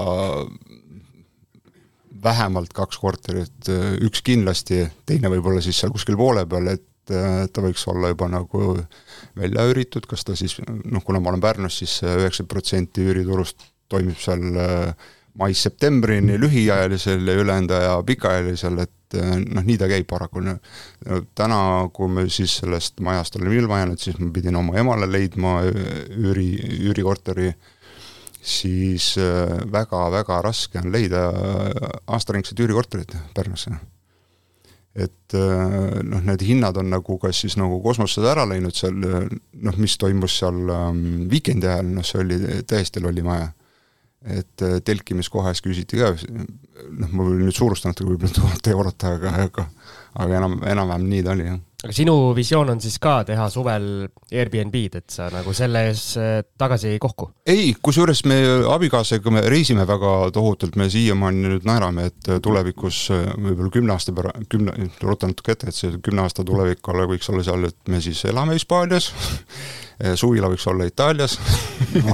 vähemalt 2.26 2.74
kaks 2.74 2.98
korterit, 2.98 3.70
üks 4.02 4.24
kindlasti, 4.26 4.84
teine 5.06 5.30
võib-olla 5.34 5.62
siis 5.62 5.78
seal 5.82 5.94
kuskil 5.94 6.18
poole 6.18 6.46
peal, 6.50 6.72
et 6.74 6.86
ta 7.06 7.62
võiks 7.62 7.84
olla 7.92 8.10
juba 8.10 8.26
nagu 8.32 8.72
välja 9.38 9.66
üüritud, 9.70 10.08
kas 10.10 10.26
ta 10.26 10.34
siis 10.38 10.58
noh, 10.66 11.04
kuna 11.06 11.22
ma 11.22 11.30
olen 11.34 11.44
Pärnus 11.44 11.78
siis, 11.82 12.00
siis 12.00 12.10
üheksakümmend 12.10 12.54
protsenti 12.54 13.06
üüriturust 13.06 13.68
toimib 13.94 14.18
seal 14.18 14.58
äh, 14.58 15.12
mais-septembrini 15.40 16.40
lühiajalisel 16.40 17.28
ja 17.28 17.34
ülejäänud 17.34 17.72
aja 17.76 17.96
pikaajalisel, 18.08 18.78
et 18.86 19.18
eh, 19.20 19.32
noh, 19.44 19.64
nii 19.68 19.78
ta 19.78 19.90
käib 19.92 20.08
paraku. 20.08 20.44
täna, 21.36 21.60
kui 21.94 22.10
me 22.10 22.28
siis 22.30 22.58
sellest 22.62 23.00
majast 23.00 23.36
oleme 23.36 23.56
ilma 23.56 23.80
jäänud, 23.80 24.00
siis 24.00 24.20
ma 24.20 24.32
pidin 24.34 24.56
oma 24.56 24.78
emale 24.80 25.12
leidma 25.12 25.58
üüri, 25.64 26.52
üürikorteri, 26.88 27.52
siis 28.42 29.16
väga-väga 29.72 30.38
eh, 30.40 30.44
raske 30.44 30.80
on 30.80 30.92
leida 30.92 31.28
aastaringset 32.08 32.60
üürikorterit 32.60 33.18
Pärnusse. 33.36 33.76
Et 34.96 35.36
eh, 35.36 36.00
noh, 36.08 36.24
need 36.24 36.48
hinnad 36.48 36.78
on 36.80 36.90
nagu 36.96 37.20
kas 37.20 37.44
siis 37.44 37.58
nagu 37.60 37.82
kosmosesse 37.84 38.32
ära 38.32 38.48
läinud 38.48 38.76
seal, 38.76 38.96
noh, 38.96 39.84
mis 39.84 39.98
toimus 40.00 40.40
seal 40.40 40.64
um, 40.72 41.06
viikendi 41.28 41.68
ajal, 41.68 41.92
noh, 41.98 42.08
see 42.08 42.24
oli 42.24 42.40
täiesti 42.64 43.04
lolli 43.04 43.26
maja 43.26 43.52
et 44.26 44.66
äh, 44.66 44.80
telkimiskohas 44.86 45.62
küsiti 45.66 46.02
ka, 46.02 46.14
noh, 46.90 47.12
ma 47.14 47.30
nüüd 47.30 47.56
suurustan 47.56 47.94
natuke, 47.94 48.14
võib-olla 48.14 48.34
tuhat 48.40 48.74
eurot, 48.74 49.08
aga, 49.12 49.38
aga 49.46 49.70
aga 50.16 50.38
enam, 50.40 50.60
enam-vähem 50.64 51.08
nii 51.10 51.24
ta 51.26 51.34
oli, 51.34 51.46
jah. 51.50 51.58
aga 51.84 51.94
sinu 51.96 52.14
visioon 52.38 52.72
on 52.72 52.82
siis 52.82 52.96
ka 53.04 53.18
teha 53.28 53.46
suvel 53.52 53.88
Airbnb-d, 54.32 55.02
et 55.02 55.16
sa 55.18 55.28
nagu 55.34 55.54
selle 55.56 55.82
ees 55.90 56.04
äh, 56.22 56.38
tagasi 56.60 56.94
ei 56.94 57.02
kohku? 57.04 57.28
ei, 57.52 57.74
kusjuures 57.84 58.24
me 58.30 58.40
abikaasaga, 58.72 59.34
me 59.36 59.44
reisime 59.52 59.86
väga 59.88 60.14
tohutult, 60.36 60.78
me 60.80 60.88
siiamaani 60.92 61.44
nüüd 61.50 61.68
naerame, 61.68 62.10
et 62.12 62.32
tulevikus 62.44 63.02
äh, 63.16 63.26
võib-olla 63.36 63.74
kümne 63.76 63.96
aasta 63.96 64.16
pära-, 64.16 64.36
kümne, 64.52 64.90
rutan 65.04 65.36
natuke 65.36 65.56
ette, 65.56 65.72
et 65.72 65.78
see 65.78 65.98
kümne 66.06 66.24
aasta 66.26 66.48
tulevik 66.48 66.94
olla, 66.94 67.10
võiks 67.12 67.32
olla 67.34 67.44
seal, 67.46 67.68
et 67.72 67.92
me 67.92 68.02
siis 68.04 68.24
elame 68.32 68.56
Hispaanias 68.58 69.12
suvila 70.20 70.50
võiks 70.52 70.66
olla 70.68 70.88
Itaalias 70.90 71.38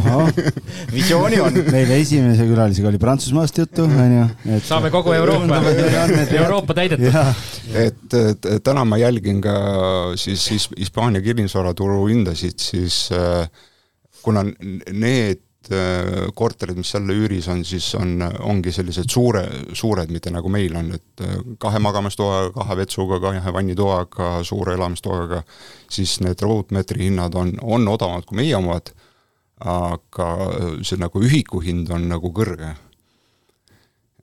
visiooni 0.97 1.39
on. 1.41 1.57
meil 1.73 1.93
esimese 1.95 2.45
külalisega 2.49 2.91
oli 2.91 3.01
Prantsusmaast 3.01 3.61
juttu, 3.63 3.85
onju. 3.89 4.27
saame 4.65 4.91
kogu 4.93 5.15
Euroopa, 5.17 5.61
Euroopa 6.37 6.77
täidetud. 6.77 7.19
et, 7.73 8.17
et 8.19 8.49
täna 8.63 8.85
ma 8.85 9.01
jälgin 9.01 9.41
ka 9.43 9.55
siis 10.19 10.47
Hispaania 10.77 11.23
kinnisvaraturu 11.25 12.05
hindasid, 12.11 12.59
siis 12.61 13.07
äh, 13.15 13.47
kuna 14.21 14.45
need 14.45 15.41
korterid, 16.35 16.77
mis 16.77 16.93
jälle 16.93 17.13
üüris 17.13 17.47
on, 17.51 17.61
siis 17.65 17.93
on, 17.95 18.15
ongi 18.39 18.71
sellised 18.73 19.09
suure, 19.13 19.43
suured, 19.77 20.09
mitte 20.09 20.31
nagu 20.33 20.49
meil 20.49 20.75
on, 20.75 20.89
et 20.97 21.21
äh, 21.21 21.37
kahe 21.61 21.79
magamistoaga, 21.79 22.49
kahe 22.55 22.77
vetsuga, 22.81 23.19
kahe 23.21 23.53
vannitoaga, 23.53 24.31
suure 24.47 24.73
elamistoaga, 24.73 25.43
siis 25.91 26.17
need 26.25 26.41
ruutmeetri 26.41 27.05
hinnad 27.09 27.37
on, 27.37 27.53
on 27.61 27.87
odavamad 27.93 28.25
kui 28.25 28.41
meie 28.41 28.55
omad, 28.57 28.89
aga 29.61 30.29
see 30.81 30.97
nagu 30.97 31.21
ühiku 31.21 31.61
hind 31.61 31.91
on 31.93 32.09
nagu 32.09 32.33
kõrge. 32.33 32.73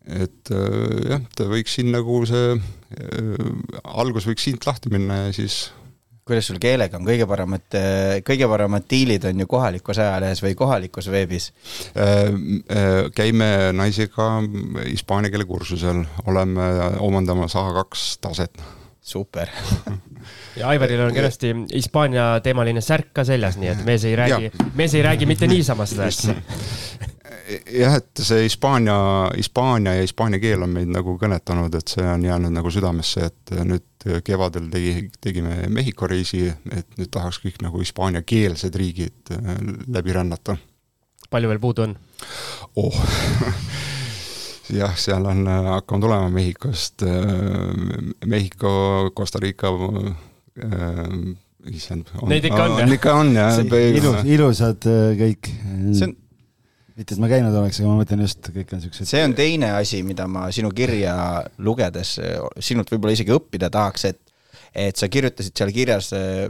et 0.09 0.51
äh, 0.51 1.11
jah, 1.13 1.23
ta 1.37 1.45
võiks 1.47 1.75
siin 1.79 1.93
nagu 1.93 2.23
see 2.27 2.57
äh,, 2.57 3.49
algus 3.85 4.27
võiks 4.27 4.43
siit 4.49 4.67
lahti 4.67 4.91
minna 4.91 5.27
ja 5.27 5.33
siis 5.37 5.69
kuidas 6.29 6.49
sul 6.51 6.61
keelega 6.63 6.99
on, 6.99 7.07
kõige 7.09 7.27
paremad, 7.29 7.79
kõige 8.27 8.49
paremad 8.51 8.87
diilid 8.91 9.25
on 9.31 9.45
ju 9.45 9.49
kohalikus 9.51 10.01
ajalehes 10.03 10.43
või 10.45 10.55
kohalikus 10.59 11.11
veebis? 11.13 11.51
Äh, 11.97 12.29
äh, 12.73 12.99
käime 13.17 13.51
naisega 13.77 14.31
hispaania 14.85 15.33
keele 15.33 15.49
kursusel, 15.49 16.05
oleme 16.27 16.69
omandamas 17.05 17.57
A2 17.59 18.19
taset. 18.21 18.67
super 19.09 19.49
ja 20.57 20.69
Aivaril 20.69 21.01
on 21.01 21.15
kenasti 21.15 21.55
Hispaania 21.73 22.41
teemaline 22.45 22.81
särk 22.85 23.15
ka 23.17 23.25
seljas, 23.25 23.57
nii 23.57 23.71
et 23.73 23.85
mees 23.87 24.05
ei 24.05 24.17
räägi, 24.19 24.51
mees 24.75 24.95
ei 24.95 25.03
räägi 25.03 25.27
mitte 25.27 25.47
niisama 25.47 25.87
seda 25.87 26.09
asja 26.11 26.35
jah, 27.49 27.97
et 27.99 28.23
see 28.23 28.45
Hispaania, 28.45 28.97
Hispaania 29.37 29.95
ja 29.97 30.05
hispaania 30.05 30.41
keel 30.43 30.63
on 30.67 30.73
meid 30.75 30.91
nagu 30.93 31.17
kõnetanud, 31.21 31.75
et 31.79 31.95
see 31.95 32.05
on 32.05 32.25
jäänud 32.27 32.55
nagu 32.55 32.73
südamesse, 32.73 33.29
et 33.31 33.55
nüüd 33.65 34.09
kevadel 34.25 34.69
tegi, 34.73 35.09
tegime 35.21 35.63
Mehhiko 35.73 36.09
reisi, 36.11 36.47
et 36.75 36.99
nüüd 36.99 37.11
tahaks 37.15 37.41
kõik 37.43 37.61
nagu 37.65 37.81
hispaaniakeelsed 37.83 38.77
riigid 38.79 39.33
äh, 39.35 39.49
läbi 39.89 40.15
rännata. 40.17 40.57
palju 41.31 41.49
veel 41.49 41.61
puudu 41.61 41.83
on 41.85 41.97
oh 42.77 43.01
jah, 44.81 44.95
seal 44.97 45.27
on, 45.27 45.45
äh, 45.49 45.73
hakkame 45.79 46.05
tulema 46.05 46.31
Mehhikost, 46.31 47.03
äh, 47.03 48.23
Mehhiko, 48.27 49.11
Costa 49.17 49.39
Rica 49.43 49.73
issand. 51.69 52.09
Neid 52.27 52.45
ikka 52.49 52.65
on, 52.65 52.79
jah? 52.81 52.93
ikka 52.93 53.13
on, 53.15 53.35
jah. 53.37 53.61
ilus, 53.63 54.25
ilusad 54.27 54.89
kõik. 55.19 55.53
see 55.93 56.09
on 56.09 56.17
mitte, 56.99 57.15
et 57.15 57.23
ma 57.23 57.29
käinud 57.31 57.55
oleks, 57.55 57.79
aga 57.79 57.91
ma 57.91 58.01
mõtlen 58.01 58.25
just, 58.25 58.49
kõik 58.55 58.73
on 58.75 58.83
siuksed. 58.83 59.09
see 59.09 59.23
on 59.23 59.35
teine 59.39 59.71
asi, 59.79 60.03
mida 60.07 60.27
ma 60.31 60.49
sinu 60.55 60.73
kirja 60.75 61.15
lugedes 61.63 62.17
sinult 62.65 62.91
võib-olla 62.91 63.15
isegi 63.15 63.35
õppida 63.35 63.71
tahaks, 63.75 64.09
et, 64.11 64.19
et 64.75 64.99
sa 64.99 65.11
kirjutasid 65.13 65.55
seal 65.55 65.71
kirjas 65.75 66.11
äh, 66.17 66.49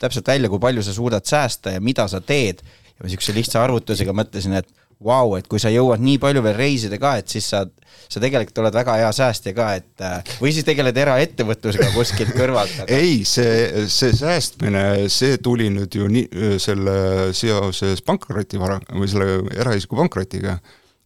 täpselt 0.00 0.26
välja, 0.32 0.50
kui 0.50 0.62
palju 0.62 0.82
sa 0.84 0.94
suudad 0.96 1.26
säästa 1.28 1.76
ja 1.76 1.82
mida 1.84 2.08
sa 2.10 2.22
teed. 2.24 2.64
ja 2.64 3.04
ma 3.04 3.08
niisuguse 3.08 3.36
lihtsa 3.36 3.62
arvutusega 3.62 4.14
mõtlesin, 4.16 4.58
et 4.58 4.68
vau 5.04 5.36
et 5.38 5.46
kui 5.48 5.60
sa 5.60 5.70
jõuad 5.72 6.02
nii 6.04 6.18
palju 6.20 6.42
veel 6.44 6.56
reisida 6.58 6.98
ka, 7.00 7.14
et 7.20 7.32
siis 7.32 7.46
sa, 7.52 7.62
sa 8.10 8.20
tegelikult 8.20 8.60
oled 8.62 8.76
väga 8.76 8.98
hea 9.00 9.08
säästja 9.16 9.54
ka, 9.56 9.68
et 9.80 10.04
äh, 10.04 10.34
või 10.42 10.52
siis 10.54 10.66
tegeled 10.68 10.96
eraettevõtlusega 11.00 11.88
kuskilt 11.94 12.34
kõrvalt 12.36 12.82
aga.... 12.84 12.92
ei, 12.92 13.22
see, 13.28 13.86
see 13.92 14.12
säästmine, 14.16 14.84
see 15.12 15.40
tuli 15.42 15.70
nüüd 15.72 15.96
ju 15.96 16.10
nii, 16.12 16.58
selle 16.60 16.98
seoses 17.36 18.04
pankrotivara 18.04 18.80
või 18.92 19.08
selle 19.10 19.40
eraisiku 19.56 19.98
pankrotiga, 20.02 20.58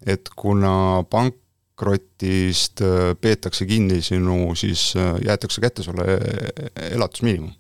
et 0.02 0.30
kuna 0.34 1.04
pankrotist 1.10 2.82
peetakse 3.22 3.66
kinni 3.70 4.02
sinu, 4.02 4.56
siis 4.58 4.90
jäetakse 4.98 5.62
kätte 5.62 5.86
sulle 5.86 6.18
elatusmiinimum. 6.90 7.54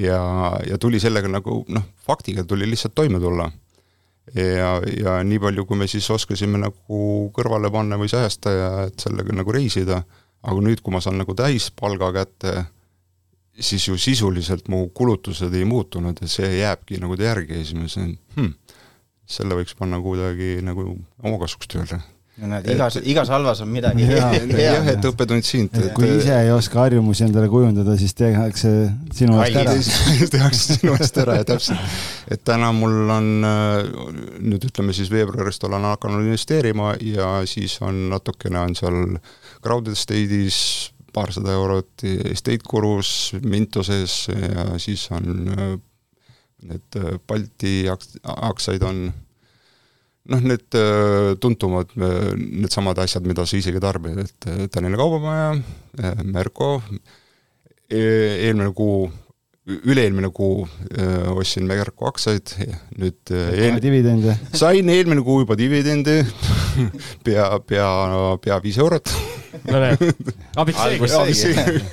ja, 0.00 0.22
ja 0.64 0.80
tuli 0.80 1.00
sellega 1.00 1.28
nagu 1.28 1.64
noh, 1.68 1.90
faktiga 2.06 2.44
tuli 2.48 2.70
lihtsalt 2.70 2.96
toime 2.96 3.20
tulla 3.20 3.50
ja, 4.34 4.74
ja 5.04 5.16
nii 5.26 5.40
palju, 5.42 5.64
kui 5.66 5.78
me 5.78 5.88
siis 5.90 6.08
oskasime 6.14 6.60
nagu 6.62 7.00
kõrvale 7.34 7.70
panna 7.74 7.98
või 8.00 8.10
säästa 8.12 8.54
ja 8.54 8.70
et 8.86 9.02
sellega 9.02 9.34
nagu 9.34 9.54
reisida, 9.54 10.02
aga 10.42 10.64
nüüd, 10.64 10.82
kui 10.82 10.94
ma 10.94 11.02
saan 11.02 11.18
nagu 11.20 11.34
täispalga 11.38 12.12
kätte, 12.14 12.54
siis 13.58 13.88
ju 13.88 13.98
sisuliselt 14.00 14.70
mu 14.72 14.86
kulutused 14.94 15.54
ei 15.54 15.66
muutunud 15.68 16.22
ja 16.22 16.30
see 16.30 16.56
jääbki 16.62 17.00
nagu 17.02 17.18
järgi 17.18 17.58
ja 17.58 17.64
siis 17.64 17.76
ma 17.76 17.84
mõtlesin 17.84 18.16
hmm,, 18.36 18.54
selle 19.28 19.58
võiks 19.58 19.76
panna 19.78 20.00
kuidagi 20.02 20.56
nagu 20.64 20.86
omakasuks 21.22 21.70
tööle. 21.74 22.00
no 22.00 22.21
näed, 22.40 22.68
igas, 22.72 22.96
igas 23.04 23.30
halvas 23.32 23.60
on 23.64 23.68
midagi 23.72 24.06
head. 24.08 24.52
jah, 24.56 24.86
et 24.94 25.04
õppetund 25.08 25.44
siit. 25.46 25.74
et 25.76 25.90
kui 25.96 26.08
ise 26.16 26.32
ei 26.32 26.50
oska 26.54 26.80
harjumusi 26.86 27.26
endale 27.26 27.50
kujundada, 27.52 27.96
siis 28.00 28.16
tehakse 28.16 28.72
sinu 29.12 29.36
eest 29.42 29.58
ära. 29.60 29.74
tehakse 30.36 30.78
sinu 30.78 30.96
eest 30.96 31.20
ära 31.22 31.36
ja 31.40 31.46
täpselt. 31.48 31.98
et 32.32 32.44
täna 32.48 32.72
mul 32.76 33.12
on, 33.12 33.30
nüüd 34.40 34.64
ütleme 34.70 34.96
siis 34.96 35.12
veebruarist 35.12 35.64
olen 35.68 35.84
hakanud 35.92 36.24
investeerima 36.24 36.94
ja 37.04 37.34
siis 37.48 37.76
on 37.84 38.08
natukene 38.12 38.64
on 38.64 38.76
seal 38.78 39.00
crowd 39.62 39.92
estate'is 39.92 40.58
paarsada 41.12 41.52
eurot 41.52 42.06
estate 42.32 42.64
gurus, 42.64 43.34
Mintoses 43.44 44.24
ja 44.32 44.70
siis 44.80 45.04
on 45.12 45.44
need 46.62 46.96
Balti 47.28 47.82
aktsiaid 47.90 48.84
on 48.86 49.10
noh, 50.30 50.42
need 50.42 50.76
äh, 50.78 51.34
tuntumad, 51.40 51.90
äh, 51.96 52.34
needsamad 52.36 53.00
asjad, 53.02 53.26
mida 53.26 53.46
sa 53.46 53.58
isegi 53.58 53.80
tarbid, 53.82 54.22
et 54.22 54.46
äh, 54.50 54.68
Tallinna 54.72 55.00
Kaubamaja, 55.00 55.56
Merko, 56.24 56.76
e-, 57.90 58.46
eelmine 58.46 58.70
kuu, 58.76 59.10
üle-eelmine 59.66 60.32
kuu 60.34 60.64
ostsin 61.36 61.66
Merko 61.68 62.08
aktsiaid, 62.10 62.54
nüüd 62.98 63.30
eel... 63.30 63.78
dividende? 63.82 64.34
sain 64.58 64.88
eelmine 64.90 65.22
kuu 65.26 65.42
juba 65.44 65.58
dividendi 65.58 66.16
pea, 67.26 67.46
pea, 67.66 67.90
pea 68.42 68.58
viis 68.64 68.80
eurot 68.82 69.12
no 69.68 69.82
näed, 69.84 70.32
abiks 70.58 70.80
seegi. 71.38 71.84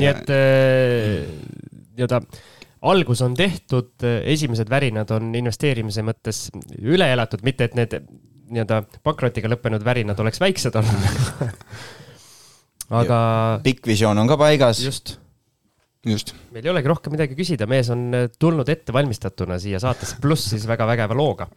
nii 0.00 0.08
et 0.08 0.32
nii-öelda 0.32 2.22
äh, 2.22 2.40
algus 2.82 3.20
on 3.22 3.34
tehtud, 3.36 3.92
esimesed 4.24 4.70
värinad 4.70 5.10
on 5.12 5.34
investeerimise 5.36 6.04
mõttes 6.06 6.48
üle 6.80 7.10
elatud, 7.12 7.42
mitte 7.44 7.68
et 7.68 7.76
need 7.78 7.96
nii-öelda 8.50 8.82
pankrotiga 9.06 9.50
lõppenud 9.52 9.84
värinad 9.86 10.20
oleks 10.22 10.40
väiksed 10.42 10.76
olnud 10.80 11.18
aga. 13.00 13.18
pikk 13.64 13.90
visioon 13.92 14.18
on 14.18 14.30
ka 14.30 14.38
paigas. 14.40 14.80
just. 14.82 15.18
just. 16.06 16.34
meil 16.54 16.66
ei 16.66 16.72
olegi 16.72 16.90
rohkem 16.90 17.14
midagi 17.14 17.38
küsida, 17.38 17.68
mees 17.70 17.92
on 17.94 18.08
tulnud 18.38 18.68
ettevalmistatuna 18.68 19.60
siia 19.62 19.82
saatesse, 19.82 20.18
pluss 20.22 20.50
siis 20.54 20.66
väga 20.70 20.88
vägeva 20.90 21.18
looga 21.18 21.50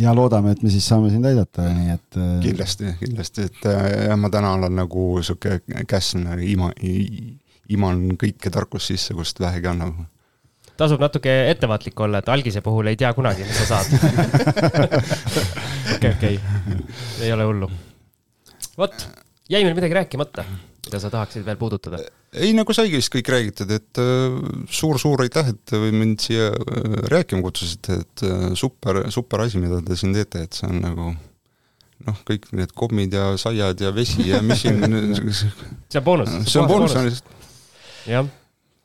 ja 0.00 0.14
loodame, 0.14 0.54
et 0.54 0.62
me 0.64 0.72
siis 0.72 0.86
saame 0.88 1.10
sind 1.12 1.26
aidata, 1.28 1.68
nii 1.70 1.92
et. 1.94 2.18
Äh, 2.18 2.38
kindlasti, 2.42 2.94
kindlasti, 3.02 3.48
et 3.50 3.66
äh, 3.70 3.84
jah, 4.08 4.18
ma 4.18 4.30
täna 4.32 4.54
olen 4.58 4.74
nagu 4.80 5.06
sihuke 5.22 5.60
käsn 5.90 6.26
ima, 6.42 6.72
iman 7.72 8.02
kõike 8.20 8.52
tarkust 8.52 8.92
sisse, 8.92 9.14
kust 9.16 9.40
vähegi 9.40 9.70
annab. 9.70 10.04
tasub 10.76 11.00
natuke 11.00 11.32
ettevaatlik 11.50 12.00
olla, 12.00 12.20
et 12.20 12.28
algise 12.28 12.60
puhul 12.64 12.90
ei 12.90 12.98
tea 13.00 13.12
kunagi, 13.14 13.46
mis 13.46 13.62
sa 13.62 13.78
saad. 13.78 13.86
okei, 15.96 16.10
okei, 16.10 16.38
ei 17.22 17.32
ole 17.32 17.48
hullu. 17.48 17.70
vot, 18.78 19.08
jäi 19.48 19.64
meil 19.64 19.76
midagi 19.76 20.00
rääkimata, 20.00 20.44
mida 20.86 21.00
sa 21.00 21.10
tahaksid 21.14 21.46
veel 21.46 21.60
puudutada? 21.60 22.02
ei, 22.34 22.50
nagu 22.56 22.74
saigi 22.74 22.98
vist 22.98 23.12
kõik 23.14 23.30
räägitud, 23.30 23.70
et 23.74 24.00
suur-suur 24.72 25.22
äh, 25.22 25.28
aitäh, 25.28 25.52
et 25.54 25.76
mind 25.94 26.24
siia 26.24 26.50
äh, 26.50 26.96
rääkima 27.12 27.44
kutsusite, 27.44 28.00
et 28.02 28.24
äh, 28.26 28.50
super, 28.58 29.04
super 29.14 29.44
asi, 29.46 29.60
mida 29.62 29.80
te 29.84 29.98
siin 29.98 30.14
teete, 30.16 30.44
et 30.48 30.58
see 30.58 30.68
on 30.68 30.82
nagu 30.82 31.12
noh, 32.04 32.18
kõik 32.28 32.50
need 32.56 32.74
kommid 32.76 33.14
ja 33.14 33.30
saiad 33.40 33.80
ja 33.80 33.94
vesi 33.94 34.26
ja 34.28 34.42
mis 34.44 34.64
siin 34.64 34.82
see 35.22 36.00
on 36.00 36.04
boonus. 36.04 36.34
see 36.50 36.60
on 36.60 36.68
boonus, 36.68 36.98
on 36.98 37.08
lihtsalt 37.08 37.43
jah. 38.08 38.30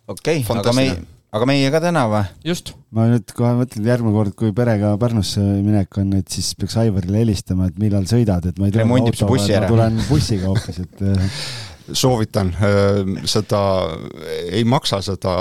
okei 0.08 0.41
okay,, 0.44 0.60
aga 0.60 0.74
meie, 0.76 0.98
aga 1.36 1.48
meie 1.50 1.72
ka 1.74 1.82
täna 1.84 2.06
või? 2.12 2.24
just. 2.48 2.74
ma 2.96 3.08
nüüd 3.12 3.34
kohe 3.38 3.54
mõtlen, 3.60 3.88
järgmine 3.91 4.16
kord, 4.16 4.36
kui 4.40 4.54
perega 4.56 4.96
Pärnusse 5.02 5.44
minek 5.44 6.00
on, 6.02 6.14
et 6.20 6.30
siis 6.34 6.52
peaks 6.60 6.78
Aivarile 6.82 7.24
helistama, 7.24 7.70
et 7.70 7.82
millal 7.82 8.08
sõidad, 8.10 8.50
et 8.50 8.62
ma 8.62 8.70
ei 8.70 8.76
tule 8.76 8.88
autoga, 8.88 9.60
ma 9.60 9.74
tulen 9.74 10.00
bussiga 10.10 10.50
hoopis, 10.50 10.82
et 10.86 11.04
äh, 11.12 11.44
soovitan, 11.91 12.52
äh, 12.56 13.14
seda 13.30 13.62
ei 14.50 14.66
maksa 14.68 15.04
seda 15.06 15.36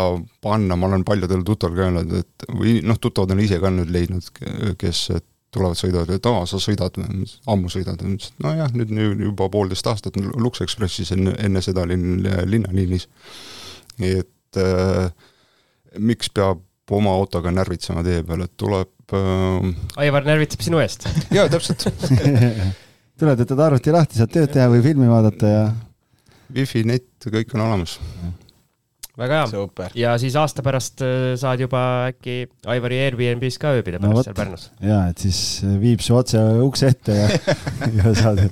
panna, 0.44 0.76
ma 0.76 0.90
olen 0.90 1.06
paljudel 1.08 1.44
tuttavatel 1.46 1.78
ka 1.78 1.88
öelnud, 1.88 2.14
et 2.22 2.48
või 2.52 2.78
noh, 2.84 3.00
tuttavad 3.00 3.36
on 3.36 3.44
ise 3.44 3.60
ka 3.62 3.72
nüüd 3.72 3.92
leidnud, 3.94 4.32
kes 4.80 5.08
tulevad, 5.54 5.78
sõidavad, 5.80 6.10
et 6.12 6.26
aa, 6.28 6.42
sa 6.48 6.60
sõidad, 6.60 6.98
ammu 7.48 7.70
sõidad, 7.72 8.02
et 8.04 8.26
nojah, 8.44 8.72
nüüd 8.76 8.92
juba 9.30 9.48
poolteist 9.52 9.86
aastat 9.88 10.18
Lux 10.36 10.60
Expressis, 10.64 11.12
enne, 11.16 11.32
enne 11.40 11.62
seda 11.64 11.86
olin 11.86 12.26
linnaliinis 12.48 13.08
et 14.06 14.60
äh, 14.60 15.10
miks 15.98 16.30
peab 16.34 16.62
oma 16.94 17.12
autoga 17.18 17.52
närvitsema 17.52 18.02
tee 18.06 18.22
peal, 18.26 18.44
et 18.46 18.54
tuleb 18.60 19.14
äh.... 19.16 19.70
Aivar 20.04 20.26
närvitseb 20.28 20.64
sinu 20.64 20.80
eest 20.82 21.08
jaa, 21.36 21.48
täpselt 21.52 21.86
tuled, 23.18 23.44
võtad 23.44 23.62
arvuti 23.66 23.94
lahti, 23.94 24.20
saad 24.20 24.34
tööd 24.34 24.52
teha 24.54 24.68
või 24.72 24.82
filmi 24.84 25.08
vaadata 25.10 25.54
ja. 25.54 25.64
Wi-Fi, 26.54 26.84
net, 26.88 27.10
kõik 27.28 27.50
on 27.58 27.64
olemas. 27.66 27.98
väga 29.18 29.42
hea. 29.50 29.88
ja 29.98 30.14
siis 30.22 30.36
aasta 30.38 30.62
pärast 30.64 31.02
äh, 31.04 31.34
saad 31.36 31.60
juba 31.60 31.82
äkki 32.12 32.46
Aivari 32.70 33.02
Airbnb-s 33.08 33.60
ka 33.60 33.74
ööbida 33.76 34.00
pärast 34.00 34.14
no, 34.14 34.24
seal 34.24 34.38
Pärnus. 34.38 34.70
ja, 34.80 35.02
et 35.10 35.26
siis 35.26 35.40
viib 35.82 36.04
su 36.04 36.16
otse 36.16 36.40
ukse 36.64 36.94
ette 36.94 37.18
ja 37.18 37.28
ja 37.98 38.14
saad 38.16 38.46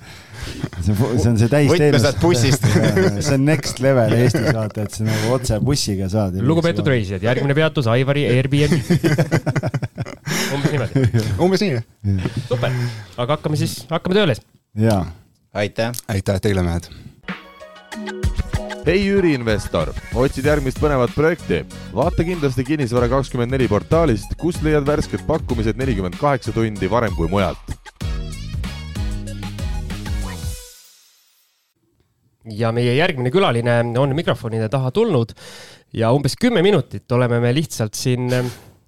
see, 0.83 0.95
see 0.95 1.31
on 1.31 1.39
see 1.41 1.51
täisteenus. 1.51 1.73
võtme 1.73 2.01
saad 2.03 2.21
bussist 2.23 2.67
see 3.27 3.35
on 3.37 3.47
next 3.49 3.81
level 3.85 4.15
Eestis 4.17 4.49
vaata, 4.57 4.87
et 4.87 4.99
sa 4.99 5.07
nagu 5.07 5.33
otse 5.37 5.59
bussiga 5.65 6.11
saad. 6.13 6.39
lugupeetud 6.41 6.87
reisijad, 6.91 7.25
järgmine 7.27 7.57
peatus 7.59 7.89
Aivari 7.93 8.27
Airbnb 8.31 8.75
umbes 10.55 10.71
niimoodi. 10.73 11.25
umbes 11.43 11.65
nii, 11.65 11.75
jah. 11.79 12.31
super, 12.49 12.79
aga 13.17 13.37
hakkame 13.37 13.61
siis, 13.61 13.81
hakkame 13.91 14.19
tööle. 14.19 14.39
jaa. 14.87 15.03
aitäh. 15.57 15.93
aitäh 16.13 16.41
teile, 16.45 16.65
mehed 16.67 16.91
hei 18.87 19.01
üüriinvestor, 19.11 19.91
otsid 20.15 20.47
järgmist 20.47 20.79
põnevat 20.79 21.11
projekti? 21.17 21.65
vaata 21.97 22.27
kindlasti 22.27 22.67
Kinnisvara 22.69 23.09
kakskümmend 23.11 23.51
neli 23.57 23.67
portaalist, 23.71 24.37
kust 24.39 24.63
leiad 24.63 24.87
värsked 24.87 25.27
pakkumised 25.27 25.81
nelikümmend 25.81 26.19
kaheksa 26.21 26.55
tundi 26.55 26.91
varem 26.91 27.15
kui 27.19 27.27
mujalt 27.33 27.75
ja 32.55 32.73
meie 32.75 32.95
järgmine 32.97 33.33
külaline 33.35 33.81
on 33.99 34.15
mikrofonide 34.17 34.69
taha 34.73 34.93
tulnud 34.95 35.35
ja 35.97 36.13
umbes 36.15 36.37
kümme 36.41 36.63
minutit 36.67 37.11
oleme 37.13 37.41
me 37.43 37.53
lihtsalt 37.57 37.97
siin, 37.99 38.29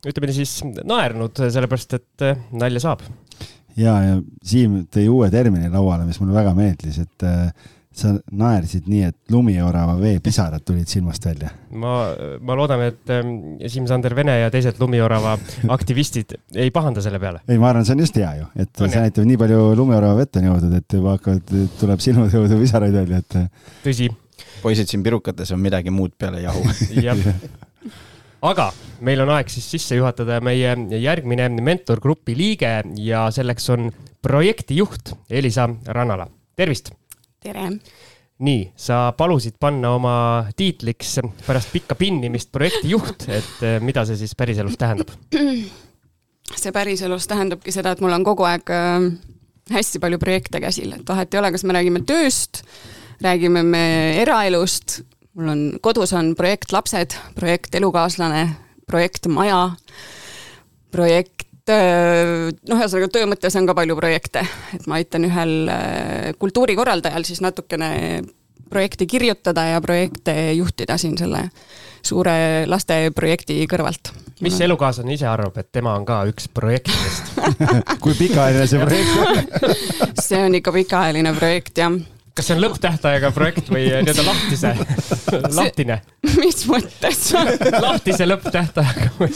ütleme 0.06 0.35
siis, 0.35 0.59
naernud, 0.86 1.39
sellepärast 1.48 1.98
et 1.98 2.28
nalja 2.59 2.85
saab. 2.85 3.02
ja, 3.76 3.97
ja 4.05 4.20
Siim 4.43 4.85
tõi 4.93 5.09
uue 5.10 5.30
termini 5.35 5.70
lauale, 5.72 6.06
mis 6.09 6.20
mulle 6.22 6.36
väga 6.36 6.55
meeldis, 6.59 7.01
et 7.05 7.26
äh, 7.26 7.51
sa 7.98 8.12
naersid 8.30 8.88
nii, 8.90 9.02
et 9.10 9.32
lumiorava 9.32 9.96
veepisarad 10.00 10.64
tulid 10.66 10.88
silmast 10.90 11.26
välja. 11.28 11.50
ma, 11.70 11.94
ma 12.40 12.56
loodan, 12.58 12.84
et 12.88 13.12
ähm, 13.14 13.34
Siim-Sander 13.64 14.14
Vene 14.16 14.38
ja 14.40 14.50
teised 14.54 14.80
lumiorava 14.80 15.36
aktivistid 15.76 16.36
ei 16.54 16.72
pahanda 16.74 17.04
selle 17.04 17.20
peale. 17.22 17.42
ei, 17.48 17.58
ma 17.60 17.72
arvan, 17.72 17.86
see 17.88 17.96
on 17.98 18.04
just 18.04 18.18
hea 18.20 18.32
ju, 18.40 18.48
et 18.64 18.84
on 18.84 18.92
see 18.92 19.04
näitab, 19.04 19.28
nii 19.28 19.40
palju 19.44 19.68
lumiorava 19.78 20.18
vett 20.22 20.40
on 20.40 20.50
jõudnud, 20.50 20.78
et 20.80 20.98
juba 21.00 21.16
hakkavad, 21.18 21.54
tuleb 21.80 22.04
silmade 22.04 22.34
kaudu 22.34 22.60
pisaraid 22.62 22.98
välja, 23.02 23.22
et. 23.22 23.38
Tõsi. 23.84 24.10
poisid 24.62 24.90
siin 24.90 25.02
pirukates 25.06 25.52
on 25.54 25.62
midagi 25.62 25.92
muud 25.94 26.14
peale 26.18 26.42
jahu 26.42 26.64
jah 27.06 27.26
aga 28.42 28.68
meil 29.02 29.22
on 29.24 29.32
aeg 29.34 29.50
siis 29.50 29.66
sisse 29.74 29.98
juhatada 29.98 30.38
meie 30.44 30.74
järgmine 31.02 31.48
mentorgrupi 31.64 32.36
liige 32.38 32.72
ja 33.02 33.26
selleks 33.34 33.68
on 33.74 33.90
projektijuht 34.22 35.14
Elisa 35.30 35.68
Rannala, 35.86 36.28
tervist 36.56 36.92
tere! 37.48 37.70
nii, 38.38 38.68
sa 38.78 39.08
palusid 39.18 39.56
panna 39.58 39.90
oma 39.96 40.14
tiitliks 40.56 41.16
pärast 41.46 41.72
pikka 41.74 41.96
pinnimist 41.98 42.52
projektijuht, 42.54 43.26
et 43.34 43.64
eh, 43.66 43.78
mida 43.82 44.04
see 44.06 44.20
siis 44.20 44.36
päriselus 44.38 44.78
tähendab? 44.78 45.10
see 46.62 46.74
päriselus 46.74 47.26
tähendabki 47.30 47.74
seda, 47.74 47.96
et 47.96 48.04
mul 48.04 48.14
on 48.14 48.26
kogu 48.26 48.46
aeg 48.46 48.70
äh, 48.70 49.08
hästi 49.74 50.00
palju 50.02 50.20
projekte 50.22 50.62
käsil, 50.62 50.94
et 50.94 51.08
vahet 51.08 51.34
ei 51.34 51.42
ole, 51.42 51.50
kas 51.54 51.66
me 51.66 51.74
räägime 51.74 52.04
tööst, 52.06 52.62
räägime 53.24 53.64
me 53.66 53.84
eraelust, 54.22 55.00
mul 55.34 55.52
on, 55.54 55.64
kodus 55.82 56.14
on 56.14 56.34
projekt 56.38 56.72
lapsed, 56.74 57.18
projekt 57.34 57.74
elukaaslane, 57.74 58.46
projekt 58.86 59.26
maja, 59.34 59.72
projekt 60.94 61.38
noh, 61.74 62.78
ühesõnaga 62.78 63.10
töö 63.12 63.28
mõttes 63.30 63.56
on 63.58 63.68
ka 63.68 63.76
palju 63.78 63.96
projekte, 63.98 64.44
et 64.76 64.88
ma 64.90 64.98
aitan 65.00 65.26
ühel 65.28 65.54
äh, 65.72 66.30
kultuurikorraldajal 66.40 67.26
siis 67.28 67.42
natukene 67.44 67.90
projekti 68.68 69.06
kirjutada 69.06 69.64
ja 69.64 69.80
projekte 69.80 70.52
juhtida 70.52 70.98
siin 71.00 71.16
selle 71.18 71.48
suure 72.04 72.66
lasteprojekti 72.68 73.58
kõrvalt. 73.70 74.12
mis 74.40 74.58
no. 74.58 74.64
elukaaslane 74.68 75.16
ise 75.16 75.26
arvab, 75.26 75.56
et 75.58 75.72
tema 75.72 75.96
on 75.98 76.04
ka 76.06 76.20
üks 76.30 76.48
projektidest 76.54 77.32
kui 78.04 78.14
pikaajaline 78.18 78.68
see 78.70 78.84
projekt 78.84 79.16
on 79.18 80.22
see 80.28 80.44
on 80.44 80.60
ikka 80.60 80.72
pikaajaline 80.78 81.34
projekt, 81.38 81.74
jah 81.80 81.98
kas 82.39 82.47
see 82.47 82.55
on 82.55 82.62
lõpptähtajaga 82.62 83.32
projekt 83.35 83.70
või 83.73 83.89
nii-öelda 83.89 84.24
lahtise, 84.27 84.70
lahtine? 85.59 85.98
mis 86.39 86.62
mõttes 86.70 87.24
lahtise 87.86 88.28
lõpptähtajaga 88.28 89.28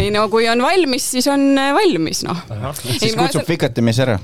ei 0.00 0.08
no 0.14 0.24
kui 0.32 0.48
on 0.48 0.62
valmis, 0.64 1.06
siis 1.16 1.28
on 1.30 1.44
äh, 1.60 1.70
valmis, 1.76 2.22
noh. 2.26 2.40
siis 2.96 3.12
kutsub 3.18 3.46
vikatimees 3.48 4.00
ära. 4.06 4.16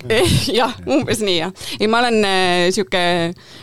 jah, 0.55 0.75
umbes 0.89 1.21
nii 1.25 1.37
jah. 1.43 1.55
ei, 1.79 1.91
ma 1.93 2.01
olen 2.01 2.19
äh, 2.25 2.65
sihuke 2.75 3.03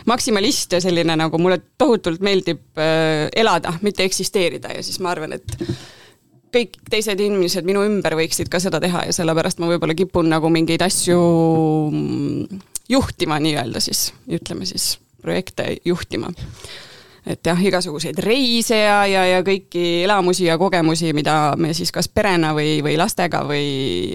maksimalist 0.08 0.78
ja 0.78 0.82
selline 0.84 1.18
nagu 1.18 1.42
mulle 1.42 1.60
tohutult 1.80 2.22
meeldib 2.24 2.62
äh, 2.78 3.26
elada, 3.36 3.74
mitte 3.82 4.06
eksisteerida 4.06 4.72
ja 4.76 4.86
siis 4.86 5.02
ma 5.02 5.12
arvan, 5.16 5.34
et 5.34 5.58
kõik 6.54 6.78
teised 6.88 7.20
inimesed 7.20 7.66
minu 7.68 7.82
ümber 7.84 8.16
võiksid 8.22 8.48
ka 8.52 8.62
seda 8.62 8.80
teha 8.80 9.08
ja 9.10 9.14
sellepärast 9.18 9.60
ma 9.60 9.68
võib-olla 9.74 9.98
kipun 9.98 10.30
nagu 10.30 10.48
mingeid 10.52 10.86
asju 10.86 11.18
mm, 11.90 12.62
juhtima 12.88 13.38
nii-öelda 13.42 13.80
siis, 13.80 14.12
ütleme 14.28 14.66
siis 14.66 14.98
projekte 15.22 15.76
juhtima. 15.84 16.30
Et 17.28 17.44
jah, 17.44 17.58
igasuguseid 17.60 18.16
reise 18.24 18.78
ja, 18.78 19.02
ja, 19.04 19.24
ja 19.28 19.40
kõiki 19.44 20.04
elamusi 20.06 20.46
ja 20.46 20.54
kogemusi, 20.58 21.10
mida 21.12 21.52
me 21.60 21.74
siis 21.76 21.92
kas 21.92 22.08
perena 22.08 22.54
või, 22.56 22.78
või 22.84 22.94
lastega 22.96 23.42
või 23.44 23.66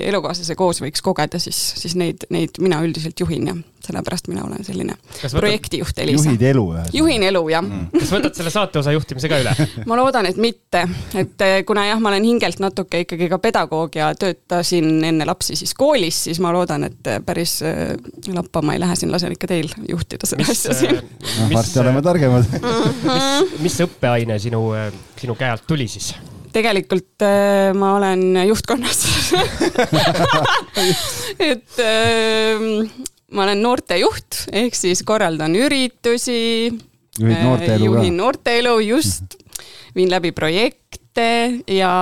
elukaaslase 0.02 0.56
koos 0.58 0.82
võiks 0.82 1.04
kogeda, 1.06 1.38
siis, 1.40 1.60
siis 1.78 1.94
neid, 2.00 2.26
neid 2.34 2.58
mina 2.64 2.82
üldiselt 2.82 3.20
juhin 3.20 3.52
ja 3.52 3.56
sellepärast 3.88 4.30
mina 4.32 4.44
olen 4.46 4.64
selline 4.66 4.96
võtad, 4.96 5.34
projektijuht 5.36 6.00
Elisa. 6.04 6.30
juhid 6.30 6.46
elu 6.54 6.64
ühesõnaga? 6.74 6.98
juhin 6.98 7.24
elu, 7.24 7.42
jah 7.52 7.64
mm.. 7.64 7.88
kas 8.02 8.12
võtad 8.14 8.34
selle 8.38 8.52
saateosa 8.54 8.94
juhtimise 8.96 9.32
ka 9.32 9.40
üle 9.42 9.54
ma 9.90 9.98
loodan, 10.00 10.28
et 10.30 10.40
mitte, 10.42 10.84
et 11.20 11.46
eh, 11.46 11.56
kuna 11.68 11.86
jah, 11.88 12.02
ma 12.04 12.12
olen 12.14 12.28
hingelt 12.28 12.60
natuke 12.64 13.04
ikkagi 13.06 13.30
ka 13.32 13.40
pedagoog 13.44 13.92
ja 14.00 14.12
töötasin 14.20 14.90
enne 15.10 15.28
lapsi 15.30 15.58
siis 15.60 15.74
koolis, 15.78 16.24
siis 16.30 16.42
ma 16.44 16.54
loodan, 16.56 16.88
et 16.90 17.12
eh, 17.12 17.22
päris 17.26 17.54
eh, 17.68 17.96
lappama 18.34 18.76
ei 18.76 18.84
lähe 18.84 18.98
siin, 19.00 19.12
lasen 19.14 19.36
ikka 19.36 19.50
teil 19.52 19.72
juhtida 19.90 20.30
seda 20.30 20.48
asja 20.50 20.76
siin. 20.78 21.00
noh, 21.00 21.50
varsti 21.54 21.84
oleme 21.84 22.02
targemad 22.06 22.60
mm 22.60 22.72
mis, 23.04 23.58
mis 23.64 23.76
õppeaine 23.84 24.38
sinu, 24.42 24.62
sinu 25.20 25.36
käe 25.38 25.50
alt 25.54 25.66
tuli 25.68 25.88
siis? 25.92 26.14
tegelikult 26.54 27.26
ma 27.80 27.96
olen 27.98 28.22
juhtkonnas 28.48 29.00
et 31.52 31.82
äh, 31.82 32.60
ma 33.34 33.46
olen 33.48 33.62
noortejuht, 33.64 34.48
ehk 34.54 34.78
siis 34.78 35.04
korraldan 35.08 35.56
üritusi. 35.58 36.72
juhid 37.20 37.44
noorteelu 37.44 37.80
ka? 37.80 38.00
juhin 38.00 38.18
noorteelu, 38.18 38.80
just. 38.88 39.38
viin 39.96 40.10
läbi 40.10 40.32
projekte 40.34 41.28
ja 41.70 41.94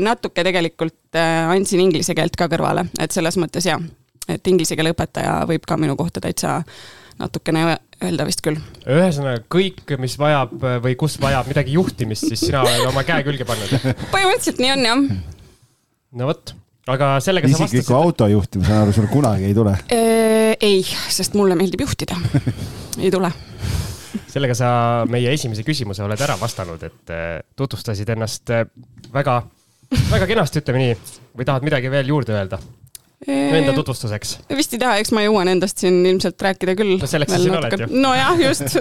natuke 0.00 0.44
tegelikult 0.44 1.16
äh, 1.16 1.50
andsin 1.52 1.82
inglise 1.84 2.16
keelt 2.16 2.36
ka 2.36 2.48
kõrvale, 2.52 2.86
et 3.00 3.12
selles 3.12 3.36
mõttes 3.40 3.68
jah, 3.68 3.80
et 4.28 4.52
inglise 4.52 4.76
keele 4.76 4.94
õpetaja 4.94 5.42
võib 5.48 5.66
ka 5.68 5.76
minu 5.80 5.96
kohta 6.00 6.22
täitsa 6.24 6.62
natukene 7.20 7.76
öelda 8.02 8.26
vist 8.26 8.42
küll. 8.44 8.58
ühesõnaga 8.88 9.44
kõik, 9.52 9.84
mis 10.02 10.16
vajab 10.18 10.56
või 10.84 10.96
kus 10.98 11.16
vajab 11.22 11.48
midagi 11.50 11.76
juhtimist, 11.76 12.26
siis 12.30 12.42
sina 12.48 12.64
oled 12.64 12.88
oma 12.88 13.04
käe 13.06 13.24
külge 13.26 13.46
pannud 13.48 13.72
põhimõtteliselt 14.14 14.62
nii 14.64 14.74
on 14.74 14.86
jah. 14.88 15.04
no 16.18 16.30
vot, 16.32 16.54
aga 16.90 17.14
sellega 17.24 17.50
isikliku 17.50 17.84
vastasid. 17.84 17.96
auto 18.00 18.30
juhtima, 18.32 18.66
saan 18.68 18.84
aru, 18.86 18.96
sul 18.96 19.10
kunagi 19.12 19.50
ei 19.50 19.56
tule? 19.56 19.76
Ei, 20.60 20.84
sest 21.08 21.34
mulle 21.38 21.56
meeldib 21.58 21.84
juhtida 21.86 22.18
ei 23.02 23.10
tule 23.14 23.30
sellega 24.34 24.54
sa 24.58 24.68
meie 25.10 25.32
esimese 25.34 25.62
küsimuse 25.66 26.02
oled 26.04 26.20
ära 26.26 26.36
vastanud, 26.40 26.82
et 26.82 27.12
tutvustasid 27.58 28.08
ennast 28.16 28.50
väga, 29.14 29.36
väga 30.10 30.26
kenasti, 30.30 30.62
ütleme 30.62 30.82
nii, 30.82 30.96
või 31.38 31.46
tahad 31.46 31.66
midagi 31.66 31.92
veel 31.92 32.10
juurde 32.10 32.34
öelda? 32.34 32.58
Enda 33.24 33.72
tutvustuseks. 33.72 34.34
vist 34.52 34.74
ei 34.76 34.80
taha, 34.82 34.98
eks 35.00 35.12
ma 35.16 35.22
jõuan 35.24 35.48
endast 35.48 35.80
siin 35.80 36.02
ilmselt 36.04 36.42
rääkida 36.44 36.74
küll. 36.76 36.96
no 37.00 37.08
selleks 37.08 37.32
sa 37.32 37.40
siin 37.40 37.56
oled 37.56 37.76
ju. 37.80 37.86
nojah, 37.94 38.40
just 38.42 38.76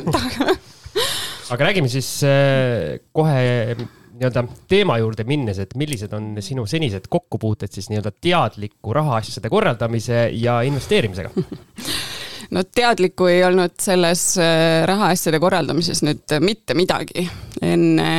aga 1.54 1.70
räägime 1.70 1.92
siis 1.92 2.10
äh, 2.28 2.98
kohe 3.16 3.78
nii-öelda 4.14 4.46
teema 4.70 4.98
juurde 5.02 5.26
minnes, 5.28 5.60
et 5.60 5.76
millised 5.80 6.14
on 6.14 6.34
sinu 6.44 6.66
senised 6.70 7.10
kokkupuuted 7.10 7.74
siis 7.74 7.90
nii-öelda 7.92 8.14
teadliku 8.22 8.94
rahaasjade 8.94 9.50
korraldamise 9.54 10.28
ja 10.38 10.62
investeerimisega 10.68 11.34
no 12.54 12.64
teadlikku 12.64 13.28
ei 13.32 13.44
olnud 13.48 13.76
selles 13.82 14.26
äh, 14.42 14.84
rahaasjade 14.90 15.40
korraldamises 15.42 16.04
nüüd 16.06 16.38
mitte 16.44 16.78
midagi 16.78 17.26
enne, 17.64 18.10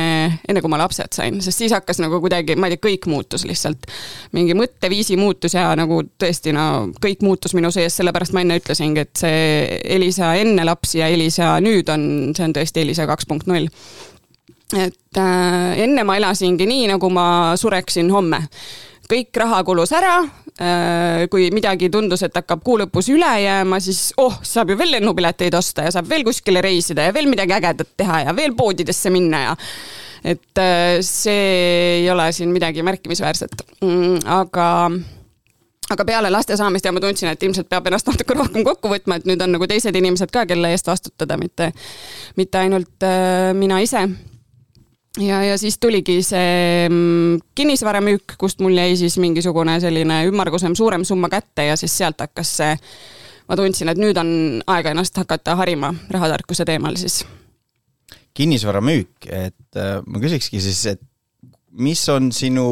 enne 0.47 0.63
kui 0.63 0.71
ma 0.71 0.79
lapsed 0.81 1.15
sain, 1.15 1.37
sest 1.43 1.61
siis 1.61 1.75
hakkas 1.75 1.99
nagu 2.03 2.19
kuidagi, 2.23 2.57
ma 2.59 2.69
ei 2.69 2.75
tea, 2.75 2.83
kõik 2.87 3.07
muutus 3.11 3.45
lihtsalt. 3.47 3.87
mingi 4.35 4.55
mõtteviisi 4.57 5.17
muutus 5.19 5.55
ja 5.57 5.67
nagu 5.77 6.01
tõesti, 6.21 6.53
no 6.55 6.89
kõik 7.01 7.23
muutus 7.25 7.55
minu 7.57 7.71
sees, 7.73 7.97
sellepärast 7.99 8.35
ma 8.35 8.43
enne 8.45 8.59
ütlesingi, 8.61 9.05
et 9.05 9.23
see 9.25 9.79
Elisa 9.97 10.33
enne 10.39 10.65
lapsi 10.67 10.99
ja 11.01 11.09
Elisa 11.11 11.55
nüüd 11.63 11.89
on, 11.93 12.09
see 12.35 12.47
on 12.47 12.55
tõesti 12.55 12.83
Elisa 12.83 13.07
kaks 13.09 13.29
punkt 13.29 13.49
null 13.51 13.69
et 14.73 15.19
äh, 15.21 15.83
enne 15.85 16.03
ma 16.07 16.17
elasingi 16.17 16.65
nii, 16.65 16.87
nagu 16.95 17.09
ma 17.13 17.53
sureksin 17.59 18.09
homme. 18.11 18.45
kõik 19.05 19.37
raha 19.37 19.59
kulus 19.61 19.91
ära 19.93 20.15
äh,, 20.57 21.27
kui 21.29 21.51
midagi 21.53 21.91
tundus, 21.93 22.23
et 22.25 22.33
hakkab 22.33 22.63
kuu 22.65 22.79
lõpus 22.81 23.11
üle 23.13 23.29
jääma, 23.43 23.79
siis 23.79 24.07
oh, 24.17 24.39
saab 24.41 24.73
ju 24.73 24.79
veel 24.79 24.95
lennupileteid 24.97 25.53
osta 25.53 25.85
ja 25.85 25.93
saab 25.93 26.09
veel 26.09 26.25
kuskile 26.25 26.63
reisida 26.65 27.05
ja 27.05 27.13
veel 27.13 27.29
midagi 27.29 27.53
ägedat 27.53 27.93
teha 27.97 28.23
ja 28.25 28.35
veel 28.35 28.57
poodidesse 28.57 29.13
minna 29.13 29.43
ja 29.43 29.55
et 30.25 30.57
äh, 30.57 30.97
see 31.05 32.01
ei 32.01 32.09
ole 32.09 32.31
siin 32.33 32.49
midagi 32.49 32.81
märkimisväärset 32.81 33.61
mm,, 33.83 34.25
aga 34.25 34.67
aga 35.93 36.05
peale 36.05 36.31
laste 36.33 36.57
saamist 36.57 36.85
ja 36.85 36.93
ma 36.95 37.01
tundsin, 37.03 37.29
et 37.29 37.43
ilmselt 37.45 37.69
peab 37.69 37.85
ennast 37.85 38.09
natuke 38.09 38.33
rohkem 38.33 38.65
kokku 38.65 38.89
võtma, 38.89 39.19
et 39.19 39.27
nüüd 39.29 39.41
on 39.45 39.53
nagu 39.53 39.67
teised 39.69 39.95
inimesed 39.95 40.33
ka, 40.33 40.47
kelle 40.49 40.71
eest 40.73 40.89
vastutada, 40.89 41.37
mitte, 41.37 41.69
mitte 42.39 42.63
ainult 42.63 43.05
äh, 43.05 43.51
mina 43.53 43.83
ise 43.85 44.07
ja, 45.19 45.43
ja 45.43 45.57
siis 45.57 45.77
tuligi 45.79 46.19
see 46.25 46.87
mm, 46.89 47.39
kinnisvaramüük, 47.55 48.35
kust 48.39 48.61
mul 48.63 48.77
jäi 48.77 48.95
siis 48.99 49.17
mingisugune 49.21 49.77
selline 49.83 50.23
ümmargusem, 50.29 50.75
suurem 50.75 51.05
summa 51.07 51.29
kätte 51.31 51.69
ja 51.69 51.77
siis 51.79 51.95
sealt 51.97 52.21
hakkas 52.23 52.51
see, 52.59 52.75
ma 53.49 53.57
tundsin, 53.59 53.91
et 53.91 54.01
nüüd 54.01 54.19
on 54.21 54.29
aega 54.75 54.93
ennast 54.95 55.17
hakata 55.21 55.57
harima 55.59 55.93
rahatarkuse 56.11 56.65
teemal 56.67 56.97
siis. 56.99 57.23
kinnisvaramüük, 58.35 59.29
et 59.31 59.79
äh, 59.79 59.99
ma 60.05 60.19
küsikski 60.19 60.59
siis, 60.61 60.85
et 60.95 61.01
mis 61.71 62.01
on 62.09 62.31
sinu 62.35 62.67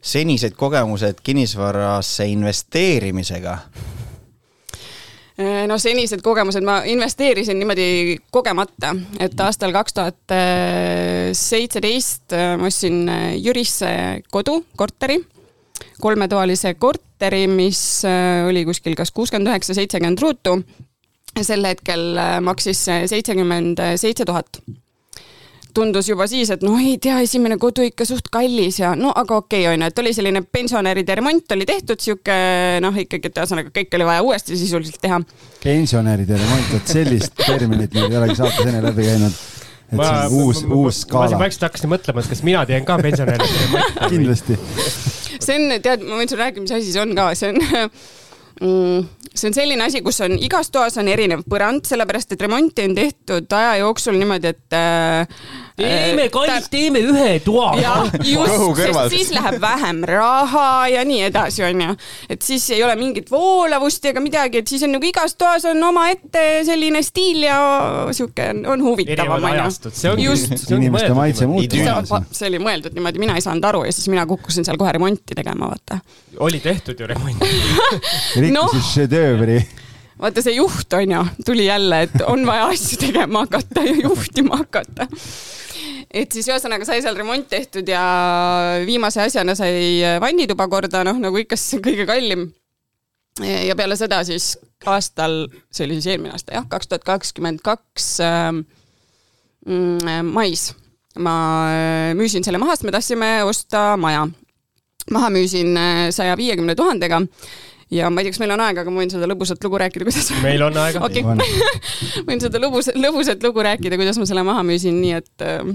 senised 0.00 0.56
kogemused 0.56 1.20
kinnisvarasse 1.24 2.28
investeerimisega? 2.32 3.58
No 5.38 5.78
senised 5.78 6.22
kogemused, 6.24 6.64
ma 6.66 6.80
investeerisin 6.88 7.58
niimoodi 7.60 8.18
kogemata, 8.34 8.94
et 9.22 9.38
aastal 9.40 9.72
kaks 9.74 9.94
tuhat 9.94 10.34
seitseteist 11.38 12.34
ma 12.58 12.66
ostsin 12.70 13.04
Jürisse 13.38 13.90
kodu, 14.34 14.58
korteri, 14.76 15.20
kolmetoalise 16.02 16.74
korteri, 16.80 17.46
mis 17.50 17.80
oli 18.48 18.64
kuskil 18.66 18.98
kas 18.98 19.14
kuuskümmend 19.14 19.52
üheksa, 19.52 19.78
seitsekümmend 19.78 20.24
ruutu. 20.24 20.58
sel 21.42 21.64
hetkel 21.64 22.18
maksis 22.42 22.80
seitsekümmend 23.06 23.78
seitse 23.96 24.24
tuhat 24.26 24.58
tundus 25.78 26.08
juba 26.10 26.26
siis, 26.30 26.50
et 26.54 26.64
noh, 26.66 26.78
ei 26.82 26.96
tea, 27.02 27.20
esimene 27.24 27.58
kodu 27.60 27.84
ikka 27.86 28.06
suht 28.08 28.30
kallis 28.34 28.80
ja 28.80 28.94
no 28.98 29.12
aga 29.14 29.38
okei 29.42 29.64
okay, 29.64 29.74
on 29.74 29.84
ju, 29.84 29.90
et 29.92 30.02
oli 30.02 30.14
selline 30.16 30.42
pensionäride 30.52 31.18
remont 31.18 31.54
oli 31.56 31.68
tehtud, 31.68 32.00
sihuke 32.02 32.38
noh, 32.84 32.98
ikkagi, 33.04 33.30
et 33.30 33.38
ühesõnaga 33.42 33.72
kõik 33.74 33.94
oli 33.98 34.08
vaja 34.08 34.24
uuesti 34.26 34.58
sisuliselt 34.58 35.00
teha. 35.02 35.20
pensionäride 35.62 36.40
remont, 36.40 36.74
et 36.80 36.94
sellist 36.94 37.38
terminit 37.44 37.94
meil 37.94 38.10
ei 38.10 38.20
olegi 38.22 38.38
saates 38.40 38.66
enne 38.66 38.82
läbi 38.88 39.06
käinud 39.06 39.38
et 39.88 39.96
ma, 39.96 40.08
see 40.08 40.16
on 40.28 40.38
uus, 40.42 40.62
uus 40.66 41.02
skaala. 41.06 41.36
ma 41.36 41.44
vaikselt 41.46 41.68
hakkasin 41.68 41.92
mõtlema, 41.92 42.24
et 42.24 42.32
kas 42.34 42.44
mina 42.46 42.64
teen 42.68 42.88
ka 42.88 42.98
pensionäride 43.00 43.60
remonti 43.66 44.10
kindlasti. 44.14 44.58
see 45.38 45.54
on, 45.58 45.76
tead, 45.84 46.04
ma 46.04 46.18
võin 46.20 46.32
sulle 46.32 46.48
rääkida, 46.48 46.66
mis 46.66 46.74
asi 46.80 46.92
see 46.94 47.04
on 47.04 47.14
ka, 47.16 47.30
see 47.38 47.54
on 47.54 47.62
mm, 48.60 49.06
see 49.32 49.48
on 49.48 49.56
selline 49.56 49.86
asi, 49.86 50.02
kus 50.04 50.20
on 50.26 50.36
igas 50.42 50.72
toas 50.74 50.98
on 51.00 51.08
erinev 51.10 51.44
põrand, 51.48 51.86
sellepärast 51.88 52.34
et 52.34 52.44
remonti 52.44 52.84
on 52.88 52.96
tehtud 52.98 53.56
aja 53.58 53.78
jooksul 53.82 54.18
niimoodi, 54.20 54.52
et 54.52 54.76
äh, 54.76 55.40
teeme, 55.78 56.26
kallis, 56.32 56.68
teeme 56.72 57.02
ühe 57.06 57.38
toa. 57.44 57.70
just, 58.24 58.80
sest 58.80 59.14
siis 59.14 59.30
läheb 59.34 59.58
vähem 59.62 60.02
raha 60.08 60.88
ja 60.92 61.04
nii 61.08 61.22
edasi, 61.28 61.64
onju. 61.68 61.94
et 62.30 62.44
siis 62.44 62.68
ei 62.74 62.82
ole 62.84 62.96
mingit 63.00 63.30
voolavust 63.30 64.04
ega 64.10 64.22
midagi, 64.24 64.62
et 64.62 64.70
siis 64.70 64.84
on 64.86 64.94
nagu 64.96 65.08
igas 65.08 65.36
toas 65.38 65.66
on 65.70 65.82
omaette 65.90 66.44
selline 66.68 67.02
stiil 67.06 67.46
ja 67.46 67.58
sihuke 68.12 68.50
on, 68.54 68.64
on 68.74 68.86
huvitavam, 68.90 69.48
onju. 69.50 70.28
just. 70.28 70.70
inimeste 70.74 71.12
maitse 71.16 71.50
muutub. 71.50 72.22
see 72.32 72.48
oli 72.50 72.62
mõeldud 72.62 72.96
niimoodi, 72.96 73.22
mina 73.22 73.38
ei 73.38 73.44
saanud 73.44 73.68
aru 73.70 73.84
ja 73.88 73.94
siis 73.94 74.10
mina 74.12 74.26
kukkusin 74.28 74.66
seal 74.66 74.80
kohe 74.80 74.94
remonti 74.96 75.38
tegema, 75.38 75.70
vaata. 75.70 76.00
oli 76.44 76.62
tehtud 76.64 77.00
ju 77.00 77.10
remont 77.10 77.44
rikkusid 78.42 78.54
no. 78.54 78.66
šedöövri 78.92 79.60
vaata 80.18 80.42
see 80.42 80.56
juht 80.56 80.92
on 80.98 81.14
ju, 81.14 81.24
tuli 81.46 81.68
jälle, 81.68 82.02
et 82.08 82.22
on 82.26 82.46
vaja 82.46 82.66
asju 82.72 82.98
tegema 83.00 83.44
hakata 83.46 83.84
ja 83.86 83.94
juhtima 84.02 84.56
hakata. 84.64 85.06
Et 86.10 86.32
siis 86.32 86.48
ühesõnaga 86.48 86.86
sai 86.88 87.02
seal 87.04 87.16
remont 87.18 87.48
tehtud 87.48 87.88
ja 87.88 88.02
viimase 88.88 89.22
asjana 89.26 89.54
sai 89.58 90.00
vannituba 90.22 90.68
korda, 90.70 91.04
noh 91.06 91.20
nagu 91.20 91.40
ikka 91.40 91.58
see 91.60 91.82
kõige 91.84 92.08
kallim. 92.08 92.48
ja 93.44 93.76
peale 93.78 93.96
seda 93.98 94.22
siis 94.26 94.56
aastal, 94.86 95.46
see 95.70 95.86
oli 95.86 95.98
siis 95.98 96.14
eelmine 96.14 96.34
aasta 96.34 96.56
jah, 96.56 96.66
kaks 96.70 96.90
tuhat 96.90 97.04
kakskümmend 97.06 97.62
kaks 97.62 98.18
ähm, 98.24 98.64
mm, 99.66 100.32
mais 100.32 100.72
ma 101.18 101.36
äh, 101.70 102.14
müüsin 102.18 102.44
selle 102.46 102.60
maha, 102.62 102.76
sest 102.76 102.86
me 102.86 102.94
tahtsime 102.94 103.30
osta 103.46 103.96
maja. 104.00 104.26
maha 105.10 105.30
müüsin 105.34 105.76
äh, 105.76 106.08
saja 106.14 106.36
viiekümne 106.36 106.74
tuhandega 106.78 107.22
ja 107.90 108.10
ma 108.12 108.20
ei 108.20 108.26
tea, 108.26 108.34
kas 108.34 108.40
meil 108.42 108.52
on 108.52 108.60
aega, 108.60 108.82
aga 108.84 108.92
ma 108.92 109.00
võin 109.00 109.10
seda 109.12 109.26
lõbusat 109.30 109.62
lugu 109.64 109.78
rääkida, 109.80 110.04
kuidas. 110.04 110.28
meil 110.44 110.62
on 110.66 110.76
aega 110.76 111.00
okay. 111.04 111.22
võin 112.28 112.42
seda 112.42 112.60
lõbusat, 112.60 112.98
lõbusat 113.00 113.44
lugu 113.46 113.64
rääkida, 113.64 113.96
kuidas 114.00 114.18
ma 114.20 114.26
selle 114.28 114.44
maha 114.44 114.64
müüsin, 114.68 114.98
nii 115.00 115.14
et 115.16 115.44
äh, 115.44 115.70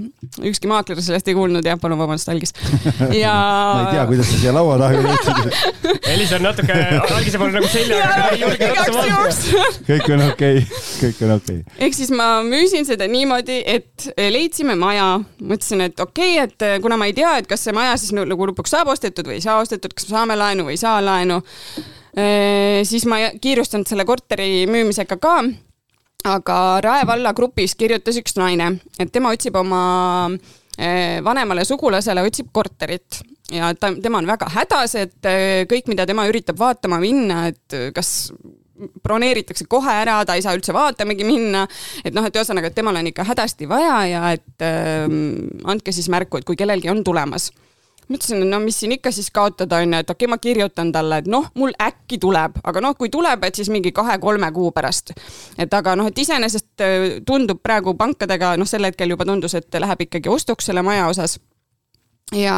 ükski 0.46 0.70
maakler 0.70 1.00
sellest 1.02 1.30
ei 1.30 1.34
kuulnud, 1.34 1.66
jah, 1.66 1.78
palun 1.82 1.98
vabandust, 1.98 2.30
algis. 2.30 2.54
ja 3.24 3.32
ma 3.34 3.80
ei 3.80 3.96
tea, 3.96 4.04
kuidas 4.10 4.30
sa 4.30 4.38
siia 4.38 4.52
laua 4.54 4.76
taha 4.78 5.00
jõudsid. 5.00 5.58
Elis 6.14 6.34
on 6.36 6.46
natuke 6.46 6.76
algise 7.16 7.40
poole 7.40 7.56
nagu 7.56 7.72
seljaga, 7.72 8.28
ei 8.30 8.44
julge 8.44 8.70
otsa 8.70 8.94
vaadata. 8.94 9.72
kõik 9.88 10.12
on 10.14 10.24
okei 10.28 10.62
okay., 10.62 10.84
kõik 11.00 11.24
on 11.26 11.34
okei 11.38 11.58
okay.. 11.64 11.78
ehk 11.88 11.98
siis 11.98 12.14
ma 12.14 12.28
müüsin 12.46 12.86
seda 12.86 13.10
niimoodi, 13.10 13.58
et 13.74 14.06
leidsime 14.30 14.78
maja, 14.78 15.08
mõtlesin, 15.42 15.82
et 15.88 15.98
okei 16.04 16.38
okay,, 16.38 16.46
et 16.46 16.84
kuna 16.84 17.00
ma 17.00 17.10
ei 17.10 17.16
tea, 17.16 17.34
et 17.42 17.50
kas 17.50 17.66
see 17.66 17.74
maja 17.74 17.98
siis 17.98 18.14
nagu 18.14 18.50
lõpuks 18.52 18.76
saab 18.76 18.94
ostetud 18.94 19.26
või 19.26 19.40
ei 19.40 19.44
saa 19.44 19.58
ostetud, 19.64 19.96
kas 19.96 20.06
me 20.06 20.14
saame 20.14 20.38
laenu 20.38 20.68
või 20.68 20.78
ei 20.78 20.82
saa 20.84 21.02
laenu 21.02 21.42
Äh, 21.42 22.03
siis 22.14 23.06
ma 23.10 23.18
kiirustanud 23.42 23.88
selle 23.90 24.04
korteri 24.06 24.66
müümisega 24.70 25.16
ka. 25.18 25.36
aga 26.24 26.58
Rae 26.80 27.06
valla 27.06 27.34
grupis 27.36 27.74
kirjutas 27.76 28.16
üks 28.16 28.36
naine, 28.38 28.70
et 28.98 29.10
tema 29.12 29.32
otsib 29.34 29.56
oma 29.60 29.80
äh, 30.30 31.20
vanemale 31.24 31.66
sugulasele 31.68 32.22
otsib 32.24 32.48
korterit 32.52 33.18
ja 33.52 33.74
ta, 33.74 33.90
tema 34.00 34.22
on 34.22 34.30
väga 34.30 34.48
hädas, 34.54 34.94
et 34.96 35.28
äh, 35.28 35.64
kõik, 35.68 35.90
mida 35.92 36.06
tema 36.06 36.28
üritab 36.30 36.58
vaatama 36.58 37.00
minna, 37.02 37.48
et 37.50 37.76
kas 37.94 38.30
broneeritakse 39.04 39.66
kohe 39.70 39.92
ära, 40.02 40.16
ta 40.26 40.36
ei 40.36 40.42
saa 40.42 40.54
üldse 40.56 40.74
vaatamagi 40.74 41.26
minna. 41.26 41.66
et 42.04 42.14
noh, 42.14 42.24
et 42.26 42.36
ühesõnaga, 42.36 42.70
et 42.70 42.78
temal 42.78 42.96
on 42.98 43.10
ikka 43.10 43.26
hädasti 43.28 43.68
vaja 43.70 43.98
ja 44.10 44.24
et 44.34 44.66
ähm, 44.66 45.60
andke 45.64 45.92
siis 45.94 46.08
märku, 46.12 46.38
et 46.40 46.48
kui 46.48 46.58
kellelgi 46.58 46.90
on 46.90 47.04
tulemas 47.06 47.50
mõtlesin, 48.10 48.42
et 48.42 48.50
no 48.50 48.60
mis 48.62 48.76
siin 48.80 48.94
ikka 48.96 49.12
siis 49.14 49.30
kaotada 49.34 49.80
on 49.82 49.94
ju, 49.94 50.02
et 50.02 50.10
okei 50.10 50.26
okay,, 50.26 50.30
ma 50.30 50.38
kirjutan 50.42 50.92
talle, 50.92 51.20
et 51.22 51.30
noh, 51.30 51.48
mul 51.58 51.74
äkki 51.80 52.18
tuleb, 52.22 52.58
aga 52.64 52.82
noh, 52.84 52.96
kui 52.98 53.10
tuleb, 53.12 53.44
et 53.46 53.56
siis 53.58 53.70
mingi 53.72 53.92
kahe-kolme 53.96 54.50
kuu 54.54 54.70
pärast. 54.76 55.14
et 55.58 55.74
aga 55.74 55.96
noh, 55.96 56.10
et 56.10 56.18
iseenesest 56.18 56.84
tundub 57.26 57.62
praegu 57.62 57.96
pankadega, 57.98 58.54
noh, 58.60 58.68
sel 58.68 58.84
hetkel 58.88 59.14
juba 59.14 59.26
tundus, 59.28 59.54
et 59.54 59.80
läheb 59.80 60.06
ikkagi 60.06 60.32
ostuks 60.32 60.70
selle 60.70 60.82
maja 60.82 61.06
osas. 61.08 61.38
ja, 62.34 62.56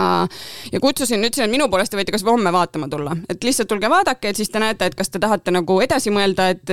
ja 0.73 0.81
kutsusin, 0.81 1.25
ütlesin, 1.25 1.47
et 1.47 1.55
minu 1.55 1.69
poolest 1.71 1.95
te 1.95 1.99
võite 1.99 2.15
kasvõi 2.15 2.37
homme 2.37 2.53
vaatama 2.55 2.89
tulla, 2.89 3.17
et 3.29 3.45
lihtsalt 3.45 3.69
tulge 3.69 3.91
vaadake, 3.91 4.31
et 4.31 4.41
siis 4.41 4.51
te 4.51 4.63
näete, 4.63 4.91
et 4.91 4.99
kas 4.99 5.11
te 5.11 5.23
tahate 5.23 5.55
nagu 5.55 5.79
edasi 5.85 6.11
mõelda, 6.15 6.51
et, 6.55 6.65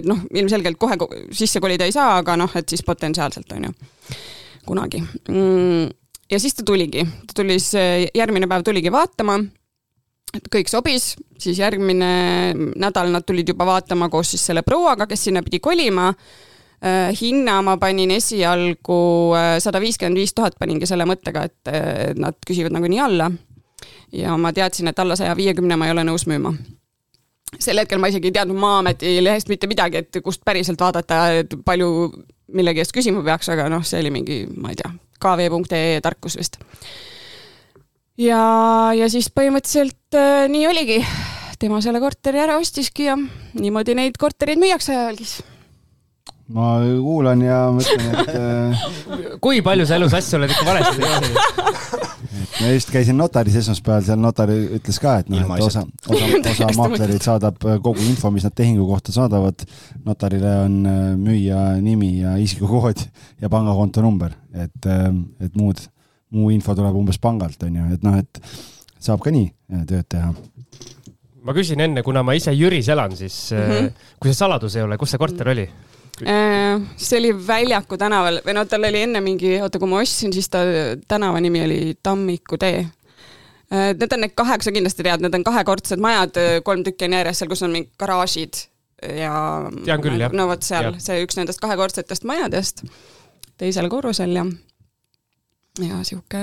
et 0.00 0.08
noh, 0.08 0.24
ilmselgelt 0.34 0.78
kohe 0.78 0.98
sisse 1.30 1.60
kolida 1.60 1.86
ei 1.86 1.94
saa, 1.94 2.18
aga 2.22 2.36
noh, 2.38 2.58
et 2.58 2.68
siis 2.68 2.82
potentsiaalselt 2.86 3.54
on 3.58 3.70
ju. 3.70 3.76
kunagi. 4.66 4.98
Mm 5.28 5.94
ja 6.30 6.40
siis 6.40 6.54
ta 6.54 6.64
tuligi, 6.66 7.04
ta 7.26 7.36
tuli 7.42 7.58
siis, 7.60 7.76
järgmine 8.14 8.48
päev 8.50 8.64
tuligi 8.66 8.92
vaatama, 8.92 9.38
et 10.36 10.50
kõik 10.52 10.70
sobis, 10.70 11.14
siis 11.38 11.60
järgmine 11.62 12.10
nädal 12.76 13.12
nad 13.14 13.26
tulid 13.26 13.48
juba 13.48 13.66
vaatama 13.68 14.10
koos 14.12 14.34
siis 14.34 14.46
selle 14.50 14.64
prouaga, 14.66 15.06
kes 15.06 15.28
sinna 15.28 15.42
pidi 15.46 15.60
kolima. 15.64 16.12
Äh, 16.84 17.08
hinna 17.16 17.62
ma 17.64 17.78
panin 17.80 18.10
esialgu 18.12 18.98
äh, 19.32 19.54
sada 19.64 19.80
viiskümmend 19.80 20.20
viis 20.20 20.34
tuhat 20.36 20.58
paningi 20.60 20.84
selle 20.86 21.06
mõttega, 21.08 21.46
et 21.48 22.18
nad 22.20 22.36
küsivad 22.46 22.74
nagunii 22.76 23.00
alla. 23.00 23.30
ja 24.12 24.36
ma 24.36 24.52
teadsin, 24.52 24.88
et 24.88 24.98
alla 24.98 25.16
saja 25.16 25.34
viiekümne 25.36 25.76
ma 25.76 25.88
ei 25.88 25.94
ole 25.94 26.04
nõus 26.04 26.26
müüma 26.28 26.52
sel 27.58 27.80
hetkel 27.80 28.00
ma 28.02 28.10
isegi 28.10 28.30
ei 28.30 28.36
teadnud 28.36 28.58
Maa-ameti 28.60 29.16
lehest 29.22 29.48
mitte 29.48 29.68
midagi, 29.70 30.02
et 30.02 30.20
kust 30.24 30.42
päriselt 30.44 30.80
vaadata, 30.80 31.20
et 31.40 31.56
palju 31.64 31.88
millegi 32.56 32.82
eest 32.82 32.94
küsima 32.94 33.22
peaks, 33.26 33.50
aga 33.52 33.68
noh, 33.72 33.84
see 33.86 34.00
oli 34.02 34.12
mingi, 34.14 34.38
ma 34.60 34.72
ei 34.72 34.78
tea, 34.78 34.92
kv.ee 35.22 36.00
tarkus 36.04 36.36
vist. 36.38 36.60
ja, 38.18 38.42
ja 38.96 39.10
siis 39.12 39.30
põhimõtteliselt 39.32 40.18
äh, 40.18 40.46
nii 40.52 40.66
oligi. 40.70 41.00
tema 41.58 41.80
selle 41.80 42.00
korteri 42.00 42.42
ära 42.42 42.58
ostiski 42.60 43.08
ja 43.08 43.16
niimoodi 43.16 43.94
neid 43.96 44.18
kortereid 44.20 44.60
müüakse 44.60 44.96
algis. 45.06 45.38
Ma 46.54 46.66
kuulan 47.02 47.42
ja 47.42 47.60
mõtlen, 47.74 48.04
et 48.22 48.34
äh, 48.38 49.38
kui 49.42 49.62
palju 49.66 49.86
sa 49.88 49.98
elus 49.98 50.14
asju 50.14 50.38
oled 50.38 50.52
ikka 50.52 50.66
valesti 50.68 51.02
teinud? 51.02 51.40
ma 52.56 52.70
just 52.70 52.92
käisin 52.94 53.18
notaris 53.18 53.58
esmaspäeval, 53.60 54.04
seal 54.06 54.20
notar 54.22 54.52
ütles 54.52 55.00
ka, 55.02 55.16
et 55.22 55.32
noh, 55.32 55.42
et 55.42 55.64
osa, 55.66 55.82
osa, 56.06 56.28
osa 56.52 56.70
maaklerid 56.78 57.26
saadab 57.26 57.66
äh, 57.66 57.80
kogu 57.82 58.04
info, 58.06 58.30
mis 58.34 58.46
nad 58.46 58.54
tehingu 58.56 58.86
kohta 58.88 59.14
saadavad. 59.14 59.66
notarile 60.06 60.54
on 60.62 60.78
äh, 60.86 61.02
müüja 61.18 61.64
nimi 61.82 62.12
ja 62.20 62.36
isikukood 62.40 63.02
ja 63.42 63.50
pangakonto 63.52 64.04
number, 64.04 64.36
et, 64.54 64.90
et 65.42 65.58
muud, 65.58 65.82
muu 66.36 66.52
info 66.54 66.76
tuleb 66.78 66.94
umbes 66.96 67.18
pangalt, 67.22 67.58
on 67.66 67.80
ju, 67.80 67.88
et 67.96 68.06
noh, 68.06 68.20
et 68.22 68.42
saab 69.02 69.22
ka 69.24 69.34
nii 69.34 69.50
tööd 69.88 70.06
teha 70.14 70.30
ma 71.46 71.54
küsin 71.54 71.78
enne, 71.82 72.02
kuna 72.02 72.24
ma 72.26 72.34
ise 72.34 72.50
Jüris 72.54 72.88
elan, 72.90 73.12
siis 73.18 73.52
mm 73.54 73.68
-hmm. 73.70 73.92
kui 74.18 74.30
see 74.30 74.38
saladus 74.38 74.74
ei 74.76 74.82
ole, 74.82 74.98
kus 74.98 75.12
see 75.14 75.18
korter 75.22 75.52
oli? 75.52 75.66
Äh, 75.66 75.95
see 76.20 77.18
oli 77.18 77.32
Väljaku 77.46 77.98
tänaval 78.00 78.40
või 78.44 78.54
no 78.56 78.64
tal 78.68 78.88
oli 78.88 79.02
enne 79.04 79.20
mingi, 79.24 79.56
oota, 79.60 79.80
kui 79.82 79.90
ma 79.90 80.00
ostsin, 80.00 80.32
siis 80.32 80.48
ta 80.52 80.62
tänava 81.08 81.40
nimi 81.44 81.60
oli 81.64 81.80
Tammiku 82.02 82.56
tee. 82.60 82.86
Äh, 83.66 83.90
need 83.98 84.12
on 84.14 84.24
need 84.24 84.36
kaheksa, 84.38 84.72
kindlasti 84.72 85.04
tead, 85.04 85.24
need 85.24 85.34
on 85.36 85.44
kahekordsed 85.44 86.00
majad, 86.00 86.40
kolm 86.64 86.86
tükki 86.86 87.08
on 87.08 87.18
järjest 87.18 87.42
seal, 87.42 87.52
kus 87.52 87.64
on 87.66 87.74
mingid 87.76 87.92
garaažid 88.00 88.62
ja. 89.02 89.34
tean 89.84 90.04
küll, 90.04 90.20
jah. 90.20 90.32
no 90.32 90.48
vot 90.48 90.64
seal, 90.64 90.94
see 91.02 91.20
üks 91.26 91.36
nendest 91.38 91.60
kahekordsetest 91.60 92.24
majadest 92.28 92.86
teisel 93.60 93.88
korrusel 93.92 94.32
ja 94.36 94.46
ja 95.84 95.98
sihuke, 96.06 96.40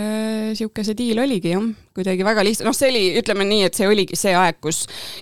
sihuke 0.57 0.83
see 0.85 0.95
diil 0.97 1.19
oligi 1.23 1.49
jah, 1.53 1.63
kuidagi 1.95 2.25
väga 2.25 2.43
lihtsalt, 2.45 2.67
noh, 2.67 2.75
see 2.77 2.89
oli, 2.91 3.03
ütleme 3.19 3.43
nii, 3.47 3.63
et 3.67 3.75
see 3.77 3.87
oligi 3.89 4.15
see 4.19 4.33
aeg, 4.37 4.55
kus 4.63 4.77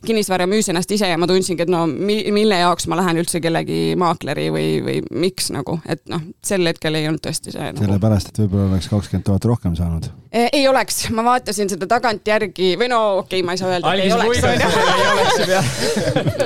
kinnisvara 0.06 0.46
müüs 0.50 0.70
ennast 0.72 0.92
ise 0.92 1.08
ja 1.10 1.18
ma 1.20 1.28
tundsingi, 1.30 1.62
et 1.66 1.72
no 1.72 1.80
mi-, 1.90 2.32
mille 2.34 2.58
jaoks 2.62 2.86
ma 2.92 2.96
lähen 3.00 3.18
üldse 3.22 3.38
kellegi 3.44 3.80
maakleri 4.00 4.48
või, 4.54 4.68
või 4.86 4.98
miks 5.24 5.46
nagu, 5.56 5.74
et 5.86 6.02
noh, 6.12 6.22
sel 6.46 6.68
hetkel 6.68 6.94
ei 7.00 7.06
olnud 7.10 7.24
tõesti 7.24 7.50
see 7.54 7.68
nagu. 7.72 7.84
sellepärast, 7.86 8.28
et 8.34 8.40
võib-olla 8.44 8.66
oleks 8.74 8.88
kakskümmend 8.92 9.26
tuhat 9.30 9.44
rohkem 9.52 9.74
saanud 9.80 10.06
e,? 10.32 10.34
ei 10.52 10.64
oleks, 10.72 10.96
ma 11.16 11.22
vaatasin 11.28 11.68
seda 11.72 11.86
tagantjärgi 11.92 12.70
või 12.80 12.88
no 12.92 13.00
okei 13.24 13.40
okay,, 13.40 13.48
ma 13.48 13.52
ei 13.56 13.60
saa 13.62 13.70
öelda, 13.76 13.86
et 13.96 14.00
ei 14.06 14.12
oleks, 14.16 14.40
onju. 14.52 14.68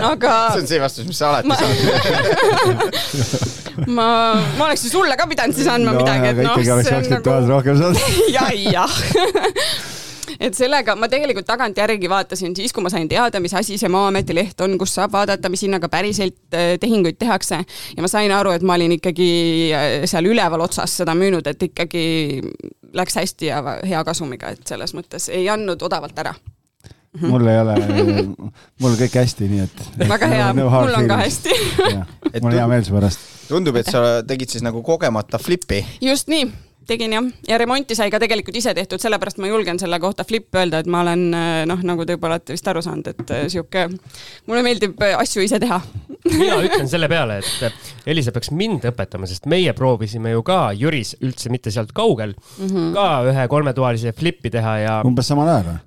aga. 0.13 0.33
see 0.53 0.61
on 0.65 0.69
see 0.73 0.81
vastus, 0.85 1.05
mis 1.09 1.17
sa 1.21 1.25
alati 1.33 1.47
ma... 1.49 1.55
saad 1.61 3.61
ma, 3.87 4.07
ma 4.57 4.69
oleks 4.69 4.85
ju 4.87 4.93
sulle 4.93 5.17
ka 5.19 5.27
pidanud 5.31 5.57
siis 5.57 5.67
andma 5.71 5.95
no, 5.95 6.03
midagi, 6.03 6.31
et 6.31 6.41
noh. 6.41 6.55
ikkagi 6.55 6.73
oleks 6.77 6.89
kakskümmend 6.93 7.27
tuhat 7.27 7.43
nagu... 7.43 7.53
rohkem 7.55 7.77
saanud 7.81 7.99
ja, 8.35 8.47
jah 8.71 8.97
et 10.39 10.55
sellega 10.57 10.95
ma 10.99 11.09
tegelikult 11.11 11.47
tagantjärgi 11.47 12.09
vaatasin 12.11 12.55
siis, 12.57 12.73
kui 12.75 12.83
ma 12.83 12.91
sain 12.93 13.07
teada, 13.09 13.39
mis 13.43 13.53
asi 13.55 13.77
see 13.79 13.91
Maa-ameti 13.91 14.35
leht 14.35 14.61
on, 14.65 14.77
kus 14.81 14.95
saab 14.97 15.13
vaadata, 15.15 15.51
mis 15.53 15.63
hinnaga 15.65 15.89
päriselt 15.91 16.55
äh, 16.55 16.75
tehinguid 16.81 17.19
tehakse. 17.21 17.61
ja 17.95 18.03
ma 18.03 18.11
sain 18.11 18.33
aru, 18.35 18.55
et 18.55 18.65
ma 18.65 18.75
olin 18.79 18.97
ikkagi 18.97 19.29
äh, 19.75 19.93
seal 20.09 20.27
üleval 20.31 20.65
otsas 20.65 20.97
seda 21.01 21.15
müünud, 21.17 21.47
et 21.47 21.69
ikkagi 21.69 22.05
läks 22.95 23.21
hästi 23.21 23.51
ja 23.51 23.61
hea 23.83 24.03
kasumiga, 24.07 24.53
et 24.55 24.67
selles 24.67 24.95
mõttes 24.97 25.29
ei 25.33 25.47
andnud 25.51 25.81
odavalt 25.85 26.19
ära 26.19 26.33
-hmm. 26.35 27.29
mul 27.29 27.47
ei 27.47 27.59
ole, 27.59 27.75
mul 28.81 28.91
on 28.91 28.99
kõik 28.99 29.17
hästi, 29.21 29.49
nii 29.51 29.63
et. 29.65 29.87
väga 30.09 30.31
hea 30.31 30.51
mul 30.57 30.99
on 30.99 31.09
ka 31.09 31.21
hästi 31.23 31.57
mul 32.41 32.51
on 32.51 32.59
hea 32.59 32.67
meel 32.67 32.85
su 32.87 32.95
pärast. 32.95 33.34
Tundub, 33.49 33.75
et 33.81 33.91
sa 33.91 34.21
tegid 34.27 34.49
siis 34.49 34.65
nagu 34.65 34.83
kogemata 34.85 35.41
flipi. 35.41 35.83
just 36.01 36.31
nii 36.31 36.47
tegin 36.87 37.13
jah, 37.15 37.27
ja 37.49 37.57
remonti 37.59 37.95
sai 37.97 38.11
ka 38.13 38.19
tegelikult 38.21 38.55
ise 38.59 38.73
tehtud, 38.77 39.01
sellepärast 39.01 39.39
ma 39.41 39.49
julgen 39.49 39.79
selle 39.81 39.97
kohta 40.01 40.25
flip 40.27 40.53
öelda, 40.55 40.81
et 40.81 40.89
ma 40.91 41.01
olen 41.05 41.23
noh, 41.69 41.81
nagu 41.87 42.05
te 42.05 42.15
juba 42.17 42.29
olete 42.29 42.55
vist 42.55 42.67
aru 42.69 42.83
saanud, 42.85 43.09
et 43.11 43.33
äh, 43.33 43.45
sihuke, 43.51 43.87
mulle 44.49 44.61
meeldib 44.65 45.01
äh, 45.03 45.15
asju 45.17 45.43
ise 45.45 45.59
teha 45.61 45.79
mina 46.29 46.59
ütlen 46.67 46.89
selle 46.91 47.09
peale, 47.11 47.39
et 47.41 47.91
Elisa 48.09 48.33
peaks 48.35 48.51
mind 48.55 48.85
õpetama, 48.91 49.29
sest 49.29 49.49
meie 49.49 49.73
proovisime 49.77 50.35
ju 50.35 50.45
ka 50.45 50.59
Jüris 50.77 51.15
üldse 51.25 51.51
mitte 51.53 51.73
sealt 51.73 51.93
kaugel 51.97 52.35
mm 52.35 52.67
-hmm. 52.67 52.93
ka 52.97 53.07
ühe 53.31 53.47
kolmetoalise 53.51 54.13
flipi 54.17 54.53
teha 54.53 54.77
ja. 54.83 54.95
umbes 55.05 55.29
samal 55.31 55.49
ajal 55.49 55.71
või? 55.71 55.77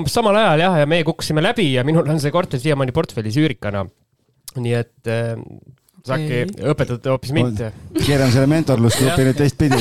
umbes 0.00 0.16
samal 0.16 0.36
ajal 0.40 0.66
jah, 0.66 0.78
ja 0.82 0.88
meie 0.88 1.04
kukkusime 1.04 1.44
läbi 1.44 1.72
ja 1.74 1.84
minul 1.84 2.08
on 2.08 2.20
see 2.20 2.32
korter 2.32 2.60
siiamaani 2.60 2.96
portfellis 2.96 3.36
üürikana. 3.36 3.86
nii 4.56 4.72
et 4.72 5.08
äkki 6.14 6.66
õpetad 6.72 7.10
hoopis 7.10 7.34
mind? 7.36 7.62
keeran 7.98 8.32
selle 8.34 8.48
mentorlusgrupi 8.50 9.24
nüüd 9.28 9.38
teistpidi. 9.38 9.78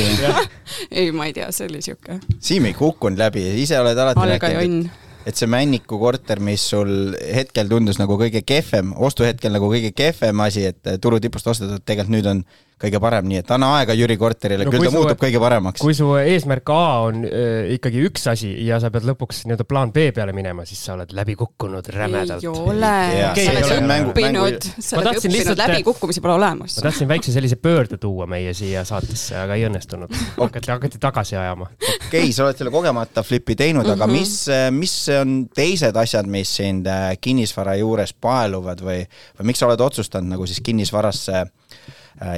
Ei, 0.99 1.11
ma 1.15 1.29
ei 1.29 1.33
tea, 1.35 1.49
see 1.55 1.69
oli 1.69 1.81
sihuke. 1.85 2.19
Siim 2.43 2.69
ei 2.69 2.75
kukkunud 2.77 3.19
läbi, 3.19 3.43
ise 3.61 3.79
oled 3.79 3.99
alati 4.01 4.27
rääkinud, 4.31 4.85
et, 4.89 5.25
et 5.31 5.39
see 5.39 5.49
Männiku 5.51 5.99
korter, 6.01 6.41
mis 6.43 6.63
sul 6.71 7.15
hetkel 7.35 7.69
tundus 7.71 7.99
nagu 8.01 8.17
kõige 8.21 8.41
kehvem, 8.47 8.93
ostuhetkel 9.07 9.53
nagu 9.55 9.69
kõige 9.71 9.91
kehvem 9.95 10.45
asi, 10.45 10.67
et 10.71 10.95
turu 11.03 11.19
tipust 11.23 11.47
ostetud, 11.51 11.83
tegelikult 11.85 12.15
nüüd 12.17 12.31
on 12.31 12.45
kõige 12.81 12.99
parem, 12.99 13.27
nii 13.29 13.39
et 13.39 13.51
anna 13.55 13.69
aega 13.77 13.95
Jüri 13.95 14.17
korterile 14.19 14.65
no,, 14.67 14.71
küll 14.73 14.83
ta 14.83 14.91
su, 14.91 14.97
muutub 14.97 15.19
kõige 15.21 15.39
paremaks. 15.39 15.81
kui 15.83 15.95
su 15.95 16.09
eesmärk 16.19 16.71
A 16.75 16.81
on 17.05 17.21
äh, 17.27 17.71
ikkagi 17.77 18.03
üks 18.09 18.27
asi 18.31 18.51
ja 18.67 18.79
sa 18.83 18.91
pead 18.91 19.07
lõpuks 19.07 19.43
nii-öelda 19.45 19.67
plaan 19.67 19.93
B 19.95 20.09
peale 20.15 20.35
minema, 20.35 20.65
siis 20.67 20.81
sa 20.83 20.95
oled 20.97 21.13
läbi 21.15 21.37
kukkunud 21.39 21.87
rämedalt. 21.95 22.43
ei 22.43 22.49
ole, 22.51 22.91
sa 23.39 23.77
oled 23.79 24.11
õppinud, 24.11 24.67
sa 24.75 24.99
oled 24.99 25.11
õppinud, 25.13 25.37
lihtsalt... 25.37 25.63
läbikukkumisi 25.63 26.23
pole 26.25 26.35
olemas. 26.35 26.75
ma 26.79 26.87
tahtsin 26.89 27.11
väikse 27.13 27.35
sellise 27.35 27.59
pöörde 27.61 27.99
tuua 28.01 28.27
meie 28.27 28.51
siia 28.57 28.83
saatesse, 28.87 29.37
aga 29.39 29.55
ei 29.55 29.67
õnnestunud. 29.69 30.11
hakati, 30.35 30.73
hakati 30.75 31.01
tagasi 31.01 31.39
ajama. 31.39 31.69
okei 31.71 32.25
okay,, 32.25 32.35
sa 32.35 32.43
oled 32.47 32.59
selle 32.59 32.75
kogemata 32.75 33.23
flipi 33.23 33.55
teinud, 33.59 33.87
aga 33.87 34.03
mhm. 34.03 34.19
mis, 34.19 34.35
mis 34.75 34.97
on 35.15 35.37
teised 35.55 35.95
asjad, 36.03 36.27
mis 36.27 36.57
sind 36.59 36.91
äh, 36.91 37.13
kinnisvara 37.23 37.79
juures 37.79 38.11
paeluvad 38.19 38.83
või, 38.83 38.99
või 39.39 39.53
miks 39.53 39.63
sa 39.63 39.71
oled 39.71 39.87
otsustanud 39.87 40.35
nagu 40.35 40.47
siis 40.49 40.59
kinnisvarasse 40.65 41.45
Äh, 41.45 41.51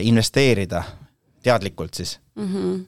investeerida 0.01 0.83
teadlikult 1.43 1.93
siis 1.93 2.19
mm. 2.35 2.53
-hmm 2.53 2.85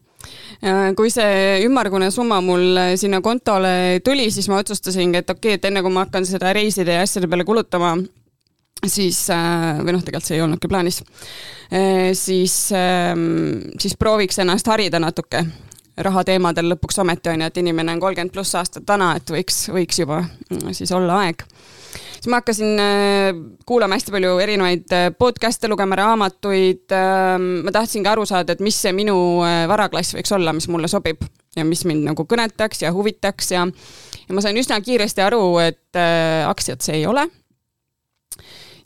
kui 0.96 1.08
see 1.14 1.62
ümmargune 1.64 2.10
summa 2.12 2.42
mul 2.42 2.76
sinna 3.00 3.22
kontole 3.22 4.02
tuli, 4.04 4.32
siis 4.32 4.50
ma 4.50 4.58
otsustasingi, 4.60 5.22
et 5.22 5.30
okei 5.30 5.54
okay,, 5.54 5.56
et 5.56 5.66
enne 5.66 5.82
kui 5.82 5.94
ma 5.94 6.04
hakkan 6.04 6.26
seda 6.26 6.52
reiside 6.54 6.98
ja 6.98 7.06
asjade 7.06 7.30
peale 7.32 7.46
kulutama, 7.48 7.94
siis, 8.88 9.30
äh, 9.30 9.80
või 9.80 9.96
noh, 9.96 10.04
tegelikult 10.04 10.28
see 10.28 10.38
ei 10.38 10.44
olnudki 10.44 10.68
plaanis, 10.68 11.02
äh, 11.72 12.12
siis, 12.14 12.72
ähm, 12.76 13.72
siis 13.80 13.96
prooviks 14.00 14.40
ennast 14.40 14.68
harida 14.68 15.00
natuke 15.00 15.46
rahateemadel 16.00 16.72
lõpuks 16.74 17.02
ometi 17.04 17.30
on 17.30 17.42
ju, 17.44 17.50
et 17.50 17.58
inimene 17.60 17.96
on 17.96 18.00
kolmkümmend 18.00 18.32
pluss 18.34 18.56
aastat 18.56 18.88
vana, 18.88 19.14
et 19.20 19.32
võiks, 19.34 19.66
võiks 19.74 20.00
juba 20.00 20.22
mm, 20.24 20.72
siis 20.78 20.92
olla 20.96 21.24
aeg 21.26 21.44
siis 21.92 22.30
ma 22.32 22.40
hakkasin 22.42 22.82
äh, 22.84 23.42
kuulama 23.68 23.98
hästi 23.98 24.14
palju 24.14 24.38
erinevaid 24.44 24.96
äh, 24.96 25.10
podcast'e, 25.18 25.70
lugema 25.72 25.98
raamatuid. 26.00 26.86
Ähm, 26.96 27.50
ma 27.66 27.74
tahtsingi 27.76 28.10
aru 28.12 28.26
saada, 28.30 28.56
et 28.56 28.64
mis 28.64 28.78
see 28.80 28.94
minu 28.96 29.16
äh, 29.48 29.64
varaklass 29.70 30.16
võiks 30.18 30.34
olla, 30.36 30.54
mis 30.56 30.70
mulle 30.72 30.92
sobib 30.92 31.26
ja 31.58 31.66
mis 31.66 31.86
mind 31.90 32.06
nagu 32.12 32.26
kõnetaks 32.30 32.84
ja 32.86 32.94
huvitaks 32.96 33.54
ja, 33.56 33.66
ja 33.66 34.36
ma 34.38 34.46
sain 34.46 34.58
üsna 34.60 34.78
kiiresti 34.86 35.26
aru, 35.26 35.44
et 35.64 35.98
aktsiad 35.98 36.86
see 36.86 37.00
ei 37.02 37.08
ole 37.10 37.26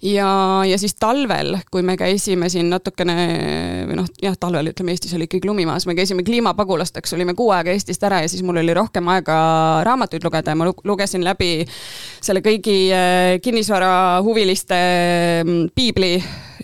ja, 0.04 0.30
ja 0.68 0.78
siis 0.80 0.96
talvel, 1.00 1.58
kui 1.72 1.84
me 1.86 1.96
käisime 2.00 2.50
siin 2.52 2.70
natukene 2.72 3.16
või 3.88 3.98
noh, 4.02 4.10
jah, 4.22 4.36
talvel 4.40 4.72
ütleme, 4.74 4.94
Eestis 4.94 5.14
oli 5.16 5.28
ikkagi 5.30 5.48
lumi 5.48 5.66
maas, 5.70 5.88
me 5.88 5.96
käisime 5.96 6.26
kliimapagulasteks, 6.28 7.16
olime 7.16 7.36
kuu 7.38 7.52
aega 7.56 7.72
Eestist 7.72 8.04
ära 8.04 8.22
ja 8.24 8.32
siis 8.32 8.44
mul 8.46 8.60
oli 8.62 8.76
rohkem 8.76 9.08
aega 9.14 9.38
raamatuid 9.88 10.26
lugeda 10.26 10.52
ja 10.52 10.60
ma 10.60 10.68
lugesin 10.68 11.24
läbi 11.26 11.54
selle 12.24 12.44
kõigi 12.44 12.78
äh, 12.92 13.38
kinnisvarahuviliste 13.44 14.82
mm, 15.46 15.72
piibli 15.76 16.18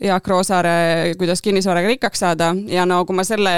Jaak 0.04 0.28
Roosaare 0.32 1.16
Kuidas 1.20 1.42
kinnisvaraga 1.44 1.90
rikkaks 1.92 2.24
saada 2.24 2.54
ja 2.68 2.86
no 2.88 3.02
kui 3.08 3.18
ma 3.18 3.26
selle 3.28 3.56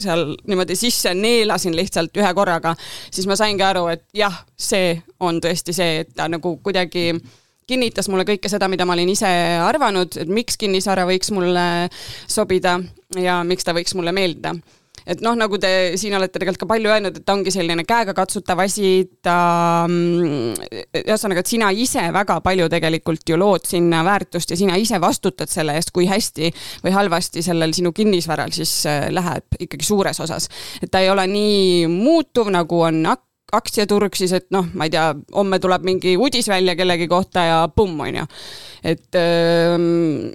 seal 0.00 0.34
niimoodi 0.46 0.74
sisse 0.76 1.14
neelasin 1.14 1.76
lihtsalt 1.76 2.16
ühe 2.18 2.34
korraga, 2.34 2.74
siis 3.14 3.28
ma 3.30 3.36
saingi 3.38 3.62
aru, 3.62 3.86
et 3.94 4.02
jah, 4.16 4.42
see 4.58 4.96
on 5.22 5.38
tõesti 5.42 5.74
see, 5.76 6.02
et 6.02 6.10
ta 6.18 6.26
nagu 6.28 6.56
kuidagi 6.66 7.12
kinnitas 7.66 8.08
mulle 8.12 8.26
kõike 8.28 8.50
seda, 8.52 8.68
mida 8.68 8.86
ma 8.86 8.96
olin 8.96 9.12
ise 9.12 9.30
arvanud, 9.64 10.16
et 10.20 10.30
miks 10.30 10.58
kinnisvara 10.60 11.06
võiks 11.08 11.32
mulle 11.34 11.66
sobida 12.26 12.78
ja 13.20 13.42
miks 13.46 13.66
ta 13.66 13.76
võiks 13.76 13.94
mulle 13.98 14.14
meeldida 14.16 14.54
et 15.06 15.20
noh, 15.24 15.36
nagu 15.36 15.58
te 15.60 15.70
siin 16.00 16.16
olete 16.16 16.38
tegelikult 16.38 16.62
ka 16.64 16.68
palju 16.70 16.92
öelnud, 16.92 17.18
et 17.18 17.26
ta 17.26 17.34
ongi 17.36 17.52
selline 17.52 17.84
käegakatsutav 17.88 18.62
asi, 18.64 18.92
ta 19.24 19.36
mm, 19.88 20.54
ühesõnaga, 21.02 21.44
et 21.44 21.52
sina 21.52 21.70
ise 21.76 22.06
väga 22.14 22.38
palju 22.44 22.70
tegelikult 22.72 23.28
ju 23.28 23.38
lood 23.40 23.68
sinna 23.68 24.00
väärtust 24.06 24.54
ja 24.54 24.58
sina 24.58 24.78
ise 24.80 25.00
vastutad 25.02 25.52
selle 25.52 25.76
eest, 25.78 25.92
kui 25.94 26.08
hästi 26.10 26.50
või 26.86 26.96
halvasti 26.96 27.44
sellel 27.44 27.76
sinu 27.76 27.92
kinnisvaral 27.96 28.54
siis 28.56 28.72
äh, 28.90 29.08
läheb 29.12 29.60
ikkagi 29.60 29.86
suures 29.86 30.20
osas. 30.24 30.48
et 30.82 30.90
ta 30.90 31.04
ei 31.04 31.12
ole 31.12 31.26
nii 31.30 31.86
muutuv, 31.92 32.48
nagu 32.54 32.80
on 32.88 33.04
ak-, 33.12 33.28
aktsiaturg 33.56 34.16
siis, 34.18 34.32
et 34.36 34.46
noh, 34.54 34.66
ma 34.74 34.88
ei 34.88 34.92
tea, 34.94 35.06
homme 35.34 35.58
tuleb 35.62 35.84
mingi 35.86 36.16
uudis 36.20 36.48
välja 36.50 36.76
kellegi 36.78 37.08
kohta 37.10 37.44
ja 37.48 37.58
pumm, 37.68 38.00
on 38.06 38.20
ju. 38.20 38.24
et 38.84 39.18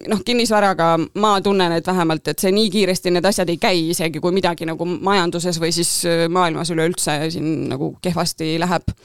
noh, 0.10 0.22
kinnisvaraga 0.26 0.92
ma 1.22 1.34
tunnen, 1.46 1.76
et 1.78 1.88
vähemalt, 1.88 2.28
et 2.32 2.40
see 2.40 2.54
nii 2.56 2.70
kiiresti 2.74 3.14
need 3.14 3.26
asjad 3.30 3.50
ei 3.50 3.60
käi, 3.62 3.84
isegi 3.94 4.22
kui 4.24 4.36
midagi 4.36 4.68
nagu 4.70 4.88
majanduses 4.90 5.60
või 5.62 5.74
siis 5.76 5.92
maailmas 6.30 6.72
üleüldse 6.76 7.20
siin 7.34 7.68
nagu 7.74 7.94
kehvasti 8.02 8.56
läheb. 8.62 8.96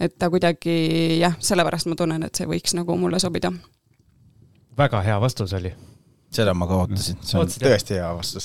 et 0.00 0.18
ta 0.18 0.30
kuidagi 0.30 1.18
jah, 1.20 1.36
sellepärast 1.40 1.90
ma 1.90 1.98
tunnen, 1.98 2.22
et 2.26 2.34
see 2.34 2.48
võiks 2.48 2.76
nagu 2.76 2.96
mulle 2.96 3.20
sobida. 3.22 3.52
väga 4.76 5.02
hea 5.02 5.20
vastus 5.20 5.52
oli 5.56 5.74
seda 6.34 6.52
ma 6.56 6.66
ka 6.68 6.74
ootasin, 6.82 7.16
see 7.22 7.38
on 7.38 7.42
Ootasid, 7.44 7.62
jah? 7.62 7.70
tõesti 7.74 7.92
hea 7.98 8.10
vastus 8.16 8.44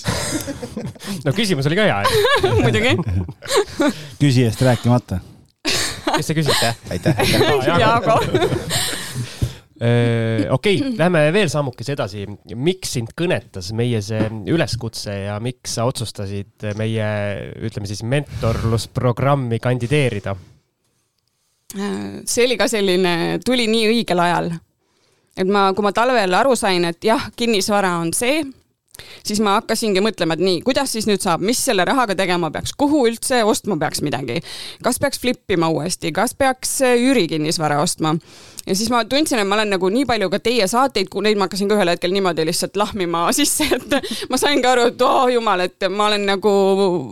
no 1.25 1.29
küsimus 1.35 1.65
oli 1.69 1.77
ka 1.79 1.83
hea, 1.89 1.99
muidugi. 2.63 2.91
küsijast 4.21 4.59
rääkimata. 4.65 5.15
kes 5.63 6.25
see 6.29 6.37
küsis? 6.37 6.57
aitäh, 6.91 6.93
aitäh. 6.93 7.13
Jaago. 7.81 8.15
okei, 10.55 10.75
lähme 10.97 11.19
veel 11.33 11.49
sammukese 11.49 11.93
edasi. 11.95 12.25
miks 12.55 12.93
sind 12.97 13.09
kõnetas 13.17 13.71
meie 13.77 14.01
see 14.05 14.23
üleskutse 14.53 15.13
ja 15.25 15.35
miks 15.41 15.69
sa 15.77 15.81
otsustasid 15.89 16.53
meie, 16.77 17.07
ütleme 17.65 17.87
siis 17.89 18.01
mentorlusprogrammi 18.05 19.57
kandideerida? 19.63 20.33
see 21.71 22.45
oli 22.45 22.57
ka 22.59 22.67
selline, 22.67 23.39
tuli 23.45 23.65
nii 23.71 23.85
õigel 23.93 24.19
ajal. 24.21 24.47
Et 25.37 25.47
ma, 25.47 25.69
kui 25.75 25.85
ma 25.85 25.93
talvel 25.95 26.33
aru 26.41 26.55
sain, 26.59 26.85
et 26.89 27.03
jah, 27.05 27.29
kinnisvara 27.37 27.95
on 28.01 28.11
see, 28.15 28.41
siis 29.25 29.41
ma 29.43 29.55
hakkasingi 29.59 30.03
mõtlema, 30.03 30.35
et 30.37 30.43
nii, 30.43 30.61
kuidas 30.65 30.93
siis 30.95 31.07
nüüd 31.09 31.23
saab, 31.23 31.43
mis 31.45 31.59
selle 31.63 31.85
rahaga 31.87 32.15
tegema 32.17 32.51
peaks, 32.53 32.75
kuhu 32.77 33.05
üldse 33.09 33.43
ostma 33.47 33.77
peaks 33.81 34.03
midagi, 34.05 34.41
kas 34.85 34.99
peaks 35.01 35.21
flip 35.21 35.55
ima 35.55 35.71
uuesti, 35.73 36.13
kas 36.15 36.35
peaks 36.37 36.79
äh, 36.85 36.97
üürikinnisvara 37.01 37.81
ostma 37.83 38.15
ja 38.71 38.75
siis 38.75 38.89
ma 38.91 39.01
tundsin, 39.05 39.41
et 39.41 39.47
ma 39.47 39.57
olen 39.57 39.73
nagu 39.73 39.89
nii 39.91 40.05
palju 40.07 40.29
ka 40.31 40.39
teie 40.43 40.65
saateid, 40.69 41.09
neid 41.25 41.39
ma 41.39 41.47
hakkasin 41.47 41.67
ka 41.67 41.75
ühel 41.75 41.91
hetkel 41.91 42.13
niimoodi 42.15 42.45
lihtsalt 42.47 42.77
lahmima 42.79 43.25
sisse, 43.37 43.67
et 43.75 44.29
ma 44.31 44.39
saingi 44.39 44.67
aru, 44.67 44.87
et 44.93 45.03
oh, 45.05 45.25
jumal, 45.33 45.65
et 45.65 45.87
ma 45.91 46.07
olen 46.07 46.23
nagu 46.29 46.53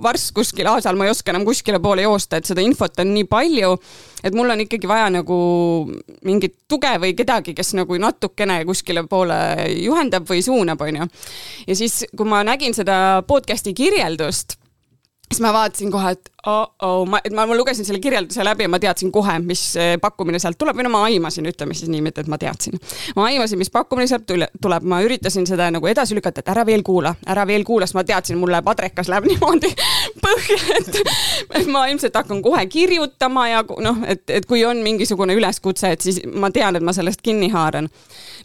varsti 0.03 0.35
kuskil 0.37 0.69
aasal, 0.71 0.95
ma 0.99 1.07
ei 1.07 1.13
oska 1.13 1.33
enam 1.33 1.47
kuskile 1.47 1.81
poole 1.83 2.05
joosta, 2.07 2.39
et 2.39 2.47
seda 2.47 2.63
infot 2.63 3.03
on 3.03 3.11
nii 3.11 3.27
palju, 3.29 3.73
et 4.23 4.37
mul 4.37 4.55
on 4.55 4.63
ikkagi 4.63 4.87
vaja 4.89 5.09
nagu 5.19 5.39
mingit 6.27 6.55
tuge 6.71 6.93
või 7.03 7.11
kedagi, 7.17 7.55
kes 7.57 7.73
nagu 7.79 7.99
natukene 7.99 8.61
kuskile 8.69 9.03
poole 9.11 9.39
juhendab 9.75 10.27
või 10.29 10.45
suunab, 10.45 10.87
onju. 10.87 11.11
ja 11.67 11.75
siis, 11.75 12.05
kui 12.15 12.29
ma 12.29 12.45
nägin 12.47 12.77
seda 12.77 13.19
podcast'i 13.27 13.75
kirjeldust 13.75 14.58
siis 15.29 15.41
ma 15.45 15.51
vaatasin 15.53 15.91
kohe, 15.93 16.11
et 16.15 16.29
oh-oh, 16.47 17.05
ma, 17.07 17.19
ma, 17.35 17.45
ma 17.45 17.55
lugesin 17.57 17.85
selle 17.85 17.99
kirjelduse 18.01 18.43
läbi 18.45 18.65
ja 18.65 18.69
ma 18.71 18.79
teadsin 18.81 19.11
kohe, 19.13 19.35
mis 19.45 19.61
eh, 19.77 19.91
pakkumine 20.01 20.39
sealt 20.41 20.57
tuleb 20.57 20.77
või 20.79 20.87
no 20.87 20.91
ma 20.93 21.03
aimasin, 21.05 21.45
ütleme 21.51 21.75
siis 21.77 21.91
nii, 21.91 22.01
mitte 22.01 22.23
et 22.23 22.31
ma 22.31 22.39
teadsin. 22.41 22.79
ma 23.15 23.27
aimasin, 23.29 23.59
mis 23.61 23.69
pakkumine 23.73 24.07
sealt 24.09 24.25
tule- 24.29 24.49
tuleb, 24.61 24.87
ma 24.89 25.01
üritasin 25.05 25.45
seda 25.49 25.69
nagu 25.73 25.87
edasi 25.87 26.17
lükata, 26.17 26.41
et 26.41 26.49
ära 26.55 26.65
veel 26.65 26.83
kuula, 26.87 27.13
ära 27.29 27.45
veel 27.47 27.63
kuula, 27.67 27.85
sest 27.85 27.99
ma 27.99 28.05
teadsin, 28.07 28.39
mul 28.41 28.53
läheb 28.55 28.73
adrekas 28.73 29.11
läheb 29.11 29.27
niimoodi 29.31 29.71
põhja, 30.23 30.59
et, 30.79 30.91
et 31.61 31.71
ma 31.75 31.85
ilmselt 31.91 32.17
hakkan 32.17 32.41
kohe 32.45 32.65
kirjutama 32.71 33.47
ja 33.51 33.63
noh, 33.85 34.03
et, 34.09 34.25
et 34.33 34.49
kui 34.49 34.65
on 34.65 34.81
mingisugune 34.85 35.37
üleskutse, 35.37 35.93
et 35.93 36.09
siis 36.09 36.23
ma 36.33 36.49
tean, 36.55 36.79
et 36.79 36.85
ma 36.85 36.95
sellest 36.95 37.21
kinni 37.21 37.51
haaran. 37.53 37.89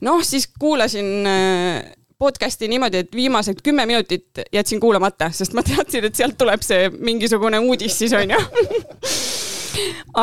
noh, 0.04 0.20
siis 0.26 0.50
kuulasin 0.60 1.14
äh, 1.30 1.84
podcast'i 2.18 2.68
niimoodi, 2.70 3.04
et 3.04 3.14
viimased 3.14 3.62
kümme 3.64 3.86
minutit 3.86 4.44
jätsin 4.52 4.80
kuulamata, 4.80 5.30
sest 5.34 5.54
ma 5.56 5.62
teadsin, 5.66 6.04
et 6.08 6.18
sealt 6.18 6.38
tuleb 6.38 6.62
see 6.64 6.88
mingisugune 6.94 7.60
uudis 7.64 7.98
siis 7.98 8.14
onju. 8.16 8.40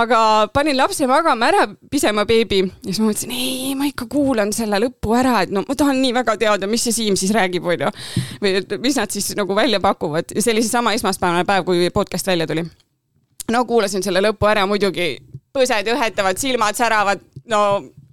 aga 0.02 0.20
panin 0.54 0.78
lapse 0.80 1.08
magama 1.08 1.50
ära, 1.52 1.66
pisema 1.92 2.24
beebi 2.26 2.62
ja 2.64 2.86
siis 2.88 3.02
ma 3.02 3.10
mõtlesin, 3.10 3.34
ei, 3.36 3.74
ma 3.76 3.90
ikka 3.90 4.08
kuulan 4.12 4.54
selle 4.56 4.80
lõppu 4.86 5.18
ära, 5.20 5.42
et 5.44 5.52
no 5.52 5.66
ma 5.68 5.76
tahan 5.78 6.00
nii 6.04 6.14
väga 6.22 6.38
teada, 6.40 6.70
mis 6.72 6.88
see 6.88 6.96
Siim 6.96 7.18
siis 7.20 7.34
räägib, 7.36 7.68
onju. 7.68 7.92
või 8.44 8.56
et 8.62 8.78
mis 8.84 9.00
nad 9.00 9.12
siis 9.12 9.34
nagu 9.36 9.56
välja 9.58 9.82
pakuvad 9.84 10.32
ja 10.36 10.44
see 10.44 10.56
oli 10.56 10.64
seesama 10.64 10.96
esmaspäevane 10.96 11.44
päev, 11.50 11.68
kui 11.68 11.92
podcast 11.94 12.32
välja 12.32 12.48
tuli 12.48 12.64
no 13.52 13.66
kuulasin 13.68 14.04
selle 14.04 14.24
lõpu 14.24 14.48
ära, 14.50 14.66
muidugi 14.70 15.16
põsed 15.52 15.90
õhetavad, 15.92 16.40
silmad 16.40 16.78
säravad, 16.78 17.24
no 17.50 17.62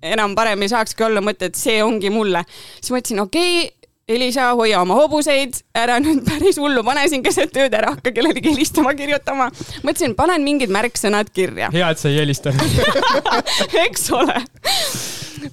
enam 0.02 0.34
parem 0.38 0.62
ei 0.62 0.70
saakski 0.70 1.04
olla 1.08 1.22
mõte, 1.24 1.50
et 1.50 1.58
see 1.58 1.82
ongi 1.82 2.10
mulle. 2.14 2.44
siis 2.80 2.94
mõtlesin, 2.94 3.24
okei 3.24 3.58
okay,, 3.64 3.74
Elisa, 4.08 4.54
hoia 4.56 4.78
oma 4.80 4.94
hobuseid, 4.96 5.58
ära 5.76 5.98
nüüd 6.00 6.22
päris 6.24 6.56
hullu 6.56 6.80
pane 6.80 7.02
siin 7.12 7.20
keset 7.20 7.52
ööd, 7.60 7.74
ära 7.76 7.90
hakka 7.92 8.08
kellelegi 8.16 8.54
helistama, 8.54 8.94
kirjutama. 8.96 9.50
mõtlesin, 9.84 10.14
panen 10.16 10.46
mingid 10.46 10.72
märksõnad 10.72 11.28
kirja, 11.36 11.68
hea, 11.74 11.90
et 11.92 12.00
sa 12.00 12.08
ei 12.08 12.16
helistanud. 12.22 12.78
eks 13.84 14.08
ole. 14.16 14.38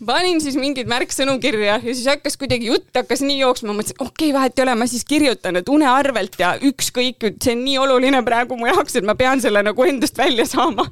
panin 0.08 0.40
siis 0.40 0.56
mingeid 0.56 0.88
märksõnu 0.88 1.36
kirja 1.44 1.76
ja 1.76 1.82
siis 1.84 2.08
hakkas 2.08 2.40
kuidagi 2.40 2.72
jutt 2.72 2.96
hakkas 2.96 3.26
nii 3.28 3.42
jooksma, 3.42 3.76
mõtlesin, 3.76 4.00
okei 4.00 4.30
okay,, 4.30 4.36
vahet 4.38 4.56
ei 4.56 4.68
ole, 4.70 4.80
ma 4.80 4.88
siis 4.88 5.04
kirjutan, 5.10 5.60
et 5.60 5.76
une 5.76 5.92
arvelt 5.92 6.40
ja 6.40 6.56
ükskõik, 6.56 7.28
see 7.36 7.58
on 7.58 7.68
nii 7.68 7.76
oluline 7.84 8.24
praegu 8.24 8.56
mu 8.56 8.72
jaoks, 8.72 8.96
et 8.96 9.08
ma 9.08 9.20
pean 9.20 9.44
selle 9.44 9.68
nagu 9.68 9.90
endast 9.92 10.16
välja 10.24 10.48
saama. 10.48 10.88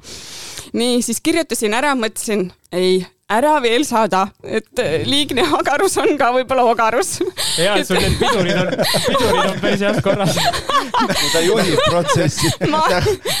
nii, 0.74 1.02
siis 1.06 1.20
kirjutasin 1.24 1.74
ära, 1.76 1.94
mõtlesin, 1.98 2.48
ei, 2.74 3.04
ära 3.30 3.54
veel 3.64 3.86
saada, 3.88 4.26
et 4.44 4.82
äh, 4.82 5.00
liigne 5.08 5.44
agarus 5.58 5.96
on 6.02 6.12
ka 6.20 6.30
võib-olla 6.34 6.66
ogarus. 6.68 7.16
hea, 7.56 7.78
et 7.80 7.88
sul 7.88 8.00
need 8.02 8.18
pidurid 8.20 8.60
on, 8.60 8.70
pidurid 9.06 9.40
on 9.46 9.58
päris 9.62 9.84
heas 9.86 10.00
korras. 10.04 10.38
ta 11.32 11.42
juhib 11.44 11.82
protsessi. 11.88 12.52
ma, 12.72 12.84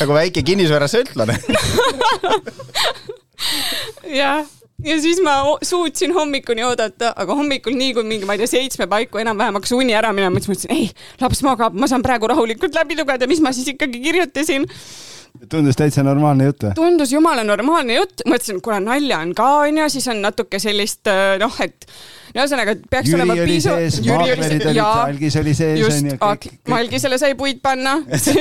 nagu 0.00 0.16
väike 0.16 0.44
kinnisvarasõltlane. 0.46 1.38
jah, 4.20 4.44
ja 4.84 4.98
siis 5.04 5.20
ma 5.24 5.36
suutsin 5.62 6.14
hommikuni 6.16 6.64
oodata, 6.64 7.12
aga 7.16 7.36
hommikul 7.36 7.76
nii 7.76 7.94
kui 7.96 8.06
mingi, 8.08 8.28
ma 8.28 8.38
ei 8.38 8.44
tea, 8.44 8.54
seitsme 8.56 8.88
paiku 8.90 9.20
enam-vähem 9.22 9.60
hakkas 9.60 9.74
uni 9.76 9.96
ära 9.96 10.14
minema, 10.16 10.40
siis 10.40 10.54
mõtlesin, 10.54 10.74
ei, 10.74 10.88
laps 11.20 11.44
magab, 11.46 11.76
ma 11.76 11.90
saan 11.90 12.04
praegu 12.04 12.30
rahulikult 12.30 12.76
läbi 12.78 12.96
lugeda, 12.98 13.28
mis 13.30 13.42
ma 13.44 13.52
siis 13.56 13.74
ikkagi 13.74 14.00
kirjutasin. 14.04 14.64
Tundus 15.50 15.76
täitsa 15.78 16.04
normaalne 16.06 16.48
jutt 16.48 16.66
või? 16.66 16.74
tundus 16.78 17.12
jumala 17.12 17.44
normaalne 17.46 17.98
jutt, 17.98 18.22
mõtlesin, 18.28 18.60
kuna 18.64 18.80
nalja 18.82 19.20
on 19.24 19.32
ka 19.36 19.48
onju, 19.64 19.88
siis 19.92 20.06
on 20.12 20.22
natuke 20.24 20.60
sellist 20.62 21.10
äh, 21.10 21.34
noh, 21.42 21.56
et 21.64 21.88
ühesõnaga 22.34 22.74
et 22.74 22.84
peaks 22.90 23.10
Jüri 23.10 23.20
olema 23.20 23.36
oli 23.42 23.58
sees, 23.62 23.98
maaklerid 24.06 24.66
olid, 24.70 24.80
algis 24.84 25.38
oli 25.40 25.56
sees 25.58 25.82
just 25.82 26.14
onju,. 26.14 26.54
Malgisele 26.70 27.18
sai 27.20 27.34
puid 27.38 27.60
panna, 27.64 27.98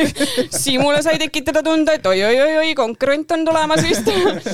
Siimule 0.64 1.02
sai 1.06 1.20
tekitada 1.22 1.64
tunde, 1.66 1.98
et 2.00 2.06
oi-oi-oi-oi, 2.14 2.74
konkurent 2.78 3.34
on 3.36 3.46
tulemas 3.50 3.84
vist. 3.86 4.10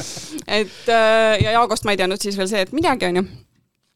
et 0.60 0.92
äh, 0.92 1.38
ja 1.44 1.60
Jaagost 1.60 1.88
ma 1.88 1.96
ei 1.96 2.02
teadnud 2.02 2.24
siis 2.24 2.40
veel 2.40 2.52
see, 2.52 2.66
et 2.68 2.76
midagi 2.76 3.12
onju. 3.12 3.28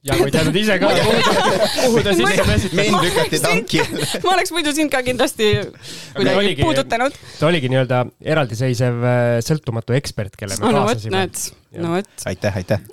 Ja 0.04 0.18
kui 0.20 0.32
teadnud 0.34 0.58
ise 0.60 0.76
ka, 0.82 0.90
kuhu 0.92 2.02
ta, 2.04 2.14
sisse 2.18 2.46
pääsib. 2.48 2.76
mind 2.76 3.00
lükati 3.06 3.40
tanki. 3.44 3.80
ma 4.26 4.34
oleks 4.36 4.52
muidu 4.56 4.74
sind 4.76 4.92
ka 4.92 5.00
kindlasti 5.06 5.54
kuidagi 6.18 6.58
puudutanud. 6.60 7.16
ta 7.40 7.48
oligi 7.48 7.72
nii-öelda 7.72 8.04
eraldiseisev 8.36 9.08
äh, 9.08 9.22
sõltumatu 9.48 9.96
ekspert, 9.96 10.36
kelle 10.40 10.60
me 10.60 10.74
no 10.74 10.84
kaasasime. 10.84 11.24
no 11.80 11.96
vot. 11.96 12.12
aitäh, 12.28 12.60
aitäh. 12.60 12.84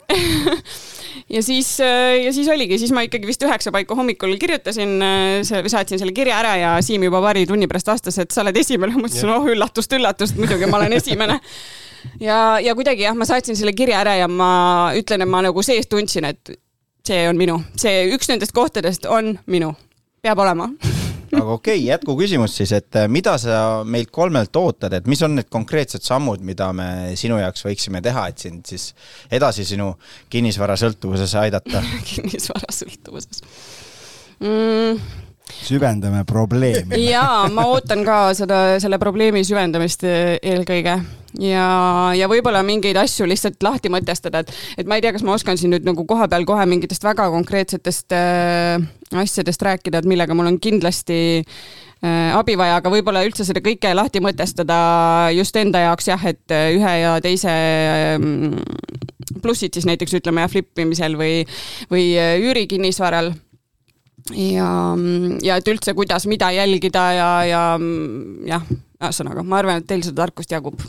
ja 1.35 1.43
siis, 1.43 1.73
ja 1.83 2.31
siis 2.37 2.53
oligi, 2.55 2.79
siis 2.79 2.95
ma 2.95 3.03
ikkagi 3.07 3.27
vist 3.33 3.43
üheksa 3.47 3.75
paiku 3.75 3.99
hommikul 3.99 4.37
kirjutasin, 4.41 4.95
saatsin 5.43 5.99
selle 5.99 6.15
kirja 6.15 6.39
ära 6.39 6.55
ja 6.63 6.73
Siim 6.85 7.11
juba 7.11 7.23
paari 7.27 7.43
tunni 7.51 7.67
pärast 7.71 7.91
vastas, 7.91 8.23
et 8.23 8.31
sa 8.31 8.45
oled 8.47 8.63
esimene. 8.63 8.95
ma 8.95 9.09
mõtlesin, 9.09 9.35
oh 9.35 9.51
üllatust, 9.51 9.99
üllatust, 9.99 10.39
muidugi 10.39 10.71
ma 10.71 10.79
olen 10.79 10.95
esimene. 11.03 11.41
ja, 12.23 12.41
ja 12.63 12.79
kuidagi 12.79 13.09
jah, 13.09 13.19
ma 13.19 13.27
saatsin 13.27 13.59
selle 13.59 13.75
kirja 13.75 13.99
ära 14.07 14.15
ja 14.23 14.31
ma 14.31 14.51
ütlen, 14.95 15.27
et 15.27 15.35
ma 15.35 15.43
nagu 15.51 15.67
sees 15.67 15.91
tundsin, 15.91 16.31
et 16.31 16.55
see 17.07 17.29
on 17.29 17.39
minu, 17.41 17.61
see 17.81 18.09
üks 18.15 18.31
nendest 18.31 18.55
kohtadest 18.57 19.07
on 19.09 19.35
minu, 19.51 19.73
peab 20.23 20.43
olema 20.43 20.71
aga 21.37 21.53
okei 21.55 21.79
okay,, 21.79 21.87
jätkuküsimus 21.87 22.57
siis, 22.61 22.73
et 22.77 22.97
äh, 22.99 23.07
mida 23.09 23.37
sa 23.39 23.61
meilt 23.87 24.11
kolmelt 24.15 24.57
ootad, 24.57 24.95
et 24.99 25.07
mis 25.11 25.23
on 25.23 25.37
need 25.39 25.51
konkreetsed 25.53 26.05
sammud, 26.07 26.43
mida 26.47 26.71
me 26.77 26.91
sinu 27.21 27.39
jaoks 27.41 27.65
võiksime 27.67 28.03
teha, 28.05 28.27
et 28.31 28.43
sind 28.43 28.67
siis 28.69 28.91
edasi 29.31 29.65
sinu 29.69 29.93
kinnisvarasõltuvuses 30.33 31.35
aidata? 31.41 31.83
kinnisvarasõltuvuses 32.11 33.45
mm,. 34.41 35.29
Süvendame 35.63 36.25
probleemi. 36.29 37.05
jaa, 37.11 37.49
ma 37.53 37.67
ootan 37.71 38.05
ka 38.07 38.21
seda, 38.39 38.61
selle 38.83 38.99
probleemi 39.03 39.45
süvendamist 39.47 40.05
eh, 40.09 40.37
eelkõige 40.43 41.01
ja, 41.39 41.67
ja 42.17 42.29
võib-olla 42.31 42.63
mingeid 42.67 42.99
asju 43.01 43.29
lihtsalt 43.29 43.63
lahti 43.63 43.91
mõtestada, 43.93 44.43
et, 44.43 44.55
et 44.81 44.89
ma 44.89 44.99
ei 44.99 45.05
tea, 45.05 45.13
kas 45.15 45.25
ma 45.27 45.37
oskan 45.37 45.61
siin 45.61 45.75
nüüd 45.75 45.87
nagu 45.87 46.05
kohapeal 46.09 46.47
kohe 46.49 46.65
mingitest 46.71 47.05
väga 47.07 47.29
konkreetsetest 47.33 48.17
äh, 48.17 48.81
asjadest 49.21 49.63
rääkida, 49.67 50.01
et 50.01 50.11
millega 50.11 50.35
mul 50.37 50.51
on 50.51 50.59
kindlasti 50.63 51.21
äh, 51.41 52.37
abi 52.37 52.57
vaja, 52.59 52.81
aga 52.81 52.93
võib-olla 52.93 53.25
üldse 53.27 53.47
seda 53.47 53.63
kõike 53.65 53.93
lahti 53.95 54.23
mõtestada 54.25 54.81
just 55.37 55.57
enda 55.61 55.85
jaoks 55.87 56.11
jah, 56.11 56.27
et 56.33 56.57
ühe 56.75 56.97
ja 57.03 57.19
teise 57.23 57.53
äh, 57.53 58.17
plussid 59.43 59.77
siis 59.77 59.87
näiteks 59.89 60.19
ütleme 60.21 60.45
jah, 60.45 60.53
flip 60.53 60.83
imisel 60.83 61.15
või, 61.21 61.45
või 61.93 62.11
üürikinnisvaral 62.19 63.33
ja, 64.37 64.71
ja 65.45 65.59
et 65.61 65.73
üldse, 65.73 65.95
kuidas, 65.99 66.27
mida 66.31 66.51
jälgida 66.55 67.05
ja, 67.17 67.31
ja 67.49 67.65
jah, 68.51 68.65
ühesõnaga, 69.01 69.45
ma 69.47 69.61
arvan, 69.61 69.81
et 69.81 69.89
teil 69.89 70.03
seda 70.05 70.27
tarkust 70.27 70.53
jagub. 70.53 70.81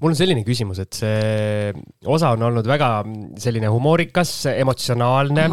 mul 0.00 0.10
on 0.12 0.18
selline 0.18 0.42
küsimus, 0.46 0.80
et 0.82 0.96
see 0.96 1.72
osa 2.04 2.32
on 2.34 2.46
olnud 2.50 2.66
väga 2.66 2.90
selline 3.40 3.70
humoorikas, 3.70 4.34
emotsionaalne. 4.54 5.48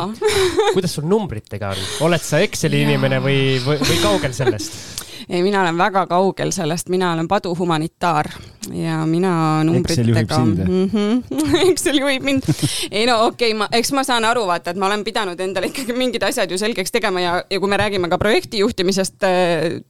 kuidas 0.73 0.97
sul 0.97 1.07
numbritega 1.09 1.73
on, 1.75 1.83
oled 2.09 2.23
sa 2.23 2.41
Exceli 2.45 2.83
inimene 2.87 3.21
või, 3.23 3.41
või, 3.63 3.81
või 3.83 4.01
kaugel 4.03 4.35
sellest? 4.37 5.06
Ei, 5.29 5.43
mina 5.43 5.61
olen 5.61 5.77
väga 5.77 6.05
kaugel 6.07 6.51
sellest, 6.55 6.89
mina 6.89 7.11
olen 7.13 7.27
paduhumanitaar 7.27 8.29
ja 8.73 9.05
mina 9.05 9.63
numbritega. 9.63 10.37
Mm 10.37 10.89
-hmm. 10.93 11.23
Excel 11.71 11.99
juhib 11.99 12.23
mind. 12.23 12.43
ei 12.91 13.05
no 13.05 13.25
okei 13.25 13.51
okay,, 13.51 13.57
ma, 13.57 13.67
eks 13.71 13.91
ma 13.91 14.03
saan 14.03 14.25
aru, 14.25 14.47
vaata, 14.47 14.71
et 14.71 14.77
ma 14.77 14.87
olen 14.87 15.03
pidanud 15.03 15.39
endale 15.39 15.67
ikkagi 15.67 15.93
mingid 15.93 16.23
asjad 16.23 16.51
ju 16.51 16.57
selgeks 16.57 16.91
tegema 16.91 17.21
ja, 17.21 17.43
ja 17.49 17.59
kui 17.59 17.69
me 17.69 17.77
räägime 17.77 18.09
ka 18.09 18.17
projekti 18.17 18.57
juhtimisest 18.57 19.23
äh, 19.23 19.81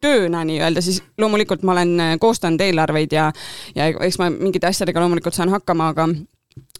tööna 0.00 0.44
nii-öelda, 0.44 0.80
siis 0.80 1.02
loomulikult 1.18 1.62
ma 1.62 1.72
olen 1.72 2.00
äh, 2.00 2.14
koostanud 2.20 2.60
eelarveid 2.60 3.12
ja, 3.12 3.32
ja 3.74 3.86
eks 3.86 4.18
ma 4.18 4.30
mingite 4.30 4.66
asjadega 4.66 5.00
loomulikult 5.00 5.34
saan 5.34 5.48
hakkama, 5.48 5.88
aga 5.88 6.08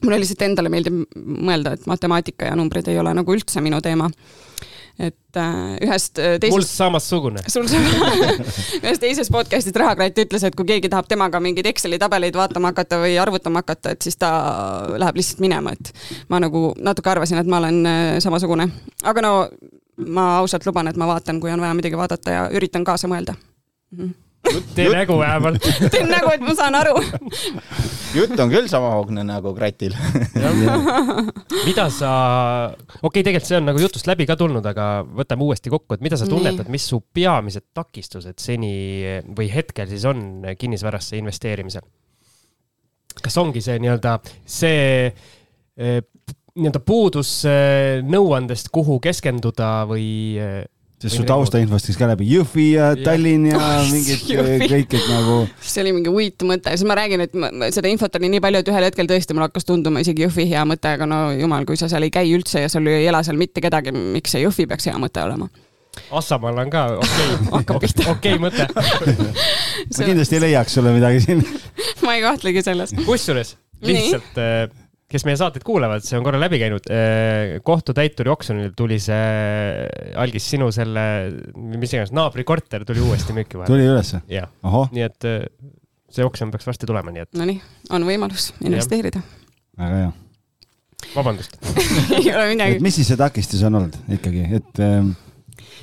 mulle 0.05 0.19
lihtsalt 0.20 0.43
endale 0.43 0.69
meeldib 0.69 1.05
mõelda, 1.24 1.74
et 1.74 1.86
matemaatika 1.86 2.51
ja 2.51 2.57
numbrid 2.57 2.89
ei 2.89 2.99
ole 2.99 3.15
nagu 3.15 3.35
üldse 3.35 3.61
minu 3.65 3.81
teema 3.81 4.11
et 4.98 5.36
äh, 5.36 5.76
ühest 5.82 6.18
äh, 6.18 6.36
teisest. 6.38 6.54
mul 6.54 6.66
samassugune. 6.68 7.42
sul 7.50 7.66
ühes 8.84 9.00
teises 9.02 9.30
podcast'is 9.34 9.74
Rahakratt 9.74 10.18
ütles, 10.22 10.46
et 10.46 10.54
kui 10.54 10.68
keegi 10.68 10.90
tahab 10.92 11.08
temaga 11.10 11.40
mingeid 11.42 11.66
Exceli 11.66 11.98
tabeleid 11.98 12.36
vaatama 12.38 12.70
hakata 12.70 13.00
või 13.02 13.16
arvutama 13.20 13.64
hakata, 13.64 13.94
et 13.94 14.06
siis 14.06 14.18
ta 14.20 14.30
läheb 14.94 15.18
lihtsalt 15.18 15.42
minema, 15.42 15.74
et 15.74 15.90
ma 16.30 16.42
nagu 16.42 16.70
natuke 16.78 17.10
arvasin, 17.10 17.42
et 17.42 17.50
ma 17.50 17.62
olen 17.62 17.80
äh, 17.90 18.02
samasugune, 18.24 18.68
aga 19.02 19.24
no 19.26 19.32
ma 20.14 20.28
ausalt 20.40 20.66
luban, 20.66 20.90
et 20.90 20.98
ma 21.00 21.10
vaatan, 21.10 21.40
kui 21.42 21.50
on 21.54 21.62
vaja 21.62 21.74
midagi 21.74 21.98
vaadata 21.98 22.38
ja 22.38 22.44
üritan 22.54 22.86
kaasa 22.86 23.10
mõelda 23.10 23.34
mm. 23.34 23.98
-hmm 23.98 24.23
tee 24.76 24.88
nägu 24.92 25.18
vähemalt. 25.18 25.64
Teen 25.94 26.10
nägu, 26.10 26.30
et 26.34 26.44
ma 26.44 26.54
saan 26.58 26.76
aru. 26.78 26.94
Jutt 28.14 28.38
on 28.38 28.52
küll 28.52 28.68
samahoogne 28.70 29.24
nagu 29.26 29.50
Kratil 29.56 29.94
mida 31.66 31.88
sa, 31.90 32.10
okei 32.70 33.08
okay,, 33.08 33.24
tegelikult 33.24 33.48
see 33.48 33.58
on 33.58 33.66
nagu 33.70 33.82
jutust 33.82 34.06
läbi 34.06 34.26
ka 34.28 34.36
tulnud, 34.38 34.66
aga 34.70 34.88
võtame 35.06 35.48
uuesti 35.48 35.72
kokku, 35.72 35.96
et 35.96 36.04
mida 36.04 36.18
sa 36.20 36.28
tunnetad, 36.30 36.70
mis 36.70 36.86
su 36.86 37.00
peamised 37.14 37.66
takistused 37.74 38.38
seni 38.42 38.74
või 39.34 39.48
hetkel 39.50 39.90
siis 39.90 40.06
on 40.10 40.44
kinnisvarasse 40.58 41.18
investeerimisel? 41.18 41.84
kas 43.22 43.36
ongi 43.40 43.62
see 43.64 43.78
nii-öelda 43.82 44.16
see 44.46 45.06
eh, 45.06 46.00
nii-öelda 46.54 46.80
puudus 46.86 47.30
eh, 47.48 48.00
nõuandest, 48.06 48.70
kuhu 48.74 49.00
keskenduda 49.02 49.70
või 49.90 50.06
eh, 50.38 50.60
sest 51.05 51.18
su 51.18 51.26
taustainfost 51.28 51.90
käis 51.90 51.98
ka 52.01 52.09
läbi 52.09 52.26
Jõhvi 52.31 52.68
ja 52.74 52.93
Tallinn 52.97 53.51
ja 53.51 53.60
mingid 53.93 54.24
kõik, 54.24 54.97
et 54.97 55.10
nagu. 55.10 55.40
see 55.60 55.82
oli 55.85 55.93
mingi 55.98 56.12
huvitav 56.12 56.48
mõte, 56.48 56.72
siis 56.72 56.86
ma 56.89 56.97
räägin, 56.98 57.26
et 57.26 57.36
ma, 57.36 57.51
seda 57.74 57.90
infot 57.93 58.16
oli 58.20 58.32
nii 58.32 58.44
palju, 58.44 58.62
et 58.64 58.72
ühel 58.72 58.89
hetkel 58.89 59.10
tõesti 59.10 59.36
mul 59.36 59.47
hakkas 59.48 59.68
tunduma 59.68 60.02
isegi 60.05 60.24
Jõhvi 60.24 60.48
hea 60.55 60.64
mõte, 60.68 60.97
aga 60.97 61.09
no 61.10 61.20
jumal, 61.36 61.68
kui 61.68 61.78
sa 61.81 61.90
seal 61.93 62.06
ei 62.06 62.14
käi 62.14 62.32
üldse 62.36 62.64
ja 62.64 62.72
sul 62.72 62.89
ei 62.90 63.06
ela 63.10 63.22
seal 63.26 63.39
mitte 63.40 63.62
kedagi, 63.64 63.93
miks 63.93 64.35
see 64.35 64.44
Jõhvi 64.47 64.68
peaks 64.70 64.89
hea 64.90 64.97
mõte 65.01 65.22
olema? 65.24 65.51
Assamaal 66.10 66.56
on 66.59 66.70
ka 66.72 66.86
okei 66.98 67.35
okay. 67.76 67.90
okei 68.10 68.39
mõte 68.43 68.66
ma 68.74 70.09
kindlasti 70.09 70.40
ei 70.40 70.47
leiaks 70.48 70.74
sulle 70.74 70.94
midagi 70.97 71.20
siin 71.22 71.44
ma 72.06 72.16
ei 72.16 72.24
kahtlegi 72.24 72.64
selles. 72.66 72.97
kusjuures 73.06 73.55
lihtsalt 73.85 74.40
äh, 74.43 74.66
kes 75.15 75.24
meie 75.28 75.39
saateid 75.39 75.65
kuulavad, 75.66 76.03
see 76.05 76.19
on 76.19 76.27
korra 76.27 76.41
läbi 76.43 76.59
käinud. 76.62 76.89
Äh, 76.91 77.55
kohtutäituri 77.66 78.32
oksjonil 78.35 78.73
tuli 78.77 78.99
see, 79.03 79.86
algis 80.20 80.49
sinu 80.55 80.70
selle, 80.74 81.05
mis 81.55 81.95
iganes, 81.95 82.12
naabrikorter 82.16 82.86
tuli 82.89 83.03
uuesti 83.05 83.36
müüki 83.36 83.61
vahel. 83.61 83.70
tuli 83.70 83.86
ülesse? 83.91 84.24
jah, 84.31 84.51
nii 84.65 85.07
et 85.07 85.28
äh, 85.31 85.45
see 86.15 86.27
oksjon 86.27 86.53
peaks 86.55 86.66
varsti 86.69 86.91
tulema, 86.91 87.15
nii 87.15 87.27
et. 87.27 87.32
Nonii, 87.39 87.61
on 87.95 88.07
võimalus 88.09 88.51
investeerida. 88.65 89.23
väga 89.78 90.01
hea. 90.03 90.12
vabandust 91.15 91.59
ei 92.19 92.32
ole 92.32 92.49
midagi. 92.55 92.81
mis 92.82 92.99
siis 92.99 93.12
see 93.12 93.20
takistus 93.20 93.62
on 93.66 93.78
olnud 93.81 93.99
ikkagi, 94.19 94.49
et 94.59 94.82
ähm...? 94.82 95.15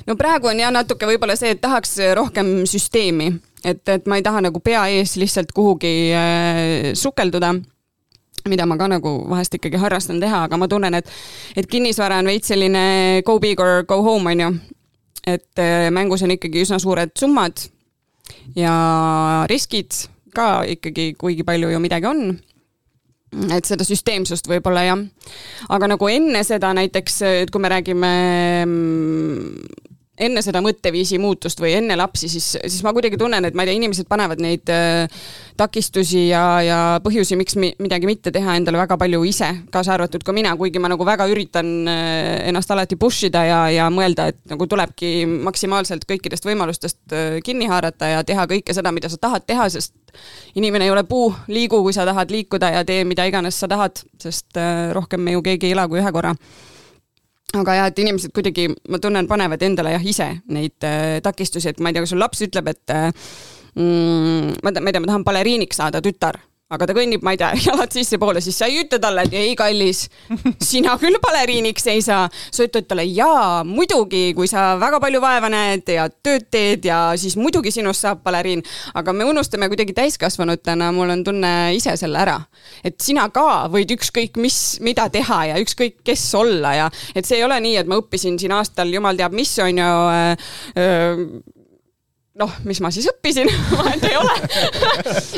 no 0.08 0.16
praegu 0.18 0.52
on 0.52 0.60
jah 0.60 0.72
natuke 0.74 1.08
võib-olla 1.08 1.38
see, 1.40 1.54
et 1.56 1.62
tahaks 1.62 1.96
rohkem 2.18 2.62
süsteemi, 2.68 3.32
et, 3.64 3.84
et 3.88 4.08
ma 4.10 4.20
ei 4.20 4.24
taha 4.26 4.44
nagu 4.48 4.60
pea 4.64 4.84
ees 4.92 5.16
lihtsalt 5.20 5.54
kuhugi 5.56 5.94
äh, 6.16 6.90
sukelduda 6.98 7.54
mida 8.50 8.66
ma 8.66 8.78
ka 8.80 8.88
nagu 8.90 9.14
vahest 9.30 9.54
ikkagi 9.58 9.80
harrastan 9.80 10.20
teha, 10.22 10.44
aga 10.48 10.58
ma 10.58 10.68
tunnen, 10.70 10.94
et, 10.98 11.10
et 11.56 11.68
kinnisvara 11.68 12.20
on 12.22 12.30
veits 12.30 12.52
selline 12.52 13.22
go 13.26 13.38
big 13.42 13.60
or 13.60 13.82
go 13.88 14.02
home, 14.02 14.30
on 14.30 14.40
ju. 14.46 14.52
et 15.26 15.58
äh, 15.62 15.90
mängus 15.90 16.22
on 16.22 16.34
ikkagi 16.34 16.64
üsna 16.64 16.80
suured 16.82 17.12
summad 17.18 17.68
ja 18.56 18.74
riskid 19.50 19.94
ka 20.34 20.64
ikkagi, 20.66 21.12
kuigi 21.18 21.44
palju 21.46 21.70
ju 21.70 21.82
midagi 21.82 22.08
on 22.08 22.32
et 23.52 23.68
seda 23.68 23.84
süsteemsust 23.86 24.48
võib-olla 24.50 24.84
jah. 24.84 25.04
aga 25.72 25.88
nagu 25.94 26.08
enne 26.10 26.42
seda 26.44 26.72
näiteks, 26.76 27.22
et 27.44 27.52
kui 27.52 27.62
me 27.62 27.70
räägime 27.72 28.12
mm, 28.66 29.81
enne 30.26 30.42
seda 30.44 30.62
mõtteviisi 30.64 31.18
muutust 31.22 31.60
või 31.62 31.74
enne 31.78 31.96
lapsi, 31.98 32.28
siis, 32.30 32.52
siis 32.60 32.82
ma 32.86 32.92
kuidagi 32.94 33.18
tunnen, 33.20 33.44
et 33.48 33.56
ma 33.56 33.64
ei 33.64 33.70
tea, 33.70 33.78
inimesed 33.80 34.08
panevad 34.10 34.42
neid 34.42 34.70
äh, 34.72 35.22
takistusi 35.58 36.26
ja, 36.28 36.42
ja 36.64 36.78
põhjusi, 37.04 37.36
miks 37.38 37.56
mi, 37.60 37.72
midagi 37.82 38.08
mitte 38.08 38.32
teha 38.34 38.56
endale 38.58 38.80
väga 38.80 38.98
palju 39.00 39.22
ise, 39.28 39.48
kaasa 39.74 39.94
arvatud 39.96 40.24
ka 40.26 40.34
mina, 40.36 40.54
kuigi 40.58 40.82
ma 40.82 40.90
nagu 40.92 41.06
väga 41.06 41.28
üritan 41.30 41.72
äh, 41.90 42.48
ennast 42.50 42.72
alati 42.74 42.98
push 43.00 43.28
ida 43.28 43.44
ja, 43.48 43.60
ja 43.72 43.88
mõelda, 43.92 44.30
et 44.32 44.40
nagu 44.52 44.68
tulebki 44.70 45.12
maksimaalselt 45.48 46.06
kõikidest 46.08 46.46
võimalustest 46.48 47.16
äh, 47.16 47.38
kinni 47.44 47.70
haarata 47.70 48.12
ja 48.16 48.26
teha 48.26 48.46
kõike 48.50 48.76
seda, 48.76 48.94
mida 48.94 49.10
sa 49.12 49.20
tahad 49.20 49.46
teha, 49.48 49.68
sest 49.72 49.94
inimene 50.58 50.86
ei 50.88 50.92
ole 50.92 51.06
puu, 51.08 51.30
liigu, 51.48 51.80
kui 51.84 51.94
sa 51.96 52.06
tahad 52.08 52.30
liikuda 52.32 52.74
ja 52.76 52.84
tee 52.88 53.02
mida 53.08 53.24
iganes 53.28 53.58
sa 53.58 53.68
tahad, 53.70 54.04
sest 54.20 54.60
rohkem 54.92 55.22
me 55.24 55.36
ju 55.36 55.42
keegi 55.44 55.70
ei 55.70 55.76
ela 55.76 55.88
kui 55.88 56.02
ühe 56.02 56.12
korra 56.12 56.34
aga 57.60 57.74
jah, 57.78 57.90
et 57.90 57.98
inimesed 58.04 58.32
kuidagi, 58.34 58.68
ma 58.88 59.00
tunnen, 59.02 59.28
panevad 59.30 59.62
endale 59.66 59.96
jah 59.96 60.06
ise 60.14 60.28
neid 60.52 60.86
äh, 60.88 61.18
takistusi, 61.24 61.72
et 61.72 61.82
ma 61.82 61.90
ei 61.90 61.96
tea, 61.96 62.06
kas 62.06 62.14
sul 62.14 62.22
laps 62.22 62.40
ütleb, 62.46 62.72
et 62.72 62.94
äh, 62.94 63.10
mm, 63.76 64.62
ma 64.62 64.72
ei 64.72 64.94
tea, 64.94 65.02
ma 65.02 65.10
tahan 65.10 65.26
baleriiniks 65.26 65.82
saada, 65.82 66.02
tütar 66.04 66.40
aga 66.72 66.88
ta 66.88 66.96
kõnnib, 66.96 67.22
ma 67.24 67.34
ei 67.34 67.40
tea, 67.40 67.52
jalad 67.66 67.92
sissepoole, 67.94 68.42
siis 68.44 68.58
sa 68.58 68.68
ei 68.70 68.80
ütle 68.82 68.98
talle, 69.02 69.26
et 69.26 69.36
ei, 69.36 69.52
kallis, 69.58 70.06
sina 70.62 70.96
küll 71.00 71.18
baleriiniks 71.22 71.86
ei 71.92 72.02
saa. 72.04 72.28
sa 72.32 72.66
ütled 72.66 72.88
talle 72.88 73.04
jaa, 73.08 73.62
muidugi, 73.68 74.32
kui 74.36 74.48
sa 74.50 74.72
väga 74.80 75.00
palju 75.02 75.20
vaeva 75.22 75.50
näed 75.52 75.92
ja 75.92 76.08
tööd 76.10 76.48
teed 76.52 76.88
ja 76.88 77.00
siis 77.20 77.36
muidugi 77.40 77.72
sinust 77.74 78.06
saab 78.06 78.22
baleriin. 78.24 78.62
aga 78.94 79.12
me 79.16 79.28
unustame 79.28 79.68
kuidagi 79.72 79.94
täiskasvanutena, 79.96 80.92
mul 80.96 81.12
on 81.16 81.24
tunne 81.24 81.52
ise 81.76 81.96
selle 82.00 82.20
ära. 82.22 82.38
et 82.84 83.00
sina 83.00 83.28
ka 83.30 83.68
võid 83.72 83.92
ükskõik 83.96 84.38
mis, 84.40 84.78
mida 84.80 85.08
teha 85.12 85.44
ja 85.52 85.62
ükskõik 85.62 86.00
kes 86.04 86.24
olla 86.38 86.74
ja 86.74 86.90
et 87.14 87.26
see 87.26 87.40
ei 87.40 87.44
ole 87.44 87.58
nii, 87.60 87.76
et 87.82 87.88
ma 87.90 88.00
õppisin 88.00 88.38
siin 88.40 88.54
aastal 88.56 88.92
jumal 88.92 89.18
teab 89.18 89.34
mis 89.36 89.52
on 89.62 89.82
ju 89.82 89.90
äh, 90.12 91.61
noh, 92.40 92.52
mis 92.64 92.80
ma 92.80 92.90
siis 92.94 93.08
õppisin 93.10 93.50
vahet 93.80 94.06
ei 94.08 94.16
ole. 94.16 94.36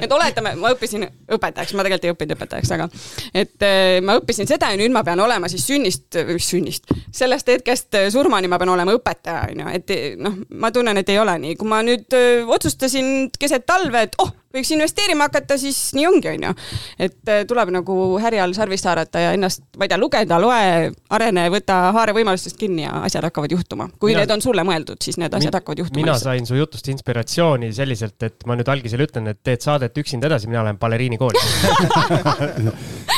Et 0.03 0.13
oletame, 0.13 0.55
ma 0.61 0.71
õppisin 0.75 1.07
õpetajaks, 1.07 1.75
ma 1.75 1.87
tegelikult 1.87 2.07
ei 2.09 2.15
õppinud 2.15 2.37
õpetajaks, 2.37 2.73
aga 2.77 2.89
et 3.35 3.67
eh, 3.67 3.99
ma 4.05 4.19
õppisin 4.21 4.49
seda 4.51 4.71
ja 4.73 4.79
nüüd 4.81 4.95
ma 4.95 5.05
pean 5.07 5.23
olema 5.25 5.51
siis 5.51 5.67
sünnist, 5.67 6.21
sünnist, 6.39 6.93
sellest 7.15 7.51
hetkest 7.51 7.99
surmani 8.15 8.51
ma 8.51 8.61
pean 8.63 8.75
olema 8.77 8.95
õpetaja, 8.97 9.49
on 9.51 9.65
ju, 9.65 9.75
et 9.81 9.95
noh, 10.23 10.39
ma 10.61 10.71
tunnen, 10.75 11.03
et 11.03 11.11
ei 11.11 11.21
ole 11.23 11.37
nii, 11.43 11.59
kui 11.61 11.71
ma 11.71 11.83
nüüd 11.87 12.15
eh, 12.15 12.47
otsustasin 12.47 13.31
keset 13.39 13.67
talve, 13.67 14.07
et 14.09 14.19
oh 14.23 14.33
võiks 14.55 14.71
investeerima 14.75 15.29
hakata, 15.29 15.59
siis 15.61 15.79
nii 15.97 16.07
ongi, 16.09 16.31
on 16.35 16.47
ju. 16.49 16.53
et 17.09 17.33
äh, 17.33 17.43
tuleb 17.49 17.73
nagu 17.75 17.97
härjal 18.23 18.55
sarvist 18.57 18.89
haarata 18.89 19.23
ja 19.23 19.33
ennast, 19.37 19.65
ma 19.79 19.87
ei 19.87 19.93
tea, 19.93 19.99
lugeda, 20.01 20.39
loe, 20.43 20.91
arene, 21.17 21.47
võta 21.53 21.81
haare 21.97 22.15
võimalustest 22.17 22.59
kinni 22.61 22.87
ja 22.87 22.93
asjad 23.05 23.27
hakkavad 23.29 23.55
juhtuma. 23.55 23.89
kui 23.99 24.13
mina, 24.13 24.25
need 24.25 24.35
on 24.37 24.45
sulle 24.45 24.65
mõeldud, 24.67 25.01
siis 25.05 25.19
need 25.21 25.35
asjad 25.35 25.59
hakkavad 25.61 25.85
juhtuma. 25.85 26.03
mina 26.03 26.19
sain 26.21 26.47
su 26.47 26.59
jutust 26.59 26.89
inspiratsiooni 26.93 27.73
selliselt, 27.75 28.19
et 28.23 28.47
ma 28.47 28.59
nüüd 28.59 28.71
algisel 28.71 29.05
ütlen, 29.07 29.31
et 29.33 29.43
teed 29.43 29.65
saadet 29.65 29.99
üksinda 30.05 30.31
edasi, 30.31 30.51
mina 30.51 30.65
lähen 30.67 30.79
baleriinikooli 30.81 31.43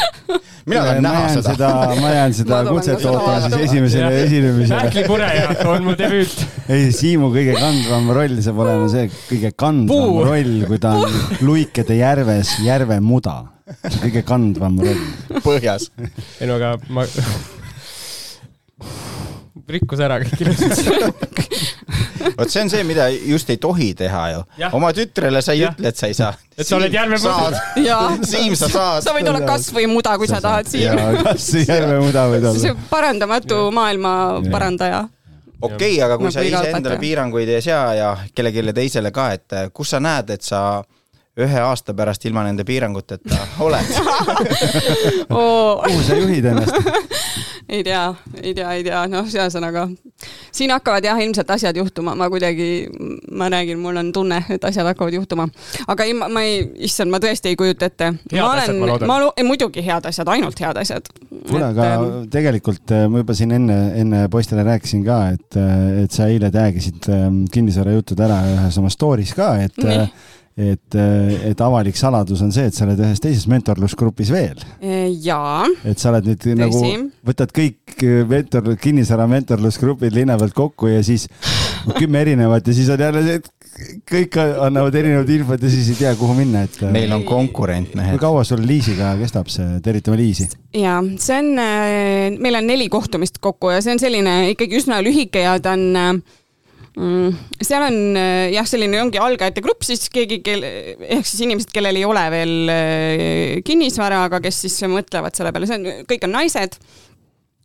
mina 0.67 0.83
tahan 0.83 1.03
näha 1.05 1.27
seda, 1.31 1.55
seda. 1.55 1.71
ma 2.03 2.11
jään 2.11 2.35
seda 2.35 2.61
kutset 2.67 3.05
ootama 3.07 3.41
siis 3.45 3.57
esimesele 3.69 4.23
esinemisele. 4.23 4.81
Mähkli-Pureja 4.81 5.49
on 5.73 5.85
mu 5.87 5.95
debüüt. 5.99 6.47
ei, 6.69 6.89
Siimu 6.93 7.31
kõige 7.35 7.55
kandvam 7.59 8.11
roll 8.19 8.41
saab 8.45 8.63
olema 8.67 8.89
see 8.91 9.07
kõige 9.29 9.53
kandvam 9.55 10.09
Puu. 10.11 10.25
roll, 10.27 10.57
kui 10.67 10.81
ta 10.83 10.97
on 10.99 11.21
Luikede 11.47 12.01
järves 12.01 12.57
järvemuda. 12.67 13.37
kõige 14.03 14.25
kandvam 14.27 14.81
roll. 14.83 15.05
põhjas. 15.47 15.91
ei 16.41 16.51
no 16.51 16.59
aga 16.59 16.77
ma 16.91 17.07
rikkus 19.69 20.03
ära 20.05 20.19
kõik 20.23 20.45
ilusad 20.45 20.77
vot 22.37 22.51
see 22.51 22.63
on 22.63 22.71
see, 22.71 22.85
mida 22.87 23.09
just 23.11 23.51
ei 23.53 23.59
tohi 23.61 23.91
teha 23.97 24.23
ju. 24.33 24.43
oma 24.77 24.93
tütrele 24.97 25.43
sa 25.45 25.55
ei 25.57 25.63
ja. 25.65 25.73
ütle, 25.73 25.91
et 25.93 25.99
sa 25.99 26.11
ei 26.11 26.17
saa. 26.17 26.33
et 26.57 26.67
sa 26.67 26.77
oled 26.79 26.93
järvemuda. 26.93 27.63
Siim, 28.27 28.57
sa 28.59 28.69
saad. 28.73 29.05
sa 29.07 29.15
võid 29.17 29.29
olla 29.31 29.43
kasvõimuda, 29.47 30.17
kui 30.21 30.31
sa, 30.31 30.41
sa 30.41 30.49
tahad, 30.49 30.71
Siim. 30.71 31.03
kas 31.25 31.49
järvemuda 31.63 32.27
võid 32.33 32.49
olla. 32.51 32.65
see 32.65 32.75
parandamatu 32.91 33.61
maailma 33.75 34.13
parandaja 34.51 35.07
okei 35.61 35.97
okay,, 35.97 36.03
aga 36.05 36.19
kui 36.21 36.29
no, 36.29 36.35
sa 36.35 36.45
iseendale 36.45 37.01
piiranguid 37.01 37.55
ei 37.55 37.65
sea 37.65 37.83
ja 37.97 38.13
kellelegi 38.35 38.77
teisele 38.77 39.15
ka, 39.15 39.31
et 39.37 39.59
kus 39.77 39.97
sa 39.97 40.03
näed, 40.03 40.35
et 40.37 40.45
sa 40.45 40.61
ühe 41.37 41.61
aasta 41.61 41.93
pärast 41.97 42.25
ilma 42.29 42.47
nende 42.47 42.65
piiranguteta 42.65 43.39
oled 43.65 43.91
kuhu 45.33 46.03
sa 46.07 46.17
juhid 46.17 46.49
ennast 46.53 47.56
ei 47.69 47.85
tea, 47.85 48.15
ei 48.43 48.55
tea, 48.55 48.73
ei 48.79 48.85
tea, 48.87 49.07
noh, 49.11 49.27
ühesõnaga 49.27 49.89
siin 50.55 50.71
hakkavad 50.73 51.05
jah, 51.05 51.19
ilmselt 51.21 51.51
asjad 51.51 51.77
juhtuma, 51.77 52.15
ma 52.17 52.29
kuidagi, 52.33 52.87
ma 53.37 53.49
räägin, 53.53 53.79
mul 53.83 53.99
on 54.01 54.13
tunne, 54.15 54.39
et 54.53 54.65
asjad 54.65 54.87
hakkavad 54.89 55.15
juhtuma. 55.17 55.49
aga 55.87 56.07
ei, 56.07 56.15
ma 56.17 56.43
ei, 56.43 56.63
issand, 56.89 57.13
ma 57.13 57.21
tõesti 57.23 57.53
ei 57.53 57.59
kujuta 57.59 57.91
ette. 57.91 58.13
head 58.33 58.45
asjad, 58.47 58.79
ma 58.81 58.91
loodan. 58.93 59.11
ma 59.11 59.19
lo-, 59.23 59.33
muidugi 59.45 59.85
head 59.85 60.09
asjad, 60.09 60.31
ainult 60.33 60.61
head 60.61 60.81
asjad. 60.81 61.11
kuule, 61.51 61.65
aga 61.67 61.89
ähm, 61.97 62.15
tegelikult 62.33 62.95
äh, 62.95 63.07
ma 63.11 63.25
juba 63.25 63.37
siin 63.37 63.53
enne, 63.59 63.81
enne 64.01 64.23
poistele 64.33 64.65
rääkisin 64.67 65.05
ka, 65.07 65.21
et, 65.37 65.61
äh, 65.61 66.05
et 66.05 66.17
sa 66.17 66.31
eile 66.33 66.51
tag'isid 66.55 67.11
ähm, 67.13 67.45
kinnisvarajutud 67.53 68.25
ära 68.27 68.41
ühes 68.55 68.81
oma 68.81 68.93
story's 68.93 69.35
ka, 69.37 69.53
et 69.67 69.77
Nii. 69.83 70.09
Et, 70.57 70.97
et 70.97 71.61
avalik 71.61 71.99
saladus 72.01 72.41
on 72.45 72.53
see, 72.55 72.71
et 72.71 72.77
sa 72.77 72.87
oled 72.87 73.01
ühes 73.05 73.21
teises 73.21 73.45
mentorlusgrupis 73.53 74.31
veel. 74.33 74.63
jaa, 75.23 75.67
et 75.85 76.01
sa 76.01 76.11
oled 76.15 76.31
nüüd 76.31 76.47
nagu, 76.57 76.81
võtad 77.29 77.53
kõik 77.57 78.07
mentor, 78.31 78.71
kinnisvara 78.81 79.29
mentorlusgrupid 79.31 80.17
linna 80.17 80.39
pealt 80.41 80.57
kokku 80.57 80.89
ja 80.95 81.03
siis 81.05 81.29
kümme 81.99 82.25
erinevat 82.25 82.67
ja 82.67 82.77
siis 82.77 82.89
on 82.93 83.05
jälle 83.05 83.23
see, 83.27 83.43
et 83.43 83.53
kõik 84.09 84.39
annavad 84.41 84.97
erinevat 84.97 85.35
infot 85.35 85.61
ja 85.61 85.71
siis 85.73 85.91
ei 85.93 85.99
tea, 86.01 86.15
kuhu 86.17 86.39
minna, 86.39 86.65
et. 86.65 86.81
meil 86.95 87.13
on 87.13 87.27
konkurent, 87.29 87.93
kui 87.93 88.01
mehed. 88.01 88.17
kaua 88.23 88.47
sul 88.49 88.65
Liisiga 88.65 89.13
kestab 89.21 89.53
see, 89.53 89.77
tervitame 89.85 90.17
Liisi. 90.23 90.49
jaa, 90.73 91.03
see 91.21 91.37
on, 91.43 91.53
meil 92.41 92.63
on 92.63 92.69
neli 92.73 92.89
kohtumist 92.93 93.37
kokku 93.45 93.75
ja 93.77 93.85
see 93.85 93.93
on 93.93 94.01
selline 94.01 94.39
ikkagi 94.55 94.81
üsna 94.81 95.05
lühike 95.05 95.45
ja 95.45 95.59
ta 95.61 95.77
on 95.77 96.25
seal 96.97 97.85
on 97.85 97.97
äh, 98.17 98.51
jah, 98.55 98.67
selline 98.69 99.01
ongi 99.03 99.21
algajate 99.21 99.61
grupp 99.65 99.85
siis 99.85 100.07
keegi, 100.13 100.41
kel, 100.45 100.65
ehk 100.65 101.27
siis 101.29 101.43
inimesed, 101.45 101.73
kellel 101.75 101.99
ei 102.01 102.07
ole 102.09 102.23
veel 102.33 102.55
äh, 102.73 103.57
kinnisvara, 103.67 104.23
aga 104.31 104.41
kes 104.45 104.63
siis 104.65 104.79
mõtlevad 104.89 105.37
selle 105.37 105.53
peale, 105.53 105.69
see 105.69 105.77
on, 105.77 106.07
kõik 106.09 106.25
on 106.25 106.33
naised. 106.39 106.79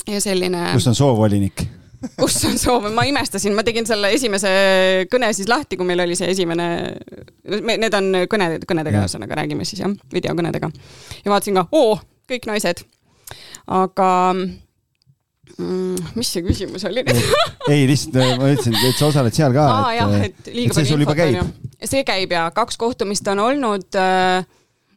ja 0.09 0.19
selline. 0.23 0.65
kus 0.75 0.89
on 0.91 0.97
soovvolinik? 0.99 1.63
kus 2.17 2.39
on 2.49 2.57
soov, 2.59 2.89
ma 2.91 3.05
imestasin, 3.07 3.53
ma 3.55 3.63
tegin 3.63 3.87
selle 3.87 4.09
esimese 4.15 4.51
kõne 5.11 5.29
siis 5.37 5.47
lahti, 5.51 5.77
kui 5.79 5.87
meil 5.87 6.01
oli 6.03 6.17
see 6.17 6.31
esimene, 6.33 6.65
need 7.45 7.95
on 7.97 8.09
kõne, 8.31 8.55
kõnedega, 8.67 9.05
ühesõnaga 9.05 9.37
räägime 9.43 9.67
siis 9.69 9.83
jah, 9.83 9.93
videokõnedega. 10.13 10.71
ja 11.21 11.31
vaatasin 11.31 11.61
ka, 11.61 11.67
oo, 11.77 11.95
kõik 12.31 12.49
naised. 12.49 12.83
aga 13.69 14.09
mm, 15.57 16.13
mis 16.17 16.31
see 16.33 16.45
küsimus 16.45 16.85
oli 16.89 17.03
nüüd? 17.07 17.19
ei, 17.71 17.83
lihtsalt 17.89 18.17
äh, 18.21 18.33
ma 18.39 18.51
ütlesin, 18.53 18.77
et 18.77 18.97
sa 18.99 19.09
osaled 19.11 19.35
seal 19.35 19.55
ka. 19.55 19.67
aa 19.67 19.91
jah, 19.97 20.15
et 20.29 20.49
liiga 20.53 20.77
see 20.77 20.89
sul 20.89 21.03
juba 21.05 21.17
käib. 21.17 21.41
see 21.81 22.05
käib 22.07 22.33
ja 22.37 22.47
kaks 22.55 22.79
kohtumist 22.81 23.27
on 23.31 23.43
olnud 23.43 23.99
äh, 23.99 24.45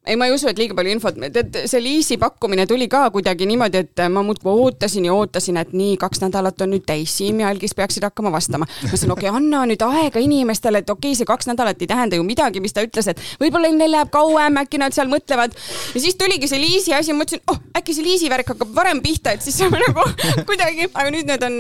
ei, 0.07 0.17
ma 0.17 0.27
ei 0.29 0.35
usu, 0.35 0.49
et 0.51 0.59
liiga 0.61 0.77
palju 0.77 0.93
infot, 0.93 1.17
tead, 1.33 1.57
see 1.71 1.81
liisi 1.81 2.19
pakkumine 2.21 2.67
tuli 2.69 2.89
ka 2.93 3.07
kuidagi 3.15 3.47
niimoodi, 3.49 3.81
et 3.85 4.03
ma 4.13 4.23
muudkui 4.27 4.53
ootasin 4.53 5.07
ja 5.09 5.15
ootasin, 5.17 5.57
et 5.61 5.73
nii, 5.73 5.95
kaks 6.01 6.21
nädalat 6.27 6.61
on 6.65 6.75
nüüd 6.75 6.85
täis, 6.85 7.15
Siim 7.15 7.41
ja 7.41 7.49
Algis 7.49 7.73
peaksid 7.79 8.05
hakkama 8.05 8.33
vastama. 8.35 8.67
ma 8.69 8.89
mõtlesin, 8.91 9.13
okei 9.15 9.31
okay,, 9.31 9.41
anna 9.41 9.63
nüüd 9.71 9.85
aega 9.87 10.21
inimestele, 10.21 10.83
et 10.85 10.91
okei 10.93 11.15
okay,, 11.15 11.21
see 11.21 11.29
kaks 11.29 11.49
nädalat 11.49 11.81
ei 11.81 11.89
tähenda 11.89 12.19
ju 12.19 12.27
midagi, 12.27 12.61
mis 12.61 12.77
ta 12.77 12.85
ütles, 12.85 13.09
et 13.09 13.23
võib-olla 13.41 13.71
neil 13.73 13.95
läheb 13.95 14.11
kauem, 14.13 14.61
äkki 14.61 14.81
nad 14.83 14.97
seal 14.97 15.09
mõtlevad. 15.09 15.57
ja 15.95 16.05
siis 16.05 16.19
tuligi 16.21 16.51
see 16.53 16.61
liisi 16.61 16.93
asi, 16.93 17.15
ma 17.17 17.23
mõtlesin, 17.25 17.45
oh, 17.49 17.63
äkki 17.81 17.97
see 17.97 18.05
liisi 18.05 18.31
värk 18.33 18.53
hakkab 18.53 18.77
varem 18.77 19.01
pihta, 19.05 19.33
et 19.33 19.47
siis 19.47 19.57
saame 19.63 19.81
nagu 19.81 20.05
kuidagi, 20.51 20.91
aga 20.93 21.09
nüüd 21.17 21.33
need 21.33 21.49
on, 21.49 21.59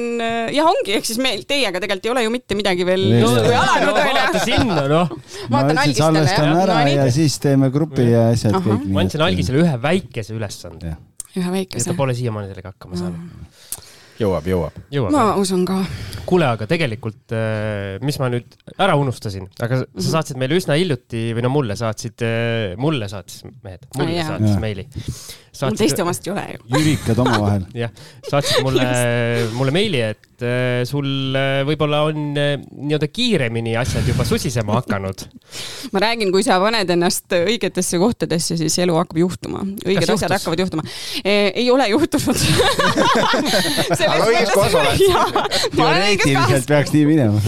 jah, 0.52 0.68
ongi, 0.68 0.98
ehk 0.98 1.08
siis 1.08 1.22
meil 1.22 1.46
teiega 1.48 1.80
tegelikult 1.80 2.10
ei 2.10 2.12
ole 2.12 2.26
ju 2.26 2.34
mitte 2.36 2.60
midagi 2.60 2.84
veel 2.84 3.08
justkui 3.22 3.48
ei 3.48 3.56
ole. 3.56 3.64
alanud, 3.64 4.02
vaata 4.04 4.36
onju. 4.36 4.44
sinna, 4.44 4.86
noh. 4.90 5.16
ma 5.48 5.56
vaatan 5.56 5.72
ütlesin, 5.72 5.82
algistele, 5.86 6.04
salvestame 6.04 6.52
jah. 6.52 6.62
ära 6.66 6.74
No 6.74 6.88
nii. 6.88 6.96
ja 6.98 7.10
siis 7.14 7.36
teeme 7.40 7.70
grupi 7.72 8.04
ja 8.10 8.24
asjad 8.36 8.70
ma 8.84 9.04
andsin 9.04 9.24
Algisele 9.26 9.62
ühe 9.64 9.74
väikese 9.88 10.36
ülesande 10.36 10.96
ühe 11.34 11.50
väikese 11.58 11.90
ta. 11.90 11.96
pole 11.98 12.14
siiamaani 12.14 12.50
sellega 12.52 12.74
hakkama 12.74 12.98
saanud. 12.98 13.53
jõuab, 14.20 14.46
jõuab. 14.48 14.82
jõuab 14.94 15.10
ma 15.14 15.24
usun 15.40 15.64
ka. 15.68 15.80
kuule, 16.24 16.46
aga 16.48 16.66
tegelikult, 16.70 17.34
mis 18.02 18.16
ma 18.22 18.30
nüüd 18.32 18.54
ära 18.80 18.94
unustasin, 18.96 19.48
aga 19.60 19.82
sa- 19.82 19.86
Mhm. 19.92 20.00
sa 20.06 20.10
saatsid 20.18 20.38
meile 20.40 20.56
üsna 20.56 20.76
hiljuti 20.78 21.34
või 21.36 21.42
no 21.44 21.50
mulle 21.52 21.76
saatsid, 21.76 22.24
mulle 22.80 23.08
saatis 23.12 23.42
mehed, 23.62 23.84
mulle 23.96 24.14
jaa. 24.16 24.26
saatis 24.32 24.56
meili. 24.60 24.86
mul 25.62 25.76
teiste 25.78 26.02
omast 26.02 26.26
ei 26.26 26.32
ole 26.32 26.44
ju. 26.54 26.62
jürikad 26.78 27.18
omavahel. 27.18 27.66
jah, 27.82 27.90
saatsid 28.30 28.62
mulle, 28.64 28.86
mulle 29.54 29.70
meili, 29.76 30.00
et 30.00 30.42
äh, 30.42 30.80
sul 30.88 31.36
äh, 31.36 31.60
võib-olla 31.68 32.00
on 32.08 32.32
äh, 32.40 32.56
nii-öelda 32.72 33.06
kiiremini 33.12 33.76
asjad 33.78 34.08
juba 34.08 34.24
susisema 34.24 34.80
hakanud. 34.80 35.26
ma 35.92 36.00
räägin, 36.00 36.32
kui 36.32 36.42
sa 36.42 36.56
paned 36.58 36.90
ennast 36.90 37.28
õigetesse 37.36 38.00
kohtadesse, 38.00 38.56
siis 38.56 38.78
elu 38.82 38.96
hakkab 38.96 39.18
juhtuma. 39.18 39.60
õiged 39.84 40.10
asjad 40.16 40.32
hakkavad 40.38 40.58
juhtuma. 40.64 40.82
ei 41.24 41.68
ole 41.70 41.86
juhtunud. 41.92 42.36
Teoreetiliselt 45.74 46.66
peaks 46.68 46.94
nii 46.94 47.04
minema. 47.08 47.42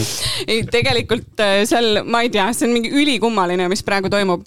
ei, 0.47 0.63
tegelikult 0.71 1.43
äh, 1.45 1.63
seal, 1.69 2.03
ma 2.09 2.23
ei 2.25 2.31
tea, 2.33 2.49
see 2.57 2.69
on 2.69 2.77
mingi 2.77 2.93
ülikummaline, 2.95 3.69
mis 3.73 3.85
praegu 3.87 4.11
toimub 4.13 4.45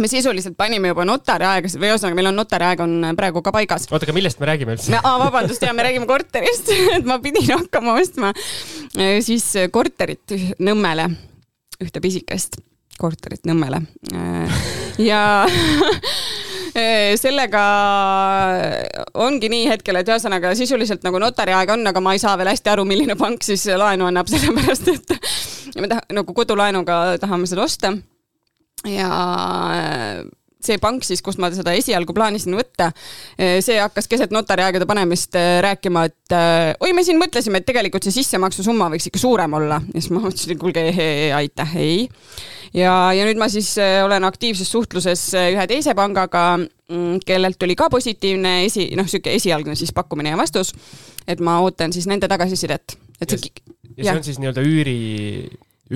me 0.00 0.08
sisuliselt 0.08 0.56
panime 0.56 0.92
juba 0.92 1.04
notari 1.04 1.44
aegasid 1.44 1.80
või 1.80 1.90
ühesõnaga, 1.90 2.16
meil 2.16 2.30
on 2.30 2.38
notari 2.40 2.64
aeg 2.70 2.80
on 2.84 2.92
praegu 3.18 3.42
ka 3.44 3.52
paigas. 3.54 3.86
oota, 3.90 4.06
aga 4.06 4.16
millest 4.16 4.40
me 4.40 4.48
räägime 4.48 4.76
üldse 4.76 4.98
aa 4.98 5.14
vabandust, 5.20 5.64
ja 5.64 5.74
me 5.76 5.84
räägime 5.84 6.08
korterist, 6.08 6.72
et 6.96 7.08
ma 7.08 7.18
pidin 7.22 7.50
hakkama 7.52 7.98
ostma 8.00 8.32
eh, 8.96 9.18
siis 9.24 9.46
korterit 9.74 10.36
Nõmmele, 10.62 11.10
ühte 11.82 12.00
pisikest 12.04 12.60
korterit 13.00 13.44
Nõmmele. 13.48 13.82
ja 15.02 15.22
sellega 17.20 17.62
ongi 19.20 19.48
nii 19.52 19.66
hetkel, 19.68 19.98
et 20.00 20.08
ühesõnaga 20.08 20.54
sisuliselt 20.56 21.04
nagu 21.06 21.20
notari 21.20 21.52
aeg 21.56 21.72
on, 21.74 21.86
aga 21.90 22.00
ma 22.04 22.14
ei 22.16 22.22
saa 22.22 22.36
veel 22.40 22.48
hästi 22.52 22.72
aru, 22.72 22.86
milline 22.88 23.16
pank 23.20 23.44
siis 23.44 23.66
laenu 23.68 24.08
annab, 24.08 24.30
sellepärast 24.32 24.88
et 24.94 25.16
me 25.80 25.90
taha- 25.90 26.06
nagu 26.16 26.34
kodulaenuga 26.36 27.18
tahame 27.22 27.48
seda 27.50 27.66
osta. 27.66 27.92
Ja 28.88 29.10
see 30.66 30.80
pank 30.82 31.04
siis, 31.06 31.22
kust 31.24 31.40
ma 31.42 31.50
seda 31.54 31.74
esialgu 31.76 32.14
plaanisin 32.16 32.56
võtta, 32.58 32.90
see 33.36 33.78
hakkas 33.80 34.08
keset 34.10 34.34
notariaegade 34.34 34.86
panemist 34.88 35.36
äh, 35.38 35.58
rääkima, 35.64 36.04
et 36.10 36.36
äh, 36.36 36.72
oi, 36.80 36.92
me 36.96 37.04
siin 37.06 37.20
mõtlesime, 37.20 37.60
et 37.60 37.68
tegelikult 37.68 38.06
see 38.06 38.16
sissemaksusumma 38.20 38.90
võiks 38.92 39.08
ikka 39.10 39.22
suurem 39.22 39.58
olla 39.58 39.80
ja 39.92 39.98
siis 39.98 40.12
ma 40.14 40.22
mõtlesin, 40.26 40.60
kuulge, 40.60 40.86
aitäh, 41.36 41.76
ei. 41.80 42.06
ja, 42.76 42.94
ja 43.16 43.26
nüüd 43.28 43.40
ma 43.40 43.50
siis 43.52 43.74
olen 43.78 44.28
aktiivses 44.28 44.70
suhtluses 44.72 45.26
ühe 45.42 45.66
teise 45.70 45.96
pangaga, 45.98 46.46
kellelt 47.26 47.60
tuli 47.60 47.76
ka 47.78 47.88
positiivne 47.92 48.62
esi, 48.66 48.90
noh, 48.98 49.08
sihuke 49.08 49.34
esialgne 49.38 49.76
siis 49.78 49.94
pakkumine 49.96 50.34
ja 50.34 50.40
vastus. 50.40 50.74
et 51.26 51.40
ma 51.40 51.60
ootan 51.62 51.92
siis 51.94 52.08
nende 52.10 52.28
tagasisidet, 52.28 52.98
et 53.20 53.30
see 53.30 53.52
ja 53.96 54.12
see 54.12 54.16
on 54.16 54.24
siis 54.26 54.40
nii-öelda 54.40 54.64
üüri, 54.66 54.96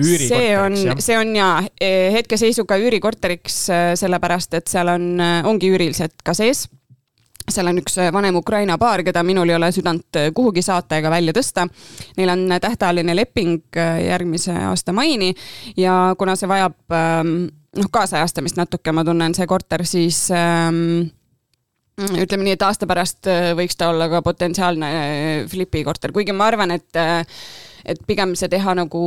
see 0.03 0.49
on 0.59 0.75
see 1.01 1.17
on 1.17 1.35
ja 1.35 1.49
hetkeseisuga 2.13 2.77
üürikorteriks, 2.81 3.61
sellepärast 3.99 4.57
et 4.59 4.67
seal 4.71 4.91
on, 4.93 5.15
ongi 5.49 5.71
üürilised 5.73 6.19
ka 6.25 6.35
sees. 6.37 6.67
Seal 7.47 7.69
on 7.69 7.77
üks 7.79 7.93
vanem 8.11 8.35
Ukraina 8.35 8.75
paar, 8.75 8.99
keda 9.07 9.21
minul 9.23 9.47
ei 9.47 9.55
ole 9.55 9.69
südant 9.71 10.17
kuhugi 10.35 10.59
saata 10.65 10.97
ega 10.99 11.07
välja 11.13 11.31
tõsta. 11.31 11.63
Neil 12.17 12.33
on 12.33 12.41
tähtajaline 12.59 13.15
leping 13.15 13.77
järgmise 14.03 14.51
aasta 14.67 14.91
maini 14.91 15.31
ja 15.79 16.15
kuna 16.19 16.35
see 16.35 16.49
vajab 16.51 16.75
noh, 17.77 17.91
kaasajastamist 17.93 18.59
natuke, 18.59 18.91
ma 18.91 19.05
tunnen, 19.07 19.35
see 19.37 19.47
korter, 19.47 19.85
siis 19.87 20.25
ähm, 20.35 21.07
ütleme 21.97 22.49
nii, 22.49 22.57
et 22.57 22.67
aasta 22.67 22.89
pärast 22.89 23.31
võiks 23.57 23.79
ta 23.79 23.93
olla 23.93 24.09
ka 24.11 24.21
potentsiaalne 24.25 24.91
flipi 25.47 25.85
korter, 25.87 26.11
kuigi 26.11 26.35
ma 26.35 26.51
arvan, 26.51 26.75
et 26.75 27.03
et 27.87 27.99
pigem 28.09 28.35
see 28.35 28.51
teha 28.51 28.75
nagu 28.75 29.01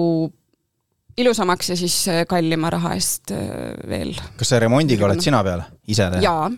ilusamaks 1.20 1.72
ja 1.72 1.76
siis 1.78 1.97
äh, 2.10 2.24
kallima 2.28 2.72
raha 2.72 2.94
eest 2.98 3.32
äh, 3.34 3.76
veel. 3.88 4.14
kas 4.40 4.52
sa 4.52 4.60
remondiga 4.62 5.06
oled 5.09 5.22
sina 5.24 5.42
peal, 5.47 5.62
ise 5.88 6.09
teed? 6.14 6.24
jaa. 6.26 6.48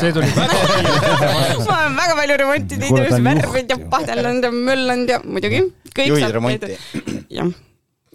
see 0.00 0.12
tuli 0.16 0.32
väga 0.36 0.58
kiirelt. 0.72 1.62
ma 1.68 1.78
olen 1.82 2.00
väga 2.00 2.18
palju 2.22 2.40
remonti 2.42 2.80
Kuule, 2.80 2.88
ta 2.88 2.96
teinud, 2.96 3.14
on 3.20 3.30
värvinud 3.30 3.70
ja 3.74 3.78
pahdanud 3.94 4.48
ja 4.48 4.52
möllanud 4.56 5.14
ja 5.14 5.22
muidugi. 5.24 5.62
juhid 6.06 6.36
remonti? 6.40 6.80
jah. 7.38 7.54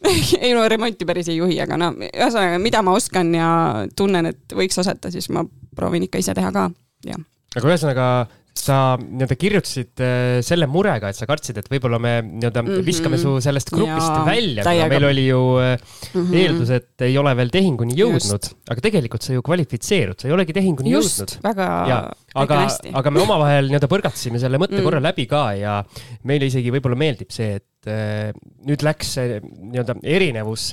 ei 0.43 0.53
no 0.53 0.68
remonti 0.69 1.06
päris 1.06 1.30
ei 1.30 1.38
juhi, 1.38 1.57
aga 1.61 1.77
no 1.77 1.91
ühesõnaga, 2.07 2.60
mida 2.61 2.81
ma 2.85 2.95
oskan 2.98 3.34
ja 3.38 3.49
tunnen, 3.98 4.31
et 4.31 4.56
võiks 4.57 4.80
osata, 4.81 5.11
siis 5.14 5.30
ma 5.34 5.43
proovin 5.77 6.07
ikka 6.07 6.22
ise 6.22 6.34
teha 6.38 6.52
ka, 6.56 6.68
jah. 7.06 7.22
aga 7.56 7.69
ühesõnaga, 7.69 8.07
sa 8.53 8.98
nii-öelda 8.99 9.36
kirjutasid 9.40 10.02
äh, 10.03 10.41
selle 10.45 10.68
murega, 10.69 11.10
et 11.10 11.15
sa 11.18 11.26
kartsid, 11.30 11.57
et 11.61 11.69
võib-olla 11.72 11.98
me 12.03 12.11
nii-öelda 12.26 12.61
Mhm. 12.65 12.82
viskame 12.86 13.18
su 13.18 13.38
sellest 13.41 13.72
grupist 13.72 14.11
Jaa, 14.11 14.26
välja, 14.28 14.64
kuna 14.68 14.88
meil 14.91 15.06
oli 15.07 15.26
ju 15.30 15.40
äh, 15.64 15.78
Mhm. 16.14 16.34
eeldus, 16.36 16.69
et 16.76 17.02
ei 17.07 17.18
ole 17.18 17.34
veel 17.40 17.49
tehinguni 17.49 17.95
jõudnud, 17.95 18.49
aga 18.69 18.82
tegelikult 18.82 19.23
sa 19.23 19.34
ju 19.34 19.41
kvalifitseerud, 19.41 20.19
sa 20.19 20.28
ei 20.28 20.34
olegi 20.36 20.53
tehinguni 20.53 20.91
just 20.91 21.22
jõudnud., 21.23 21.38
väga, 21.48 21.68
väga 21.88 22.44
aga 22.44 22.60
hästi., 22.65 22.91
aga 22.94 23.10
me 23.11 23.22
omavahel 23.23 23.69
nii-öelda 23.72 23.88
põrgatasime 23.91 24.40
selle 24.40 24.57
mõtte 24.61 24.78
Mm. 24.80 24.84
korra 24.84 24.99
läbi 25.02 25.26
ka 25.28 25.44
ja 25.56 25.84
meile 26.23 26.45
isegi 26.52 26.72
võib-olla 26.76 26.98
meeldib 26.99 27.32
see, 27.32 27.56
et 27.56 27.88
äh, 27.88 28.32
nüüd 28.68 28.84
läks 28.84 29.15
see 29.15 29.40
nii-öelda 29.41 29.95
erinevus 30.03 30.68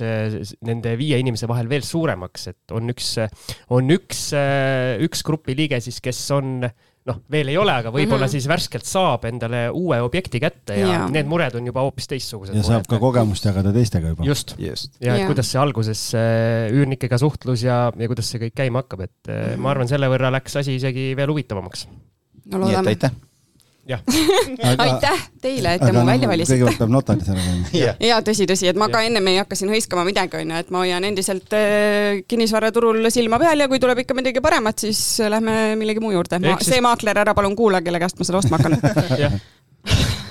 nende 0.61 0.93
viie 0.99 1.17
inimese 1.17 1.47
vahel 1.47 1.67
veel 1.71 1.81
suuremaks, 1.81 2.47
et 2.51 2.71
on 2.75 2.91
üks, 2.91 3.15
on 3.69 3.87
üks, 3.89 4.29
üks 4.99 5.23
grupi 5.25 5.55
liige 5.57 5.79
siis, 5.81 5.99
kes 6.03 6.19
on 6.35 6.69
noh, 7.09 7.19
veel 7.31 7.51
ei 7.51 7.57
ole, 7.59 7.73
aga 7.81 7.91
võib-olla 7.93 8.27
Mhm. 8.27 8.33
siis 8.35 8.47
värskelt 8.49 8.87
saab 8.87 9.25
endale 9.29 9.65
uue 9.75 9.99
objekti 10.05 10.39
kätte 10.43 10.77
ja, 10.79 10.87
Jaa. 10.93 11.07
need 11.13 11.29
mured 11.29 11.55
on 11.59 11.65
juba 11.69 11.83
hoopis 11.85 12.07
teistsugused. 12.11 12.55
ja 12.55 12.63
saab 12.65 12.87
ka 12.89 12.99
kogemust 13.01 13.45
jagada 13.45 13.73
teistega 13.75 14.13
juba. 14.13 14.25
just, 14.27 14.55
just. 14.61 14.95
ja 15.01 15.17
Jaa. 15.17 15.27
kuidas 15.29 15.51
see 15.51 15.61
alguses 15.61 16.03
äh, 16.17 16.69
üürnikega 16.73 17.17
suhtlus 17.21 17.63
ja, 17.65 17.87
ja 17.95 18.11
kuidas 18.11 18.29
see 18.31 18.41
kõik 18.45 18.55
käima 18.61 18.83
hakkab, 18.83 19.07
et 19.09 19.33
äh, 19.33 19.55
ma 19.57 19.73
arvan, 19.73 19.89
selle 19.91 20.09
võrra 20.11 20.31
läks 20.37 20.55
asi 20.61 20.77
isegi 20.79 21.11
veel 21.17 21.33
huvitavamaks. 21.33 21.87
no 21.89 22.57
nii 22.57 22.69
et 22.71 22.77
loodame. 22.79 22.95
aitäh. 22.95 23.11
Aitäh 23.97 25.23
teile, 25.41 25.75
et 25.75 25.83
te 25.83 25.91
mu 25.95 26.03
välja 26.07 26.29
valisite. 26.29 26.57
kõigepealt 26.59 26.81
peab 26.83 26.93
notaris 26.93 27.29
ära 27.33 27.43
käima. 27.43 27.93
ja 28.09 28.19
tõsi, 28.25 28.47
tõsi, 28.49 28.69
et 28.71 28.79
ma 28.79 28.89
ka 28.91 29.01
ennem 29.07 29.31
ei 29.31 29.39
hakka 29.41 29.57
siin 29.59 29.71
hõiskama 29.73 30.05
midagi, 30.07 30.41
onju, 30.43 30.61
et 30.63 30.73
ma 30.73 30.83
hoian 30.83 31.07
endiselt 31.09 31.55
äh, 31.57 32.21
kinnisvaraturul 32.29 33.09
silma 33.13 33.39
peal 33.41 33.65
ja 33.65 33.69
kui 33.71 33.81
tuleb 33.81 34.03
ikka 34.03 34.17
midagi 34.17 34.43
paremat, 34.45 34.85
siis 34.85 35.01
lähme 35.31 35.75
millegi 35.79 36.03
muu 36.03 36.13
juurde. 36.15 36.41
See 36.65 36.81
maakler 36.83 37.23
ära 37.25 37.35
palun 37.37 37.57
kuula, 37.59 37.83
kelle 37.85 38.01
käest 38.01 38.19
ma 38.19 38.27
seda 38.27 38.43
ostma 38.43 38.59
hakkan. 38.59 38.77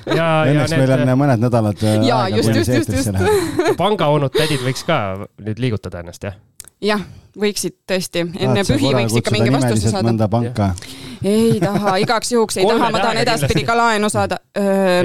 jah. 0.08 0.16
ja, 0.16 0.28
ja 0.46 0.52
Õnneks 0.52 0.76
meil 0.76 0.92
on 0.96 1.06
need 1.06 1.20
mõned 1.22 1.46
nädalad 1.46 1.82
äh, 1.84 1.96
Jaa, 2.08 2.28
just, 2.34 2.54
just, 2.54 2.70
just, 2.70 2.92
just. 2.92 3.48
pangaonud 3.82 4.34
tädid 4.34 4.62
võiks 4.64 4.84
ka 4.88 5.00
nüüd 5.42 5.62
liigutada 5.62 6.02
ennast, 6.04 6.24
jah? 6.28 6.38
jah, 6.84 7.02
võiksid 7.38 7.74
tõesti, 7.88 8.24
enne 8.38 8.62
pühi 8.66 8.92
võiks 8.94 9.16
ikka 9.18 9.32
mingi 9.34 9.52
vastuse 9.54 9.92
saada. 9.92 10.06
mõnda 10.06 10.28
panka. 10.30 10.70
ei 11.26 11.58
taha, 11.62 11.96
igaks 12.02 12.32
juhuks 12.32 12.60
ei 12.60 12.68
taha, 12.68 12.90
ma 12.94 13.02
tahan 13.02 13.22
edaspidi 13.24 13.64
ka 13.66 13.76
laenu 13.78 14.10
saada. 14.12 14.38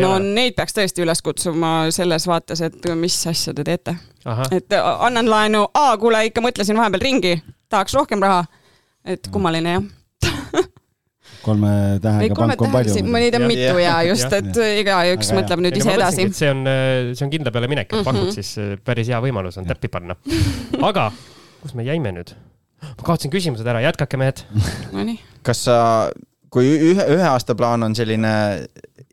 no 0.02 0.16
neid 0.24 0.58
peaks 0.58 0.78
tõesti 0.78 1.06
üles 1.06 1.24
kutsuma 1.26 1.74
selles 1.94 2.28
vaates, 2.30 2.62
et 2.62 2.92
mis 3.00 3.18
asja 3.30 3.56
te 3.58 3.66
teete. 3.68 3.98
et 4.52 4.78
äh, 4.78 4.92
annan 5.08 5.30
laenu, 5.30 5.66
aa, 5.74 5.98
kuule 5.98 6.26
ikka 6.30 6.46
mõtlesin 6.46 6.78
vahepeal 6.80 7.08
ringi, 7.10 7.36
tahaks 7.70 7.98
rohkem 7.98 8.22
raha. 8.24 8.46
et 9.06 9.28
kummaline 9.32 9.78
jah. 9.78 9.92
kolme 11.44 11.74
tähega 12.04 12.38
pank 12.40 12.62
on 12.66 12.72
palju. 12.74 13.04
ma 13.12 13.22
neid 13.24 13.38
on 13.40 13.46
mitu 13.50 13.78
ja 13.84 13.98
just, 14.08 14.34
et 14.40 14.60
igaüks 14.84 15.30
mõtleb 15.36 15.64
nüüd 15.68 15.78
ise 15.80 15.94
edasi. 15.98 16.28
see 16.36 16.50
on, 16.54 16.64
see 17.14 17.26
on 17.28 17.32
kindla 17.34 17.54
peale 17.56 17.70
minek, 17.72 17.92
et 17.92 18.00
Mhm. 18.00 18.08
pakud 18.10 18.34
siis 18.36 18.54
äh, 18.62 18.74
päris 18.84 19.12
hea 19.12 19.20
võimalus 19.24 19.60
on 19.62 19.68
täppi 19.70 19.92
panna. 19.94 20.16
aga 20.90 21.12
kus 21.62 21.76
me 21.78 21.86
jäime 21.88 22.12
nüüd? 22.16 22.34
ma 22.84 23.04
kaotasin 23.08 23.32
küsimused 23.32 23.68
ära, 23.68 23.80
jätkake 23.86 24.18
mehed. 24.20 24.42
Nonii, 24.92 25.20
kas 25.48 25.64
sa, 25.70 25.78
kui 26.52 26.68
ühe, 26.92 27.06
ühe 27.16 27.28
aasta 27.30 27.56
plaan 27.56 27.84
on 27.88 27.96
selline 27.96 28.34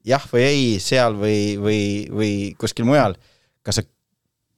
jah 0.06 0.24
või 0.32 0.42
ei 0.48 0.64
seal 0.82 1.14
või, 1.18 1.54
või, 1.60 1.80
või 2.10 2.32
kuskil 2.58 2.84
mujal, 2.88 3.14
kas 3.62 3.78
sa 3.78 3.84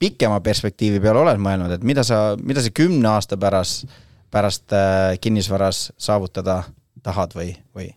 pikema 0.03 0.41
perspektiivi 0.43 0.99
peale 1.03 1.21
oled 1.23 1.39
mõelnud, 1.43 1.71
et 1.77 1.85
mida 1.87 2.03
sa, 2.07 2.33
mida 2.41 2.63
sa 2.65 2.73
kümne 2.75 3.07
aasta 3.13 3.37
pärast, 3.39 3.85
pärast 4.33 4.73
äh, 4.75 5.13
kinnisvaras 5.23 5.91
saavutada 6.01 6.63
tahad 7.03 7.35
või, 7.37 7.55
või 7.75 7.91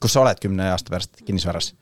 kus 0.00 0.16
sa 0.16 0.24
oled 0.24 0.40
kümne 0.42 0.70
aasta 0.72 0.92
pärast 0.92 1.22
kinnisvaras? 1.26 1.74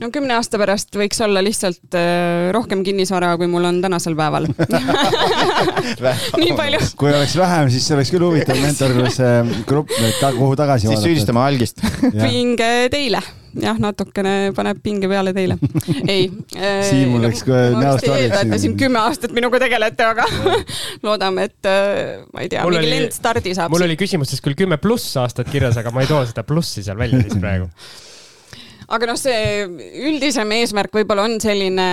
no 0.00 0.10
kümne 0.14 0.36
aasta 0.36 0.58
pärast 0.60 0.94
võiks 0.98 1.20
olla 1.24 1.42
lihtsalt 1.44 1.96
äh, 1.96 2.50
rohkem 2.54 2.82
kinnisvara, 2.86 3.32
kui 3.40 3.48
mul 3.50 3.64
on 3.68 3.80
tänasel 3.84 4.16
päeval. 4.18 4.48
nii 6.42 6.52
palju. 6.58 6.82
kui 7.00 7.10
oleks 7.12 7.36
vähem, 7.38 7.70
siis 7.72 7.88
see 7.88 7.96
oleks 7.96 8.12
küll 8.14 8.26
huvitav 8.26 8.60
mentorluse 8.62 9.32
grupp, 9.68 9.92
kuhu 10.22 10.52
tagasi 10.58 10.90
siis 10.90 11.02
süüdistame 11.04 11.42
algist. 11.42 11.82
pinge 12.26 12.70
teile, 12.92 13.22
jah, 13.62 13.78
natukene 13.80 14.34
paneb 14.56 14.80
pinge 14.84 15.08
peale 15.10 15.32
teile. 15.36 15.58
ei. 16.14 16.28
Siimul 16.88 17.24
läks 17.26 17.44
kohe 17.46 17.70
näost 17.76 18.08
valgeks. 18.10 18.56
siin 18.62 18.76
kümme 18.80 19.00
aastat 19.02 19.34
minuga 19.36 19.60
tegelete, 19.62 20.06
aga 20.06 20.26
loodame, 21.06 21.48
et 21.50 21.70
äh, 21.70 22.24
ma 22.32 22.44
ei 22.44 22.50
tea, 22.52 22.64
mingi 22.66 22.82
oli- 22.82 22.92
lend 22.94 23.16
stardi 23.16 23.54
saab. 23.56 23.72
mul 23.74 23.86
oli 23.88 23.98
küsimustes 24.00 24.42
küll 24.44 24.58
kümme 24.58 24.80
pluss 24.82 25.16
aastat 25.20 25.50
kirjas, 25.52 25.78
aga 25.80 25.94
ma 25.94 26.04
ei 26.04 26.10
too 26.10 26.22
seda 26.28 26.46
plussi 26.46 26.84
seal 26.86 26.98
välja 27.00 27.22
siis 27.24 27.40
praegu. 27.40 27.70
aga 28.86 29.06
noh, 29.08 29.16
see 29.18 29.64
üldisem 30.06 30.52
eesmärk 30.58 30.94
võib-olla 30.94 31.24
on 31.26 31.36
selline 31.42 31.86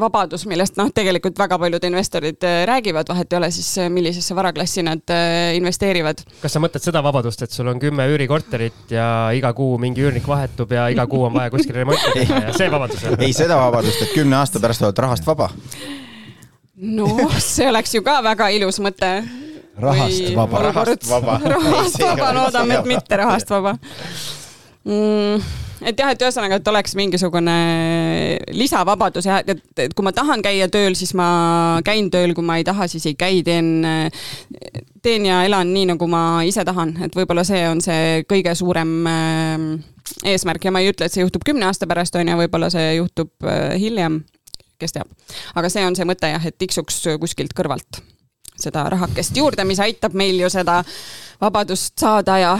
vabadus, 0.00 0.46
millest 0.50 0.78
noh, 0.80 0.90
tegelikult 0.94 1.38
väga 1.38 1.58
paljud 1.60 1.86
investorid 1.86 2.46
äh, 2.46 2.62
räägivad, 2.68 3.08
vahet 3.12 3.32
ei 3.32 3.38
ole 3.38 3.50
siis, 3.54 3.70
millisesse 3.92 4.34
varaklassi 4.36 4.84
nad 4.86 5.14
investeerivad. 5.56 6.24
kas 6.42 6.56
sa 6.56 6.62
mõtled 6.62 6.84
seda 6.84 7.02
vabadust, 7.06 7.46
et 7.46 7.54
sul 7.54 7.70
on 7.70 7.80
kümme 7.82 8.08
üürikorterit 8.10 8.94
ja 8.94 9.08
iga 9.36 9.52
kuu 9.56 9.76
mingi 9.82 10.02
üürnik 10.02 10.26
vahetub 10.28 10.72
ja 10.74 10.88
iga 10.92 11.06
kuu 11.10 11.28
on 11.28 11.36
vaja 11.36 11.52
kuskil 11.54 11.78
remonti 11.78 12.14
teha 12.16 12.42
ja 12.48 12.54
see 12.56 12.70
vabadus 12.72 13.06
on? 13.06 13.18
ei, 13.20 13.34
seda 13.36 13.58
vabadust, 13.60 14.02
et 14.02 14.14
kümne 14.16 14.40
aasta 14.40 14.62
pärast 14.62 14.82
oled 14.86 15.02
rahast 15.06 15.26
vaba. 15.26 15.50
noh, 16.76 17.36
see 17.42 17.68
oleks 17.70 17.94
ju 17.94 18.02
ka 18.06 18.18
väga 18.24 18.50
ilus 18.56 18.80
mõte. 18.82 19.18
Rahast 19.76 20.32
vaba. 20.32 20.60
Rahast 20.70 21.04
vaba. 21.10 21.36
rahast 21.52 22.00
vaba, 22.00 22.32
loodame, 22.32 22.78
et 22.80 22.86
mitte 22.88 23.18
rahast 23.20 23.50
vaba 23.52 23.74
mm,. 24.86 25.65
Et 25.84 25.98
jah, 25.98 26.12
et 26.12 26.22
ühesõnaga, 26.22 26.58
et 26.60 26.68
oleks 26.70 26.94
mingisugune 26.98 27.56
lisavabadus 28.56 29.28
ja 29.28 29.40
et, 29.44 29.60
et 29.82 29.94
kui 29.96 30.06
ma 30.06 30.12
tahan 30.16 30.42
käia 30.44 30.68
tööl, 30.72 30.96
siis 30.98 31.12
ma 31.18 31.28
käin 31.86 32.10
tööl, 32.12 32.34
kui 32.36 32.46
ma 32.46 32.58
ei 32.60 32.64
taha, 32.66 32.88
siis 32.90 33.06
ei 33.10 33.16
käi, 33.18 33.42
teen, 33.46 33.84
teen 35.04 35.28
ja 35.28 35.42
elan 35.46 35.72
nii, 35.74 35.90
nagu 35.92 36.08
ma 36.10 36.22
ise 36.48 36.64
tahan, 36.66 36.96
et 37.06 37.16
võib-olla 37.16 37.44
see 37.46 37.62
on 37.68 37.82
see 37.84 38.24
kõige 38.30 38.56
suurem 38.58 38.96
äh, 39.10 39.68
eesmärk 40.32 40.68
ja 40.68 40.74
ma 40.74 40.82
ei 40.82 40.92
ütle, 40.94 41.08
et 41.08 41.14
see 41.14 41.24
juhtub 41.24 41.44
kümne 41.46 41.68
aasta 41.68 41.88
pärast, 41.90 42.16
on 42.16 42.32
ju, 42.32 42.40
võib-olla 42.44 42.72
see 42.72 42.96
juhtub 42.98 43.32
äh, 43.46 43.76
hiljem, 43.80 44.22
kes 44.80 44.96
teab. 44.96 45.12
aga 45.54 45.72
see 45.72 45.86
on 45.86 45.96
see 45.98 46.08
mõte 46.08 46.30
jah, 46.32 46.44
et 46.46 46.58
tiksuks 46.58 47.02
kuskilt 47.20 47.56
kõrvalt 47.56 48.02
seda 48.56 48.86
rahakest 48.88 49.36
juurde, 49.36 49.64
mis 49.68 49.80
aitab 49.84 50.16
meil 50.16 50.38
ju 50.40 50.48
seda 50.52 50.80
vabadust 51.40 51.98
saada 52.00 52.38
ja 52.40 52.52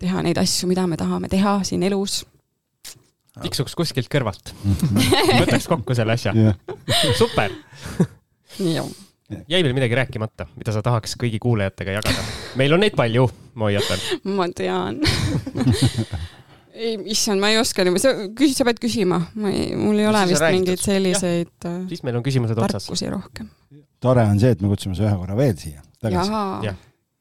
teha 0.00 0.24
neid 0.26 0.40
asju, 0.40 0.68
mida 0.70 0.86
me 0.90 0.98
tahame 1.00 1.30
teha 1.32 1.60
siin 1.66 1.84
elus. 1.86 2.22
tiksuks 3.40 3.76
kuskilt 3.78 4.10
kõrvalt. 4.12 4.54
võtaks 5.42 5.68
kokku 5.70 5.96
selle 5.98 6.16
asja. 6.18 6.34
super, 7.18 7.54
jäi 9.48 9.62
veel 9.62 9.74
midagi 9.76 9.94
rääkimata, 9.94 10.46
mida 10.56 10.74
sa 10.74 10.82
tahaks 10.82 11.16
kõigi 11.20 11.38
kuulajatega 11.42 11.98
jagada? 12.00 12.26
meil 12.60 12.74
on 12.74 12.84
neid 12.84 12.96
palju, 12.98 13.28
ma 13.54 13.70
hoiatan. 13.70 14.04
ma 14.36 14.48
tean. 14.56 15.00
ei, 16.74 16.96
issand, 17.14 17.42
ma 17.42 17.52
ei 17.52 17.60
oska 17.60 17.86
niimoodi, 17.86 18.02
sa 18.02 18.14
küsi, 18.36 18.56
sa 18.58 18.66
pead 18.68 18.82
küsima, 18.82 19.20
ma 19.38 19.54
ei, 19.54 19.70
mul 19.78 20.02
ei 20.02 20.10
ole 20.10 20.26
vist 20.32 20.46
mingeid 20.48 20.82
selliseid 20.82 21.70
äh, 21.70 21.80
siis 21.92 22.04
meil 22.06 22.18
on 22.20 22.26
küsimused 22.26 22.58
otsas. 22.58 22.88
tarkusi 22.88 23.10
rohkem. 23.12 23.50
tore 24.02 24.26
on 24.26 24.40
see, 24.42 24.54
et 24.56 24.62
me 24.64 24.72
kutsume 24.72 24.98
su 24.98 25.06
ühe 25.06 25.16
korra 25.22 25.38
veel 25.38 25.56
siia 25.60 25.84
tagasi. 26.02 26.78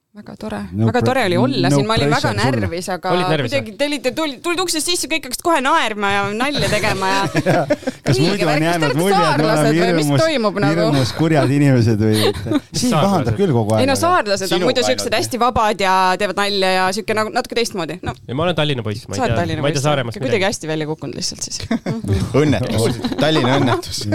Väga 0.10 0.34
tore 0.42 0.60
No 0.74 0.88
väga 0.88 1.02
tore 1.06 1.24
oli 1.28 1.38
olla 1.38 1.70
no 1.70 1.76
siin, 1.76 1.86
ma 1.86 1.94
olin 1.94 2.10
väga 2.10 2.30
närvis, 2.34 2.88
aga 2.90 3.12
kuidagi 3.14 3.74
te 3.78 3.86
olite, 3.86 4.12
tulid, 4.18 4.40
tulid 4.42 4.62
uksest 4.64 4.90
sisse, 4.90 5.06
kõik 5.12 5.28
hakkasid 5.28 5.44
kohe 5.46 5.60
naerma 5.62 6.10
ja 6.16 6.24
nalja 6.34 6.70
tegema 6.72 7.12
ja 7.12 7.20
kas 8.08 8.18
Õige 8.18 8.24
muidu 8.26 8.48
on 8.48 8.50
kas 8.50 8.66
jäänud 8.66 8.98
mulje, 8.98 9.20
et 9.20 9.38
me 9.38 9.46
oleme 9.46 9.74
hirmus, 9.76 10.10
toimub 10.24 10.58
nagu? 10.64 10.88
hirmus 10.88 11.12
kurjad 11.14 11.54
inimesed 11.54 12.02
või? 12.02 12.24
Siim 12.80 12.96
pahandab 12.96 13.12
saarlased? 13.14 13.38
küll 13.38 13.54
kogu 13.54 13.76
aeg. 13.76 13.84
ei 13.86 13.92
no 13.92 13.98
saarlased 14.02 14.56
on 14.58 14.66
muidu 14.66 14.86
siuksed 14.88 15.18
hästi 15.20 15.42
vabad 15.46 15.86
ja 15.86 15.94
teevad 16.18 16.42
nalja 16.42 16.74
ja 16.80 16.90
siuke 16.98 17.18
nagu 17.20 17.36
natuke 17.36 17.60
teistmoodi, 17.62 18.00
no 18.02 18.18
ja 18.26 18.40
ma 18.40 18.48
olen 18.48 18.58
Tallinna 18.58 18.86
poiss, 18.90 19.06
ma 19.06 19.20
ei 19.20 19.30
tea, 19.30 19.62
ma 19.62 19.70
ei 19.70 19.78
tea 19.78 19.86
Saaremaast 19.86 20.18
kuidagi 20.18 20.40
midagi. 20.40 20.50
hästi 20.50 20.74
välja 20.74 20.90
kukkunud 20.90 21.22
lihtsalt 21.22 21.46
siis. 21.46 21.62
õnnetus, 22.42 22.98
Tallinna 23.22 23.62
õnnetus. 23.62 24.08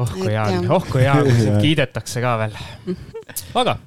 Oh 0.00 0.10
kui 0.16 0.28
hea 0.32 0.44
on, 0.56 0.68
oh 0.76 0.84
kui 0.90 1.04
hea 1.04 1.14
on, 1.20 1.30
sind 1.38 1.60
kiidetakse 1.62 2.22
ka 2.24 2.34
veel. 2.44 2.58
aga 3.62 3.78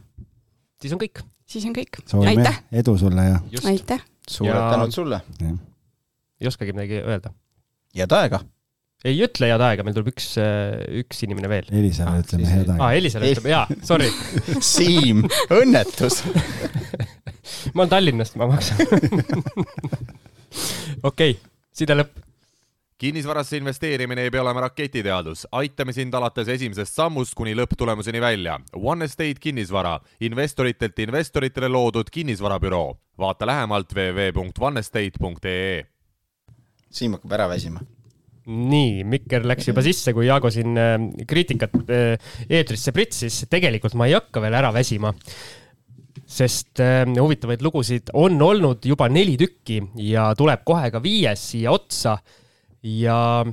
siis 0.84 0.96
on 0.96 1.02
kõik. 1.02 1.24
siis 1.50 1.68
on 1.70 1.76
kõik. 1.78 2.02
soovime 2.06 2.34
aitäh, 2.36 2.60
edu 2.84 2.98
sulle 3.00 3.28
ja 3.30 3.40
aitäh. 3.70 4.02
suured 4.30 4.56
Ja- 4.56 4.72
tänud 4.76 4.96
sulle. 4.96 5.22
ei 6.42 6.48
oskagi 6.52 6.76
midagi 6.76 7.02
öelda. 7.04 7.34
head 7.98 8.12
aega. 8.20 8.42
ei 9.06 9.20
ütle 9.26 9.50
head 9.52 9.64
aega, 9.68 9.84
meil 9.84 9.96
tuleb 9.98 10.14
üks, 10.14 10.30
üks 11.04 11.24
inimene 11.28 11.50
veel. 11.52 11.68
Elisale 11.76 12.22
ütleme 12.24 12.48
head 12.48 12.70
aa, 12.72 12.78
aega. 12.78 12.92
Elisele 13.02 13.32
ütleb, 13.34 13.50
jaa, 13.52 13.66
sorry, 13.84 14.08
Siim, 14.74 15.26
õnnetus. 15.52 16.22
ma 17.76 17.84
olen 17.84 17.92
Tallinnast, 17.92 18.38
ma 18.40 18.48
maksan. 18.48 18.80
okei, 21.10 21.36
side 21.76 21.98
lõpp. 22.00 22.22
Kinnisvarasse 23.04 23.58
investeerimine 23.60 24.24
ei 24.24 24.32
pea 24.32 24.42
olema 24.42 24.62
raketiteadus, 24.64 25.42
aitame 25.52 25.92
sind 25.92 26.14
alates 26.16 26.48
esimesest 26.54 26.96
sammust 26.96 27.34
kuni 27.36 27.52
lõpptulemuseni 27.58 28.22
välja. 28.24 28.54
One 28.80 29.04
Estate 29.10 29.42
kinnisvara, 29.44 29.98
investoritelt 30.24 31.00
investoritele 31.04 31.68
loodud 31.68 32.08
kinnisvarabüroo. 32.12 32.94
vaata 33.20 33.46
lähemalt 33.46 33.92
www.onestate.ee 33.94 35.84
Siim 36.90 37.18
hakkab 37.18 37.32
ära 37.36 37.48
väsima. 37.52 37.82
nii, 38.46 39.04
Mikker 39.04 39.44
läks 39.52 39.68
juba 39.68 39.84
sisse, 39.84 40.14
kui 40.14 40.28
Jaago 40.30 40.50
siin 40.52 40.78
äh, 40.80 40.96
kriitikat 41.28 41.76
äh, 41.90 42.16
eetrisse 42.50 42.92
pritsis. 42.92 43.46
tegelikult 43.50 43.94
ma 44.00 44.08
ei 44.08 44.16
hakka 44.16 44.42
veel 44.42 44.54
ära 44.62 44.72
väsima. 44.74 45.12
sest 46.26 46.80
äh, 46.80 47.04
huvitavaid 47.20 47.62
lugusid 47.62 48.14
on 48.14 48.42
olnud 48.42 48.86
juba 48.86 49.10
neli 49.10 49.36
tükki 49.38 49.82
ja 50.08 50.30
tuleb 50.38 50.64
kohe 50.64 50.92
ka 50.92 51.04
viies 51.04 51.50
siia 51.52 51.72
otsa 51.72 52.16
ja 52.84 53.46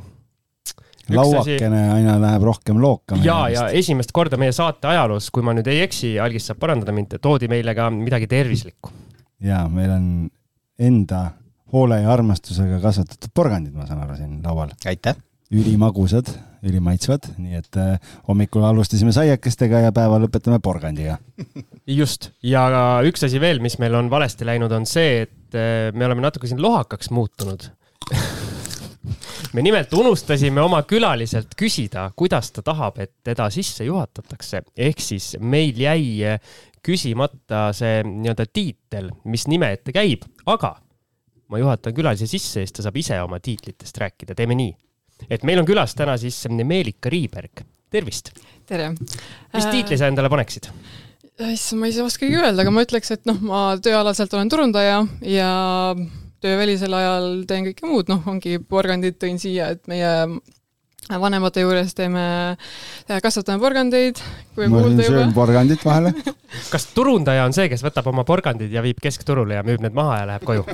üks 1.11 1.19
asi- 1.19 1.57
lauakene 1.57 1.82
aina 1.94 2.16
läheb 2.23 2.43
rohkem 2.47 2.81
lookama. 2.82 3.24
ja, 3.24 3.48
ja 3.48 3.69
esimest 3.69 4.12
korda 4.12 4.39
meie 4.40 4.52
saate 4.52 4.90
ajaloos, 4.90 5.31
kui 5.31 5.43
ma 5.47 5.55
nüüd 5.57 5.70
ei 5.70 5.82
eksi, 5.86 6.19
Algis 6.20 6.51
saab 6.51 6.61
parandada 6.62 6.94
mind, 6.94 7.19
toodi 7.23 7.48
meile 7.48 7.74
ka 7.74 7.90
midagi 7.94 8.27
tervislikku. 8.31 8.93
ja 9.40 9.66
meil 9.69 9.90
on 9.90 10.07
enda 10.78 11.31
hoole 11.73 12.01
ja 12.02 12.12
armastusega 12.12 12.81
kasvatatud 12.82 13.32
porgandid, 13.35 13.74
ma 13.74 13.86
saan 13.86 14.02
aru, 14.05 14.16
siin 14.19 14.39
laual. 14.44 14.74
aitäh! 14.86 15.19
ülimagusad, 15.51 16.28
ülimaitsvad, 16.62 17.24
nii 17.43 17.57
et 17.59 17.77
äh, 17.81 18.12
hommikul 18.28 18.62
alustasime 18.62 19.11
saiakestega 19.11 19.81
ja 19.82 19.90
päeva 19.90 20.20
lõpetame 20.23 20.61
porgandiga. 20.62 21.16
just, 22.01 22.31
ja 22.47 22.69
üks 23.02 23.27
asi 23.27 23.40
veel, 23.43 23.59
mis 23.59 23.81
meil 23.82 23.98
on 23.98 24.12
valesti 24.12 24.47
läinud, 24.47 24.70
on 24.70 24.86
see, 24.86 25.24
et 25.27 25.59
äh, 25.59 25.90
me 25.90 26.07
oleme 26.07 26.23
natuke 26.23 26.47
siin 26.47 26.62
lohakaks 26.62 27.11
muutunud 27.11 27.66
me 29.52 29.62
nimelt 29.64 29.93
unustasime 29.97 30.60
oma 30.62 30.82
külaliselt 30.89 31.55
küsida, 31.59 32.10
kuidas 32.16 32.52
ta 32.52 32.64
tahab, 32.66 33.01
et 33.01 33.14
teda 33.24 33.48
sisse 33.52 33.86
juhatatakse, 33.86 34.62
ehk 34.77 35.01
siis 35.01 35.32
meil 35.40 35.78
jäi 35.81 36.36
küsimata 36.85 37.70
see 37.77 38.02
nii-öelda 38.06 38.47
tiitel, 38.52 39.10
mis 39.24 39.47
nime 39.48 39.72
ette 39.77 39.93
käib, 39.97 40.24
aga 40.48 40.77
ma 41.51 41.59
juhatan 41.60 41.97
külalise 41.97 42.28
sisse 42.31 42.62
ja 42.62 42.68
siis 42.68 42.77
ta 42.77 42.86
saab 42.86 42.97
ise 43.01 43.18
oma 43.20 43.40
tiitlitest 43.43 43.98
rääkida, 44.01 44.36
teeme 44.39 44.56
nii 44.59 44.72
et 45.28 45.44
meil 45.44 45.60
on 45.60 45.68
külas 45.68 45.94
täna 45.98 46.16
siis 46.20 46.39
Meelika 46.48 47.10
Riiberg, 47.12 47.64
tervist. 47.93 48.32
tere. 48.66 48.93
mis 48.94 49.66
äh, 49.66 49.70
tiitli 49.74 49.98
sa 49.98 50.09
endale 50.10 50.31
paneksid? 50.32 50.70
issand, 51.51 51.81
ma 51.81 51.89
ei 51.89 52.01
oskagi 52.05 52.36
öelda, 52.36 52.62
aga 52.62 52.72
ma 52.72 52.85
ütleks, 52.85 53.14
et 53.16 53.28
noh, 53.28 53.39
ma 53.44 53.60
tööalaselt 53.82 54.35
olen 54.36 54.51
turundaja 54.52 55.01
ja 55.24 55.51
töövälisel 56.44 56.94
ajal 56.96 57.28
teen 57.48 57.66
kõike 57.68 57.88
muud, 57.88 58.10
noh, 58.12 58.24
ongi 58.30 58.58
porgandid 58.58 59.18
tõin 59.20 59.40
siia, 59.42 59.70
et 59.74 59.86
meie 59.90 60.12
vanemate 61.09 61.64
juures 61.64 61.94
teeme, 61.97 62.22
kasvatame 63.22 63.59
porgandeid, 63.62 64.20
kui 64.55 64.68
ma 64.70 64.82
kuulda 64.85 65.06
juba. 65.06 65.24
porgandit 65.35 65.85
vahele. 65.85 66.12
Kas 66.72 66.89
turundaja 66.94 67.44
on 67.47 67.55
see, 67.55 67.68
kes 67.70 67.82
võtab 67.85 68.09
oma 68.10 68.24
porgandid 68.27 68.72
ja 68.74 68.82
viib 68.82 68.98
keskturule 69.02 69.55
ja 69.55 69.62
müüb 69.66 69.82
need 69.85 69.94
maha 69.94 70.16
ja 70.18 70.24
läheb 70.32 70.47
koju? 70.47 70.64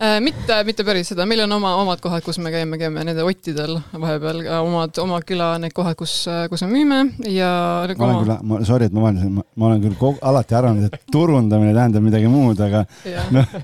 Äh, 0.00 0.18
mitte, 0.22 0.56
mitte 0.66 0.84
päris 0.86 1.12
seda, 1.12 1.26
meil 1.28 1.44
on 1.44 1.54
oma, 1.54 1.76
omad 1.78 2.02
kohad, 2.02 2.24
kus 2.26 2.40
me 2.42 2.50
käime, 2.50 2.78
käime 2.80 3.04
nende 3.06 3.22
ottidel 3.26 3.78
vahepeal, 3.94 4.42
omad, 4.58 4.98
oma 5.02 5.20
küla 5.26 5.52
need 5.62 5.74
kohad, 5.76 5.94
kus, 5.98 6.24
kus 6.50 6.66
me 6.66 6.70
müüme 6.72 7.00
ja 7.30 7.50
nagu 7.90 8.02
ma 8.02 8.10
olen 8.10 8.24
küll, 8.26 8.46
ma, 8.50 8.60
sorry, 8.66 8.90
et 8.90 8.96
ma 8.96 9.06
vahendasin, 9.06 9.38
ma 9.38 9.70
olen 9.70 9.84
küll 9.86 9.98
kogu, 10.02 10.18
alati 10.32 10.58
arvanud, 10.58 10.90
et 10.90 11.10
turundamine 11.14 11.74
tähendab 11.76 12.06
midagi 12.06 12.30
muud, 12.30 12.62
aga 12.66 12.84
noh, 13.34 13.58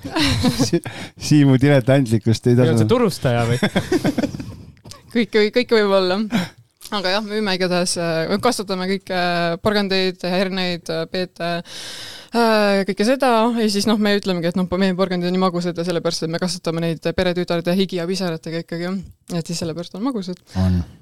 Siimu 1.26 1.58
diletantlikkust 1.60 2.46
ei 2.46 2.58
tasu. 2.58 2.76
on 2.76 2.84
see 2.84 2.90
turustaja 2.94 3.46
või 3.50 3.58
kõike, 5.16 5.48
kõike 5.54 5.80
võib 5.80 5.96
olla. 5.96 6.20
aga 6.96 7.16
jah, 7.16 7.24
müüme 7.26 7.54
igatahes, 7.56 7.96
äh, 7.98 8.34
kasvatame 8.42 8.86
kõike 8.90 9.20
porgandeid, 9.62 10.22
herneid, 10.30 10.90
peete, 11.10 11.50
äh, 12.36 12.82
kõike 12.86 13.06
seda. 13.08 13.32
Ja 13.58 13.68
siis 13.72 13.88
noh, 13.90 13.98
me 13.98 14.14
ütlemegi, 14.18 14.52
et 14.52 14.58
noh, 14.58 14.68
meie 14.78 14.94
porgandid 14.98 15.30
on 15.30 15.36
nii 15.36 15.42
magusad 15.42 15.78
ja 15.78 15.86
sellepärast, 15.86 16.26
et 16.26 16.32
me 16.32 16.40
kasvatame 16.42 16.84
neid 16.84 17.10
peretütarde 17.16 17.74
higi 17.78 18.00
ja 18.00 18.06
pisaratega 18.08 18.62
ikkagi, 18.64 18.92
et 19.34 19.50
siis 19.50 19.62
sellepärast 19.62 19.98
on 19.98 20.06
magusad. 20.06 20.42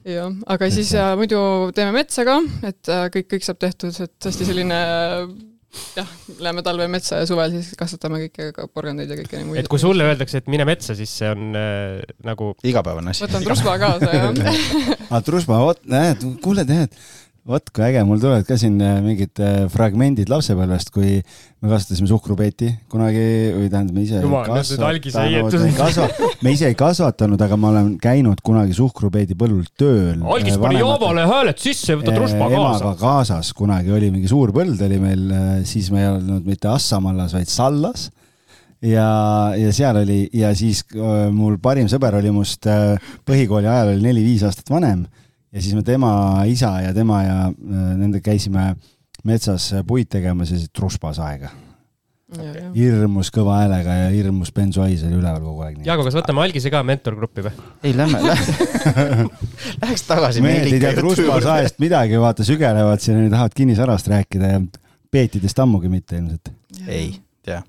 jah, 0.09 0.31
aga 0.57 0.71
siis 0.73 0.95
ja, 0.97 1.11
muidu 1.21 1.73
teeme 1.77 1.93
metsa 1.97 2.27
ka, 2.29 2.39
et 2.65 2.93
äh, 2.93 3.09
kõik, 3.19 3.35
kõik 3.35 3.49
saab 3.49 3.61
tehtud, 3.67 3.93
et 4.07 4.31
hästi 4.31 4.53
selline 4.53 4.85
jah, 5.97 6.15
läheme 6.39 6.65
talve 6.67 6.87
metsa 6.91 7.23
ja 7.23 7.29
suvel 7.29 7.55
siis 7.57 7.73
kasvatame 7.79 8.23
kõike, 8.27 8.69
porgandeid 8.75 9.11
ja 9.11 9.19
kõike 9.19 9.43
muid. 9.49 9.63
et 9.63 9.71
kui 9.71 9.83
sulle 9.83 10.07
öeldakse, 10.11 10.43
et 10.43 10.51
mine 10.53 10.67
metsa, 10.69 10.97
siis 10.99 11.13
see 11.21 11.31
on 11.31 11.59
äh, 11.59 12.01
nagu 12.27 12.53
igapäevane 12.67 13.15
asi. 13.15 13.27
võtan 13.27 13.47
trusva 13.47 13.77
kaasa, 13.83 14.15
jah. 14.15 14.65
aa, 15.13 15.23
trusva, 15.27 15.61
vot, 15.65 15.85
näed, 15.91 16.25
kuule, 16.45 16.67
tead 16.69 16.95
vot 17.45 17.67
kui 17.77 17.85
äge, 17.85 18.01
mul 18.09 18.21
tulevad 18.23 18.47
ka 18.49 18.57
siin 18.57 18.79
äh, 18.81 19.01
mingid 19.05 19.41
äh, 19.43 19.67
fragmendid 19.73 20.31
lapsepõlvest, 20.33 20.89
kui 20.95 21.19
me 21.21 21.69
kasvatasime 21.69 22.09
suhkrupeeti 22.09 22.71
kunagi 22.93 23.25
või 23.53 23.69
tähendab, 23.73 23.99
me 23.99 24.05
ise 24.07 24.23
Jumal, 24.23 24.47
kasvatanud, 24.49 25.77
kasva, 25.77 26.09
me 26.41 26.55
ise 26.57 26.71
ei 26.73 26.79
kasvatanud, 26.79 27.45
aga 27.45 27.59
ma 27.61 27.71
olen 27.75 27.91
käinud 28.01 28.41
kunagi 28.45 28.77
suhkrupeedi 28.77 29.37
põllul 29.37 29.67
tööl. 29.77 30.25
algis 30.25 30.57
pani 30.63 30.81
jaamale 30.81 31.27
hääled 31.29 31.61
sisse, 31.61 31.99
võtad 32.01 32.17
ruspa 32.23 32.49
kaasa. 32.49 32.61
emaga 32.63 32.95
kaasas 33.03 33.53
kunagi 33.59 33.93
oli 33.93 34.09
mingi 34.15 34.31
suur 34.31 34.53
põld 34.57 34.81
oli 34.89 35.01
meil, 35.03 35.27
äh, 35.29 35.51
siis 35.69 35.91
me 35.93 36.01
ei 36.01 36.13
olnud 36.15 36.49
mitte 36.49 36.71
Assamallas, 36.73 37.37
vaid 37.37 37.53
Sallas 37.53 38.07
ja, 38.81 39.11
ja 39.61 39.75
seal 39.77 40.01
oli 40.01 40.23
ja 40.33 40.55
siis 40.57 40.81
mul 41.37 41.61
parim 41.61 41.93
sõber 41.93 42.17
oli 42.23 42.33
must 42.33 42.65
põhikooli 43.29 43.69
ajal 43.69 43.93
oli 43.93 44.09
neli-viis 44.09 44.47
aastat 44.49 44.73
vanem 44.73 45.05
ja 45.55 45.63
siis 45.63 45.75
me 45.75 45.83
tema 45.87 46.43
isa 46.51 46.81
ja 46.83 46.95
tema 46.95 47.23
ja 47.23 47.39
äh, 47.49 47.85
nende 47.99 48.21
käisime 48.25 48.75
metsas 49.25 49.71
puid 49.87 50.11
tegemas 50.11 50.51
ja 50.51 50.59
siis 50.59 50.73
truspas 50.75 51.21
aega. 51.23 51.53
hirmus 52.75 53.29
kõva 53.31 53.61
häälega 53.61 53.95
ja 53.95 54.07
hirmus 54.11 54.51
bensuais 54.53 55.05
oli 55.07 55.15
üleval 55.21 55.45
kogu 55.45 55.61
aeg. 55.63 55.77
Jaago, 55.87 56.07
kas 56.07 56.17
võtame 56.17 56.43
Algise 56.43 56.73
ka 56.73 56.81
mentorgruppi 56.83 57.45
või? 57.47 57.53
ei, 57.85 57.93
lähme, 57.95 58.23
lähme. 58.25 59.29
Läheks 59.83 60.03
tagasi. 60.09 60.43
mehed 60.43 60.67
ei 60.73 60.81
tea 60.83 60.95
truspas 60.99 61.47
aest 61.53 61.79
midagi, 61.85 62.19
vaata 62.19 62.47
sügelevad 62.47 63.05
siin 63.05 63.23
ja 63.23 63.31
tahavad 63.37 63.55
kinnisarast 63.55 64.11
rääkida 64.11 64.51
ja 64.57 64.65
peetidest 65.15 65.63
ammugi 65.63 65.93
mitte 65.93 66.19
ilmselt. 66.19 66.51
ei 66.89 67.13
tea. 67.45 67.63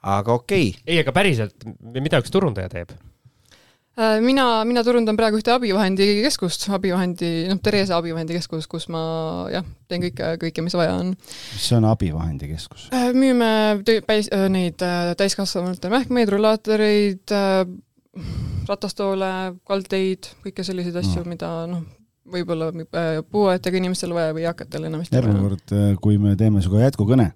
aga 0.00 0.38
okei 0.40 0.68
okay.. 0.70 0.82
ei, 0.86 1.02
aga 1.04 1.12
päriselt, 1.12 1.68
mida 1.92 2.22
üks 2.24 2.32
turundaja 2.32 2.72
teeb? 2.72 2.96
Äh, 3.92 4.22
mina, 4.24 4.46
mina 4.64 4.80
turundan 4.86 5.18
praegu 5.20 5.36
ühte 5.36 5.52
abivahendikeskust, 5.52 6.64
abivahendi, 6.72 7.28
noh, 7.50 7.58
Therese 7.60 7.92
abivahendikeskus, 7.92 8.64
kus 8.70 8.86
ma 8.92 9.02
jah, 9.52 9.66
teen 9.92 10.06
kõike, 10.06 10.30
kõike, 10.40 10.64
mis 10.64 10.76
vaja 10.78 10.94
on. 10.96 11.10
mis 11.52 11.66
on 11.76 11.84
abivahendikeskus? 11.90 12.86
Äh, 12.96 13.10
müüme 13.12 13.50
päis, 14.08 14.30
äh, 14.32 14.46
neid 14.52 14.80
täiskasvanute 15.20 15.92
mähkmeid, 15.92 16.32
rullaatoreid, 16.32 17.36
ratastoole, 18.70 19.30
kaldteid, 19.68 20.30
kõike 20.46 20.64
selliseid 20.64 20.96
asju 21.02 21.26
no., 21.26 21.28
mida 21.34 21.52
noh, 21.68 21.84
võib-olla 22.32 22.70
puuetega 23.28 23.76
inimestel 23.76 24.16
vaja 24.16 24.32
või 24.32 24.48
eakatel 24.48 24.88
enamasti 24.88 25.18
vaja. 25.18 25.20
järgmine 25.20 25.44
kord, 25.50 25.78
kui 26.00 26.16
me 26.22 26.32
teeme 26.40 26.64
sinuga 26.64 26.86
jätkukõne 26.86 27.28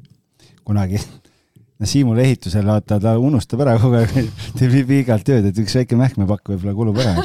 kunagi 0.65 1.05
no 1.81 1.89
Siimule 1.89 2.24
ehitusel 2.27 2.66
vaata, 2.69 3.01
ta 3.03 3.16
unustab 3.20 3.65
ära 3.65 3.77
kogu 3.81 4.01
aeg, 4.01 4.15
teeb 4.59 4.73
nii 4.73 4.86
pikalt 4.93 5.27
tööd, 5.28 5.51
et 5.51 5.61
üks 5.65 5.77
väike 5.81 5.98
mähkmepakk 6.01 6.55
võib-olla 6.55 6.77
kulub 6.78 7.03
ära, 7.03 7.16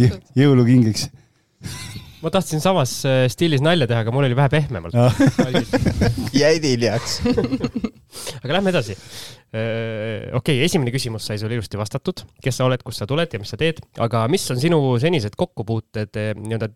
et 0.00 0.14
jõulukingiks. 0.40 1.08
Ma 2.24 2.30
tahtsin 2.32 2.62
samas 2.64 2.92
äh, 3.04 3.26
stiilis 3.28 3.60
nalja 3.60 3.84
teha, 3.88 4.00
aga 4.00 4.12
mul 4.14 4.24
oli 4.24 4.36
vähe 4.36 4.48
pehmemalt. 4.52 4.96
Jäid 6.42 6.64
hiljaks. 6.64 7.18
Aga 8.40 8.56
lähme 8.56 8.72
edasi. 8.72 8.96
Äh, 9.52 10.32
okei 10.32 10.56
okay,, 10.56 10.62
esimene 10.64 10.92
küsimus 10.94 11.28
sai 11.28 11.36
sul 11.40 11.52
ilusti 11.52 11.76
vastatud, 11.76 12.24
kes 12.42 12.56
sa 12.56 12.64
oled, 12.64 12.80
kust 12.86 13.02
sa 13.02 13.08
tuled 13.10 13.28
ja 13.28 13.40
mis 13.42 13.52
sa 13.52 13.60
teed, 13.60 13.82
aga 14.00 14.24
mis 14.32 14.46
on 14.54 14.62
sinu 14.62 14.80
senised 15.02 15.36
kokkupuuted 15.36 16.16
äh, 16.20 16.32
nii-öelda 16.40 16.72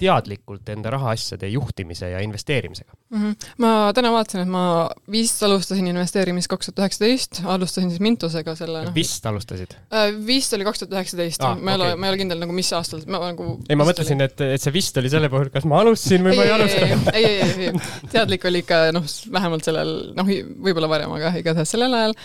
teadlikult 0.00 0.68
enda 0.68 0.90
rahaasjade 0.92 1.48
juhtimise 1.48 2.10
ja 2.10 2.20
investeerimisega 2.24 2.92
mm? 2.92 3.22
-hmm. 3.22 3.50
ma 3.64 3.92
täna 3.96 4.12
vaatasin, 4.12 4.42
et 4.44 4.50
ma 4.52 4.64
vist 5.12 5.42
alustasin 5.42 5.86
investeerimist 5.88 6.50
kaks 6.52 6.68
tuhat 6.68 6.84
üheksateist, 6.84 7.40
alustasin 7.44 7.90
siis 7.90 8.02
Mintosega 8.04 8.54
selle 8.58 8.84
no.. 8.84 8.94
vist 8.94 9.26
alustasid 9.26 9.76
äh,? 9.88 10.10
vist 10.26 10.52
oli 10.52 10.66
kaks 10.68 10.82
tuhat 10.84 10.98
üheksateist, 10.98 11.40
ma 11.40 11.54
ei 11.54 11.60
okay. 11.62 11.74
ole, 11.76 11.90
ma 11.96 12.08
ei 12.08 12.14
ole 12.14 12.20
kindel 12.24 12.42
nagu 12.44 12.56
mis 12.56 12.72
aastal, 12.76 13.06
ma 13.08 13.22
nagu 13.24 13.48
ei, 13.68 13.78
ma 13.78 13.88
mõtlesin, 13.88 14.20
et, 14.26 14.44
et 14.58 14.62
see 14.62 14.74
vist 14.74 15.00
oli 15.00 15.12
selle 15.12 15.30
puhul, 15.32 15.48
kas 15.54 15.68
ma 15.68 15.80
alustasin 15.84 16.26
või 16.26 16.34
ei, 16.34 16.42
ma 16.42 16.48
ei 16.48 16.54
alustanud. 16.58 17.08
ei, 17.14 17.24
ei, 17.24 17.40
ei, 17.46 17.70
ei, 17.70 18.10
teadlik 18.12 18.44
oli 18.50 18.64
ikka 18.66 18.82
noh, 18.96 19.08
vähemalt 19.32 19.64
sellel, 19.64 19.96
noh, 20.18 20.34
võib-olla 20.68 20.92
varem, 20.92 21.16
aga 21.16 21.32
igatahes 21.40 21.72
sellel 21.72 21.96
ajal 21.96 22.16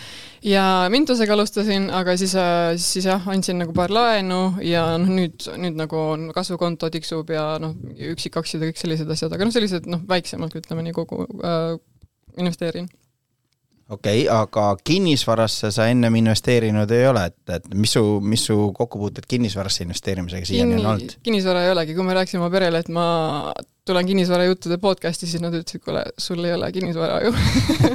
ja 0.46 0.64
Mintusega 0.90 1.34
alustasin, 1.34 1.90
aga 1.94 2.16
siis, 2.18 2.36
äh, 2.36 2.74
siis 2.82 3.06
jah, 3.06 3.28
andsin 3.30 3.62
nagu 3.62 3.76
paar 3.78 3.94
laenu 3.94 4.42
ja 4.66 4.86
noh, 5.02 5.12
nüüd, 5.20 5.46
nüüd 5.62 5.78
nagu 5.80 6.06
kasvukonto 6.36 6.90
tiksub 6.94 7.30
ja 7.34 7.46
noh, 7.62 7.76
üksikaktsiad 8.12 8.64
ja 8.64 8.72
kõik 8.72 8.82
sellised 8.82 9.14
asjad, 9.14 9.36
aga 9.36 9.48
noh, 9.48 9.54
sellised 9.56 9.90
noh, 9.92 10.02
väiksemalt 10.10 10.58
ütleme 10.58 10.86
nii 10.88 10.98
kogu 10.98 11.28
äh, 11.46 11.78
investeerin 12.42 12.90
okei 13.92 14.24
okay,, 14.24 14.28
aga 14.32 14.66
kinnisvarasse 14.84 15.72
sa 15.76 15.88
ennem 15.92 16.16
investeerinud 16.22 16.92
ei 16.96 17.08
ole, 17.10 17.26
et, 17.32 17.56
et 17.58 17.74
mis 17.76 17.94
su, 17.98 18.04
mis 18.24 18.46
su 18.48 18.58
kokkupuuted 18.78 19.28
kinnisvarasse 19.30 19.86
investeerimisega 19.86 20.48
siiani 20.48 20.80
on 20.80 20.94
olnud? 20.94 21.18
kinnisvara 21.24 21.66
ei 21.66 21.74
olegi, 21.76 21.96
kui 21.98 22.08
ma 22.08 22.16
rääkisin 22.22 22.42
oma 22.42 22.52
perele, 22.54 22.82
et 22.82 22.92
ma 22.94 23.06
tulen 23.92 24.08
kinnisvarajuttude 24.08 24.78
podcast'i, 24.82 25.28
siis 25.28 25.42
nad 25.44 25.56
ütlesid, 25.56 25.84
kuule, 25.84 26.04
sul 26.22 26.40
ei 26.46 26.54
ole 26.56 26.70
kinnisvara 26.72 27.20
ju 27.26 27.32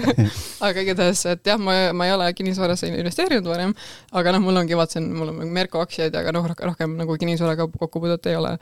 aga 0.66 0.85
igatahes, 0.85 1.23
et 1.32 1.48
jah, 1.48 1.60
ma, 1.60 1.74
ma 1.97 2.09
ei 2.09 2.12
ole 2.14 2.27
kinnisvarasse 2.36 2.90
investeerinud 2.90 3.48
varem, 3.48 3.73
aga 4.16 4.35
noh, 4.36 4.43
mul 4.44 4.60
ongi, 4.60 4.77
vaatasin, 4.78 5.06
mul 5.16 5.32
on 5.32 5.52
Merko 5.56 5.81
aktsiaid, 5.85 6.16
aga 6.20 6.35
noh, 6.36 6.48
rohkem 6.68 6.97
nagu 7.01 7.16
kinnisvaraga 7.20 7.68
kokkupuudet 7.78 8.28
ei 8.31 8.36
ole. 8.39 8.56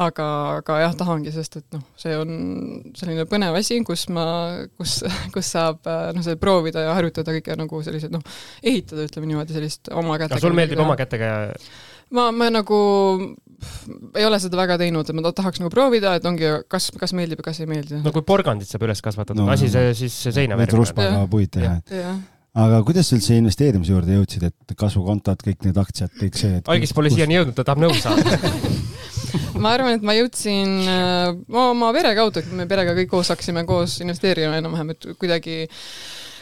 aga, 0.00 0.26
aga 0.60 0.80
jah, 0.84 0.96
tahangi, 0.98 1.34
sest 1.34 1.60
et 1.60 1.76
noh, 1.76 1.84
see 2.00 2.16
on 2.18 2.32
selline 2.98 3.26
põnev 3.30 3.58
asi, 3.60 3.78
kus 3.86 4.08
ma, 4.14 4.24
kus, 4.80 5.00
kus 5.34 5.52
saab 5.54 5.86
noh, 5.86 6.24
seda 6.26 6.40
proovida 6.42 6.88
ja 6.88 6.96
harjutada 6.98 7.36
kõike 7.38 7.58
nagu 7.60 7.84
sellised 7.86 8.14
noh, 8.14 8.26
ehitada, 8.64 9.06
ütleme 9.06 9.30
niimoodi, 9.30 9.54
sellist 9.56 9.92
oma 9.94 10.18
kätega. 10.18 10.42
sul 10.42 10.58
meeldib 10.58 10.82
oma 10.82 10.98
kätega 10.98 11.30
ma, 12.10 12.30
ma 12.34 12.50
nagu 12.52 12.80
ei 14.16 14.26
ole 14.26 14.40
seda 14.42 14.58
väga 14.60 14.78
teinud, 14.80 15.08
et 15.08 15.16
ma 15.16 15.32
tahaks 15.36 15.62
nagu 15.62 15.70
proovida, 15.72 16.16
et 16.18 16.26
ongi, 16.28 16.48
kas, 16.70 16.90
kas 17.00 17.14
meeldib 17.16 17.42
ja 17.42 17.50
kas 17.50 17.62
ei 17.62 17.70
meeldi. 17.70 18.02
no 18.04 18.12
kui 18.14 18.24
porgandit 18.26 18.70
saab 18.70 18.86
üles 18.88 19.02
kasvatada 19.04 19.40
no,, 19.40 19.48
asi 19.52 19.70
see 19.72 19.94
siis 20.04 20.18
seina 20.28 20.58
verima. 20.60 20.82
ruspaga 20.82 21.24
puid 21.30 21.52
teha. 21.56 21.78
aga 22.64 22.82
kuidas 22.86 23.10
sa 23.10 23.18
üldse 23.18 23.38
investeerimise 23.40 23.94
juurde 23.94 24.18
jõudsid, 24.18 24.48
et 24.50 24.76
kasvukontod, 24.78 25.44
kõik 25.46 25.66
need 25.68 25.80
aktsiad, 25.80 26.14
kõik 26.20 26.38
see? 26.40 26.62
algis 26.76 26.94
pole 26.96 27.12
siiani 27.12 27.40
jõudnud, 27.40 27.58
ta 27.58 27.66
tahab 27.68 27.84
nõu 27.86 27.96
saada 28.00 28.38
ma 29.62 29.74
arvan, 29.76 29.98
et 29.98 30.06
ma 30.06 30.16
jõudsin 30.16 30.78
äh, 30.88 31.34
oma 31.62 31.92
pere 31.96 32.14
kaudu, 32.18 32.42
et 32.42 32.56
me 32.56 32.66
perega 32.70 32.94
kõik 32.98 33.12
koos 33.12 33.30
hakkasime 33.32 33.64
koos 33.68 33.98
investeerima 34.04 34.58
enam-vähem, 34.60 34.94
et 34.94 35.10
kuidagi 35.20 35.62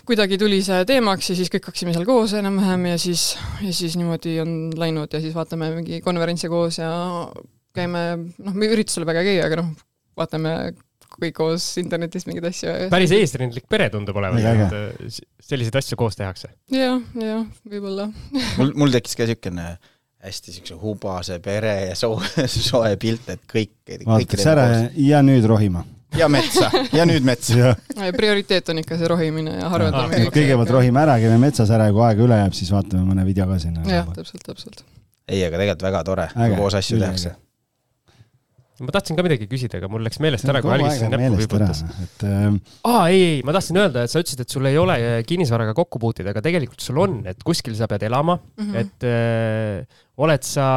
kuidagi 0.08 0.38
tuli 0.40 0.62
see 0.64 0.80
teemaks 0.88 1.32
ja 1.32 1.36
siis 1.38 1.50
kõik 1.52 1.68
hakkasime 1.68 1.92
seal 1.94 2.06
koos 2.08 2.32
enam-vähem 2.38 2.88
ja 2.92 2.98
siis, 3.00 3.30
ja 3.64 3.72
siis 3.76 3.96
niimoodi 4.00 4.38
on 4.42 4.52
läinud 4.78 5.12
ja 5.12 5.20
siis 5.22 5.36
vaatame 5.36 5.70
mingi 5.76 6.00
konverentse 6.04 6.50
koos 6.52 6.80
ja 6.80 6.90
käime, 7.76 8.04
noh, 8.40 8.56
me 8.56 8.70
üritusel 8.72 9.06
väga 9.08 9.24
ei 9.24 9.34
käi, 9.34 9.42
aga 9.44 9.60
noh, 9.60 9.74
vaatame 10.18 10.54
kõik 11.18 11.34
koos 11.36 11.66
internetis 11.80 12.26
mingeid 12.28 12.48
asju. 12.50 12.72
päris 12.92 13.12
eesrindlik 13.16 13.66
pere 13.70 13.88
tundub 13.92 14.16
olevat, 14.20 14.44
et 14.44 14.76
äh, 14.78 15.20
selliseid 15.44 15.78
asju 15.80 15.98
koos 16.00 16.18
tehakse 16.18 16.50
ja,. 16.72 16.96
jah, 16.96 17.04
jah, 17.20 17.46
võib-olla 17.68 18.08
mul, 18.60 18.74
mul 18.78 18.94
tekkis 18.94 19.18
ka 19.18 19.28
niisugune 19.28 19.70
hästi 20.24 20.56
siukse 20.56 20.78
hubase 20.80 21.38
pere 21.42 21.74
ja 21.90 21.98
soe, 21.98 22.48
soe 22.70 22.96
pilt, 23.00 23.28
et 23.34 23.44
kõik. 23.50 23.76
vaatatakse 24.06 24.50
ära 24.54 24.68
ja 24.96 25.22
nüüd 25.26 25.46
rohima 25.48 25.84
ja 26.16 26.28
metsa 26.32 26.70
ja 26.94 27.06
nüüd 27.08 27.26
metsa 27.26 27.74
prioriteet 28.16 28.70
on 28.72 28.82
ikka 28.82 28.98
see 29.00 29.10
rohimine 29.10 29.58
ja 29.58 29.72
harvendamine. 29.72 30.30
kõigepealt 30.34 30.72
rohime 30.78 31.02
ära, 31.02 31.18
käime 31.22 31.40
metsas 31.42 31.72
ära 31.74 31.90
ja 31.90 31.96
kui 31.96 32.06
aega 32.06 32.24
üle 32.24 32.38
jääb, 32.42 32.56
siis 32.56 32.70
vaatame 32.74 33.04
mõne 33.08 33.26
video 33.28 33.48
ka 33.50 33.58
sinna. 33.62 33.84
jah, 33.88 34.08
täpselt, 34.16 34.44
täpselt. 34.46 34.80
ei, 35.28 35.42
aga 35.44 35.60
tegelikult 35.60 35.86
väga 35.90 36.02
tore, 36.08 36.30
kui 36.32 36.56
koos 36.56 36.78
asju 36.78 37.00
tehakse. 37.02 37.34
ma 38.78 38.94
tahtsin 38.94 39.18
ka 39.18 39.24
midagi 39.26 39.48
küsida, 39.50 39.80
aga 39.82 39.90
mul 39.92 40.04
läks 40.06 40.20
meelest 40.22 40.48
ära, 40.48 40.62
kui 40.64 40.72
Algis 40.76 41.00
siin 41.00 41.12
näppu 41.12 41.40
vibutas. 41.42 41.82
et 42.04 42.28
ähm.... 42.28 42.60
aa, 42.88 43.08
ei, 43.10 43.24
ei, 43.34 43.40
ma 43.46 43.56
tahtsin 43.56 43.80
öelda, 43.82 44.06
et 44.06 44.14
sa 44.14 44.22
ütlesid, 44.22 44.44
et 44.44 44.54
sul 44.54 44.70
ei 44.70 44.78
ole 44.80 44.98
kinnisvaraga 45.28 45.74
kokku 45.76 46.00
puuteid, 46.02 46.30
aga 46.30 46.44
tegelikult 46.44 46.84
sul 46.84 47.02
on, 47.04 47.20
et 47.28 47.42
kuskil 47.44 47.76
sa 47.78 47.90
pead 47.90 48.06
elama 48.08 48.38
mm, 48.38 48.70
-hmm. 48.70 48.86
et 48.86 49.08
äh, 49.10 49.98
oled 50.24 50.46
sa 50.46 50.68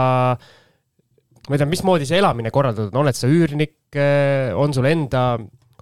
ma 1.48 1.56
ei 1.56 1.62
tea, 1.62 1.70
mismoodi 1.70 2.10
see 2.10 2.22
elamine 2.22 2.54
korraldatud 2.54 2.94
on, 2.94 3.04
oled 3.06 3.18
sa 3.18 3.30
üürnik, 3.32 3.78
eh, 3.96 4.52
on 4.58 4.76
sul 4.76 4.90
enda, 4.90 5.26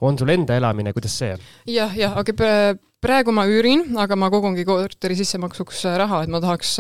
on 0.06 0.20
sul 0.20 0.32
enda 0.36 0.58
elamine, 0.60 0.94
kuidas 0.96 1.18
see 1.20 1.34
on? 1.36 1.50
jah, 1.70 1.94
jah, 1.98 2.16
aga 2.20 2.36
praegu 3.00 3.32
ma 3.36 3.46
üürin, 3.48 3.86
aga 4.00 4.18
ma 4.20 4.32
kogungi 4.32 4.66
korteri 4.68 5.16
sissemaksuks 5.20 5.86
raha, 6.00 6.24
et 6.26 6.34
ma 6.34 6.42
tahaks 6.44 6.78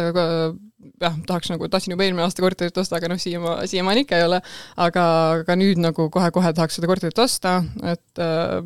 jah, 0.99 1.15
tahaks 1.27 1.51
nagu, 1.53 1.67
tahtsin 1.71 1.93
juba 1.93 2.05
eelmine 2.05 2.25
aasta 2.25 2.43
korterit 2.43 2.77
osta, 2.81 2.97
aga 2.99 3.11
noh, 3.11 3.19
siiama, 3.21 3.55
siiamaani 3.69 4.05
ikka 4.05 4.19
ei 4.19 4.27
ole. 4.27 4.41
aga, 4.87 5.05
aga 5.39 5.57
nüüd 5.59 5.81
nagu 5.83 6.09
kohe-kohe 6.13 6.51
tahaks 6.55 6.79
seda 6.79 6.89
korterit 6.91 7.19
osta, 7.23 7.59
et 7.93 8.23
äh, 8.23 8.59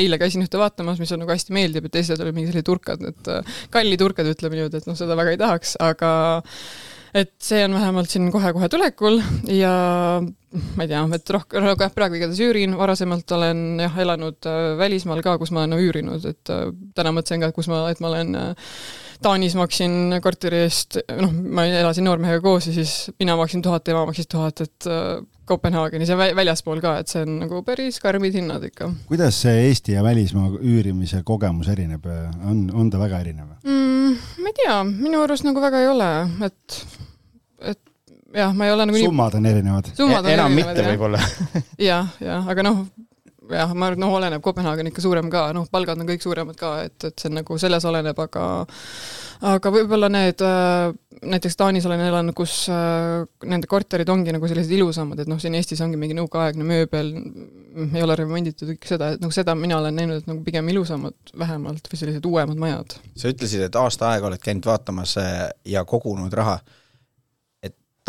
eile 0.00 0.20
käisin 0.22 0.44
ühte 0.44 0.58
vaatamas, 0.60 1.00
mis 1.02 1.10
on 1.14 1.22
nagu 1.24 1.34
hästi 1.34 1.54
meeldib, 1.54 1.86
et 1.86 1.96
teised 1.98 2.22
olid 2.22 2.36
mingi 2.36 2.50
sellised 2.50 2.68
turkad, 2.68 3.04
et 3.10 3.30
äh, 3.32 3.60
kallid 3.74 4.02
turkad, 4.02 4.30
ütleme 4.30 4.58
niimoodi, 4.58 4.82
et 4.82 4.90
noh, 4.90 4.98
seda 4.98 5.18
väga 5.18 5.34
ei 5.34 5.40
tahaks, 5.40 5.76
aga 5.82 6.12
et 7.14 7.32
see 7.42 7.64
on 7.66 7.74
vähemalt 7.74 8.10
siin 8.12 8.30
kohe-kohe 8.32 8.68
tulekul 8.70 9.18
ja 9.50 9.72
ma 10.50 10.84
ei 10.84 10.90
tea, 10.90 11.02
et 11.14 11.32
rohkem, 11.34 11.66
aga 11.72 11.86
jah, 11.86 11.92
praegu 11.94 12.18
igatahes 12.18 12.42
üürin, 12.42 12.74
varasemalt 12.78 13.36
olen 13.36 13.82
jah, 13.84 14.00
elanud 14.04 14.48
äh, 14.50 14.60
välismaal 14.80 15.22
ka, 15.26 15.36
kus 15.40 15.52
ma 15.54 15.64
olen 15.64 15.78
üürinud, 15.78 16.26
et 16.26 16.52
äh, 16.52 16.66
täna 16.96 17.14
mõtlesin 17.14 17.44
ka, 17.44 17.52
kus 17.54 17.70
ma, 17.70 17.84
et 17.92 18.02
ma 18.02 18.10
olen 18.12 18.34
äh, 18.38 18.74
Taanis 19.20 19.52
maksin 19.52 20.16
korteri 20.24 20.62
eest, 20.64 20.96
noh, 21.20 21.34
ma 21.52 21.66
elasin 21.68 22.06
noormehega 22.08 22.40
koos 22.40 22.70
ja 22.70 22.72
siis 22.72 22.94
mina 23.20 23.34
maksin 23.36 23.60
tuhat, 23.62 23.84
tema 23.84 24.06
maksis 24.08 24.30
tuhat, 24.32 24.62
et 24.64 24.88
Kopenhaagenis 25.50 26.12
ja 26.12 26.16
väljaspool 26.18 26.80
ka, 26.84 26.96
et 27.02 27.10
see 27.10 27.24
on 27.26 27.40
nagu 27.42 27.62
päris 27.66 27.98
karmid 28.02 28.36
hinnad 28.38 28.64
ikka. 28.70 28.90
kuidas 29.10 29.42
see 29.44 29.66
Eesti 29.66 29.96
ja 29.96 30.04
välismaa 30.06 30.52
üürimise 30.56 31.24
kogemus 31.26 31.70
erineb, 31.72 32.06
on, 32.46 32.64
on 32.74 32.90
ta 32.92 33.02
väga 33.02 33.22
erinev 33.26 33.54
mm,? 33.64 34.16
ma 34.40 34.52
ei 34.52 34.58
tea, 34.62 34.80
minu 34.90 35.22
arust 35.24 35.46
nagu 35.46 35.62
väga 35.62 35.82
ei 35.82 35.90
ole, 35.90 36.10
et, 36.46 36.80
et 37.72 37.80
jah, 38.34 38.54
ma 38.54 38.66
ei 38.66 38.74
ole 38.74 38.86
nagu 38.90 39.04
summad 39.04 39.38
on 39.38 39.46
erinevad. 39.50 39.92
enam 40.32 40.58
mitte 40.58 40.84
võib-olla 40.86 41.22
jah, 41.90 42.10
jah, 42.22 42.46
aga 42.54 42.66
noh, 42.66 42.84
jah, 43.54 43.72
ma 43.74 43.88
arvan, 43.88 43.98
et 43.98 44.02
noh, 44.02 44.14
oleneb, 44.18 44.42
Kopenhaagen 44.44 44.90
ikka 44.90 45.02
suurem 45.04 45.30
ka, 45.32 45.48
noh, 45.56 45.66
palgad 45.72 46.00
on 46.00 46.08
kõik 46.08 46.24
suuremad 46.24 46.58
ka, 46.58 46.76
et, 46.86 46.96
et 47.08 47.22
see 47.22 47.32
nagu 47.32 47.58
selles 47.60 47.86
oleneb, 47.88 48.18
aga 48.26 48.46
aga 49.50 49.72
võib-olla 49.72 50.10
need, 50.12 50.42
äh, 50.44 50.90
näiteks 51.32 51.56
Taanis 51.56 51.86
olen 51.88 52.02
elanud, 52.04 52.36
kus 52.36 52.66
äh, 52.72 53.22
nende 53.48 53.70
korterid 53.70 54.10
ongi 54.12 54.34
nagu 54.36 54.50
sellised 54.50 54.74
ilusamad, 54.76 55.22
et 55.22 55.30
noh, 55.30 55.40
siin 55.40 55.56
Eestis 55.58 55.80
ongi 55.84 56.00
mingi 56.00 56.16
nõukaaegne 56.18 56.66
mööbel, 56.66 57.12
ei 57.88 58.04
ole 58.04 58.18
remonditud, 58.20 58.74
kõik 58.74 58.90
seda, 58.90 59.14
et 59.16 59.24
noh, 59.24 59.32
seda 59.34 59.56
mina 59.58 59.78
olen 59.80 59.96
näinud, 59.96 60.20
et 60.20 60.28
nagu 60.30 60.44
pigem 60.46 60.68
ilusamad 60.72 61.34
vähemalt 61.40 61.88
või 61.90 62.02
sellised 62.02 62.28
uuemad 62.28 62.60
majad. 62.60 62.98
sa 63.16 63.32
ütlesid, 63.32 63.64
et 63.64 63.80
aasta 63.80 64.12
aega 64.12 64.28
oled 64.28 64.44
käinud 64.44 64.68
vaatamas 64.68 65.16
äh, 65.22 65.48
ja 65.68 65.86
kogunud 65.88 66.34
raha 66.36 66.60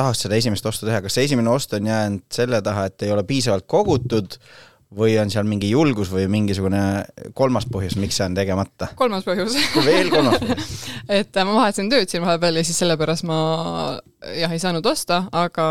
tahaks 0.01 0.25
seda 0.25 0.37
esimest 0.39 0.65
ostu 0.65 0.87
teha, 0.87 1.01
kas 1.03 1.17
see 1.17 1.27
esimene 1.27 1.51
ost 1.51 1.73
on 1.77 1.87
jäänud 1.87 2.25
selle 2.33 2.61
taha, 2.65 2.87
et 2.89 3.05
ei 3.05 3.11
ole 3.13 3.23
piisavalt 3.27 3.67
kogutud 3.69 4.37
või 4.97 5.15
on 5.21 5.29
seal 5.31 5.47
mingi 5.47 5.69
julgus 5.71 6.11
või 6.11 6.25
mingisugune 6.31 6.81
kolmas 7.37 7.67
põhjus, 7.71 7.95
miks 8.01 8.17
see 8.19 8.27
on 8.27 8.35
tegemata? 8.35 8.91
kolmas 8.99 9.23
põhjus 9.27 9.55
veel 9.85 10.11
kolmas 10.11 10.41
põhjus 10.41 10.71
et 11.19 11.37
äh, 11.37 11.47
ma 11.47 11.55
vahetasin 11.61 11.91
tööd 11.91 12.11
siin 12.11 12.25
vahepeal 12.25 12.59
ja 12.59 12.65
siis 12.67 12.81
sellepärast 12.83 13.27
ma 13.29 13.37
jah, 14.35 14.51
ei 14.51 14.59
saanud 14.61 14.85
osta, 14.91 15.23
aga 15.31 15.67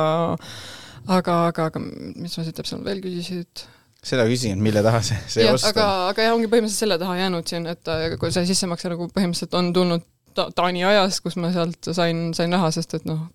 aga, 1.06 1.36
aga, 1.50 1.68
aga 1.68 1.82
mis 1.82 2.32
sa 2.32 2.46
siit 2.46 2.56
täpsemalt 2.56 2.88
veel 2.88 3.02
küsisid? 3.04 3.66
seda 4.00 4.24
küsisin, 4.24 4.56
et 4.56 4.64
mille 4.64 4.80
taha 4.84 5.02
see, 5.04 5.18
see 5.28 5.44
ja, 5.44 5.52
ost 5.52 5.68
on. 5.68 5.74
aga, 5.74 5.88
aga 6.14 6.24
jah, 6.24 6.36
ongi 6.38 6.48
põhimõtteliselt 6.48 6.86
selle 6.86 6.96
taha 7.02 7.18
jäänud 7.20 7.52
siin, 7.52 7.68
et 7.68 7.92
äh, 7.92 8.06
kui 8.20 8.32
see 8.32 8.46
sissemakse 8.48 8.92
nagu 8.92 9.10
põhimõtteliselt 9.12 9.58
on 9.60 9.74
tulnud 9.76 10.06
ta 10.34 10.46
Taani 10.54 10.86
ajast, 10.86 11.20
kus 11.26 11.36
ma 11.42 11.50
sealt 11.52 11.90
sain, 11.92 12.30
sain 12.36 12.56
raha, 12.56 12.70
sest 12.72 12.96
et 12.96 13.04
noh, 13.08 13.26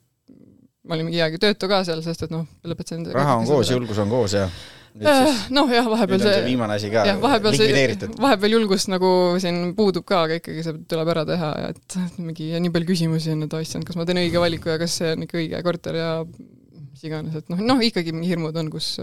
ma 0.85 0.97
olin 0.97 1.09
mingi 1.09 1.21
aeg 1.21 1.37
töötu 1.43 1.69
ka 1.69 1.83
seal, 1.85 2.01
sest 2.05 2.25
et 2.25 2.33
noh, 2.33 2.47
lõpetasin 2.65 3.05
raha 3.13 3.37
on 3.41 3.45
koos, 3.49 3.69
julgus 3.69 4.01
on 4.01 4.09
koos 4.09 4.33
ja 4.37 4.47
noh, 4.95 5.71
jah, 5.73 5.87
vahepeal 5.91 6.21
see, 6.21 6.33
see 6.33 6.43
viimane 6.45 6.77
asi 6.77 6.91
ka 6.93 7.05
jah, 7.07 7.17
vahepeal 7.21 7.57
see, 7.57 7.87
vahepeal 8.21 8.55
julgust 8.55 8.91
nagu 8.91 9.09
siin 9.43 9.73
puudub 9.77 10.05
ka, 10.07 10.21
aga 10.27 10.39
ikkagi 10.39 10.63
see 10.65 10.77
tuleb 10.91 11.11
ära 11.15 11.25
teha 11.27 11.49
ja 11.63 11.71
et 11.73 11.97
mingi 12.15 12.51
ja 12.53 12.61
nii 12.63 12.71
palju 12.75 12.91
küsimusi 12.93 13.33
on, 13.33 13.43
et 13.47 13.57
issand, 13.59 13.87
kas 13.87 13.99
ma 13.99 14.07
teen 14.07 14.21
õige 14.23 14.39
valiku 14.41 14.71
ja 14.71 14.77
kas 14.81 14.99
see 15.01 15.11
on 15.15 15.25
ikka 15.27 15.41
õige 15.41 15.61
korter 15.65 15.99
ja 15.99 16.11
mis 16.23 17.03
iganes, 17.03 17.35
et 17.35 17.51
noh, 17.51 17.59
noh 17.73 17.83
ikkagi 17.83 18.15
mingi 18.15 18.31
hirmud 18.31 18.55
on, 18.61 18.71
kus, 18.71 18.95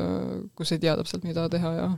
kus 0.57 0.73
ei 0.73 0.81
tea 0.83 0.97
täpselt, 1.01 1.29
mida 1.29 1.45
teha 1.53 1.77
ja 1.77 1.93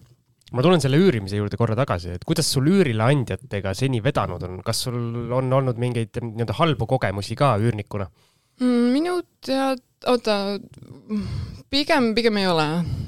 ma 0.54 0.62
tulen 0.62 0.82
selle 0.82 0.98
üürimise 1.00 1.38
juurde 1.38 1.58
korra 1.58 1.76
tagasi, 1.78 2.18
et 2.18 2.26
kuidas 2.26 2.50
sul 2.50 2.68
üürileandjatega 2.70 3.72
seni 3.78 4.02
vedanud 4.04 4.42
on, 4.46 4.60
kas 4.66 4.84
sul 4.86 5.32
on 5.34 5.54
olnud 5.54 5.78
mingeid 5.80 6.18
nii-öelda 6.20 6.58
halbu 6.60 6.88
kogemusi 6.90 7.38
ka 7.38 7.54
üürnikuna? 7.62 8.10
Mm, 8.62 8.92
minu 8.94 9.18
tead-, 9.44 9.82
oota, 10.10 10.36
pigem, 11.74 12.10
pigem 12.14 12.38
ei 12.38 12.46
ole, 12.48 12.64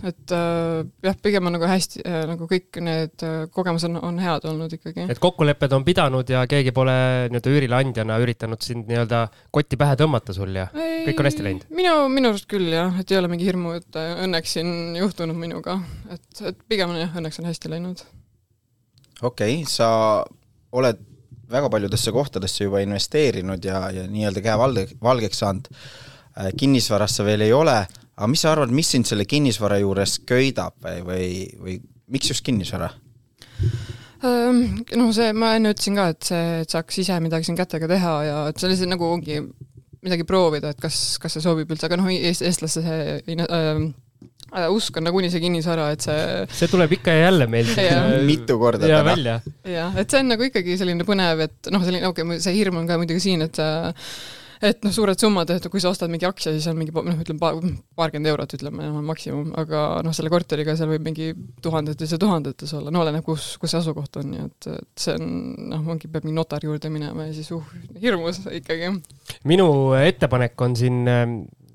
et 0.08 0.34
äh, 0.34 0.80
jah, 1.06 1.16
pigem 1.22 1.48
on 1.48 1.54
nagu 1.56 1.68
hästi 1.68 2.02
äh, 2.02 2.18
nagu 2.30 2.48
kõik 2.50 2.80
need 2.82 3.24
äh, 3.26 3.36
kogemused 3.54 3.88
on, 3.90 3.98
on 4.08 4.20
head 4.22 4.46
olnud 4.48 4.74
ikkagi. 4.76 5.06
et 5.12 5.20
kokkulepped 5.22 5.76
on 5.76 5.86
pidanud 5.86 6.30
ja 6.32 6.42
keegi 6.50 6.74
pole 6.76 6.96
nii-öelda 7.30 7.54
üürileandjana 7.54 8.18
üritanud 8.24 8.62
sind 8.66 8.90
nii-öelda 8.90 9.26
kotti 9.54 9.78
pähe 9.80 9.98
tõmmata 10.00 10.34
sul 10.36 10.54
ja 10.56 10.68
ei, 10.74 11.04
kõik 11.08 11.22
on 11.22 11.30
hästi 11.30 11.46
läinud? 11.46 11.66
minu, 11.78 11.96
minu 12.12 12.32
arust 12.32 12.48
küll 12.50 12.70
jah, 12.74 12.94
et 13.00 13.12
ei 13.12 13.20
ole 13.20 13.30
mingi 13.32 13.48
hirmu, 13.48 13.76
et 13.78 14.00
äh, 14.00 14.14
õnneks 14.26 14.56
siin 14.58 14.72
juhtunud 14.98 15.38
minuga, 15.38 15.78
et, 16.10 16.30
et 16.52 16.62
pigem 16.70 16.94
on 16.94 17.02
jah, 17.04 17.12
õnneks 17.20 17.42
on 17.42 17.50
hästi 17.52 17.74
läinud. 17.76 18.06
okei 19.22 19.60
okay,, 19.60 19.68
sa 19.70 19.90
oled 20.76 21.04
väga 21.50 21.70
paljudesse 21.70 22.12
kohtadesse 22.12 22.64
juba 22.64 22.82
investeerinud 22.84 23.64
ja, 23.64 23.86
ja 23.94 24.08
nii-öelda 24.10 24.42
käe 24.44 24.58
valge, 24.58 24.88
valgeks 25.02 25.44
saanud. 25.44 25.70
Äh, 26.36 26.50
kinnisvarasse 26.58 27.24
veel 27.24 27.46
ei 27.46 27.54
ole 27.56 27.80
aga 28.16 28.28
mis 28.32 28.42
sa 28.44 28.54
arvad, 28.54 28.72
mis 28.72 28.88
sind 28.94 29.08
selle 29.08 29.26
kinnisvara 29.28 29.78
juures 29.82 30.18
köidab 30.28 30.76
või, 30.80 31.02
või, 31.04 31.28
või 31.60 31.76
miks 32.12 32.32
just 32.32 32.44
kinnisvara? 32.46 32.90
no 34.26 35.10
see, 35.14 35.28
ma 35.36 35.52
enne 35.54 35.74
ütlesin 35.74 35.98
ka, 35.98 36.06
et 36.14 36.28
see, 36.30 36.44
et 36.64 36.72
saaks 36.72 37.02
ise 37.02 37.18
midagi 37.22 37.46
siin 37.46 37.58
kätega 37.58 37.86
teha 37.90 38.14
ja 38.26 38.38
et 38.50 38.58
see 38.58 38.70
lihtsalt 38.72 38.90
nagu 38.90 39.06
ongi 39.06 39.36
midagi 40.06 40.24
proovida, 40.26 40.72
et 40.72 40.80
kas, 40.80 41.18
kas 41.20 41.36
see 41.36 41.44
sobib 41.44 41.70
üldse, 41.70 41.86
aga 41.86 41.98
noh, 42.00 42.08
eestlaste 42.10 42.82
see 42.82 43.36
äh, 43.44 43.84
usk 44.72 44.96
on 45.00 45.08
nagunii 45.08 45.32
see 45.32 45.42
kinnisvara, 45.42 45.90
et 45.96 46.06
see 46.06 46.46
see 46.60 46.70
tuleb 46.70 46.96
ikka 46.98 47.14
ja 47.14 47.26
jälle 47.26 47.50
meil 47.50 47.68
mitu 48.28 48.58
korda 48.62 48.88
ja 48.90 49.02
välja. 49.06 49.40
jah, 49.66 49.94
et 49.98 50.10
see 50.10 50.22
on 50.22 50.34
nagu 50.34 50.48
ikkagi 50.48 50.78
selline 50.80 51.06
põnev, 51.08 51.44
et 51.48 51.70
noh, 51.74 51.84
selline, 51.84 52.06
okei 52.08 52.26
okay,, 52.26 52.42
see 52.44 52.56
hirm 52.56 52.80
on 52.80 52.88
ka 52.88 52.98
muidugi 53.00 53.22
siin, 53.28 53.46
et 53.46 53.60
et 54.64 54.84
noh, 54.84 54.92
suured 54.94 55.18
summad, 55.20 55.50
et 55.52 55.66
kui 55.72 55.82
sa 55.82 55.90
ostad 55.92 56.10
mingi 56.12 56.26
aktsia, 56.28 56.54
siis 56.54 56.66
on 56.70 56.78
mingi 56.78 56.94
noh, 56.94 57.18
ütleme 57.20 57.40
paar, 57.40 57.58
paarkümmend 57.98 58.30
eurot, 58.32 58.54
ütleme 58.56 58.88
maksimum, 59.04 59.50
aga 59.60 59.82
noh, 60.06 60.14
selle 60.16 60.32
korteriga 60.32 60.76
seal 60.78 60.90
võib 60.94 61.04
mingi 61.06 61.32
tuhandetes 61.64 62.14
ja 62.14 62.20
tuhandetes 62.20 62.72
olla, 62.78 62.92
no 62.94 63.02
oleneb, 63.04 63.24
kus, 63.26 63.52
kus 63.60 63.74
see 63.74 63.82
asukoht 63.82 64.20
on, 64.20 64.32
nii 64.32 64.46
et, 64.46 64.70
et 64.72 65.06
see 65.06 65.16
on 65.18 65.28
noh, 65.74 65.84
ongi, 65.96 66.10
peab 66.12 66.26
mingi 66.26 66.38
notari 66.38 66.70
juurde 66.70 66.92
minema 66.92 67.28
ja 67.28 67.36
siis 67.36 67.52
uh, 67.56 67.74
hirmus 68.02 68.44
ikkagi. 68.60 68.94
minu 69.48 69.68
ettepanek 69.98 70.66
on 70.66 70.78
siin 70.78 71.02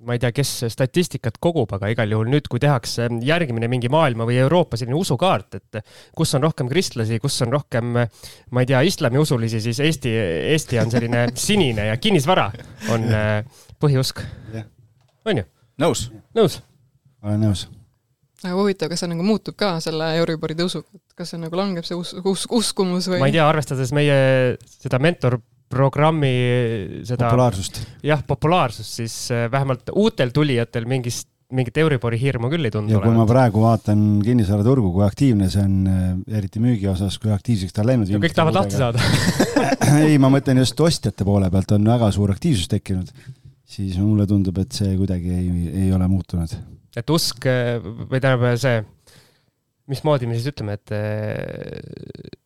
ma 0.06 0.16
ei 0.16 0.22
tea, 0.22 0.32
kes 0.34 0.52
statistikat 0.74 1.38
kogub, 1.44 1.72
aga 1.78 1.92
igal 1.94 2.14
juhul 2.16 2.30
nüüd, 2.32 2.48
kui 2.52 2.62
tehakse 2.62 3.08
järgmine 3.26 3.70
mingi 3.72 3.90
maailma 3.92 4.26
või 4.30 4.40
Euroopa 4.42 4.80
selline 4.80 4.98
usukaart, 4.98 5.60
et 5.60 5.82
kus 6.18 6.34
on 6.38 6.46
rohkem 6.48 6.70
kristlasi, 6.72 7.20
kus 7.22 7.38
on 7.46 7.54
rohkem, 7.54 7.92
ma 7.94 8.64
ei 8.64 8.70
tea, 8.70 8.82
islamiusulisi, 8.90 9.62
siis 9.68 9.82
Eesti, 9.84 10.16
Eesti 10.56 10.82
on 10.82 10.94
selline 10.94 11.28
sinine 11.48 11.92
ja 11.92 12.00
kinnisvara 12.02 12.50
on 12.94 13.06
äh, 13.10 13.68
põhiusk. 13.82 14.24
on 15.26 15.44
ju? 15.44 15.46
nõus. 15.82 16.10
nõus. 16.38 16.62
olen 17.22 17.48
nõus 17.50 17.68
aga 18.42 18.58
huvitav, 18.58 18.90
kas 18.90 19.04
see 19.04 19.12
nagu 19.12 19.26
muutub 19.26 19.56
ka 19.60 19.76
selle 19.84 20.08
Euribori 20.18 20.56
tõusuga, 20.58 20.88
et 20.98 21.18
kas 21.18 21.34
see 21.34 21.42
nagu 21.42 21.58
langeb, 21.58 21.86
see 21.86 21.98
us-, 21.98 22.16
us-, 22.26 22.48
uskumus 22.50 23.10
või? 23.12 23.22
ma 23.22 23.30
ei 23.30 23.36
tea, 23.36 23.46
arvestades 23.46 23.94
meie 23.94 24.18
seda 24.66 24.98
mentorprogrammi 25.72 26.32
seda 27.08 27.30
populaarsust. 27.30 27.82
jah, 28.04 28.24
populaarsust, 28.28 28.98
siis 29.02 29.16
äh, 29.32 29.48
vähemalt 29.52 29.92
uutel 29.96 30.32
tulijatel 30.36 30.86
mingist, 30.90 31.30
mingit 31.52 31.78
Euribori 31.78 32.20
hirmu 32.20 32.50
küll 32.52 32.68
ei 32.68 32.74
tundu 32.74 32.94
ja 32.94 33.02
kui 33.04 33.16
ma 33.16 33.26
praegu 33.28 33.64
vaatan 33.64 34.22
kinnisvaraturgu, 34.24 34.92
kui 34.96 35.06
aktiivne 35.06 35.50
see 35.52 35.64
on, 35.64 35.78
äh, 35.88 36.38
eriti 36.40 36.64
müügi 36.64 36.90
osas, 36.92 37.18
kui 37.22 37.32
aktiivseks 37.34 37.76
ta 37.76 37.84
on 37.84 37.92
läinud. 37.92 38.12
kõik 38.12 38.38
tahavad 38.38 38.60
lahti 38.62 38.80
saada 38.80 39.04
ei, 40.04 40.18
ma 40.22 40.32
mõtlen 40.34 40.62
just 40.64 40.80
ostjate 40.80 41.28
poole 41.28 41.52
pealt 41.54 41.76
on 41.78 41.92
väga 41.94 42.12
suur 42.16 42.36
aktiivsus 42.36 42.72
tekkinud, 42.72 43.12
siis 43.64 43.98
mulle 44.02 44.28
tundub, 44.30 44.60
et 44.64 44.76
see 44.76 44.96
kuidagi 45.00 45.36
ei, 45.38 45.52
ei 45.86 45.92
ole 45.96 46.08
muutunud 46.12 46.60
et 46.98 47.14
usk 47.16 47.46
või 47.48 48.20
tähendab 48.20 48.58
see, 48.60 48.82
mismoodi 49.92 50.28
me 50.28 50.36
siis 50.38 50.52
ütleme, 50.52 50.76
et 50.80 50.92
eh, 50.96 51.80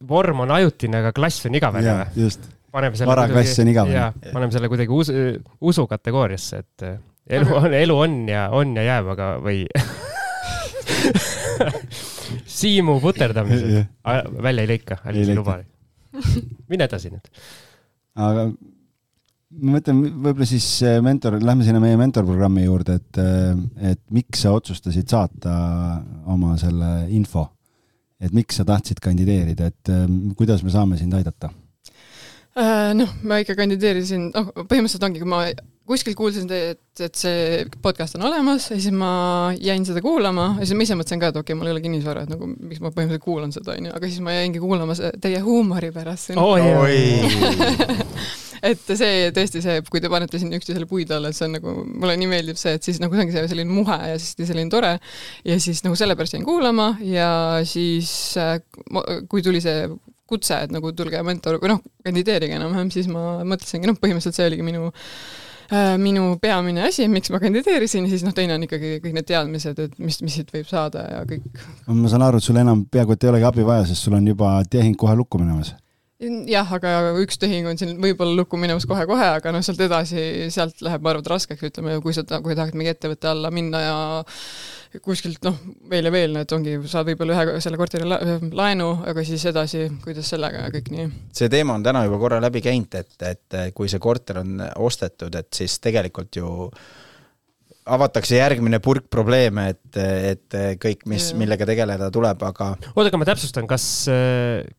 vorm 0.07 0.45
on 0.45 0.53
ajutine, 0.55 1.01
aga 1.01 1.13
klass 1.15 1.45
on 1.49 1.57
igavene 1.57 1.95
või? 1.99 2.25
just, 2.25 2.45
varaklass 2.75 3.59
on 3.63 3.71
igavene. 3.71 4.31
paneme 4.33 4.51
selle 4.53 4.69
kuidagi 4.71 4.91
usu, 4.93 5.13
usu 5.61 5.87
kategooriasse, 5.89 6.61
et 6.63 6.87
eh, 6.87 6.97
elu 7.39 7.55
on, 7.57 7.73
elu 7.73 7.97
on 8.05 8.17
ja 8.29 8.47
on 8.55 8.75
ja 8.77 8.83
jääb, 8.89 9.13
aga 9.15 9.31
või 9.43 9.63
Siimu 12.55 12.99
puterdamised 13.03 13.87
välja 14.43 14.63
ei 14.63 14.69
lõika, 14.69 14.99
Alice 15.07 15.31
ei 15.31 15.37
luba. 15.37 15.57
mine 16.71 16.87
edasi 16.87 17.11
nüüd. 17.13 17.27
aga 18.15 18.47
ma 19.55 19.75
mõtlen, 19.77 19.99
võib-olla 20.11 20.47
siis 20.49 20.67
mentor, 21.03 21.37
lähme 21.43 21.67
sinna 21.67 21.81
meie 21.83 21.97
mentorprogrammi 21.99 22.65
juurde, 22.65 22.97
et, 22.99 23.19
et 23.93 24.01
miks 24.15 24.45
sa 24.45 24.55
otsustasid 24.55 25.07
saata 25.11 25.57
oma 26.31 26.55
selle 26.59 26.95
info? 27.15 27.49
et 28.19 28.31
miks 28.33 28.57
sa 28.57 28.63
tahtsid 28.65 29.01
kandideerida, 29.03 29.67
et 29.69 29.91
kuidas 30.39 30.63
me 30.63 30.71
saame 30.73 30.97
sind 30.97 31.13
aidata? 31.13 31.51
Äh, 32.55 32.93
noh, 32.95 33.09
ma 33.27 33.41
ikka 33.43 33.57
kandideerisin, 33.59 34.29
noh, 34.31 34.51
põhimõtteliselt 34.55 35.03
ongi, 35.03 35.19
kui 35.19 35.27
ma 35.27 35.41
kuskilt 35.85 36.15
kuulsin, 36.15 36.47
et, 36.55 36.79
et 37.03 37.17
see 37.19 37.65
podcast 37.83 38.15
on 38.15 38.23
olemas 38.29 38.69
ja 38.71 38.77
siis 38.79 38.95
ma 38.95 39.51
jäin 39.59 39.83
seda 39.85 39.99
kuulama 40.01 40.53
ja 40.55 40.63
siis 40.63 40.77
ma 40.79 40.85
ise 40.87 40.95
mõtlesin 40.97 41.19
ka, 41.21 41.33
et 41.33 41.37
okei 41.41 41.51
okay,, 41.51 41.59
mul 41.59 41.69
ei 41.69 41.75
ole 41.75 41.83
kinnisvara, 41.83 42.23
et 42.23 42.31
nagu 42.31 42.47
miks 42.47 42.79
ma 42.79 42.93
põhimõtteliselt 42.95 43.25
kuulan 43.25 43.51
seda, 43.53 43.75
onju, 43.75 43.91
aga 43.99 44.07
siis 44.07 44.23
ma 44.23 44.37
jäingi 44.37 44.63
kuulama 44.63 44.95
teie 45.21 45.43
huumori 45.43 45.91
pärast. 45.93 46.31
oi 46.39 46.63
et 48.71 48.87
see 48.87 49.29
tõesti 49.35 49.61
see, 49.67 49.83
kui 49.91 50.01
te 50.01 50.09
panete 50.15 50.39
siin 50.41 50.55
üksteisele 50.55 50.87
puid 50.89 51.11
alla, 51.11 51.29
et 51.29 51.37
see 51.37 51.49
on 51.49 51.57
nagu, 51.59 51.75
mulle 51.91 52.15
nii 52.23 52.31
meeldib 52.31 52.57
see, 52.61 52.79
et 52.79 52.87
siis 52.87 53.03
nagu 53.03 53.13
see 53.13 53.27
ongi 53.27 53.35
see 53.35 53.51
selline 53.51 53.69
muhe 53.83 53.99
ja 54.13 54.15
siis 54.15 54.39
selline 54.39 54.71
tore. 54.73 54.95
ja 55.43 55.59
siis 55.59 55.83
nagu 55.85 55.99
sellepärast 55.99 56.39
jäin 56.39 56.47
kuulama 56.47 56.93
ja 57.03 57.29
siis 57.67 58.09
äh, 58.39 58.57
kui 59.29 59.43
tuli 59.43 59.59
see 59.59 59.89
kutse, 60.29 60.57
et 60.65 60.73
nagu 60.73 60.91
tulge 60.97 61.21
mentor 61.25 61.59
või 61.61 61.75
noh, 61.75 61.81
kandideerige 62.05 62.57
enam-vähem, 62.57 62.91
siis 62.93 63.09
ma 63.11 63.43
mõtlesingi, 63.47 63.89
noh, 63.89 63.97
põhimõtteliselt 64.01 64.39
see 64.39 64.49
oligi 64.49 64.65
minu 64.65 64.89
äh, 64.89 65.95
minu 66.01 66.27
peamine 66.41 66.87
asi, 66.89 67.07
miks 67.11 67.31
ma 67.33 67.41
kandideerisin, 67.43 68.09
siis 68.11 68.25
noh, 68.25 68.33
teine 68.37 68.57
on 68.57 68.65
ikkagi 68.67 68.99
kõik 69.03 69.17
need 69.19 69.29
teadmised, 69.29 69.81
et 69.85 69.97
mis, 70.01 70.19
mis 70.25 70.39
siit 70.39 70.53
võib 70.55 70.69
saada 70.69 71.07
ja 71.11 71.23
kõik. 71.29 71.47
ma 71.87 72.11
saan 72.11 72.25
aru, 72.25 72.41
et 72.41 72.49
sul 72.49 72.61
enam 72.61 72.85
peaaegu 72.89 73.15
et 73.15 73.25
ei 73.25 73.33
olegi 73.33 73.49
abi 73.51 73.67
vaja, 73.67 73.87
sest 73.89 74.07
sul 74.07 74.17
on 74.17 74.27
juba 74.33 74.57
tehing 74.69 74.97
kohe 74.99 75.17
lukku 75.17 75.41
minemas 75.41 75.75
jah, 76.23 76.69
aga 76.77 76.91
üks 77.19 77.39
tehing 77.41 77.67
on 77.67 77.79
siin 77.79 77.97
võib-olla 78.01 78.37
lukku 78.39 78.57
minemas 78.59 78.85
kohe-kohe, 78.87 79.27
aga 79.37 79.51
noh, 79.51 79.63
sealt 79.65 79.81
edasi, 79.83 80.47
sealt 80.53 80.79
läheb, 80.85 81.03
ma 81.03 81.11
arvan, 81.11 81.27
raskeks, 81.35 81.65
ütleme, 81.67 81.97
kui 82.03 82.15
sa, 82.15 82.23
kui 82.23 82.55
tahad 82.55 82.77
mingi 82.77 82.93
ettevõtte 82.93 83.31
alla 83.33 83.51
minna 83.51 83.81
ja 83.83 83.95
kuskilt 85.03 85.43
noh, 85.43 85.57
veel 85.91 86.07
ja 86.07 86.13
veel, 86.15 86.39
et 86.39 86.55
ongi, 86.55 86.77
saad 86.87 87.09
võib-olla 87.09 87.35
ühe 87.35 87.59
selle 87.63 87.79
korteri 87.79 88.07
la 88.07 88.19
laenu, 88.55 88.91
aga 89.11 89.25
siis 89.27 89.43
edasi, 89.51 89.89
kuidas 90.05 90.31
sellega 90.31 90.67
ja 90.67 90.75
kõik 90.75 90.91
nii. 90.95 91.09
see 91.35 91.51
teema 91.51 91.75
on 91.75 91.83
täna 91.83 92.05
juba 92.07 92.21
korra 92.21 92.39
läbi 92.43 92.63
käinud, 92.63 92.95
et, 92.95 93.17
et 93.27 93.59
kui 93.75 93.91
see 93.91 93.99
korter 93.99 94.39
on 94.45 94.61
ostetud, 94.87 95.35
et 95.35 95.51
siis 95.55 95.81
tegelikult 95.83 96.39
ju 96.39 96.53
äh, 96.69 97.04
avatakse 97.85 98.39
järgmine 98.39 98.79
purk 98.83 99.05
probleeme, 99.13 99.67
et, 99.75 99.97
et 99.99 100.55
kõik, 100.81 101.03
mis, 101.09 101.27
millega 101.37 101.67
tegeleda 101.69 102.07
tuleb, 102.13 102.41
aga. 102.47 102.71
oota, 102.93 103.09
aga 103.11 103.19
ma 103.21 103.27
täpsustan, 103.29 103.67
kas, 103.69 103.85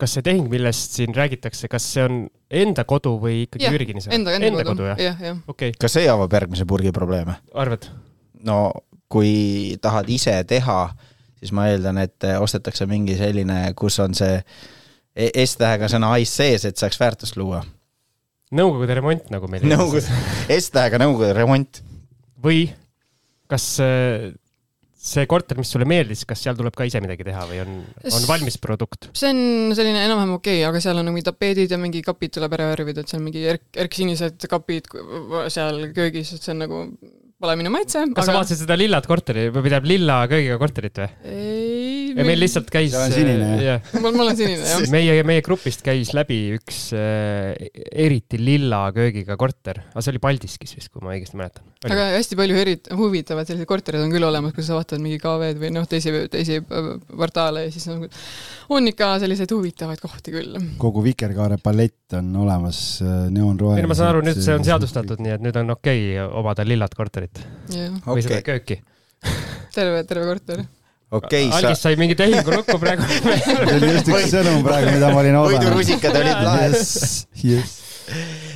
kas 0.01 0.17
see 0.17 0.25
tehing, 0.27 0.49
millest 0.51 0.99
siin 0.99 1.15
räägitakse, 1.15 1.71
kas 1.71 1.87
see 1.95 2.07
on 2.07 2.25
enda 2.51 2.87
kodu 2.89 3.15
või 3.23 3.45
ikkagi 3.45 3.71
üürikinnisvara? 3.71 4.19
Enda, 4.19 4.35
enda, 4.39 4.51
enda 4.51 4.67
kodu, 4.67 4.89
kodu, 4.89 5.05
jah, 5.05 5.23
jah. 5.23 5.39
Okay. 5.53 5.77
kas 5.79 5.95
see 5.99 6.11
avab 6.11 6.35
järgmise 6.35 6.67
purgi 6.69 6.95
probleeme? 6.95 7.39
arvad? 7.55 7.87
no 8.47 8.59
kui 9.13 9.77
tahad 9.83 10.09
ise 10.11 10.35
teha, 10.49 10.81
siis 11.39 11.53
ma 11.55 11.69
eeldan, 11.71 12.01
et 12.03 12.27
ostetakse 12.41 12.89
mingi 12.91 13.15
selline, 13.19 13.61
kus 13.79 14.01
on 14.03 14.17
see 14.19 14.41
e-, 15.15 15.31
S-tähega 15.47 15.91
sõna 15.93 16.11
ice 16.23 16.41
sees, 16.41 16.67
et 16.67 16.81
saaks 16.81 16.99
väärtust 17.01 17.39
luua. 17.39 17.63
Nõukogude 18.57 18.99
remont, 18.99 19.31
nagu 19.31 19.51
meil 19.51 19.67
Nõukogude, 19.73 20.19
S-tähega 20.59 21.01
Nõukogude 21.03 21.37
remont. 21.39 21.83
või 22.43 22.67
kas 23.51 23.67
see 25.07 25.27
korter, 25.31 25.59
mis 25.61 25.71
sulle 25.71 25.87
meeldis, 25.89 26.25
kas 26.29 26.41
seal 26.43 26.57
tuleb 26.59 26.75
ka 26.77 26.87
ise 26.89 27.01
midagi 27.03 27.27
teha 27.27 27.45
või 27.47 27.61
on, 27.63 27.77
on 28.11 28.25
valmis 28.27 28.59
produkt? 28.63 29.11
see 29.17 29.31
on 29.31 29.77
selline 29.77 30.03
enam-vähem 30.03 30.35
okei 30.39 30.59
okay,, 30.61 30.65
aga 30.69 30.83
seal 30.83 30.99
on 31.03 31.13
mingi 31.13 31.27
tapeedid 31.27 31.75
ja 31.75 31.79
mingi 31.81 32.03
kapid 32.07 32.35
tuleb 32.37 32.57
ära 32.59 32.73
värvida, 32.73 33.05
et 33.05 33.15
on 33.19 33.23
mingi 33.29 33.45
erk, 33.53 33.69
erksinised 33.87 34.49
kapid 34.51 34.91
seal 35.55 35.87
köögis, 35.97 36.35
et 36.35 36.43
see 36.43 36.57
on 36.57 36.65
nagu 36.65 36.83
pole 37.41 37.57
minu 37.61 37.71
maitse. 37.73 38.03
kas 38.17 38.25
aga... 38.25 38.27
sa 38.27 38.37
vaatasid 38.41 38.63
seda 38.65 38.79
lillat 38.81 39.07
korteri 39.09 39.49
või 39.51 39.67
tähendab 39.69 39.91
lilla 39.93 40.19
köögiga 40.31 40.59
korterit 40.63 41.03
või? 41.03 41.11
ei. 41.31 41.76
Ja 42.17 42.27
meil 42.29 42.41
lihtsalt 42.41 42.71
käis. 42.73 42.93
see 42.95 43.03
on 43.03 43.15
sinine 43.15 43.49
jah? 43.63 43.91
mul, 44.01 44.15
mul 44.17 44.33
on 44.33 44.39
sinine 44.39 44.63
jah. 44.63 44.85
meie, 44.93 45.17
meie 45.27 45.45
grupist 45.47 45.85
käis 45.87 46.13
läbi 46.17 46.39
üks 46.57 46.91
äh, 46.97 47.53
eriti 47.93 48.41
lilla 48.41 48.85
köögiga 48.97 49.39
korter, 49.41 49.83
aga 49.93 50.05
see 50.05 50.15
oli 50.15 50.23
Paldiskis 50.23 50.77
vist, 50.79 50.93
kui 50.93 51.05
ma 51.05 51.15
õigesti 51.15 51.41
mäletan. 51.41 51.67
aga 51.89 52.09
hästi 52.17 52.39
palju 52.39 52.61
eri-, 52.63 52.79
huvitavaid 53.01 53.51
selliseid 53.51 53.71
kortereid 53.71 54.07
on 54.07 54.15
küll 54.15 54.29
olemas, 54.29 54.55
kui 54.57 54.67
sa 54.67 54.79
vaatad 54.79 55.03
mingi 55.03 55.21
KV-d 55.23 55.63
või 55.63 55.73
noh, 55.77 55.89
teisi, 55.91 56.15
teisi 56.33 56.61
portaale 56.67 57.67
ja 57.67 57.75
siis 57.75 57.89
nagu 57.91 58.11
on 58.77 58.93
ikka 58.93 59.17
selliseid 59.25 59.57
huvitavaid 59.57 60.03
kohti 60.05 60.37
küll. 60.37 60.61
kogu 60.81 61.05
Vikerkaare 61.07 61.61
palett 61.63 62.17
on 62.17 62.31
olemas 62.47 63.03
neoonrohelised. 63.03 63.83
ei 63.83 63.89
no 63.89 63.93
ma 63.93 63.99
saan 63.99 64.15
aru, 64.15 64.25
nüüd 64.27 64.41
see 64.41 64.57
on 64.57 64.67
seadustatud, 64.67 65.21
nii 65.23 65.37
et 65.37 65.45
nüüd 65.45 65.59
on 65.61 65.77
okei 65.77 66.17
okay 66.17 66.41
omada 66.41 66.65
lillat 66.67 66.95
korterit 66.95 67.17
korterit 67.17 67.41
yeah. 67.73 67.93
või 68.05 68.21
okay. 68.21 68.27
seda 68.27 68.43
kööki 68.45 68.81
terve, 69.75 70.03
terve 70.09 70.27
korter 70.29 70.65
okei 71.11 71.47
okay,, 71.47 71.51
sa. 71.51 71.59
Algis 71.61 71.83
sai 71.85 71.97
mingi 72.01 72.17
tehingu 72.19 72.55
lukku 72.55 72.79
praegu 72.83 73.07
see 73.11 73.59
oli 73.79 73.91
just 73.95 74.11
üks 74.11 74.31
sõnum 74.33 74.63
praegu, 74.67 74.95
mida 74.97 75.11
ma 75.13 75.21
olin 75.23 75.39
oodanud. 75.41 75.67
võidurusikad 75.67 76.19
olid 76.21 76.41
laes 76.47 76.95
yes. 77.43 77.77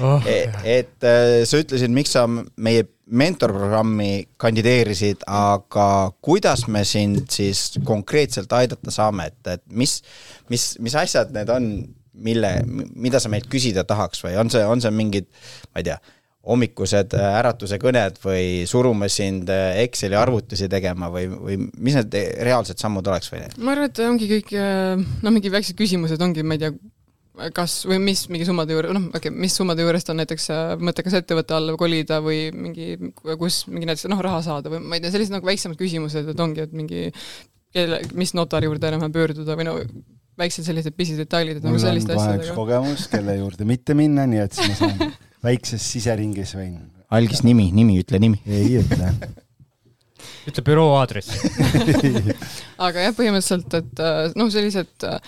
oh, 0.03 0.25
et, 0.27 0.57
et 0.65 1.07
äh, 1.07 1.43
sa 1.47 1.61
ütlesid, 1.63 1.95
miks 1.95 2.17
sa 2.17 2.27
meie 2.31 2.89
mentorprogrammi 3.11 4.29
kandideerisid, 4.39 5.25
aga 5.27 5.87
kuidas 6.23 6.69
me 6.71 6.85
sind 6.87 7.25
siis 7.35 7.73
konkreetselt 7.87 8.53
aidata 8.55 8.95
saame, 8.95 9.31
et, 9.33 9.41
et 9.57 9.65
mis, 9.75 9.97
mis, 10.51 10.67
mis 10.83 10.95
asjad 10.99 11.35
need 11.35 11.51
on, 11.51 11.73
mille, 12.21 12.53
mida 12.95 13.19
sa 13.23 13.31
meilt 13.33 13.51
küsida 13.51 13.83
tahaks 13.89 14.23
või 14.27 14.37
on 14.39 14.51
see, 14.53 14.63
on 14.67 14.83
see 14.83 14.95
mingid, 14.95 15.27
ma 15.71 15.83
ei 15.83 15.91
tea 15.91 15.99
hommikused 16.47 17.15
äh, 17.19 17.33
äratuse 17.41 17.77
kõned 17.81 18.17
või 18.23 18.63
surume 18.69 19.11
sind 19.13 19.51
äh, 19.53 19.83
Exceli 19.83 20.17
arvutusi 20.17 20.71
tegema 20.73 21.11
või, 21.13 21.27
või 21.29 21.59
mis 21.77 21.99
need 21.99 22.17
reaalsed 22.47 22.81
sammud 22.81 23.11
oleks 23.13 23.29
või? 23.33 23.43
ma 23.61 23.75
arvan, 23.75 23.91
et 23.91 24.01
ongi 24.07 24.31
kõik 24.31 24.55
äh, 24.57 24.97
noh, 24.97 25.35
mingi 25.35 25.53
väiksed 25.53 25.77
küsimused 25.79 26.23
ongi, 26.25 26.45
ma 26.47 26.57
ei 26.57 26.63
tea, 26.65 26.73
kas 27.57 27.83
või 27.89 28.01
mis 28.09 28.25
mingi 28.33 28.49
summade 28.49 28.73
juures, 28.73 28.95
noh, 28.97 29.11
okei 29.13 29.29
okay,, 29.29 29.37
mis 29.45 29.57
summade 29.57 29.85
juurest 29.85 30.13
on 30.13 30.21
näiteks 30.23 30.49
mõttekas 30.81 31.21
ettevõtte 31.21 31.57
alla 31.59 31.77
kolida 31.81 32.23
või 32.25 32.49
mingi, 32.57 32.95
kus 33.41 33.63
mingi 33.69 33.93
näiteks 33.93 34.09
noh, 34.13 34.25
raha 34.25 34.41
saada 34.45 34.73
või 34.73 34.81
ma 34.81 34.97
ei 34.97 35.05
tea, 35.05 35.13
sellised 35.13 35.37
nagu 35.37 35.49
väiksemad 35.49 35.81
küsimused, 35.81 36.33
et 36.33 36.41
ongi, 36.41 36.65
et 36.65 36.77
mingi 36.77 37.11
kelle, 37.77 38.01
mis 38.17 38.33
notari 38.37 38.69
juurde 38.69 38.89
enam-vähem 38.89 39.13
pöörduda 39.15 39.61
või 39.61 39.69
no 39.69 39.81
väiksed 40.41 40.65
sellised 40.65 40.97
pisidetailid, 40.97 41.61
et 41.61 41.67
nagu 41.69 41.81
selliste 41.81 42.17
asjadega. 42.17 42.55
kogemus, 42.57 43.11
kelle 43.13 43.37
juurde 43.37 43.69
mitte 43.69 43.93
minna, 43.99 44.25
nii 44.25 44.41
et 44.41 44.57
siis 44.57 44.73
ma 44.73 44.79
saan 44.81 45.03
väikses 45.45 45.85
siseringis 45.95 46.55
võin. 46.59 46.81
algis 47.11 47.45
nimi, 47.47 47.71
nimi, 47.75 48.01
ütle 48.03 48.21
nimi. 48.23 48.43
ei 48.47 48.81
ütle 48.81 49.13
ütle 50.51 50.65
büroo 50.67 50.93
aadress 50.99 51.33
aga 52.87 53.09
jah, 53.09 53.17
põhimõtteliselt, 53.17 53.81
et 53.81 54.05
äh, 54.05 54.21
noh, 54.37 54.51
sellised 54.53 55.09
äh, 55.09 55.19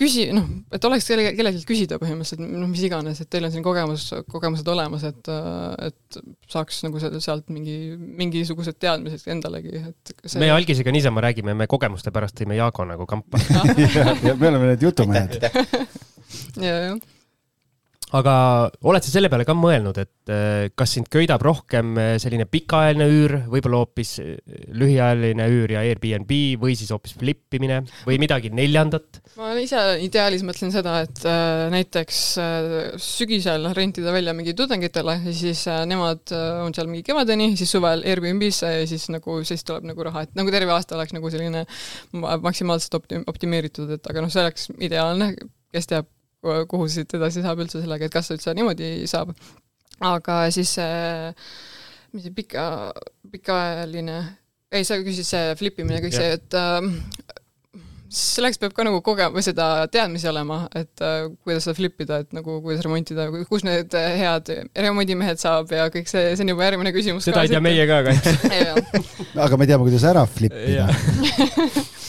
küsi-, 0.00 0.28
noh, 0.34 0.46
et 0.72 0.86
oleks 0.88 1.06
kelle, 1.10 1.26
kellelgi 1.36 1.62
küsida 1.68 1.98
põhimõtteliselt, 2.00 2.42
noh, 2.46 2.70
mis 2.70 2.82
iganes, 2.86 3.20
et 3.22 3.30
teil 3.32 3.46
on 3.46 3.54
siin 3.54 3.64
kogemus, 3.66 4.06
kogemused 4.32 4.70
olemas, 4.72 5.04
et, 5.10 5.30
et 5.90 6.20
saaks 6.50 6.82
nagu 6.86 7.02
sealt 7.02 7.50
mingi, 7.52 7.76
mingisugused 7.98 8.78
teadmised 8.80 9.28
endalegi, 9.34 9.82
et 9.92 10.14
see... 10.24 10.40
me 10.42 10.50
Algisega 10.54 10.94
niisama 10.94 11.24
räägime, 11.26 11.56
me 11.58 11.68
kogemuste 11.70 12.14
pärast 12.14 12.38
tõime 12.40 12.58
Jaago 12.58 12.86
nagu 12.88 13.08
kampa 13.10 13.42
ja, 13.84 14.10
ja 14.24 14.34
me 14.34 14.52
oleme 14.52 14.72
need 14.72 14.88
jutumehed 14.88 15.40
ja, 16.60 16.74
jah 16.74 17.00
aga 18.16 18.34
oled 18.90 19.04
sa 19.04 19.12
selle 19.12 19.30
peale 19.30 19.46
ka 19.46 19.54
mõelnud, 19.54 19.98
et 20.02 20.32
äh, 20.32 20.68
kas 20.78 20.96
sind 20.96 21.10
köidab 21.12 21.42
rohkem 21.46 21.94
äh, 22.00 22.12
selline 22.22 22.46
pikaajaline 22.50 23.06
üür, 23.06 23.34
võib-olla 23.52 23.82
hoopis 23.84 24.16
äh, 24.22 24.32
lühiajaline 24.74 25.46
üür 25.52 25.74
ja 25.76 25.84
Airbnb 25.86 26.32
või 26.60 26.74
siis 26.78 26.90
hoopis 26.94 27.14
flippimine 27.20 27.80
või 28.08 28.18
midagi 28.22 28.50
neljandat? 28.54 29.20
ma 29.38 29.52
ise 29.62 29.80
ideaalis 30.02 30.44
mõtlen 30.46 30.74
seda, 30.74 30.98
et 31.06 31.22
näiteks 31.72 32.20
sügisel 33.04 33.70
rentida 33.76 34.12
välja 34.14 34.34
mingi 34.36 34.54
tudengitele 34.58 35.16
ja 35.22 35.34
siis 35.36 35.62
nemad 35.88 36.34
on 36.34 36.74
seal 36.76 36.90
mingi 36.90 37.06
kevadeni, 37.06 37.52
siis 37.58 37.72
suvel 37.72 38.04
Airbnb-sse 38.08 38.74
ja 38.80 38.86
siis 38.90 39.06
nagu, 39.14 39.40
siis 39.46 39.64
tuleb 39.66 39.86
nagu 39.92 40.06
raha, 40.10 40.26
et 40.26 40.38
nagu 40.38 40.52
terve 40.52 40.74
aasta 40.74 40.98
oleks 40.98 41.14
nagu 41.16 41.30
selline 41.32 41.64
maksimaalselt 42.12 42.98
opti-, 43.00 43.22
optimeeritud, 43.30 43.94
et 43.96 44.10
aga 44.10 44.24
noh, 44.24 44.32
see 44.32 44.42
oleks 44.44 44.70
ideaalne, 44.82 45.32
kes 45.74 45.90
teab, 45.90 46.08
kuhu 46.40 46.88
siit 46.90 47.14
edasi 47.18 47.44
saab 47.44 47.60
üldse 47.64 47.82
sellega, 47.82 48.08
et 48.08 48.14
kas 48.14 48.30
üldse 48.34 48.54
niimoodi 48.56 48.92
saab. 49.10 49.34
aga 50.00 50.42
siis 50.54 50.76
see, 50.78 51.32
mis 52.14 52.24
see 52.24 52.36
pika, 52.36 52.64
pikaajaline, 53.32 54.20
ei, 54.72 54.86
sa 54.86 54.98
küsisid 55.00 55.28
see 55.28 55.58
flip 55.60 55.82
imine, 55.82 56.00
kõik 56.04 56.16
yeah. 56.16 56.32
see, 56.32 56.38
et 56.40 56.56
äh, 56.56 57.36
selleks 58.10 58.58
peab 58.58 58.72
ka 58.74 58.86
nagu 58.86 59.02
kogema 59.06 59.36
või 59.36 59.44
seda 59.44 59.68
teadmisi 59.92 60.30
olema, 60.32 60.62
et 60.74 61.04
äh, 61.04 61.28
kuidas 61.44 61.68
seda 61.68 61.76
flip 61.76 62.00
ida, 62.02 62.22
et 62.24 62.34
nagu 62.34 62.56
kuidas 62.64 62.82
remontida, 62.86 63.28
kus 63.50 63.66
need 63.66 63.94
head 63.94 64.50
remondimehed 64.72 65.42
saab 65.42 65.70
ja 65.76 65.86
kõik 65.92 66.10
see, 66.10 66.32
see 66.32 66.46
on 66.46 66.54
juba 66.56 66.66
järgmine 66.70 66.96
küsimus. 66.96 67.28
seda 67.28 67.44
ei 67.44 67.52
tea 67.52 67.62
meie 67.62 67.86
ka 67.90 68.00
kahjuks 68.08 68.90
aga 69.46 69.60
me 69.60 69.68
teame, 69.68 69.86
kuidas 69.86 70.08
ära 70.08 70.24
flip 70.26 70.56
ida 70.56 70.88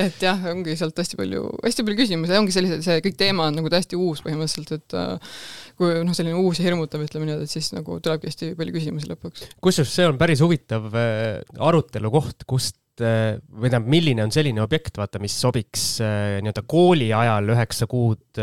et 0.00 0.22
jah, 0.22 0.40
ongi 0.50 0.74
sealt 0.78 0.98
hästi 1.00 1.18
palju, 1.18 1.44
hästi 1.64 1.84
palju 1.86 1.98
küsimusi 2.00 2.36
ongi 2.38 2.54
sellised, 2.54 2.84
see 2.86 3.00
kõik 3.04 3.16
teema 3.20 3.48
on 3.50 3.58
nagu 3.58 3.72
täiesti 3.72 3.98
uus 3.98 4.22
põhimõtteliselt, 4.24 4.74
et 4.78 4.96
äh, 4.98 5.40
kui 5.80 5.96
noh, 6.06 6.16
selline 6.16 6.36
uus 6.40 6.60
ja 6.60 6.68
hirmutav, 6.68 7.04
ütleme 7.06 7.28
niimoodi, 7.28 7.48
et 7.48 7.54
siis 7.54 7.72
nagu 7.76 7.98
tulebki 8.02 8.30
hästi 8.30 8.52
palju 8.58 8.76
küsimusi 8.76 9.10
lõpuks. 9.10 9.48
kusjuures 9.64 9.96
see 9.96 10.06
on 10.10 10.20
päris 10.20 10.44
huvitav 10.44 10.86
äh, 10.92 11.40
arutelu 11.70 12.12
koht, 12.14 12.46
kust 12.50 13.04
äh, 13.04 13.40
või 13.50 13.68
tähendab, 13.68 13.90
milline 13.96 14.26
on 14.26 14.34
selline 14.34 14.64
objekt, 14.64 14.96
vaata, 15.00 15.22
mis 15.22 15.36
sobiks 15.40 15.86
nii-öelda 16.00 16.64
kooli 16.70 17.10
ajal 17.16 17.54
üheksa 17.56 17.90
kuud 17.90 18.42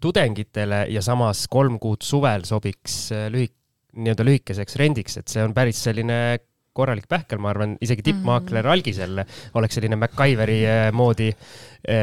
tudengitele 0.00 0.84
ja 0.94 1.04
samas 1.04 1.46
kolm 1.52 1.80
kuud 1.82 2.04
suvel 2.06 2.46
sobiks 2.48 3.08
lühik-, 3.32 3.58
nii-öelda 3.94 4.26
lühikeseks 4.26 4.80
rendiks, 4.80 5.20
et 5.20 5.30
see 5.30 5.44
on 5.44 5.54
päris 5.56 5.80
selline 5.86 6.18
korralik 6.74 7.06
pähkel, 7.10 7.38
ma 7.42 7.50
arvan, 7.52 7.76
isegi 7.84 8.02
tippmaakler 8.08 8.64
mm 8.64 8.68
-hmm. 8.68 8.72
Algisel 8.72 9.12
oleks 9.60 9.74
selline 9.78 9.96
MacGyveri 10.00 10.56
eh, 10.66 10.92
moodi 10.92 11.28
eh, 11.30 11.36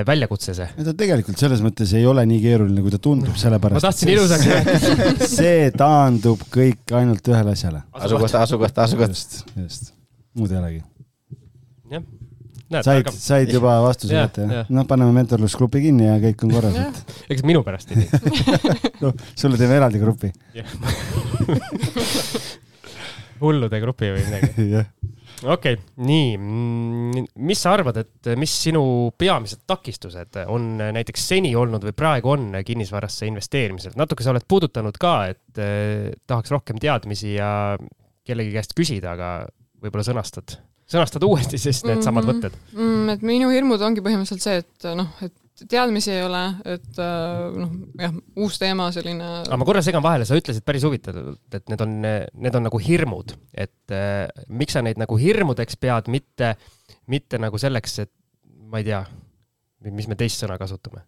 väljakutse 0.08 0.52
see. 0.56 0.68
ta 0.86 0.94
tegelikult 0.98 1.38
selles 1.44 1.62
mõttes 1.66 1.92
ei 1.98 2.06
ole 2.08 2.24
nii 2.30 2.40
keeruline, 2.46 2.82
kui 2.86 2.94
ta 2.94 3.00
tundub, 3.10 3.36
sellepärast. 3.42 3.80
ma 3.82 3.86
tahtsin 3.90 4.10
ilusaks 4.14 4.46
rääkida 4.48 5.28
see 5.42 5.64
taandub 5.76 6.40
kõik 6.56 6.84
ainult 7.02 7.24
ühele 7.34 7.50
asjale. 7.58 7.80
asukoht, 7.92 8.34
asukoht, 8.46 8.76
asukoht. 8.86 9.12
just, 9.18 9.32
just, 9.60 9.84
muud 10.40 10.50
ei 10.56 10.60
olegi. 10.64 10.82
jah. 11.92 12.04
said, 12.82 13.06
said 13.18 13.50
juba 13.52 13.72
vastuse 13.84 14.14
kätte, 14.16 14.42
jah? 14.56 14.66
noh, 14.72 14.88
paneme 14.88 15.12
mentorlusgrupi 15.20 15.80
kinni 15.90 16.08
ja 16.08 16.16
kõik 16.30 16.40
on 16.48 16.56
korras, 16.56 16.76
et. 16.88 16.96
eks 17.36 17.44
minu 17.44 17.60
pärast 17.68 17.92
ei 17.92 17.96
tee. 18.08 18.12
noh, 19.04 19.12
sulle 19.36 19.60
teeme 19.60 19.76
eraldi 19.84 20.00
grupi 20.00 20.32
hullude 23.42 23.82
grupi 23.84 24.12
või 24.14 24.24
midagi 24.28 24.66
jah. 24.76 24.90
okei 25.44 25.78
okay,, 25.78 25.80
nii, 26.08 27.24
mis 27.48 27.64
sa 27.64 27.76
arvad, 27.76 28.02
et 28.04 28.32
mis 28.40 28.54
sinu 28.68 28.84
peamised 29.18 29.64
takistused 29.70 30.42
on 30.48 30.74
näiteks 30.82 31.28
seni 31.34 31.54
olnud 31.58 31.86
või 31.90 31.96
praegu 31.98 32.34
on 32.36 32.50
kinnisvarasse 32.66 33.30
investeerimisel? 33.30 33.96
natuke 34.00 34.26
sa 34.26 34.34
oled 34.36 34.48
puudutanud 34.48 34.98
ka, 35.02 35.16
et 35.34 35.64
eh, 35.64 36.12
tahaks 36.30 36.54
rohkem 36.54 36.82
teadmisi 36.82 37.36
ja 37.36 37.52
kellegi 38.28 38.54
käest 38.54 38.76
küsida, 38.78 39.16
aga 39.16 39.32
võib-olla 39.82 40.06
sõnastad, 40.06 40.60
sõnastad 40.90 41.26
uuesti 41.26 41.58
siis 41.62 41.84
needsamad 41.88 42.26
mm 42.26 42.30
-hmm. 42.30 42.50
võtted 42.50 42.78
mm,? 42.78 43.14
et 43.16 43.26
minu 43.26 43.50
hirmud 43.54 43.82
ongi 43.82 44.04
põhimõtteliselt 44.06 44.46
see, 44.46 44.62
et 44.62 44.92
noh, 44.98 45.10
et 45.26 45.36
teadmisi 45.70 46.14
ei 46.14 46.24
ole, 46.26 46.42
et 46.74 47.02
äh, 47.02 47.60
noh, 47.62 47.76
jah, 48.00 48.16
uus 48.42 48.58
teema, 48.62 48.90
selline. 48.96 49.30
aga 49.46 49.60
ma 49.60 49.68
korra 49.68 49.84
segan 49.86 50.04
vahele, 50.06 50.28
sa 50.28 50.38
ütlesid 50.40 50.66
päris 50.68 50.86
huvitavalt, 50.88 51.42
et 51.58 51.70
need 51.72 51.86
on, 51.86 51.96
need 52.02 52.58
on 52.58 52.68
nagu 52.68 52.82
hirmud, 52.82 53.36
et 53.54 53.96
äh, 53.96 54.26
miks 54.50 54.78
sa 54.78 54.86
neid 54.86 55.02
nagu 55.02 55.18
hirmudeks 55.20 55.80
pead, 55.82 56.10
mitte, 56.14 56.56
mitte 57.12 57.42
nagu 57.42 57.62
selleks, 57.62 58.00
et 58.06 58.14
ma 58.72 58.82
ei 58.82 58.90
tea, 58.90 59.04
mis 59.92 60.10
me 60.10 60.18
teist 60.20 60.44
sõna 60.44 60.58
kasutame? 60.62 61.06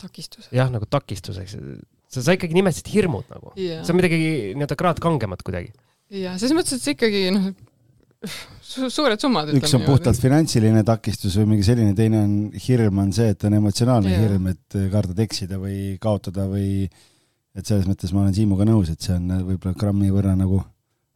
takistus. 0.00 0.48
jah, 0.52 0.70
nagu 0.72 0.86
takistuseks. 0.90 1.56
sa, 2.12 2.22
sa 2.22 2.36
ikkagi 2.36 2.56
nimetasid 2.56 2.90
hirmud 2.92 3.28
nagu 3.32 3.54
yeah.. 3.56 3.84
see 3.84 3.94
on 3.94 4.00
midagi 4.00 4.18
nii-öelda 4.56 4.78
kraad 4.78 5.00
kangemat 5.02 5.44
kuidagi. 5.46 5.72
jah, 6.12 6.36
selles 6.40 6.56
mõttes, 6.56 6.76
et 6.76 6.84
see 6.84 6.96
ikkagi 6.96 7.22
noh, 7.34 7.50
su 8.66 8.90
suured 8.92 9.20
summad. 9.22 9.50
üks 9.56 9.74
on 9.78 9.84
puhtalt 9.86 10.20
finantsiline 10.20 10.82
takistus 10.86 11.36
või 11.40 11.52
mingi 11.54 11.66
selline, 11.66 11.94
teine 11.98 12.22
on 12.24 12.36
hirm 12.66 13.02
on 13.04 13.12
see, 13.16 13.32
et 13.34 13.46
on 13.48 13.58
emotsionaalne 13.58 14.12
yeah. 14.12 14.24
hirm, 14.26 14.48
et 14.52 14.78
kardad 14.92 15.20
eksida 15.26 15.60
või 15.62 15.96
kaotada 16.02 16.48
või 16.50 16.86
et 17.56 17.64
selles 17.64 17.86
mõttes 17.88 18.12
ma 18.12 18.24
olen 18.24 18.34
Siimuga 18.36 18.66
nõus, 18.68 18.90
et 18.92 19.00
see 19.00 19.16
on 19.16 19.30
võib-olla 19.48 19.78
grammi 19.80 20.10
võrra 20.12 20.34
nagu 20.38 20.60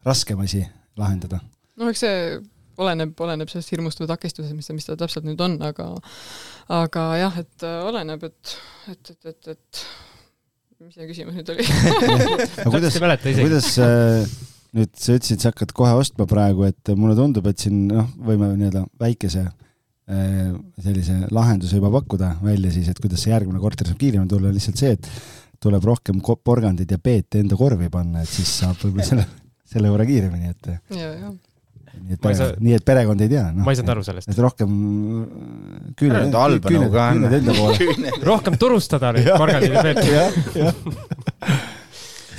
raskem 0.07 0.41
asi 0.41 0.63
lahendada. 0.97 1.41
no 1.77 1.91
eks 1.91 2.05
see 2.05 2.17
oleneb, 2.81 3.13
oleneb 3.21 3.51
sellest 3.51 3.73
hirmust 3.73 4.01
või 4.01 4.09
takistusest, 4.11 4.55
mis 4.57 4.69
ta, 4.69 4.75
mis 4.77 4.87
ta 4.87 4.97
täpselt 4.99 5.27
nüüd 5.27 5.41
on, 5.43 5.57
aga 5.65 5.91
aga 6.71 7.07
jah, 7.19 7.41
et 7.43 7.67
äh, 7.67 7.81
oleneb, 7.87 8.23
et, 8.29 8.55
et, 8.91 9.11
et, 9.13 9.27
et, 9.33 9.51
et 9.55 9.83
mis 10.81 10.95
see 10.97 11.09
küsimus 11.11 11.37
nüüd 11.37 11.51
oli 11.53 11.67
kuidas, 12.73 12.97
kuidas 12.97 13.69
äh, 13.83 14.39
nüüd 14.77 14.93
sa 14.95 15.17
ütlesid, 15.17 15.41
sa 15.41 15.51
hakkad 15.51 15.73
kohe 15.75 15.95
ostma 15.99 16.27
praegu, 16.29 16.65
et 16.69 16.93
mulle 16.95 17.15
tundub, 17.17 17.47
et 17.51 17.59
siin 17.59 17.83
noh, 17.89 18.07
võime 18.23 18.53
nii-öelda 18.55 18.85
väikese 19.01 19.43
äh, 19.43 20.55
sellise 20.83 21.17
lahenduse 21.33 21.79
juba 21.79 21.91
pakkuda 21.97 22.37
välja 22.45 22.71
siis, 22.73 22.89
et 22.91 23.03
kuidas 23.03 23.25
see 23.25 23.33
järgmine 23.33 23.61
korter 23.63 23.89
saab 23.89 23.99
kiiremini 24.01 24.31
tulla, 24.31 24.53
lihtsalt 24.55 24.79
see, 24.79 24.95
et 24.95 25.11
tuleb 25.61 25.85
rohkem 25.85 26.23
porgandit 26.23 26.91
ja 26.91 26.99
peete 27.03 27.43
enda 27.43 27.59
korvi 27.59 27.91
panna, 27.93 28.23
et 28.23 28.31
siis 28.31 28.49
saab 28.63 28.79
võib-olla 28.81 29.07
selle, 29.07 29.27
selle 29.69 29.91
võrra 29.93 30.07
kiiremini, 30.07 30.55
et. 30.55 30.71
nii 31.91 32.15
et 32.15 32.21
perekond, 32.23 32.63
nii 32.63 32.77
et 32.77 32.85
perekond 32.87 33.21
ei 33.21 33.29
tea 33.29 33.43
no.. 33.51 33.65
ma 33.65 33.73
ei 33.73 33.77
saanud 33.77 33.91
aru 33.93 34.05
sellest. 34.07 34.31
et 34.31 34.39
rohkem 34.39 34.71
küüned, 35.99 36.31
küüned, 36.63 36.95
küüned 36.95 37.35
enda 37.41 37.57
poole. 37.59 38.15
rohkem 38.31 38.55
turustada 38.61 39.11
neid 39.17 39.27
porgandeid 39.41 39.75
ja 39.75 39.83
peete. 39.83 41.70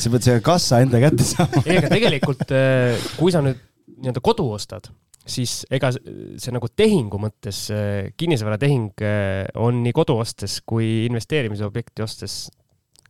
Sa 0.03 0.13
pead 0.13 0.27
selle 0.27 0.43
kassa 0.45 0.81
enda 0.85 1.01
kätte 1.03 1.27
saama. 1.27 1.63
ei, 1.67 1.79
aga 1.81 1.93
tegelikult, 1.93 2.45
äh, 2.55 3.07
kui 3.19 3.35
sa 3.35 3.43
nüüd 3.45 3.61
nii-öelda 4.03 4.23
kodu 4.25 4.49
ostad, 4.55 4.89
siis 5.23 5.63
ega 5.73 5.93
see 5.93 6.55
nagu 6.55 6.71
tehingu 6.71 7.21
mõttes, 7.23 7.65
äh, 7.75 8.11
kinnisvaratehing 8.19 9.05
äh, 9.07 9.45
on 9.63 9.83
nii 9.85 9.95
kodu 9.97 10.19
ostes 10.23 10.61
kui 10.67 11.05
investeerimisobjekti 11.07 12.05
ostes 12.05 12.45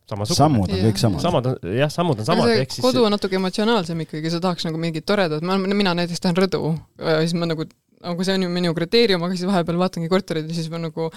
samasugune. 0.09 0.39
sammud 0.39 0.74
on 0.74 0.85
kõik 0.89 1.01
samad. 1.01 1.24
samad 1.24 1.48
on, 1.52 1.60
jah, 1.78 1.93
sammud 1.93 2.20
on 2.20 2.28
samad. 2.28 2.52
Siis... 2.66 2.82
kodu 2.85 3.06
on 3.06 3.14
natuke 3.16 3.39
emotsionaalsem 3.40 4.05
ikkagi, 4.05 4.35
sa 4.35 4.43
tahaks 4.44 4.69
nagu 4.69 4.81
mingit 4.82 5.09
toredat, 5.09 5.44
ma, 5.47 5.56
mina 5.62 5.97
näiteks 5.97 6.20
tahan 6.20 6.43
rõdu, 6.43 6.74
siis 7.23 7.36
ma 7.39 7.48
nagu 7.48 7.69
nagu 8.03 8.27
see 8.27 8.37
on 8.37 8.47
ju 8.47 8.51
minu 8.53 8.73
kriteerium, 8.77 9.23
aga 9.27 9.37
siis 9.37 9.49
vahepeal 9.49 9.79
vaatangi 9.81 10.11
korterid 10.12 10.49
ja 10.51 10.57
siis 10.57 10.69
ma 10.73 10.81
nagu 10.83 11.09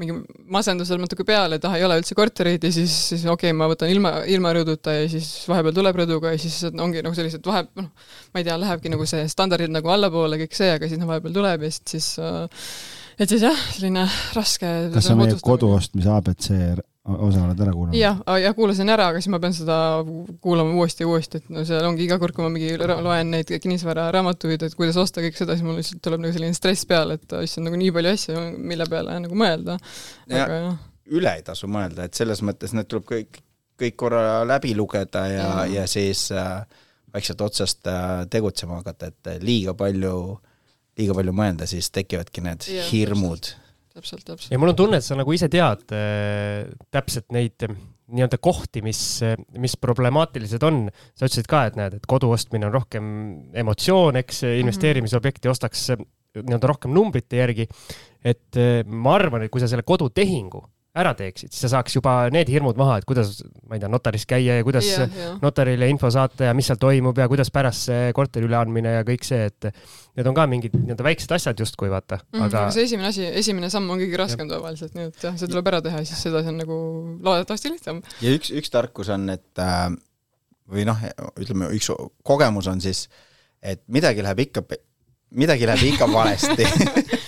mingi 0.00 0.16
masendusel 0.56 1.00
natuke 1.02 1.26
peale, 1.28 1.60
et 1.60 1.66
ah, 1.68 1.76
ei 1.78 1.86
ole 1.86 1.98
üldse 2.00 2.16
kortereid 2.18 2.64
ja 2.66 2.72
siis, 2.74 2.94
siis 3.12 3.26
okei 3.26 3.50
okay,, 3.50 3.56
ma 3.56 3.68
võtan 3.70 3.92
ilma, 3.92 4.14
ilma 4.30 4.54
rõõduta 4.56 4.96
ja 4.96 5.08
siis 5.12 5.28
vahepeal 5.50 5.76
tuleb 5.76 6.00
rõõduga 6.02 6.34
ja 6.34 6.40
siis 6.42 6.60
ongi 6.70 7.04
nagu 7.06 7.16
sellised 7.16 7.44
vahe, 7.46 7.66
noh, 7.78 7.90
ma 8.34 8.42
ei 8.42 8.48
tea, 8.48 8.56
lähebki 8.60 8.92
nagu 8.92 9.08
see 9.08 9.26
standardid 9.30 9.72
nagu 9.74 9.92
allapoole, 9.92 10.40
kõik 10.44 10.56
see, 10.56 10.72
aga 10.76 10.90
siis 10.90 11.00
noh, 11.00 11.10
vahepeal 11.10 11.36
tuleb 11.36 11.66
ja 11.66 11.72
siis, 11.74 11.82
siis 11.94 12.12
äh, 12.24 12.68
et 13.20 13.28
siis 13.28 13.44
jah, 13.44 13.66
selline 13.74 14.06
raske 14.36 14.70
kas 14.94 15.10
sa 15.10 15.18
meie 15.18 15.36
kodu 15.44 15.74
ostmise 15.76 16.12
abc 16.14 16.50
osa 17.18 17.42
oled 17.44 17.60
ära 17.60 17.72
kuulanud? 17.74 17.96
jah, 17.98 18.20
jah, 18.42 18.54
kuulasin 18.56 18.92
ära, 18.92 19.10
aga 19.10 19.20
siis 19.22 19.30
ma 19.32 19.40
pean 19.42 19.54
seda 19.56 19.76
kuulama 20.44 20.74
uuesti 20.78 21.04
ja 21.04 21.10
uuesti, 21.10 21.40
et 21.40 21.52
no 21.52 21.64
seal 21.68 21.86
ongi 21.88 22.06
iga 22.06 22.18
kord, 22.22 22.34
kui 22.36 22.44
ma 22.44 22.50
mingi 22.52 22.74
loen 22.80 23.32
neid 23.34 23.50
kinnisvararaamatuid, 23.50 24.66
et 24.66 24.76
kuidas 24.78 24.98
osta 25.00 25.24
kõik 25.24 25.38
seda, 25.38 25.56
siis 25.56 25.66
mul 25.66 25.78
lihtsalt 25.80 26.02
tuleb 26.04 26.24
nagu 26.24 26.36
selline 26.36 26.56
stress 26.56 26.88
peale, 26.88 27.18
et 27.20 27.36
issand, 27.44 27.68
nagu 27.68 27.78
nii 27.80 27.94
palju 27.96 28.14
asju, 28.16 28.44
mille 28.72 28.88
peale 28.90 29.16
nagu 29.26 29.38
mõelda. 29.38 29.78
aga 30.30 30.60
jah. 30.64 30.82
üle 31.20 31.36
ei 31.38 31.46
tasu 31.46 31.70
mõelda, 31.70 32.06
et 32.06 32.18
selles 32.18 32.44
mõttes 32.46 32.74
need 32.76 32.90
tuleb 32.90 33.08
kõik, 33.08 33.40
kõik 33.80 33.98
korra 34.00 34.42
läbi 34.48 34.74
lugeda 34.76 35.24
ja, 35.30 35.48
ja, 35.48 35.66
ja 35.80 35.88
siis 35.90 36.28
äh, 36.36 36.62
vaikselt 37.14 37.40
otsast 37.46 37.86
äh, 37.90 38.26
tegutsema 38.30 38.80
hakata, 38.80 39.10
et 39.10 39.42
liiga 39.44 39.74
palju, 39.78 40.14
liiga 40.98 41.16
palju 41.16 41.34
mõelda, 41.34 41.68
siis 41.70 41.90
tekivadki 41.94 42.44
need 42.44 42.70
ja, 42.70 42.86
hirmud 42.90 43.54
täpselt, 43.94 44.24
täpselt. 44.24 44.52
ja 44.52 44.60
mul 44.60 44.72
on 44.72 44.78
tunne, 44.78 45.00
et 45.00 45.06
sa 45.06 45.18
nagu 45.18 45.34
ise 45.36 45.50
tead 45.52 45.94
äh, 45.96 46.68
täpselt 46.94 47.30
neid 47.34 47.66
äh, 47.66 47.74
nii-öelda 48.10 48.40
kohti, 48.42 48.82
mis, 48.82 49.00
mis 49.58 49.76
problemaatilised 49.80 50.64
on. 50.66 50.88
sa 51.14 51.28
ütlesid 51.28 51.48
ka, 51.50 51.64
et 51.68 51.76
näed, 51.78 52.00
et 52.00 52.08
kodu 52.10 52.32
ostmine 52.34 52.66
on 52.66 52.74
rohkem 52.74 53.04
emotsioon, 53.62 54.18
eks 54.20 54.42
investeerimisobjekti 54.50 55.50
ostaks 55.52 55.90
äh, 55.94 56.02
nii-öelda 56.38 56.70
rohkem 56.70 56.94
numbrite 56.94 57.40
järgi. 57.40 57.68
et 58.24 58.58
äh, 58.60 58.82
ma 58.86 59.16
arvan, 59.18 59.46
et 59.46 59.52
kui 59.52 59.62
sa 59.62 59.70
selle 59.70 59.86
kodutehingu 59.86 60.62
ära 60.98 61.12
teeksid, 61.14 61.52
siis 61.54 61.62
sa 61.62 61.68
saaks 61.76 61.94
juba 61.94 62.12
need 62.34 62.48
hirmud 62.50 62.78
maha, 62.78 62.96
et 62.98 63.06
kuidas, 63.06 63.36
ma 63.70 63.76
ei 63.76 63.82
tea, 63.82 63.90
notaris 63.92 64.24
käia 64.26 64.56
ja 64.58 64.64
kuidas 64.66 64.88
yeah, 64.88 65.12
yeah. 65.14 65.36
notarile 65.42 65.86
info 65.90 66.10
saata 66.10 66.48
ja 66.48 66.54
mis 66.56 66.66
seal 66.66 66.80
toimub 66.82 67.18
ja 67.20 67.28
kuidas 67.30 67.52
pärast 67.54 67.86
see 67.86 68.08
korteri 68.16 68.48
üleandmine 68.48 68.96
ja 68.96 69.04
kõik 69.06 69.26
see, 69.26 69.46
et 69.52 69.68
need 70.18 70.26
on 70.26 70.34
ka 70.34 70.48
mingid 70.50 70.74
nii-öelda 70.74 71.06
väiksed 71.06 71.30
asjad 71.36 71.62
justkui 71.62 71.92
vaata 71.92 72.18
mm, 72.18 72.26
-hmm, 72.32 72.46
aga. 72.48 72.64
aga 72.64 72.74
see 72.74 72.88
esimene 72.88 73.12
asi, 73.12 73.28
esimene 73.42 73.70
samm 73.70 73.86
on 73.94 74.02
kõige 74.02 74.18
raskem 74.18 74.50
tavaliselt, 74.50 74.96
nii 74.98 75.12
et 75.12 75.28
jah, 75.28 75.38
see 75.38 75.52
tuleb 75.52 75.70
ära 75.70 75.82
teha 75.86 76.02
ja 76.02 76.10
siis 76.10 76.26
edasi 76.32 76.50
on 76.50 76.58
nagu 76.64 76.80
loodetavasti 77.22 77.74
lihtsam. 77.76 78.02
ja 78.18 78.34
üks, 78.34 78.50
üks 78.50 78.74
tarkus 78.74 79.14
on, 79.14 79.30
et 79.30 79.62
äh, 79.62 79.86
või 80.70 80.88
noh, 80.90 81.06
ütleme 81.38 81.70
üks 81.78 81.92
kogemus 82.26 82.66
on 82.70 82.82
siis, 82.82 83.06
et 83.62 83.86
midagi 83.86 84.26
läheb 84.26 84.42
ikka, 84.48 84.66
midagi 85.38 85.70
läheb 85.70 85.86
ikka 85.94 86.10
valesti 86.10 86.66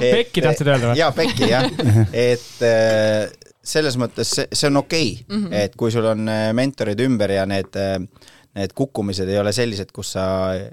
Pekki 0.00 0.44
tahtsid 0.44 0.70
öelda 0.70 0.92
või? 0.92 1.00
jaa, 1.00 1.10
Pekki 1.16 1.50
jah, 1.50 1.68
et 2.30 2.64
äh, 2.66 3.26
selles 3.66 3.98
mõttes 3.98 4.30
see, 4.38 4.46
see 4.52 4.70
on 4.70 4.82
okei 4.82 5.12
okay, 5.12 5.26
mm, 5.26 5.44
-hmm. 5.44 5.60
et 5.64 5.76
kui 5.76 5.92
sul 5.94 6.06
on 6.06 6.30
mentorid 6.56 7.00
ümber 7.06 7.34
ja 7.34 7.46
need 7.50 7.78
äh, 7.80 7.98
need 8.56 8.72
kukkumised 8.76 9.28
ei 9.28 9.38
ole 9.40 9.52
sellised, 9.52 9.90
kus 9.94 10.14
sa 10.16 10.24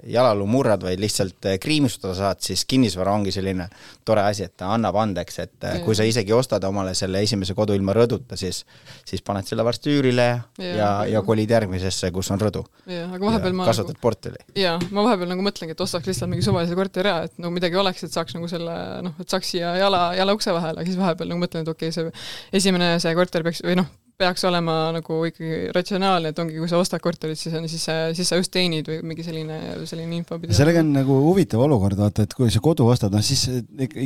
jalaluu 0.08 0.46
murrad, 0.48 0.82
vaid 0.84 1.00
lihtsalt 1.02 1.48
eh, 1.50 1.58
kriimistada 1.60 2.14
saad, 2.16 2.40
siis 2.44 2.64
kinnisvara 2.68 3.12
ongi 3.12 3.32
selline 3.34 3.66
tore 4.04 4.24
asi, 4.24 4.46
et 4.48 4.54
ta 4.60 4.70
annab 4.74 4.96
andeks, 5.02 5.38
et 5.44 5.56
mm. 5.58 5.82
kui 5.84 5.96
sa 5.96 6.06
isegi 6.08 6.32
ostad 6.32 6.64
omale 6.64 6.94
selle 6.96 7.20
esimese 7.24 7.56
kodu 7.56 7.76
ilma 7.76 7.94
rõduta, 7.96 8.38
siis 8.40 8.62
siis 9.04 9.22
paned 9.24 9.46
selle 9.48 9.64
varsti 9.66 9.92
üürile 9.92 10.26
ja, 10.26 10.70
ja, 10.78 10.90
ja 11.16 11.22
kolid 11.26 11.50
järgmisesse, 11.50 12.10
kus 12.14 12.30
on 12.34 12.40
rõdu. 12.40 12.64
jah, 12.88 13.12
aga 13.12 13.28
vahepeal 13.28 13.56
ma 13.56 13.68
kasvatad 13.68 13.96
nagu, 13.96 14.04
portfelli. 14.04 14.40
jaa, 14.58 14.78
ma 14.90 15.04
vahepeal 15.08 15.34
nagu 15.34 15.44
mõtlengi, 15.44 15.76
et 15.76 15.84
ostaks 15.84 16.08
lihtsalt 16.08 16.32
mingi 16.32 16.46
suvalise 16.46 16.78
korteri 16.78 17.12
ära, 17.12 17.28
et 17.28 17.36
nagu 17.40 17.52
midagi 17.54 17.80
oleks, 17.80 18.06
et 18.06 18.16
saaks 18.16 18.38
nagu 18.38 18.48
selle 18.50 18.78
noh, 19.04 19.18
et 19.20 19.36
saaks 19.36 19.52
siia 19.54 19.74
jala, 19.80 20.06
jala 20.16 20.36
ukse 20.36 20.54
vahele, 20.56 20.80
aga 20.80 20.88
siis 20.88 21.00
vahepeal 21.00 21.32
nagu 21.32 21.44
mõtlen, 21.44 21.66
et 21.66 21.74
okei 21.74 21.92
okay,, 21.92 22.12
see 22.12 22.62
esimene 22.62 22.94
see 23.02 23.14
korter 23.18 23.44
peaks, 23.46 23.62
või 23.66 23.76
noh, 23.82 23.92
peaks 24.18 24.44
olema 24.48 24.74
nagu 24.94 25.20
ikkagi 25.28 25.70
ratsionaalne, 25.74 26.30
et 26.30 26.40
ongi, 26.42 26.56
kui 26.60 26.70
sa 26.70 26.78
ostad 26.78 27.02
korterit, 27.02 27.38
siis 27.38 27.54
on, 27.58 27.68
siis 27.70 27.86
sa, 27.88 27.96
siis 28.16 28.30
sa 28.30 28.38
just 28.38 28.52
teenid 28.54 28.88
või 28.90 29.00
mingi 29.10 29.26
selline, 29.26 29.58
selline 29.90 30.18
info 30.20 30.38
pidi. 30.42 30.56
sellega 30.56 30.84
on 30.84 30.92
nagu 30.94 31.18
huvitav 31.26 31.64
olukord, 31.64 31.98
vaata, 31.98 32.26
et 32.26 32.36
kui 32.36 32.52
sa 32.54 32.62
kodu 32.64 32.86
ostad, 32.90 33.14
noh 33.14 33.24
siis 33.24 33.46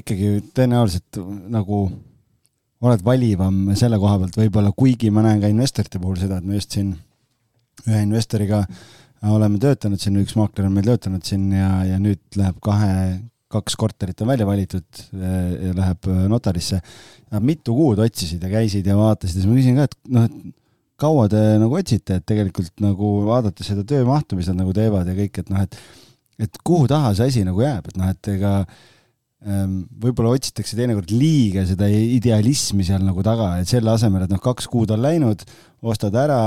ikkagi 0.01 0.39
tõenäoliselt 0.57 1.21
nagu 1.53 1.83
oled 2.89 3.03
valivam 3.05 3.73
selle 3.79 3.99
koha 3.99 4.21
pealt 4.23 4.39
võib-olla, 4.39 4.73
kuigi 4.77 5.11
ma 5.15 5.25
näen 5.27 5.43
ka 5.43 5.51
investorite 5.51 6.01
puhul 6.01 6.19
seda, 6.21 6.39
et 6.39 6.47
me 6.47 6.59
just 6.59 6.77
siin 6.77 6.95
ühe 7.87 8.03
investoriga 8.05 8.63
oleme 9.27 9.59
töötanud 9.63 10.01
siin, 10.01 10.19
üks 10.23 10.37
maakler 10.39 10.69
on 10.69 10.77
meil 10.77 10.87
töötanud 10.87 11.25
siin 11.27 11.51
ja, 11.53 11.71
ja 11.89 11.99
nüüd 12.03 12.21
läheb 12.39 12.61
kahe, 12.63 12.93
kaks 13.49 13.77
korterit 13.81 14.21
on 14.21 14.29
välja 14.29 14.47
valitud 14.49 15.03
ja 15.13 15.73
läheb 15.77 16.09
notarisse. 16.29 16.81
Nad 17.33 17.45
mitu 17.45 17.75
kuud 17.77 18.01
otsisid 18.05 18.43
ja 18.45 18.51
käisid 18.53 18.87
ja 18.89 18.97
vaatasid 18.99 19.39
ja 19.39 19.43
siis 19.43 19.49
ma 19.49 19.57
küsin 19.57 19.79
ka, 19.79 19.89
et 19.89 19.97
noh, 20.13 20.27
et 20.29 20.57
kaua 20.99 21.29
te 21.31 21.41
nagu 21.63 21.79
otsite, 21.79 22.19
et 22.19 22.27
tegelikult 22.27 22.83
nagu 22.83 23.13
vaadates 23.29 23.71
seda 23.71 23.85
töömahtu, 23.87 24.39
mis 24.39 24.51
nad 24.51 24.61
nagu 24.61 24.75
teevad 24.77 25.09
ja 25.09 25.17
kõik, 25.17 25.43
et 25.43 25.53
noh, 25.53 25.65
et 25.65 25.81
et 26.39 26.61
kuhu 26.63 26.87
taha 26.91 27.13
see 27.19 27.33
asi 27.33 27.41
nagu 27.47 27.63
jääb, 27.63 27.89
et 27.91 27.97
noh, 27.99 28.11
et 28.13 28.29
ega 28.31 28.53
ähm, 29.43 29.81
võib-olla 30.03 30.37
otsitakse 30.37 30.77
teinekord 30.79 31.11
liiga 31.11 31.65
seda 31.67 31.89
idealismi 31.91 32.87
seal 32.87 33.03
nagu 33.07 33.25
taga, 33.27 33.57
et 33.59 33.71
selle 33.71 33.91
asemel, 33.91 34.27
et 34.27 34.35
noh, 34.35 34.43
kaks 34.43 34.69
kuud 34.71 34.93
on 34.95 35.03
läinud, 35.03 35.43
ostad 35.83 36.15
ära 36.19 36.39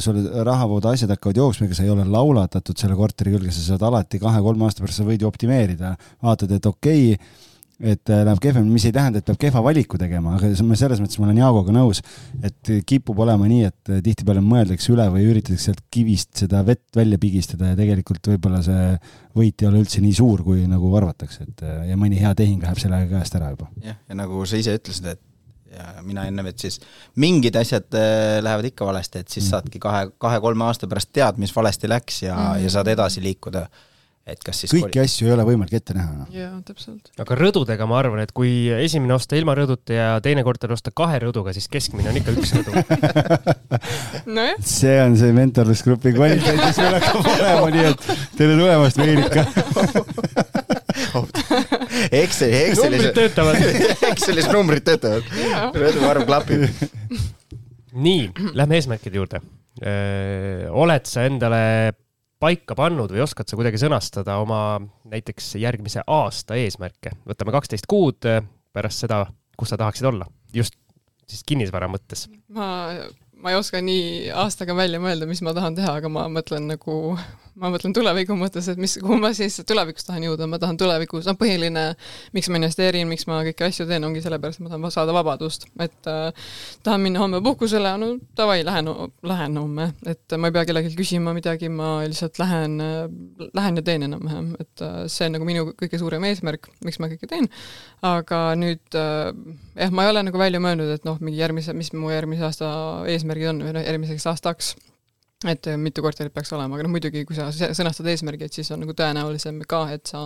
sul 0.00 0.22
rahavood, 0.46 0.86
asjad 0.88 1.10
hakkavad 1.12 1.36
jooksma, 1.42 1.66
ega 1.68 1.76
sa 1.76 1.84
ei 1.84 1.92
ole 1.92 2.06
laulatatud 2.08 2.78
selle 2.80 2.96
korteri 2.96 3.34
külge, 3.34 3.52
sa 3.52 3.74
saad 3.74 3.84
alati 3.84 4.20
kahe-kolme 4.22 4.64
aasta 4.64 4.84
pärast, 4.84 5.02
sa 5.02 5.08
võid 5.08 5.24
ju 5.24 5.28
optimeerida, 5.28 5.92
vaatad, 6.24 6.54
et 6.56 6.66
okei 6.70 7.12
okay,, 7.12 7.46
et 7.78 8.10
äh, 8.10 8.24
läheb 8.26 8.40
kehvemini, 8.42 8.72
mis 8.74 8.86
ei 8.88 8.94
tähenda, 8.94 9.20
et 9.20 9.26
peab 9.26 9.38
kehva 9.38 9.62
valiku 9.62 9.98
tegema, 10.00 10.34
aga 10.34 10.50
selles 10.50 10.98
mõttes 11.02 11.20
ma 11.20 11.28
olen 11.28 11.38
Jaagoga 11.38 11.74
nõus, 11.74 12.00
et 12.42 12.72
kipub 12.88 13.20
olema 13.22 13.46
nii, 13.50 13.68
et 13.70 13.92
äh, 13.92 14.00
tihtipeale 14.04 14.42
mõeldakse 14.42 14.90
üle 14.94 15.06
või 15.14 15.28
üritatakse 15.30 15.70
sealt 15.70 15.84
kivist 15.94 16.42
seda 16.42 16.64
vett 16.66 16.98
välja 16.98 17.20
pigistada 17.22 17.70
ja 17.72 17.78
tegelikult 17.78 18.32
võib-olla 18.32 18.64
see 18.66 18.90
võit 19.38 19.62
ei 19.62 19.70
ole 19.70 19.84
üldse 19.84 20.02
nii 20.02 20.16
suur, 20.18 20.42
kui 20.46 20.66
nagu 20.70 20.90
arvatakse, 20.98 21.46
et 21.46 21.64
ja 21.92 21.98
mõni 22.00 22.18
hea 22.18 22.34
tehing 22.38 22.66
läheb 22.66 22.82
sellega 22.82 23.12
käest 23.12 23.38
ära 23.38 23.52
juba. 23.54 23.70
jah, 23.84 24.00
ja 24.08 24.18
nagu 24.18 24.42
sa 24.48 24.58
ise 24.58 24.74
ütlesid, 24.80 25.12
et 25.14 25.22
ja 25.72 26.02
mina 26.04 26.24
ennem, 26.28 26.48
et 26.50 26.58
siis 26.62 26.78
mingid 27.20 27.56
asjad 27.58 27.92
äh, 27.96 28.38
lähevad 28.44 28.70
ikka 28.70 28.86
valesti, 28.88 29.22
et 29.22 29.28
siis 29.28 29.44
mm. 29.44 29.50
saadki 29.50 29.82
kahe, 29.82 30.08
kahe-kolme 30.20 30.64
aasta 30.68 30.88
pärast 30.90 31.12
tead, 31.12 31.40
mis 31.42 31.54
valesti 31.56 31.90
läks 31.90 32.22
ja 32.24 32.34
mm., 32.36 32.64
ja 32.64 32.72
saad 32.72 32.88
edasi 32.94 33.22
liikuda. 33.24 33.68
et 34.28 34.42
kas 34.44 34.58
siis 34.60 34.72
kõiki 34.74 34.98
koli... 34.98 35.04
asju 35.08 35.28
ei 35.28 35.32
ole 35.32 35.44
võimalik 35.48 35.74
ette 35.78 35.94
näha 35.96 36.12
no.. 36.12 36.26
jaa, 36.32 36.50
täpselt. 36.68 37.12
aga 37.20 37.38
rõdudega 37.38 37.86
ma 37.88 37.98
arvan, 38.00 38.20
et 38.24 38.32
kui 38.36 38.68
esimene 38.76 39.14
osta 39.16 39.36
ilma 39.40 39.54
rõduta 39.56 39.96
ja 39.96 40.08
teine 40.24 40.44
korter 40.44 40.72
osta 40.72 40.92
kahe 40.94 41.20
rõduga, 41.24 41.54
siis 41.56 41.68
keskmine 41.72 42.10
on 42.12 42.20
ikka 42.20 42.36
üks 42.36 42.52
rõdu 42.58 42.70
nojah. 44.36 44.56
see 44.60 44.98
on 45.04 45.16
see 45.20 45.32
mentorlusgrupi 45.36 46.12
kvaliteet, 46.16 46.60
mis 46.64 46.82
meil 46.84 46.98
hakkab 46.98 47.32
olema, 47.34 47.72
nii 47.76 47.86
et 47.92 48.00
tere 48.36 48.52
tulemast, 48.60 48.96
Veerika 49.00 49.42
Exceli, 52.12 52.56
Excelis. 52.70 53.02
numbrid 53.02 53.14
töötavad 53.16 53.56
Excelis 54.10 54.50
numbrid 54.52 54.84
töötavad. 54.86 55.30
rõduarv 55.76 56.26
klapib. 56.28 56.66
nii, 57.92 58.28
lähme 58.58 58.78
eesmärkide 58.78 59.20
juurde. 59.20 59.42
oled 60.70 61.08
sa 61.08 61.26
endale 61.28 61.62
paika 62.38 62.76
pannud 62.78 63.10
või 63.12 63.22
oskad 63.24 63.50
sa 63.50 63.58
kuidagi 63.58 63.80
sõnastada 63.82 64.38
oma 64.42 64.78
näiteks 65.10 65.56
järgmise 65.60 66.04
aasta 66.06 66.58
eesmärke? 66.58 67.14
võtame 67.28 67.54
kaksteist 67.54 67.88
kuud 67.90 68.26
pärast 68.72 69.04
seda, 69.04 69.24
kus 69.58 69.72
sa 69.72 69.78
tahaksid 69.80 70.06
olla, 70.10 70.28
just 70.54 70.76
siis 71.28 71.44
kinnisvara 71.46 71.88
mõttes. 71.90 72.26
ma, 72.48 72.68
ma 73.36 73.52
ei 73.52 73.58
oska 73.58 73.82
nii 73.84 74.30
aastaga 74.34 74.76
välja 74.76 75.00
mõelda, 75.02 75.28
mis 75.28 75.42
ma 75.44 75.54
tahan 75.56 75.76
teha, 75.78 75.98
aga 76.00 76.10
ma 76.12 76.26
mõtlen 76.32 76.70
nagu 76.72 77.18
ma 77.58 77.70
mõtlen 77.72 77.94
tuleviku 77.96 78.36
mõttes, 78.38 78.68
et 78.70 78.78
mis, 78.80 78.96
kuhu 79.02 79.18
ma 79.20 79.30
siis 79.36 79.58
tulevikus 79.66 80.06
tahan 80.06 80.24
jõuda, 80.28 80.46
ma 80.50 80.60
tahan 80.62 80.78
tulevikus, 80.80 81.26
no 81.28 81.34
põhiline, 81.38 81.84
miks 82.36 82.50
ma 82.50 82.60
investeerin, 82.60 83.08
miks 83.10 83.26
ma 83.30 83.40
kõiki 83.46 83.66
asju 83.68 83.86
teen, 83.88 84.06
ongi 84.06 84.22
sellepärast, 84.24 84.60
et 84.60 84.66
ma 84.66 84.72
tahan 84.72 84.94
saada 84.94 85.14
vabadust, 85.16 85.68
et 85.82 86.10
äh, 86.10 86.50
tahan 86.86 87.04
minna 87.04 87.22
homme 87.22 87.42
puhkusele, 87.44 87.94
no 88.00 88.10
davai, 88.38 88.60
lähen, 88.66 88.90
lähen 89.26 89.60
homme, 89.60 89.90
et 90.08 90.38
ma 90.38 90.50
ei 90.50 90.56
pea 90.56 90.66
kellelgi 90.68 90.94
küsima 90.98 91.34
midagi, 91.36 91.70
ma 91.72 91.98
lihtsalt 92.06 92.40
lähen 92.42 92.78
äh,, 92.84 92.98
lähen 93.58 93.80
ja 93.80 93.86
teen 93.86 94.06
enam-vähem, 94.08 94.52
et 94.62 94.84
äh, 94.84 95.00
see 95.10 95.28
on 95.28 95.38
nagu 95.38 95.48
minu 95.48 95.68
kõige 95.78 96.00
suurem 96.00 96.26
eesmärk, 96.30 96.70
miks 96.86 97.00
ma 97.02 97.10
kõike 97.12 97.30
teen. 97.30 97.50
aga 98.06 98.42
nüüd 98.58 98.98
äh, 98.98 99.32
jah, 99.74 99.94
ma 99.94 100.06
ei 100.06 100.12
ole 100.12 100.26
nagu 100.28 100.38
välja 100.40 100.62
mõelnud, 100.62 100.94
et 100.94 101.08
noh, 101.08 101.18
mingi 101.22 101.40
järgmise, 101.40 101.74
mis 101.76 101.90
mu 101.96 102.12
järgmise 102.12 102.46
aasta 102.46 102.70
eesmärgid 103.10 103.54
on 103.54 103.66
või 103.66 103.74
noh, 103.78 103.86
järgmiseks 103.86 104.28
aastaks 104.30 104.76
et 105.46 105.66
äh, 105.70 105.78
mitu 105.78 106.02
korterit 106.02 106.34
peaks 106.34 106.52
olema, 106.56 106.74
aga 106.74 106.86
noh, 106.86 106.92
muidugi 106.96 107.24
kui 107.28 107.36
sa 107.36 107.50
sõnastad 107.52 108.08
eesmärgi, 108.10 108.48
et 108.48 108.58
siis 108.58 108.70
on 108.74 108.82
nagu 108.82 108.94
tõenäolisem 108.98 109.60
ka, 109.70 109.84
et 109.94 110.10
sa 110.10 110.24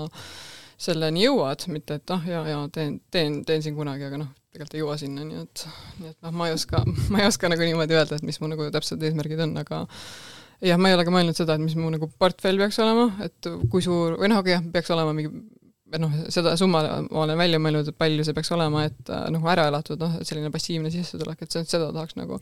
selleni 0.82 1.26
jõuad, 1.26 1.66
mitte 1.72 1.98
et 2.01 2.14
ah, 2.14 2.22
jaa, 2.26 2.44
jaa, 2.48 2.62
teen, 2.72 2.97
teen, 3.12 3.43
teen 3.47 3.64
siin 3.64 3.76
kunagi, 3.76 4.06
aga 4.09 4.22
noh, 4.22 4.30
tegelikult 4.52 4.76
ei 4.76 4.82
jõua 4.82 4.98
sinna, 5.01 5.26
nii 5.28 5.43
et, 5.44 5.64
nii 6.01 6.12
et 6.14 6.18
noh, 6.24 6.34
ma 6.40 6.48
ei 6.48 6.56
oska, 6.56 6.82
ma 7.12 7.22
ei 7.22 7.28
oska 7.28 7.51
nagu 7.52 7.66
niimoodi 7.68 7.98
öelda, 7.98 8.18
et 8.18 8.26
mis 8.26 8.40
mu 8.43 8.51
nagu 8.51 8.70
täpsed 8.72 9.05
eesmärgid 9.05 9.44
on, 9.44 9.55
aga 9.62 9.84
jah, 10.64 10.80
ma 10.80 10.90
ei 10.90 10.97
ole 10.97 11.06
ka 11.06 11.14
mõelnud 11.14 11.39
seda, 11.39 11.59
et 11.59 11.64
mis 11.64 11.76
mu 11.76 11.93
nagu 11.93 12.09
portfell 12.18 12.60
peaks 12.64 12.80
olema, 12.82 13.10
et 13.28 13.52
kui 13.72 13.84
suur, 13.84 14.16
või 14.20 14.32
noh, 14.32 14.40
aga 14.40 14.56
jah, 14.56 14.64
peaks 14.72 14.94
olema 14.97 15.14
mingi 15.16 15.32
et 15.93 16.01
noh, 16.01 16.12
seda 16.32 16.55
summa 16.56 16.80
ma 17.05 17.24
olen 17.26 17.36
välja 17.36 17.60
mõelnud, 17.60 17.93
et 17.93 18.01
palju 18.01 18.24
see 18.24 18.36
peaks 18.36 18.48
olema, 18.56 18.86
et 18.89 19.10
noh, 19.34 19.48
ära 19.52 19.68
elatud, 19.68 20.01
noh, 20.01 20.16
et 20.16 20.28
selline 20.28 20.48
passiivne 20.55 20.93
sissetulek, 20.94 21.44
et 21.44 21.52
seda 21.60 21.90
tahaks 21.93 22.16
nagu. 22.16 22.40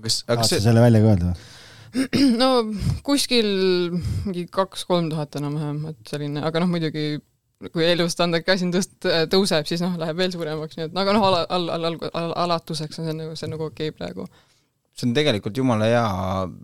kas, 0.00 0.22
aga 0.32 0.46
see... 0.48 0.62
selle 0.64 0.80
välja 0.80 1.02
ka 1.04 1.12
öelda 1.12 1.32
või? 1.34 1.50
no 2.42 2.50
kuskil 3.06 3.48
mingi 3.94 4.46
kaks-kolm 4.52 5.10
tuhat 5.12 5.36
enam-vähem, 5.40 5.82
et 5.92 6.12
selline, 6.12 6.44
aga 6.46 6.62
noh, 6.62 6.70
muidugi 6.70 7.18
kui 7.68 7.84
elustandard 7.84 8.44
ka 8.46 8.56
siin 8.56 8.72
tõst-, 8.72 9.02
tõuseb, 9.32 9.66
siis 9.68 9.82
noh, 9.84 9.96
läheb 10.00 10.16
veel 10.16 10.32
suuremaks, 10.32 10.78
nii 10.78 10.88
et 10.88 10.94
no 10.96 11.02
aga 11.02 11.16
noh, 11.16 11.26
ala, 11.28 11.42
al-, 11.56 11.72
al-, 11.74 11.98
al-, 12.08 12.36
alatuseks 12.46 13.02
on 13.02 13.10
see 13.10 13.18
nagu, 13.18 13.34
see 13.36 13.48
on 13.48 13.54
nagu 13.56 13.66
okei 13.68 13.92
okay 13.92 13.98
praegu. 13.98 14.24
see 14.96 15.08
on 15.08 15.12
tegelikult 15.16 15.60
jumala 15.60 15.88
hea 15.90 16.06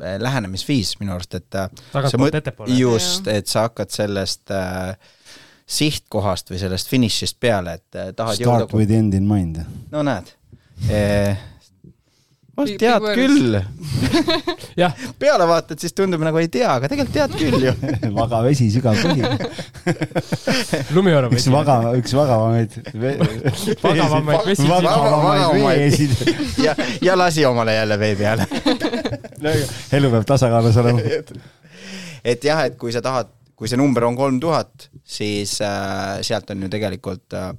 eh, 0.08 0.16
lähenemisviis 0.22 0.94
minu 1.02 1.12
arust, 1.16 1.36
et 1.36 1.60
eh, 1.60 1.68
tagantpoolt 1.92 2.40
ettepoole. 2.40 2.78
just, 2.80 3.28
et 3.32 3.50
sa 3.52 3.66
hakkad 3.68 3.92
sellest 3.92 4.54
äh, 4.56 4.96
sihtkohast 5.66 6.54
või 6.54 6.62
sellest 6.62 6.88
finišist 6.88 7.40
peale, 7.42 7.76
et 7.76 8.00
tahad 8.16 8.38
Start 8.38 8.46
jõuda 8.46 8.78
with 8.78 8.94
end 8.94 9.18
in 9.18 9.28
mind. 9.28 9.60
no 9.92 10.06
näed 10.06 10.32
eh, 12.56 12.70
Big- 12.70 12.78
tead 12.80 13.04
küll 13.16 13.56
jah, 14.82 14.94
peale 15.20 15.46
vaatad, 15.48 15.78
siis 15.82 15.92
tundub 15.96 16.22
nagu 16.24 16.38
ei 16.40 16.48
tea, 16.52 16.68
aga 16.78 16.88
tegelikult 16.88 17.14
tead 17.16 17.34
küll 17.36 17.66
ju. 17.68 17.74
vaga 18.20 18.40
vesi, 18.46 18.68
sügav 18.72 18.96
põhi. 19.02 19.22
lumiorm 20.96 21.34
üks 21.36 21.48
vaga, 21.52 21.76
üks 21.98 22.14
vagavamaid. 22.16 22.78
Vagavamaid 23.82 24.48
vesi- 24.48 24.68
vagavamaid 24.70 25.60
veesid. 25.66 26.16
ja, 26.64 26.74
ja 27.04 27.16
lasi 27.18 27.44
omale 27.48 27.76
jälle 27.76 27.98
vee 28.00 28.14
peale. 28.16 28.48
elu 29.92 30.10
peab 30.16 30.24
tasakaalus 30.28 30.76
olema. 30.82 31.00
et 32.24 32.44
jah, 32.44 32.64
et 32.66 32.76
kui 32.80 32.92
sa 32.94 33.02
tahad, 33.04 33.28
kui 33.56 33.68
see 33.68 33.78
number 33.80 34.04
on 34.08 34.16
kolm 34.18 34.40
tuhat, 34.42 34.88
siis 35.04 35.58
äh, 35.64 36.18
sealt 36.26 36.50
on 36.52 36.66
ju 36.66 36.68
tegelikult 36.72 37.36
äh, 37.36 37.52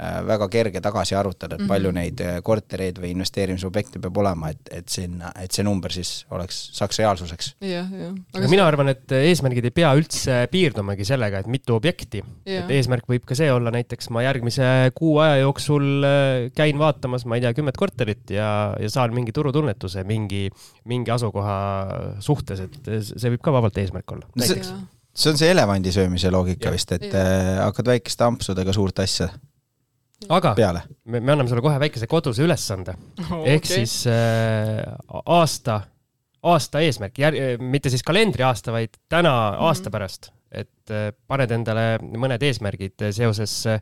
väga 0.00 0.48
kerge 0.50 0.80
tagasi 0.82 1.14
arvutada, 1.14 1.58
et 1.58 1.68
palju 1.68 1.90
neid 1.94 2.20
äh, 2.24 2.38
kortereid 2.44 2.96
või 3.02 3.12
investeerimisobjekte 3.12 4.00
peab 4.02 4.16
olema, 4.22 4.48
et, 4.54 4.70
et 4.72 4.88
sinna, 4.90 5.30
et 5.38 5.52
see 5.52 5.64
number 5.66 5.92
siis 5.94 6.24
oleks, 6.32 6.58
saaks 6.76 6.98
reaalsuseks. 7.02 7.50
jah, 7.68 7.90
jah. 8.00 8.14
aga 8.38 8.50
mina 8.50 8.64
arvan, 8.66 8.92
et 8.94 9.14
eesmärgid 9.18 9.68
ei 9.68 9.74
pea 9.76 9.92
üldse 9.98 10.38
piirdumagi 10.52 11.06
sellega, 11.06 11.42
et 11.42 11.50
mitu 11.52 11.76
objekti. 11.76 12.22
Et 12.48 12.72
eesmärk 12.72 13.06
võib 13.10 13.26
ka 13.28 13.36
see 13.38 13.50
olla, 13.52 13.72
näiteks 13.74 14.10
ma 14.14 14.24
järgmise 14.24 14.64
kuu 14.96 15.18
aja 15.22 15.42
jooksul 15.42 16.08
äh, 16.08 16.48
käin 16.56 16.80
vaatamas, 16.80 17.26
ma 17.28 17.38
ei 17.38 17.44
tea, 17.44 17.52
kümmet 17.60 17.78
korterit 17.78 18.32
ja, 18.32 18.48
ja 18.80 18.90
saan 18.92 19.14
mingi 19.14 19.34
turutunnetuse 19.36 20.06
mingi, 20.08 20.48
mingi 20.88 21.12
asukoha 21.14 21.60
suhtes, 22.24 22.64
et 22.64 22.92
see 23.12 23.36
võib 23.36 23.44
ka 23.44 23.54
vabalt 23.54 23.78
eesmärk 23.84 24.16
olla. 24.16 24.26
No 24.34 24.48
see- 24.48 24.64
on 25.28 25.36
see 25.36 25.52
elevandi 25.52 25.92
söömise 25.92 26.30
loogika 26.32 26.70
Jah. 26.70 26.74
vist, 26.80 26.92
et 26.96 27.10
äh, 27.12 27.58
hakkad 27.60 27.92
väikeste 27.92 28.24
ampsudega 28.24 28.72
suurt 28.72 29.02
asja 29.04 29.28
aga 30.28 30.54
peale. 30.58 30.82
me, 31.04 31.20
me 31.20 31.32
anname 31.32 31.48
sulle 31.50 31.62
kohe 31.64 31.78
väikese 31.82 32.06
koduse 32.10 32.44
ülesande 32.44 32.94
Oh, 33.32 33.46
ehk 33.48 33.66
siis 33.66 34.02
äh, 34.10 34.82
aasta, 35.24 35.80
aasta 36.42 36.82
eesmärk, 36.84 37.18
mitte 37.60 37.90
siis 37.90 38.02
kalendriaasta, 38.06 38.72
vaid 38.74 38.96
täna 39.08 39.34
Mhm. 39.52 39.64
aasta 39.68 39.90
pärast, 39.90 40.30
et 40.52 40.90
äh, 40.90 41.10
paned 41.26 41.50
endale 41.50 41.98
mõned 42.02 42.42
eesmärgid 42.42 43.10
seoses 43.10 43.66
äh, 43.66 43.80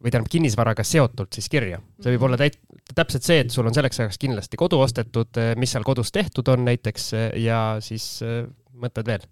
või 0.00 0.12
tähendab 0.12 0.30
kinnisvaraga 0.32 0.84
seotult 0.86 1.36
siis 1.36 1.48
kirja. 1.52 1.80
see 2.00 2.14
võib 2.14 2.22
olla 2.28 2.38
täit-, 2.40 2.60
täpselt 2.94 3.26
see, 3.26 3.40
et 3.44 3.50
sul 3.52 3.66
on 3.68 3.74
selleks 3.76 4.00
ajaks 4.00 4.18
kindlasti 4.20 4.56
kodu 4.60 4.80
ostetud, 4.80 5.36
mis 5.60 5.74
seal 5.74 5.84
kodus 5.84 6.12
tehtud 6.12 6.48
on 6.48 6.64
näiteks 6.64 7.12
äh, 7.14 7.26
ja 7.44 7.60
siis 7.84 8.22
äh, 8.24 8.46
mõtted 8.72 9.06
veel. 9.06 9.26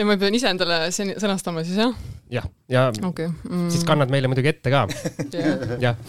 Ja 0.00 0.08
ma 0.08 0.16
pean 0.20 0.36
ise 0.36 0.50
endale 0.52 0.82
sen- 0.94 1.16
sõnastama 1.20 1.64
siis 1.66 1.80
jah? 1.80 1.96
jah, 2.32 2.46
ja 2.72 2.88
okei 2.90 3.28
okay. 3.28 3.66
siis 3.72 3.84
kannad 3.88 4.12
meile 4.12 4.30
muidugi 4.30 4.52
ette 4.52 4.72
ka, 4.72 4.86
yeah.. 5.34 5.76
jah. 5.82 6.00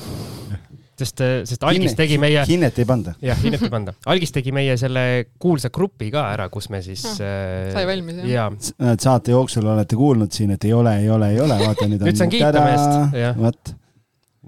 sest, 1.02 1.24
sest 1.50 1.66
Algis 1.68 1.96
tegi 1.98 2.20
meie 2.22 2.46
hinnet 2.48 2.80
ei 2.82 2.88
panda. 2.88 3.16
jah, 3.26 3.40
hinnet 3.42 3.66
ei 3.66 3.74
panda. 3.74 3.96
Algis 4.12 4.34
tegi 4.36 4.54
meie 4.56 4.78
selle 4.80 5.06
kuulsa 5.42 5.72
grupi 5.74 6.12
ka 6.14 6.28
ära, 6.36 6.48
kus 6.54 6.70
me 6.74 6.84
siis 6.86 7.04
äh, 7.18 7.72
sai 7.76 7.86
valmis, 7.90 8.22
jah? 8.22 8.32
jaa, 8.36 8.50
Näed, 8.86 9.04
saate 9.04 9.36
jooksul 9.36 9.68
olete 9.74 10.00
kuulnud 10.00 10.34
siin, 10.36 10.56
et 10.56 10.70
ei 10.70 10.76
ole, 10.78 10.98
ei 11.04 11.10
ole, 11.12 11.32
ei 11.36 11.44
ole, 11.44 11.60
vaata 11.62 11.90
nüüd 11.90 12.04
on. 12.04 12.12
Nüüd 12.12 12.22
saan 12.22 12.34
kiita 12.34 12.66
meest, 12.66 13.40
vot, 13.42 13.76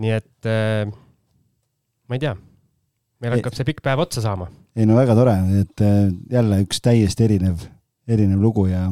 nii 0.03 0.17
et 0.21 0.49
äh, 0.49 0.93
ma 2.07 2.19
ei 2.19 2.21
tea, 2.21 2.35
meil 3.23 3.33
Ei. 3.33 3.39
hakkab 3.39 3.57
see 3.57 3.67
pikk 3.67 3.81
päev 3.85 4.03
otsa 4.05 4.21
saama. 4.23 4.49
ei 4.77 4.85
no 4.89 4.97
väga 4.97 5.15
tore, 5.17 5.33
et 5.61 5.83
äh, 5.85 6.11
jälle 6.31 6.59
üks 6.65 6.81
täiesti 6.85 7.25
erinev, 7.27 7.65
erinev 8.09 8.41
lugu 8.43 8.67
ja, 8.69 8.91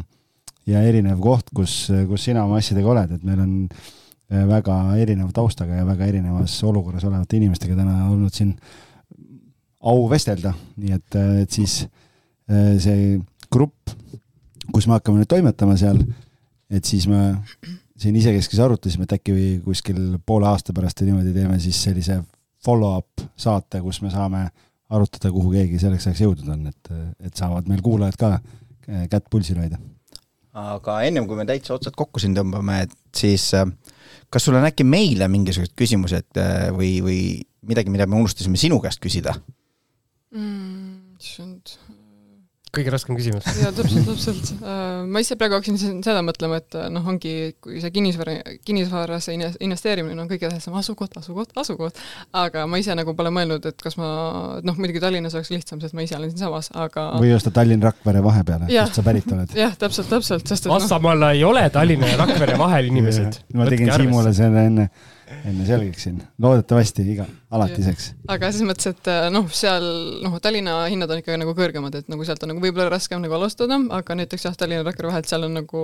ja 0.69 0.83
erinev 0.85 1.19
koht, 1.23 1.49
kus, 1.55 1.87
kus 2.09 2.27
sina 2.29 2.45
oma 2.45 2.59
asjadega 2.61 2.93
oled, 2.93 3.15
et 3.17 3.25
meil 3.27 3.41
on 3.41 3.53
äh, 3.65 4.45
väga 4.49 4.77
erineva 5.01 5.31
taustaga 5.35 5.79
ja 5.79 5.87
väga 5.87 6.09
erinevas 6.11 6.57
olukorras 6.67 7.05
olevate 7.07 7.39
inimestega 7.39 7.77
täna 7.77 8.07
olnud 8.11 8.33
siin 8.35 8.53
au 9.81 10.05
vestelda, 10.11 10.53
nii 10.77 10.97
et, 10.97 11.19
et 11.43 11.59
siis 11.59 11.81
äh, 11.85 12.77
see 12.81 13.15
grupp, 13.51 13.95
kus 14.71 14.87
me 14.87 14.97
hakkame 14.97 15.21
nüüd 15.21 15.31
toimetama 15.31 15.75
seal, 15.79 15.99
et 16.71 16.87
siis 16.87 17.07
me 17.09 17.33
siin 18.01 18.17
isekeskis 18.17 18.61
arutasime, 18.63 19.05
et 19.05 19.15
äkki 19.17 19.33
kuskil 19.65 20.17
poole 20.25 20.47
aasta 20.49 20.73
pärast 20.73 21.01
või 21.01 21.11
niimoodi 21.11 21.33
teeme 21.35 21.57
siis 21.61 21.81
sellise 21.83 22.21
follow-up 22.65 23.25
saate, 23.39 23.81
kus 23.81 24.01
me 24.05 24.11
saame 24.13 24.45
arutada, 24.91 25.31
kuhu 25.33 25.53
keegi 25.53 25.79
selleks 25.81 26.07
ajaks 26.07 26.23
jõudnud 26.25 26.53
on, 26.53 26.67
et, 26.71 26.91
et 27.27 27.37
saavad 27.37 27.69
meil 27.71 27.81
kuulajad 27.85 28.17
ka 28.19 28.31
äh, 28.37 29.07
kätt 29.11 29.29
pulsil 29.31 29.59
hoida. 29.61 29.79
Aga 30.57 30.97
ennem 31.07 31.27
kui 31.27 31.39
me 31.39 31.45
täitsa 31.47 31.75
otsad 31.77 31.95
kokku 31.97 32.21
siin 32.21 32.35
tõmbame, 32.35 32.81
et 32.87 32.95
siis 33.15 33.49
äh, 33.57 33.67
kas 34.31 34.47
sul 34.47 34.57
on 34.59 34.67
äkki 34.67 34.85
meile 34.87 35.27
mingisugused 35.31 35.75
küsimused 35.79 36.39
äh, 36.41 36.69
või, 36.75 36.93
või 37.03 37.21
midagi, 37.67 37.93
mida 37.93 38.07
me 38.09 38.19
unustasime 38.19 38.59
sinu 38.59 38.81
käest 38.83 39.01
küsida? 39.03 39.35
mm,. 40.31 41.17
issand. 41.19 41.77
Kõige 42.75 42.91
raskem 42.93 43.17
küsimus. 43.19 43.47
jaa, 43.59 43.71
täpselt, 43.75 44.07
täpselt. 44.07 44.51
ma 45.11 45.21
ise 45.23 45.35
praegu 45.39 45.57
hakkasin 45.57 45.99
seda 46.05 46.21
mõtlema, 46.25 46.61
et 46.61 46.77
noh, 46.93 47.07
ongi, 47.11 47.33
kui 47.63 47.81
see 47.83 47.91
kinnisvara, 47.93 48.37
kinnisvarasse 48.67 49.35
ine- 49.35 49.51
investeerimine 49.59 50.23
on 50.23 50.29
kõige 50.31 50.47
tähtsam 50.51 50.77
asukoht, 50.79 51.17
asukoht, 51.19 51.51
asukoht, 51.59 51.99
aga 52.43 52.65
ma 52.71 52.79
ise 52.81 52.95
nagu 52.97 53.15
pole 53.17 53.33
mõelnud, 53.35 53.67
et 53.67 53.83
kas 53.83 53.97
ma, 53.99 54.11
noh 54.63 54.79
muidugi 54.79 55.03
Tallinnas 55.03 55.35
oleks 55.35 55.51
lihtsam, 55.53 55.81
sest 55.83 55.97
ma 55.97 56.05
ise 56.07 56.15
olen 56.19 56.31
siinsamas, 56.31 56.71
aga 56.79 57.09
või 57.19 57.33
osta 57.35 57.51
Tallinn-Rakvere 57.59 58.23
vahepeale, 58.23 58.71
kust 58.71 59.01
sa 59.01 59.05
pärit 59.05 59.27
oled. 59.35 59.55
jah, 59.63 59.75
täpselt, 59.79 60.11
täpselt, 60.11 60.47
sest 60.47 60.67
et 60.67 60.71
noh, 60.71 60.79
Assamaal 60.79 61.27
ei 61.33 61.43
ole 61.47 61.67
Tallinna 61.73 62.13
ja 62.13 62.21
Rakvere 62.23 62.55
vahel 62.61 62.91
inimesed. 62.93 63.41
ma 63.59 63.67
tegin 63.67 63.91
Siimule 63.91 64.31
selle 64.35 64.67
enne, 64.71 64.87
enne 65.47 65.65
selgeks 65.67 66.05
siin, 66.07 66.21
loodetavasti 66.41 67.05
iga, 67.13 67.25
alatiseks. 67.53 68.11
aga 68.31 68.51
selles 68.51 68.69
mõttes, 68.69 68.91
et 68.93 69.11
äh, 69.11 69.27
noh, 69.33 69.49
seal 69.55 69.87
noh, 70.23 70.37
Tallinna 70.43 70.83
hinnad 70.91 71.11
on 71.11 71.21
ikka 71.21 71.39
nagu 71.41 71.55
kõrgemad, 71.57 71.97
et 71.97 72.11
nagu 72.11 72.27
sealt 72.27 72.43
on 72.45 72.53
nagu 72.53 72.63
võib-olla 72.63 72.91
raskem 72.93 73.21
nagu 73.23 73.37
alustada, 73.37 73.79
aga 73.97 74.17
näiteks 74.21 74.47
jah, 74.49 74.57
Tallinna 74.57 74.83
ja 74.83 74.89
Rakvere 74.89 75.11
vahelt 75.11 75.31
seal 75.31 75.47
on 75.47 75.57
nagu 75.61 75.83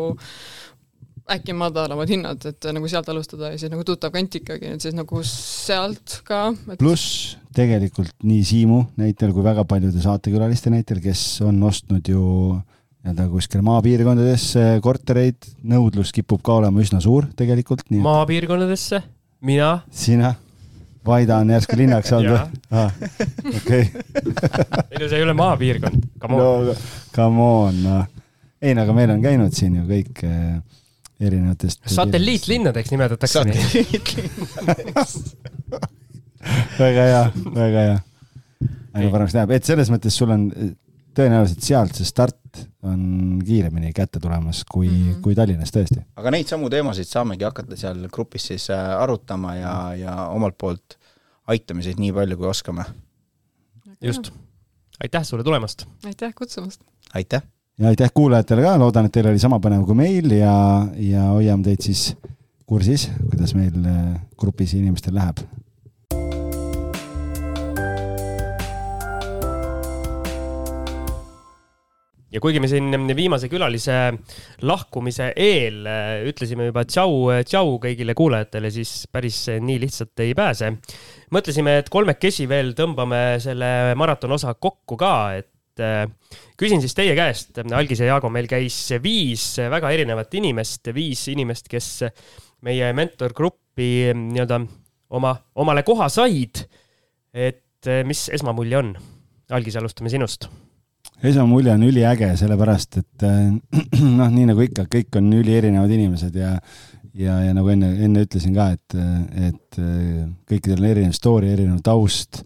äkki 1.27 1.55
madalamad 1.57 2.09
hinnad, 2.11 2.45
et 2.47 2.69
nagu 2.75 2.87
sealt 2.87 3.09
alustada 3.11 3.51
ja 3.51 3.59
siis 3.59 3.71
nagu 3.71 3.83
tuttav 3.87 4.13
kant 4.13 4.37
ikkagi, 4.39 4.71
et 4.77 4.83
siis 4.83 4.95
nagu 4.95 5.21
sealt 5.27 6.21
ka 6.27 6.47
et.... 6.71 6.77
pluss 6.79 7.35
tegelikult 7.57 8.15
nii 8.27 8.45
Siimu 8.47 8.79
näitel 8.99 9.33
kui 9.35 9.43
väga 9.45 9.65
paljude 9.67 9.99
saatekülaliste 10.03 10.71
näitel, 10.71 11.01
kes 11.03 11.41
on 11.47 11.59
ostnud 11.67 12.07
ju 12.07 12.23
nii-öelda 13.07 13.27
kuskil 13.31 13.63
maapiirkondades 13.65 14.49
kortereid, 14.83 15.51
nõudlus 15.67 16.13
kipub 16.15 16.41
ka 16.45 16.57
olema 16.61 16.83
üsna 16.83 17.01
suur 17.03 17.27
tegelikult, 17.39 17.85
nii 17.91 18.01
et 18.01 18.07
maapiirkondadesse, 18.07 19.01
mina, 19.41 19.79
sina, 19.91 20.35
Vaida 21.07 21.37
on 21.39 21.49
järsku 21.49 21.77
linnaks 21.79 22.11
Jaa. 22.15 22.47
või 22.71 23.55
okei 23.55 23.83
ei 24.91 24.99
no 24.99 25.07
see 25.07 25.19
ei 25.19 25.23
ole 25.23 25.33
maapiirkond, 25.37 26.07
come 26.21 26.41
on 26.41 26.65
no 26.71 26.75
come 27.15 27.41
on, 27.45 27.83
noh. 27.83 28.05
ei 28.61 28.75
no 28.75 28.83
aga 28.83 28.93
meil 28.97 29.09
on 29.15 29.21
käinud 29.23 29.53
siin 29.55 29.75
ju 29.79 29.83
kõik 29.87 30.23
eh, 30.27 30.57
erinevatest. 31.19 31.79
satelliitlinnadeks 31.89 32.91
nimetatakse 32.93 33.43
neid. 33.47 33.97
väga 36.77 37.07
hea, 37.11 37.23
väga 37.55 37.79
hea. 37.87 37.97
väga 38.97 39.13
paremaks 39.13 39.37
läheb, 39.37 39.55
et 39.57 39.69
selles 39.69 39.89
mõttes 39.93 40.17
sul 40.17 40.33
on 40.33 40.49
tõenäoliselt 41.17 41.65
sealt 41.65 41.97
see 41.97 42.07
start 42.07 42.37
on 42.83 43.41
kiiremini 43.45 43.93
kätte 43.95 44.19
tulemas 44.19 44.63
kui 44.71 44.87
mm, 44.87 45.11
-hmm. 45.11 45.21
kui 45.21 45.35
Tallinnas 45.35 45.73
tõesti. 45.75 46.01
aga 46.15 46.31
neid 46.31 46.47
samu 46.47 46.69
teemasid 46.69 47.09
saamegi 47.09 47.43
hakata 47.43 47.75
seal 47.75 48.07
grupis 48.13 48.47
siis 48.47 48.69
äh, 48.69 49.01
arutama 49.01 49.55
ja, 49.55 49.95
ja 49.95 50.15
omalt 50.27 50.57
poolt 50.57 50.97
aitame 51.47 51.83
siis 51.83 51.97
nii 51.97 52.13
palju, 52.13 52.37
kui 52.37 52.47
oskame. 52.47 52.85
just, 54.01 54.31
aitäh 55.03 55.23
sulle 55.23 55.43
tulemast. 55.43 55.85
aitäh 56.05 56.33
kutsumast. 56.35 56.81
aitäh! 57.13 57.41
ja 57.79 57.87
aitäh 57.87 58.11
kuulajatele 58.13 58.61
ka, 58.61 58.79
loodan, 58.79 59.05
et 59.05 59.11
teil 59.11 59.29
oli 59.29 59.39
sama 59.39 59.59
põnev 59.63 59.85
kui 59.85 59.95
meil 59.95 60.31
ja, 60.31 60.87
ja 60.97 61.29
hoiame 61.35 61.63
teid 61.63 61.85
siis 61.85 62.15
kursis, 62.65 63.07
kuidas 63.29 63.53
meil 63.55 63.85
eh, 63.85 64.19
grupis 64.39 64.73
inimestel 64.73 65.15
läheb 65.15 65.43
ja 72.37 72.41
kuigi 72.43 72.61
me 72.61 72.69
siin 72.69 72.93
viimase 73.17 73.49
külalise 73.49 73.95
lahkumise 74.69 75.31
eel 75.33 75.85
äh, 75.89 76.27
ütlesime 76.29 76.67
juba 76.69 76.83
tšau, 76.85 77.41
tšau 77.47 77.77
kõigile 77.81 78.13
kuulajatele, 78.17 78.69
siis 78.73 79.07
päris 79.11 79.39
nii 79.49 79.79
lihtsalt 79.81 80.25
ei 80.25 80.35
pääse. 80.37 80.71
mõtlesime, 81.33 81.79
et 81.81 81.89
kolmekesi 81.93 82.47
veel 82.49 82.73
tõmbame 82.77 83.39
selle 83.43 83.95
maratoni-osa 83.97 84.53
kokku 84.61 84.99
ka, 84.99 85.13
et 85.39 85.81
äh, 85.81 86.03
küsin 86.59 86.83
siis 86.83 86.93
teie 86.97 87.15
käest, 87.17 87.57
Algis 87.73 88.03
ja 88.03 88.11
Jaago, 88.13 88.29
meil 88.29 88.49
käis 88.49 88.77
viis 89.01 89.49
väga 89.57 89.91
erinevat 89.95 90.37
inimest, 90.37 90.93
viis 90.93 91.25
inimest, 91.33 91.71
kes 91.71 91.89
meie 92.67 92.93
mentorgruppi 92.97 94.13
nii-öelda 94.13 94.61
oma, 95.17 95.33
omale 95.57 95.85
koha 95.87 96.09
said. 96.13 96.67
et 97.33 97.89
äh, 97.89 98.05
mis 98.05 98.27
esmamulje 98.29 98.77
on? 98.77 98.95
Algis, 99.57 99.77
alustame 99.79 100.11
sinust 100.11 100.51
esmamulje 101.23 101.73
on 101.73 101.87
üliäge, 101.87 102.29
sellepärast 102.39 103.01
et 103.01 103.25
äh, 103.25 103.49
noh, 104.19 104.29
nii 104.29 104.51
nagu 104.51 104.63
ikka, 104.65 104.87
kõik 104.91 105.19
on 105.19 105.33
ülierinevad 105.39 105.93
inimesed 105.97 106.37
ja 106.37 106.55
ja, 107.17 107.39
ja 107.47 107.53
nagu 107.57 107.69
enne, 107.73 107.91
enne 108.05 108.23
ütlesin 108.27 108.55
ka, 108.55 108.71
et, 108.77 108.97
et 109.49 109.79
äh, 109.81 110.25
kõikidel 110.49 110.81
on 110.83 110.89
erinev 110.91 111.15
story, 111.17 111.51
erinev 111.55 111.81
taust 111.85 112.43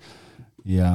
ja 0.67 0.91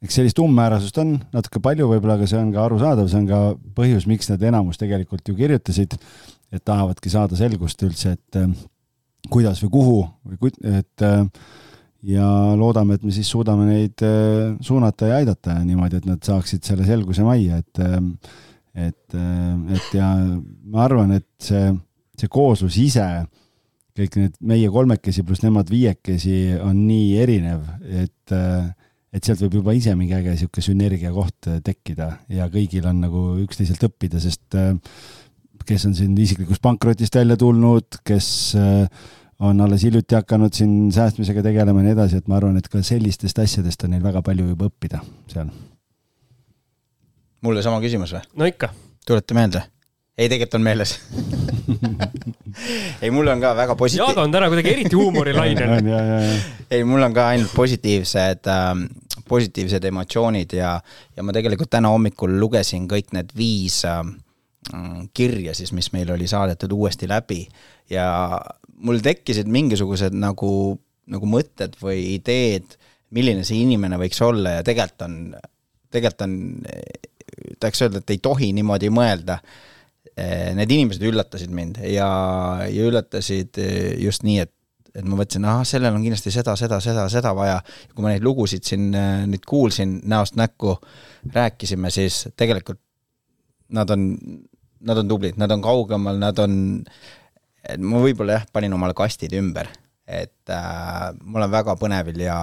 eks 0.00 0.16
sellist 0.16 0.40
ummäärasust 0.40 0.98
on 1.02 1.14
natuke 1.34 1.62
palju 1.64 1.88
võib-olla, 1.90 2.18
aga 2.18 2.28
see 2.28 2.40
on 2.40 2.52
ka 2.54 2.64
arusaadav, 2.64 3.08
see 3.10 3.22
on 3.22 3.30
ka 3.30 3.40
põhjus, 3.76 4.08
miks 4.10 4.30
nad 4.32 4.44
enamus 4.50 4.80
tegelikult 4.80 5.28
ju 5.28 5.36
kirjutasid, 5.38 5.96
et 6.50 6.64
tahavadki 6.66 7.12
saada 7.12 7.38
selgust 7.38 7.82
üldse, 7.86 8.16
et 8.16 8.40
äh, 8.40 8.52
kuidas 9.32 9.60
või 9.64 9.74
kuhu 9.76 9.98
või 10.30 10.40
ku-, 10.44 10.54
et 10.68 11.06
äh, 11.06 11.24
ja 12.06 12.26
loodame, 12.56 12.96
et 12.96 13.04
me 13.04 13.12
siis 13.14 13.28
suudame 13.30 13.66
neid 13.68 14.04
äh, 14.06 14.54
suunata 14.64 15.10
ja 15.10 15.20
aidata 15.20 15.58
niimoodi, 15.64 16.00
et 16.00 16.08
nad 16.08 16.22
saaksid 16.24 16.64
selle 16.66 16.86
selguse 16.88 17.26
majja, 17.26 17.60
et 17.60 17.82
äh, 17.84 17.98
et, 18.88 19.16
äh, 19.18 19.76
et 19.76 19.94
ja 19.98 20.08
ma 20.70 20.84
arvan, 20.86 21.12
et 21.18 21.28
see, 21.42 21.70
see 22.18 22.30
kooslus 22.32 22.78
ise, 22.80 23.06
kõik 23.98 24.20
need 24.20 24.36
meie 24.46 24.68
kolmekesi 24.72 25.24
pluss 25.26 25.42
nemad 25.44 25.68
viiekesi 25.70 26.60
on 26.62 26.86
nii 26.86 27.16
erinev, 27.20 27.66
et 27.84 28.36
et 29.10 29.26
sealt 29.26 29.40
võib 29.42 29.56
juba 29.58 29.72
ise 29.74 29.90
mingi 29.98 30.14
äge 30.14 30.30
niisugune 30.30 30.62
sünergia 30.62 31.10
koht 31.10 31.48
tekkida 31.66 32.12
ja 32.30 32.46
kõigil 32.46 32.84
on 32.86 33.00
nagu 33.02 33.22
üksteiselt 33.42 33.82
õppida, 33.88 34.20
sest 34.22 34.54
kes 35.66 35.86
on 35.88 35.96
siin 35.96 36.14
isiklikust 36.18 36.62
pankrotist 36.64 37.16
välja 37.16 37.36
tulnud, 37.40 38.00
kes 38.06 38.28
äh, 38.58 39.08
on 39.40 39.60
alles 39.60 39.82
hiljuti 39.82 40.14
hakanud 40.14 40.52
siin 40.52 40.92
säästmisega 40.92 41.42
tegelema 41.42 41.80
ja 41.80 41.88
nii 41.88 41.96
edasi, 41.96 42.20
et 42.20 42.28
ma 42.28 42.36
arvan, 42.36 42.58
et 42.60 42.68
ka 42.68 42.82
sellistest 42.84 43.38
asjadest 43.40 43.84
on 43.86 43.94
neil 43.94 44.04
väga 44.04 44.22
palju 44.22 44.52
juba 44.52 44.68
õppida 44.68 45.00
seal. 45.32 45.50
mulle 47.40 47.62
sama 47.64 47.80
küsimus 47.80 48.12
või? 48.16 48.24
no 48.36 48.48
ikka. 48.50 48.72
tulete 49.06 49.34
meelde? 49.34 49.64
ei, 50.18 50.28
tegelikult 50.28 50.58
on 50.60 50.66
meeles 50.66 50.96
ei, 53.02 53.10
mul 53.10 53.28
on 53.32 53.40
ka 53.40 53.54
väga 53.56 53.76
positiivne. 53.76 54.10
Jaago 54.10 54.26
on 54.26 54.32
täna 54.34 54.50
kuidagi 54.52 54.74
eriti 54.74 54.98
huumorilainel 54.98 55.76
ei, 56.74 56.84
mul 56.84 57.08
on 57.08 57.16
ka 57.16 57.30
ainult 57.32 57.54
positiivsed 57.56 58.50
äh,, 58.52 58.72
positiivsed 59.28 59.84
emotsioonid 59.88 60.52
ja, 60.58 60.74
ja 61.16 61.24
ma 61.24 61.32
tegelikult 61.32 61.70
täna 61.72 61.92
hommikul 61.94 62.36
lugesin 62.40 62.88
kõik 62.90 63.14
need 63.16 63.32
viis 63.36 63.84
äh, 63.88 64.02
kirja 65.16 65.54
siis, 65.56 65.72
mis 65.72 65.92
meil 65.96 66.10
oli 66.12 66.28
saadetud 66.28 66.72
uuesti 66.76 67.08
läbi 67.08 67.46
ja 67.90 68.06
mul 68.86 69.00
tekkisid 69.04 69.48
mingisugused 69.50 70.14
nagu, 70.16 70.52
nagu 71.10 71.30
mõtted 71.30 71.76
või 71.82 72.16
ideed, 72.16 72.76
milline 73.14 73.44
see 73.46 73.64
inimene 73.64 73.98
võiks 74.00 74.20
olla 74.24 74.58
ja 74.58 74.66
tegelikult 74.66 75.06
on, 75.06 75.16
tegelikult 75.90 76.26
on, 76.26 76.36
tahaks 77.60 77.82
öelda, 77.84 78.02
et 78.02 78.14
ei 78.14 78.22
tohi 78.22 78.52
niimoodi 78.56 78.92
mõelda 78.94 79.40
need 80.56 80.72
inimesed 80.74 81.04
üllatasid 81.06 81.52
mind 81.54 81.80
ja, 81.86 82.08
ja 82.68 82.88
üllatasid 82.88 83.60
just 84.02 84.24
nii, 84.26 84.40
et 84.44 84.54
et 84.90 85.06
ma 85.06 85.18
mõtlesin, 85.18 85.44
ahah, 85.46 85.62
sellel 85.68 85.94
on 85.94 86.02
kindlasti 86.04 86.32
seda, 86.34 86.56
seda, 86.58 86.80
seda, 86.82 87.04
seda 87.12 87.30
vaja. 87.36 87.60
kui 87.94 88.04
ma 88.04 88.10
neid 88.10 88.24
lugusid 88.26 88.66
siin 88.66 88.88
nüüd 89.30 89.44
kuulsin 89.46 90.00
näost 90.10 90.34
näkku, 90.34 90.76
rääkisime, 91.34 91.92
siis 91.94 92.24
tegelikult 92.34 92.80
nad 93.76 93.90
on, 93.94 94.08
nad 94.86 94.98
on 94.98 95.10
tublid, 95.10 95.38
nad 95.38 95.52
on 95.54 95.62
kaugemal, 95.62 96.18
nad 96.18 96.38
on, 96.42 96.54
ma 97.78 98.02
võib-olla 98.02 98.40
jah, 98.40 98.48
panin 98.52 98.74
omale 98.76 98.96
kastid 98.96 99.34
ümber, 99.36 99.68
et 100.10 100.52
äh, 100.52 101.10
ma 101.20 101.42
olen 101.42 101.52
väga 101.52 101.76
põnevil 101.80 102.24
ja, 102.24 102.38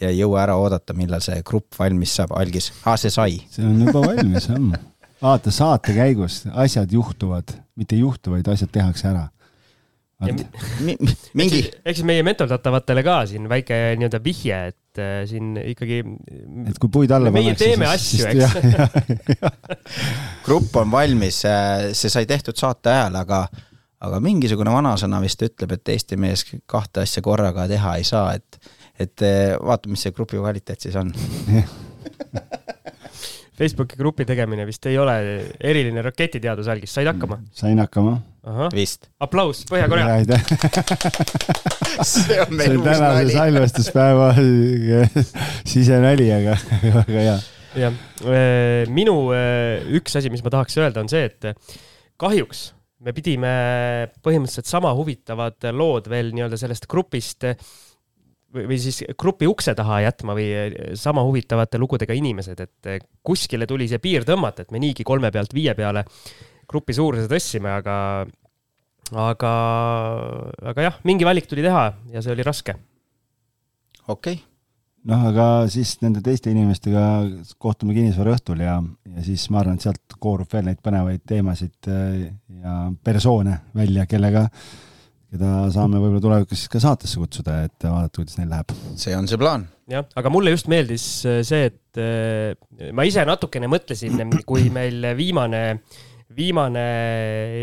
ja 0.00 0.12
ei 0.12 0.22
jõua 0.22 0.44
ära 0.46 0.56
oodata, 0.60 0.96
millal 0.96 1.24
see 1.24 1.42
grupp 1.46 1.76
valmis 1.78 2.14
saab, 2.20 2.32
algis, 2.38 2.72
aa, 2.84 2.96
see 3.00 3.12
sai. 3.12 3.42
see 3.52 3.66
on 3.66 3.84
juba 3.86 4.06
valmis, 4.06 4.48
jah 4.48 4.88
vaata, 5.22 5.52
saate 5.54 5.94
käigus 5.96 6.42
asjad 6.50 6.92
juhtuvad, 6.92 7.54
mitte 7.78 7.96
ei 7.96 8.02
juhtu, 8.02 8.34
vaid 8.34 8.48
asjad 8.50 8.72
tehakse 8.74 9.08
ära. 9.12 9.28
mingi. 11.34 11.64
ehk 11.82 11.96
siis 11.98 12.06
meie 12.06 12.22
mentordatavatele 12.22 13.02
ka 13.02 13.16
siin 13.26 13.48
väike 13.50 13.78
nii-öelda 13.98 14.20
vihje, 14.22 14.58
et 14.70 15.00
äh, 15.02 15.24
siin 15.26 15.56
ikkagi. 15.58 15.98
et 16.70 16.78
kui 16.78 16.92
puid 16.94 17.10
alla 17.10 17.32
meie 17.34 17.54
pannakse. 17.56 17.66
meie 17.66 17.74
teeme 17.74 17.86
asju, 17.90 18.22
eks. 18.30 18.52
grupp 20.46 20.78
on 20.78 20.94
valmis, 20.94 21.42
äh, 21.48 21.90
see 21.98 22.12
sai 22.12 22.26
tehtud 22.30 22.58
saate 22.58 22.94
ajal, 22.94 23.18
aga, 23.24 23.44
aga 24.02 24.20
mingisugune 24.22 24.72
vanasõna 24.74 25.20
vist 25.22 25.42
ütleb, 25.46 25.76
et 25.76 25.94
Eesti 25.94 26.18
mees 26.20 26.44
kahte 26.70 27.04
asja 27.06 27.22
korraga 27.24 27.68
teha 27.70 27.96
ei 28.00 28.06
saa, 28.06 28.34
et, 28.38 28.58
et 29.00 29.26
äh, 29.26 29.54
vaatame, 29.60 29.96
mis 29.96 30.06
see 30.06 30.14
grupi 30.16 30.40
kvaliteet 30.40 30.88
siis 30.88 30.98
on 30.98 31.12
Facebooki 33.62 33.98
grupi 34.00 34.24
tegemine 34.26 34.64
vist 34.66 34.86
ei 34.90 34.96
ole 34.98 35.14
eriline 35.60 36.02
raketiteadus 36.02 36.70
algis, 36.72 36.94
said 36.96 37.06
hakkama? 37.06 37.38
sain 37.54 37.78
hakkama. 37.78 38.16
vist. 38.74 39.06
aplaus, 39.22 39.62
Põhja-Korea. 39.70 40.16
see 42.08 42.40
on 42.42 42.56
meil 42.58 42.78
uus 42.80 43.02
nali. 43.04 43.36
salvestuspäeva 43.36 44.32
sisenali, 45.74 46.30
aga 46.40 46.58
väga 46.82 47.26
hea. 47.28 47.38
jah, 47.84 48.02
minu 48.90 49.16
üks 50.00 50.18
asi, 50.18 50.32
mis 50.32 50.42
ma 50.42 50.56
tahaks 50.56 50.80
öelda, 50.80 51.04
on 51.04 51.12
see, 51.12 51.28
et 51.28 51.52
kahjuks 52.20 52.70
me 53.02 53.14
pidime 53.16 53.52
põhimõtteliselt 54.22 54.68
sama 54.70 54.92
huvitavad 54.96 55.70
lood 55.74 56.08
veel 56.10 56.30
nii-öelda 56.34 56.58
sellest 56.60 56.86
grupist 56.90 57.46
või, 58.52 58.78
siis 58.80 59.02
grupi 59.18 59.48
ukse 59.48 59.74
taha 59.76 60.02
jätma 60.06 60.36
või 60.36 60.46
eh, 60.52 60.76
sama 60.98 61.24
huvitavate 61.26 61.80
lugudega 61.80 62.16
inimesed, 62.16 62.60
et 62.60 62.90
eh, 62.90 63.02
kuskile 63.24 63.66
tuli 63.68 63.88
see 63.90 64.02
piir 64.02 64.26
tõmmata, 64.28 64.66
et 64.66 64.74
me 64.74 64.82
niigi 64.82 65.06
kolme 65.08 65.32
pealt 65.34 65.54
viie 65.56 65.74
peale 65.78 66.04
grupi 66.68 66.94
suuruse 66.96 67.28
tõstsime, 67.30 67.72
aga, 67.80 67.96
aga, 69.24 69.52
aga 70.72 70.88
jah, 70.88 71.02
mingi 71.08 71.28
valik 71.28 71.50
tuli 71.50 71.64
teha 71.64 71.88
ja 72.12 72.24
see 72.24 72.36
oli 72.36 72.46
raske. 72.46 72.76
okei 74.06 74.38
okay. 74.38 74.51
Noh, 75.10 75.24
aga 75.30 75.46
siis 75.72 75.96
nende 76.02 76.22
teiste 76.24 76.52
inimestega 76.52 77.04
kohtume 77.62 77.96
kinnisvaraõhtul 77.96 78.62
ja, 78.64 78.78
ja 78.82 79.26
siis 79.26 79.48
ma 79.52 79.62
arvan, 79.62 79.78
et 79.78 79.86
sealt 79.86 80.16
koorub 80.22 80.50
veel 80.52 80.68
neid 80.68 80.80
põnevaid 80.84 81.24
teemasid 81.28 81.90
eh, 81.90 82.30
ja 82.62 82.78
persoone 83.04 83.58
välja, 83.76 84.06
kellega 84.10 84.46
keda 85.32 85.50
saame 85.72 85.96
võib-olla 85.96 86.20
tulevikus 86.20 86.66
ka 86.68 86.80
saatesse 86.82 87.20
kutsuda, 87.20 87.62
et 87.66 87.86
vaadata, 87.86 88.18
kuidas 88.18 88.36
neil 88.36 88.50
läheb. 88.52 88.74
see 89.00 89.16
on 89.16 89.28
see 89.30 89.40
plaan. 89.40 89.64
jah, 89.90 90.04
aga 90.18 90.32
mulle 90.32 90.52
just 90.52 90.68
meeldis 90.72 91.06
äh, 91.28 91.40
see, 91.46 91.70
et 91.72 92.00
äh, 92.00 92.90
ma 92.92 93.06
ise 93.08 93.24
natukene 93.28 93.70
mõtlesin, 93.72 94.20
kui 94.48 94.68
meil 94.74 95.12
viimane, 95.18 95.62
viimane 96.36 96.84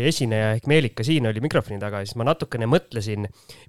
esineja 0.08 0.52
ehk 0.56 0.68
Meelika 0.70 1.04
siin 1.06 1.26
oli 1.30 1.42
mikrofoni 1.44 1.80
taga, 1.82 2.02
siis 2.04 2.16
ma 2.20 2.26
natukene 2.28 2.68
mõtlesin, 2.70 3.26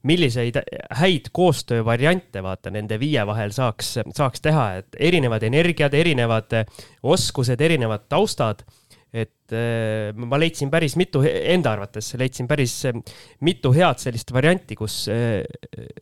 milliseid 0.08 0.60
häid 1.02 1.32
koostöövariante 1.36 2.44
vaata 2.44 2.74
nende 2.74 3.00
viie 3.02 3.26
vahel 3.28 3.54
saaks, 3.56 3.98
saaks 4.18 4.44
teha, 4.44 4.68
et 4.82 5.00
erinevad 5.12 5.44
energiad, 5.48 5.96
erinevad 5.98 6.62
oskused, 7.04 7.62
erinevad 7.62 8.08
taustad 8.12 8.66
et 9.12 9.52
äh, 9.52 10.12
ma 10.16 10.40
leidsin 10.40 10.72
päris 10.72 10.96
mitu, 11.00 11.22
enda 11.28 11.74
arvates 11.76 12.14
leidsin 12.20 12.48
päris 12.48 12.78
äh, 12.88 12.96
mitu 13.44 13.74
head 13.76 14.00
sellist 14.00 14.32
varianti, 14.32 14.78
kus 14.80 15.04
äh, 15.12 15.42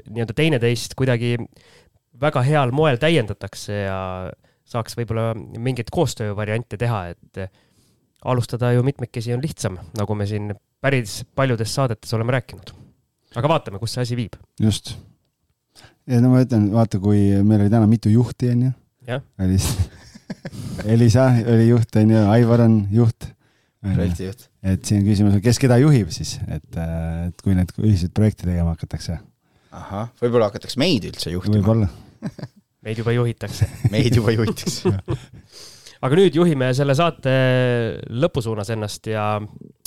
nii-öelda 0.10 0.36
teineteist 0.38 0.94
kuidagi 1.00 1.36
väga 2.22 2.44
heal 2.46 2.74
moel 2.76 3.02
täiendatakse 3.02 3.82
ja 3.88 3.98
saaks 4.70 4.94
võib-olla 5.00 5.32
mingeid 5.34 5.90
koostöövariante 5.94 6.78
teha, 6.78 7.08
et 7.16 7.42
alustada 8.26 8.72
ju 8.74 8.84
mitmekesi 8.84 9.34
on 9.34 9.44
lihtsam, 9.44 9.78
nagu 9.98 10.16
me 10.16 10.28
siin 10.28 10.54
päris 10.82 11.24
paljudes 11.36 11.74
saadetes 11.76 12.14
oleme 12.14 12.36
rääkinud. 12.36 12.74
aga 13.36 13.52
vaatame, 13.52 13.80
kus 13.80 13.94
see 13.96 14.04
asi 14.04 14.20
viib. 14.20 14.36
just. 14.62 14.96
ja 16.08 16.22
no 16.22 16.34
ma 16.34 16.44
ütlen, 16.44 16.70
vaata, 16.74 17.00
kui 17.00 17.32
meil 17.44 17.66
oli 17.66 17.74
täna 17.74 17.88
mitu 17.88 18.12
juhti, 18.14 18.52
onju. 18.56 18.72
oli 19.40 19.60
Elisa 20.94 21.30
oli 21.42 21.70
juht, 21.70 21.96
onju, 21.96 22.22
Aivar 22.30 22.66
on 22.68 22.80
juht. 22.92 23.32
projektijuht. 23.82 24.50
et 24.64 24.86
siin 24.86 25.06
küsimus 25.08 25.38
on, 25.38 25.42
kes 25.44 25.60
keda 25.62 25.80
juhib 25.80 26.12
siis, 26.12 26.38
et, 26.52 26.80
et 27.30 27.42
kui 27.44 27.56
need 27.56 27.72
ühiseid 27.80 28.14
projekte 28.16 28.48
tegema 28.50 28.76
hakatakse. 28.76 29.20
ahah, 29.72 30.12
võib-olla 30.22 30.52
hakatakse 30.52 30.80
meid 30.82 31.08
üldse 31.12 31.32
juhtima. 31.32 31.60
võib-olla 31.60 31.90
meid 32.86 33.00
juba 33.00 33.14
juhitakse 33.16 33.68
meid 33.94 34.16
juba 34.16 34.34
juhitakse 34.36 34.92
aga 36.02 36.20
nüüd 36.20 36.38
juhime 36.40 36.72
selle 36.78 36.96
saate 36.98 37.34
lõpu 38.10 38.44
suunas 38.46 38.72
ennast 38.74 39.10
ja 39.12 39.34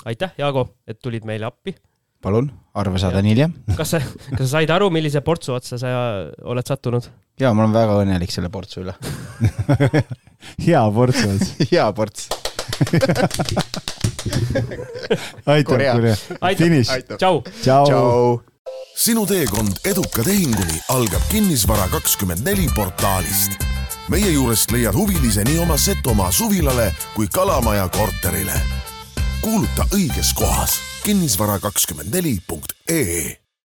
aitäh, 0.09 0.35
Jaago, 0.39 0.69
et 0.87 1.01
tulid 1.03 1.27
meile 1.29 1.49
appi. 1.49 1.75
palun, 2.23 2.53
arve 2.79 3.01
saadan 3.03 3.27
hiljem. 3.27 3.55
kas 3.79 3.97
sa, 3.97 4.03
kas 4.37 4.45
sa 4.47 4.59
said 4.59 4.71
aru, 4.71 4.91
millise 4.95 5.25
portsu 5.25 5.57
otsa 5.57 5.81
sa 5.81 5.89
oled 6.45 6.67
sattunud? 6.69 7.09
jaa, 7.41 7.55
ma 7.57 7.65
olen 7.65 7.75
väga 7.75 7.99
õnnelik 8.05 8.33
selle 8.35 8.53
portsu 8.53 8.85
üle 8.85 8.95
hea 10.67 10.83
ports 10.95 11.25
on 11.27 11.39
hea 11.71 11.89
ports 11.97 12.29
aitäh, 15.47 16.57
finiš. 16.57 16.89
tšau. 17.17 17.43
tšau. 17.63 18.41
sinu 18.97 19.27
teekond 19.27 19.83
eduka 19.89 20.25
tehinguni 20.27 20.81
algab 20.95 21.25
Kinnisvara 21.31 21.89
kakskümmend 21.93 22.45
neli 22.47 22.69
portaalist. 22.77 23.72
Meie 24.09 24.31
juurest 24.31 24.71
leiad 24.71 24.95
huvilise 24.95 25.45
nii 25.45 25.59
oma 25.59 25.77
Setomaa 25.77 26.33
suvilale 26.33 26.95
kui 27.15 27.27
Kalamaja 27.33 27.89
korterile. 27.89 28.61
kuuluta 29.41 29.87
õiges 29.95 30.35
kohas 30.35 30.81
kinnisvara 31.05 31.59
kakskümmend 31.59 32.15
neli 32.15 32.39
punkt 32.47 32.73
ee 32.91 33.42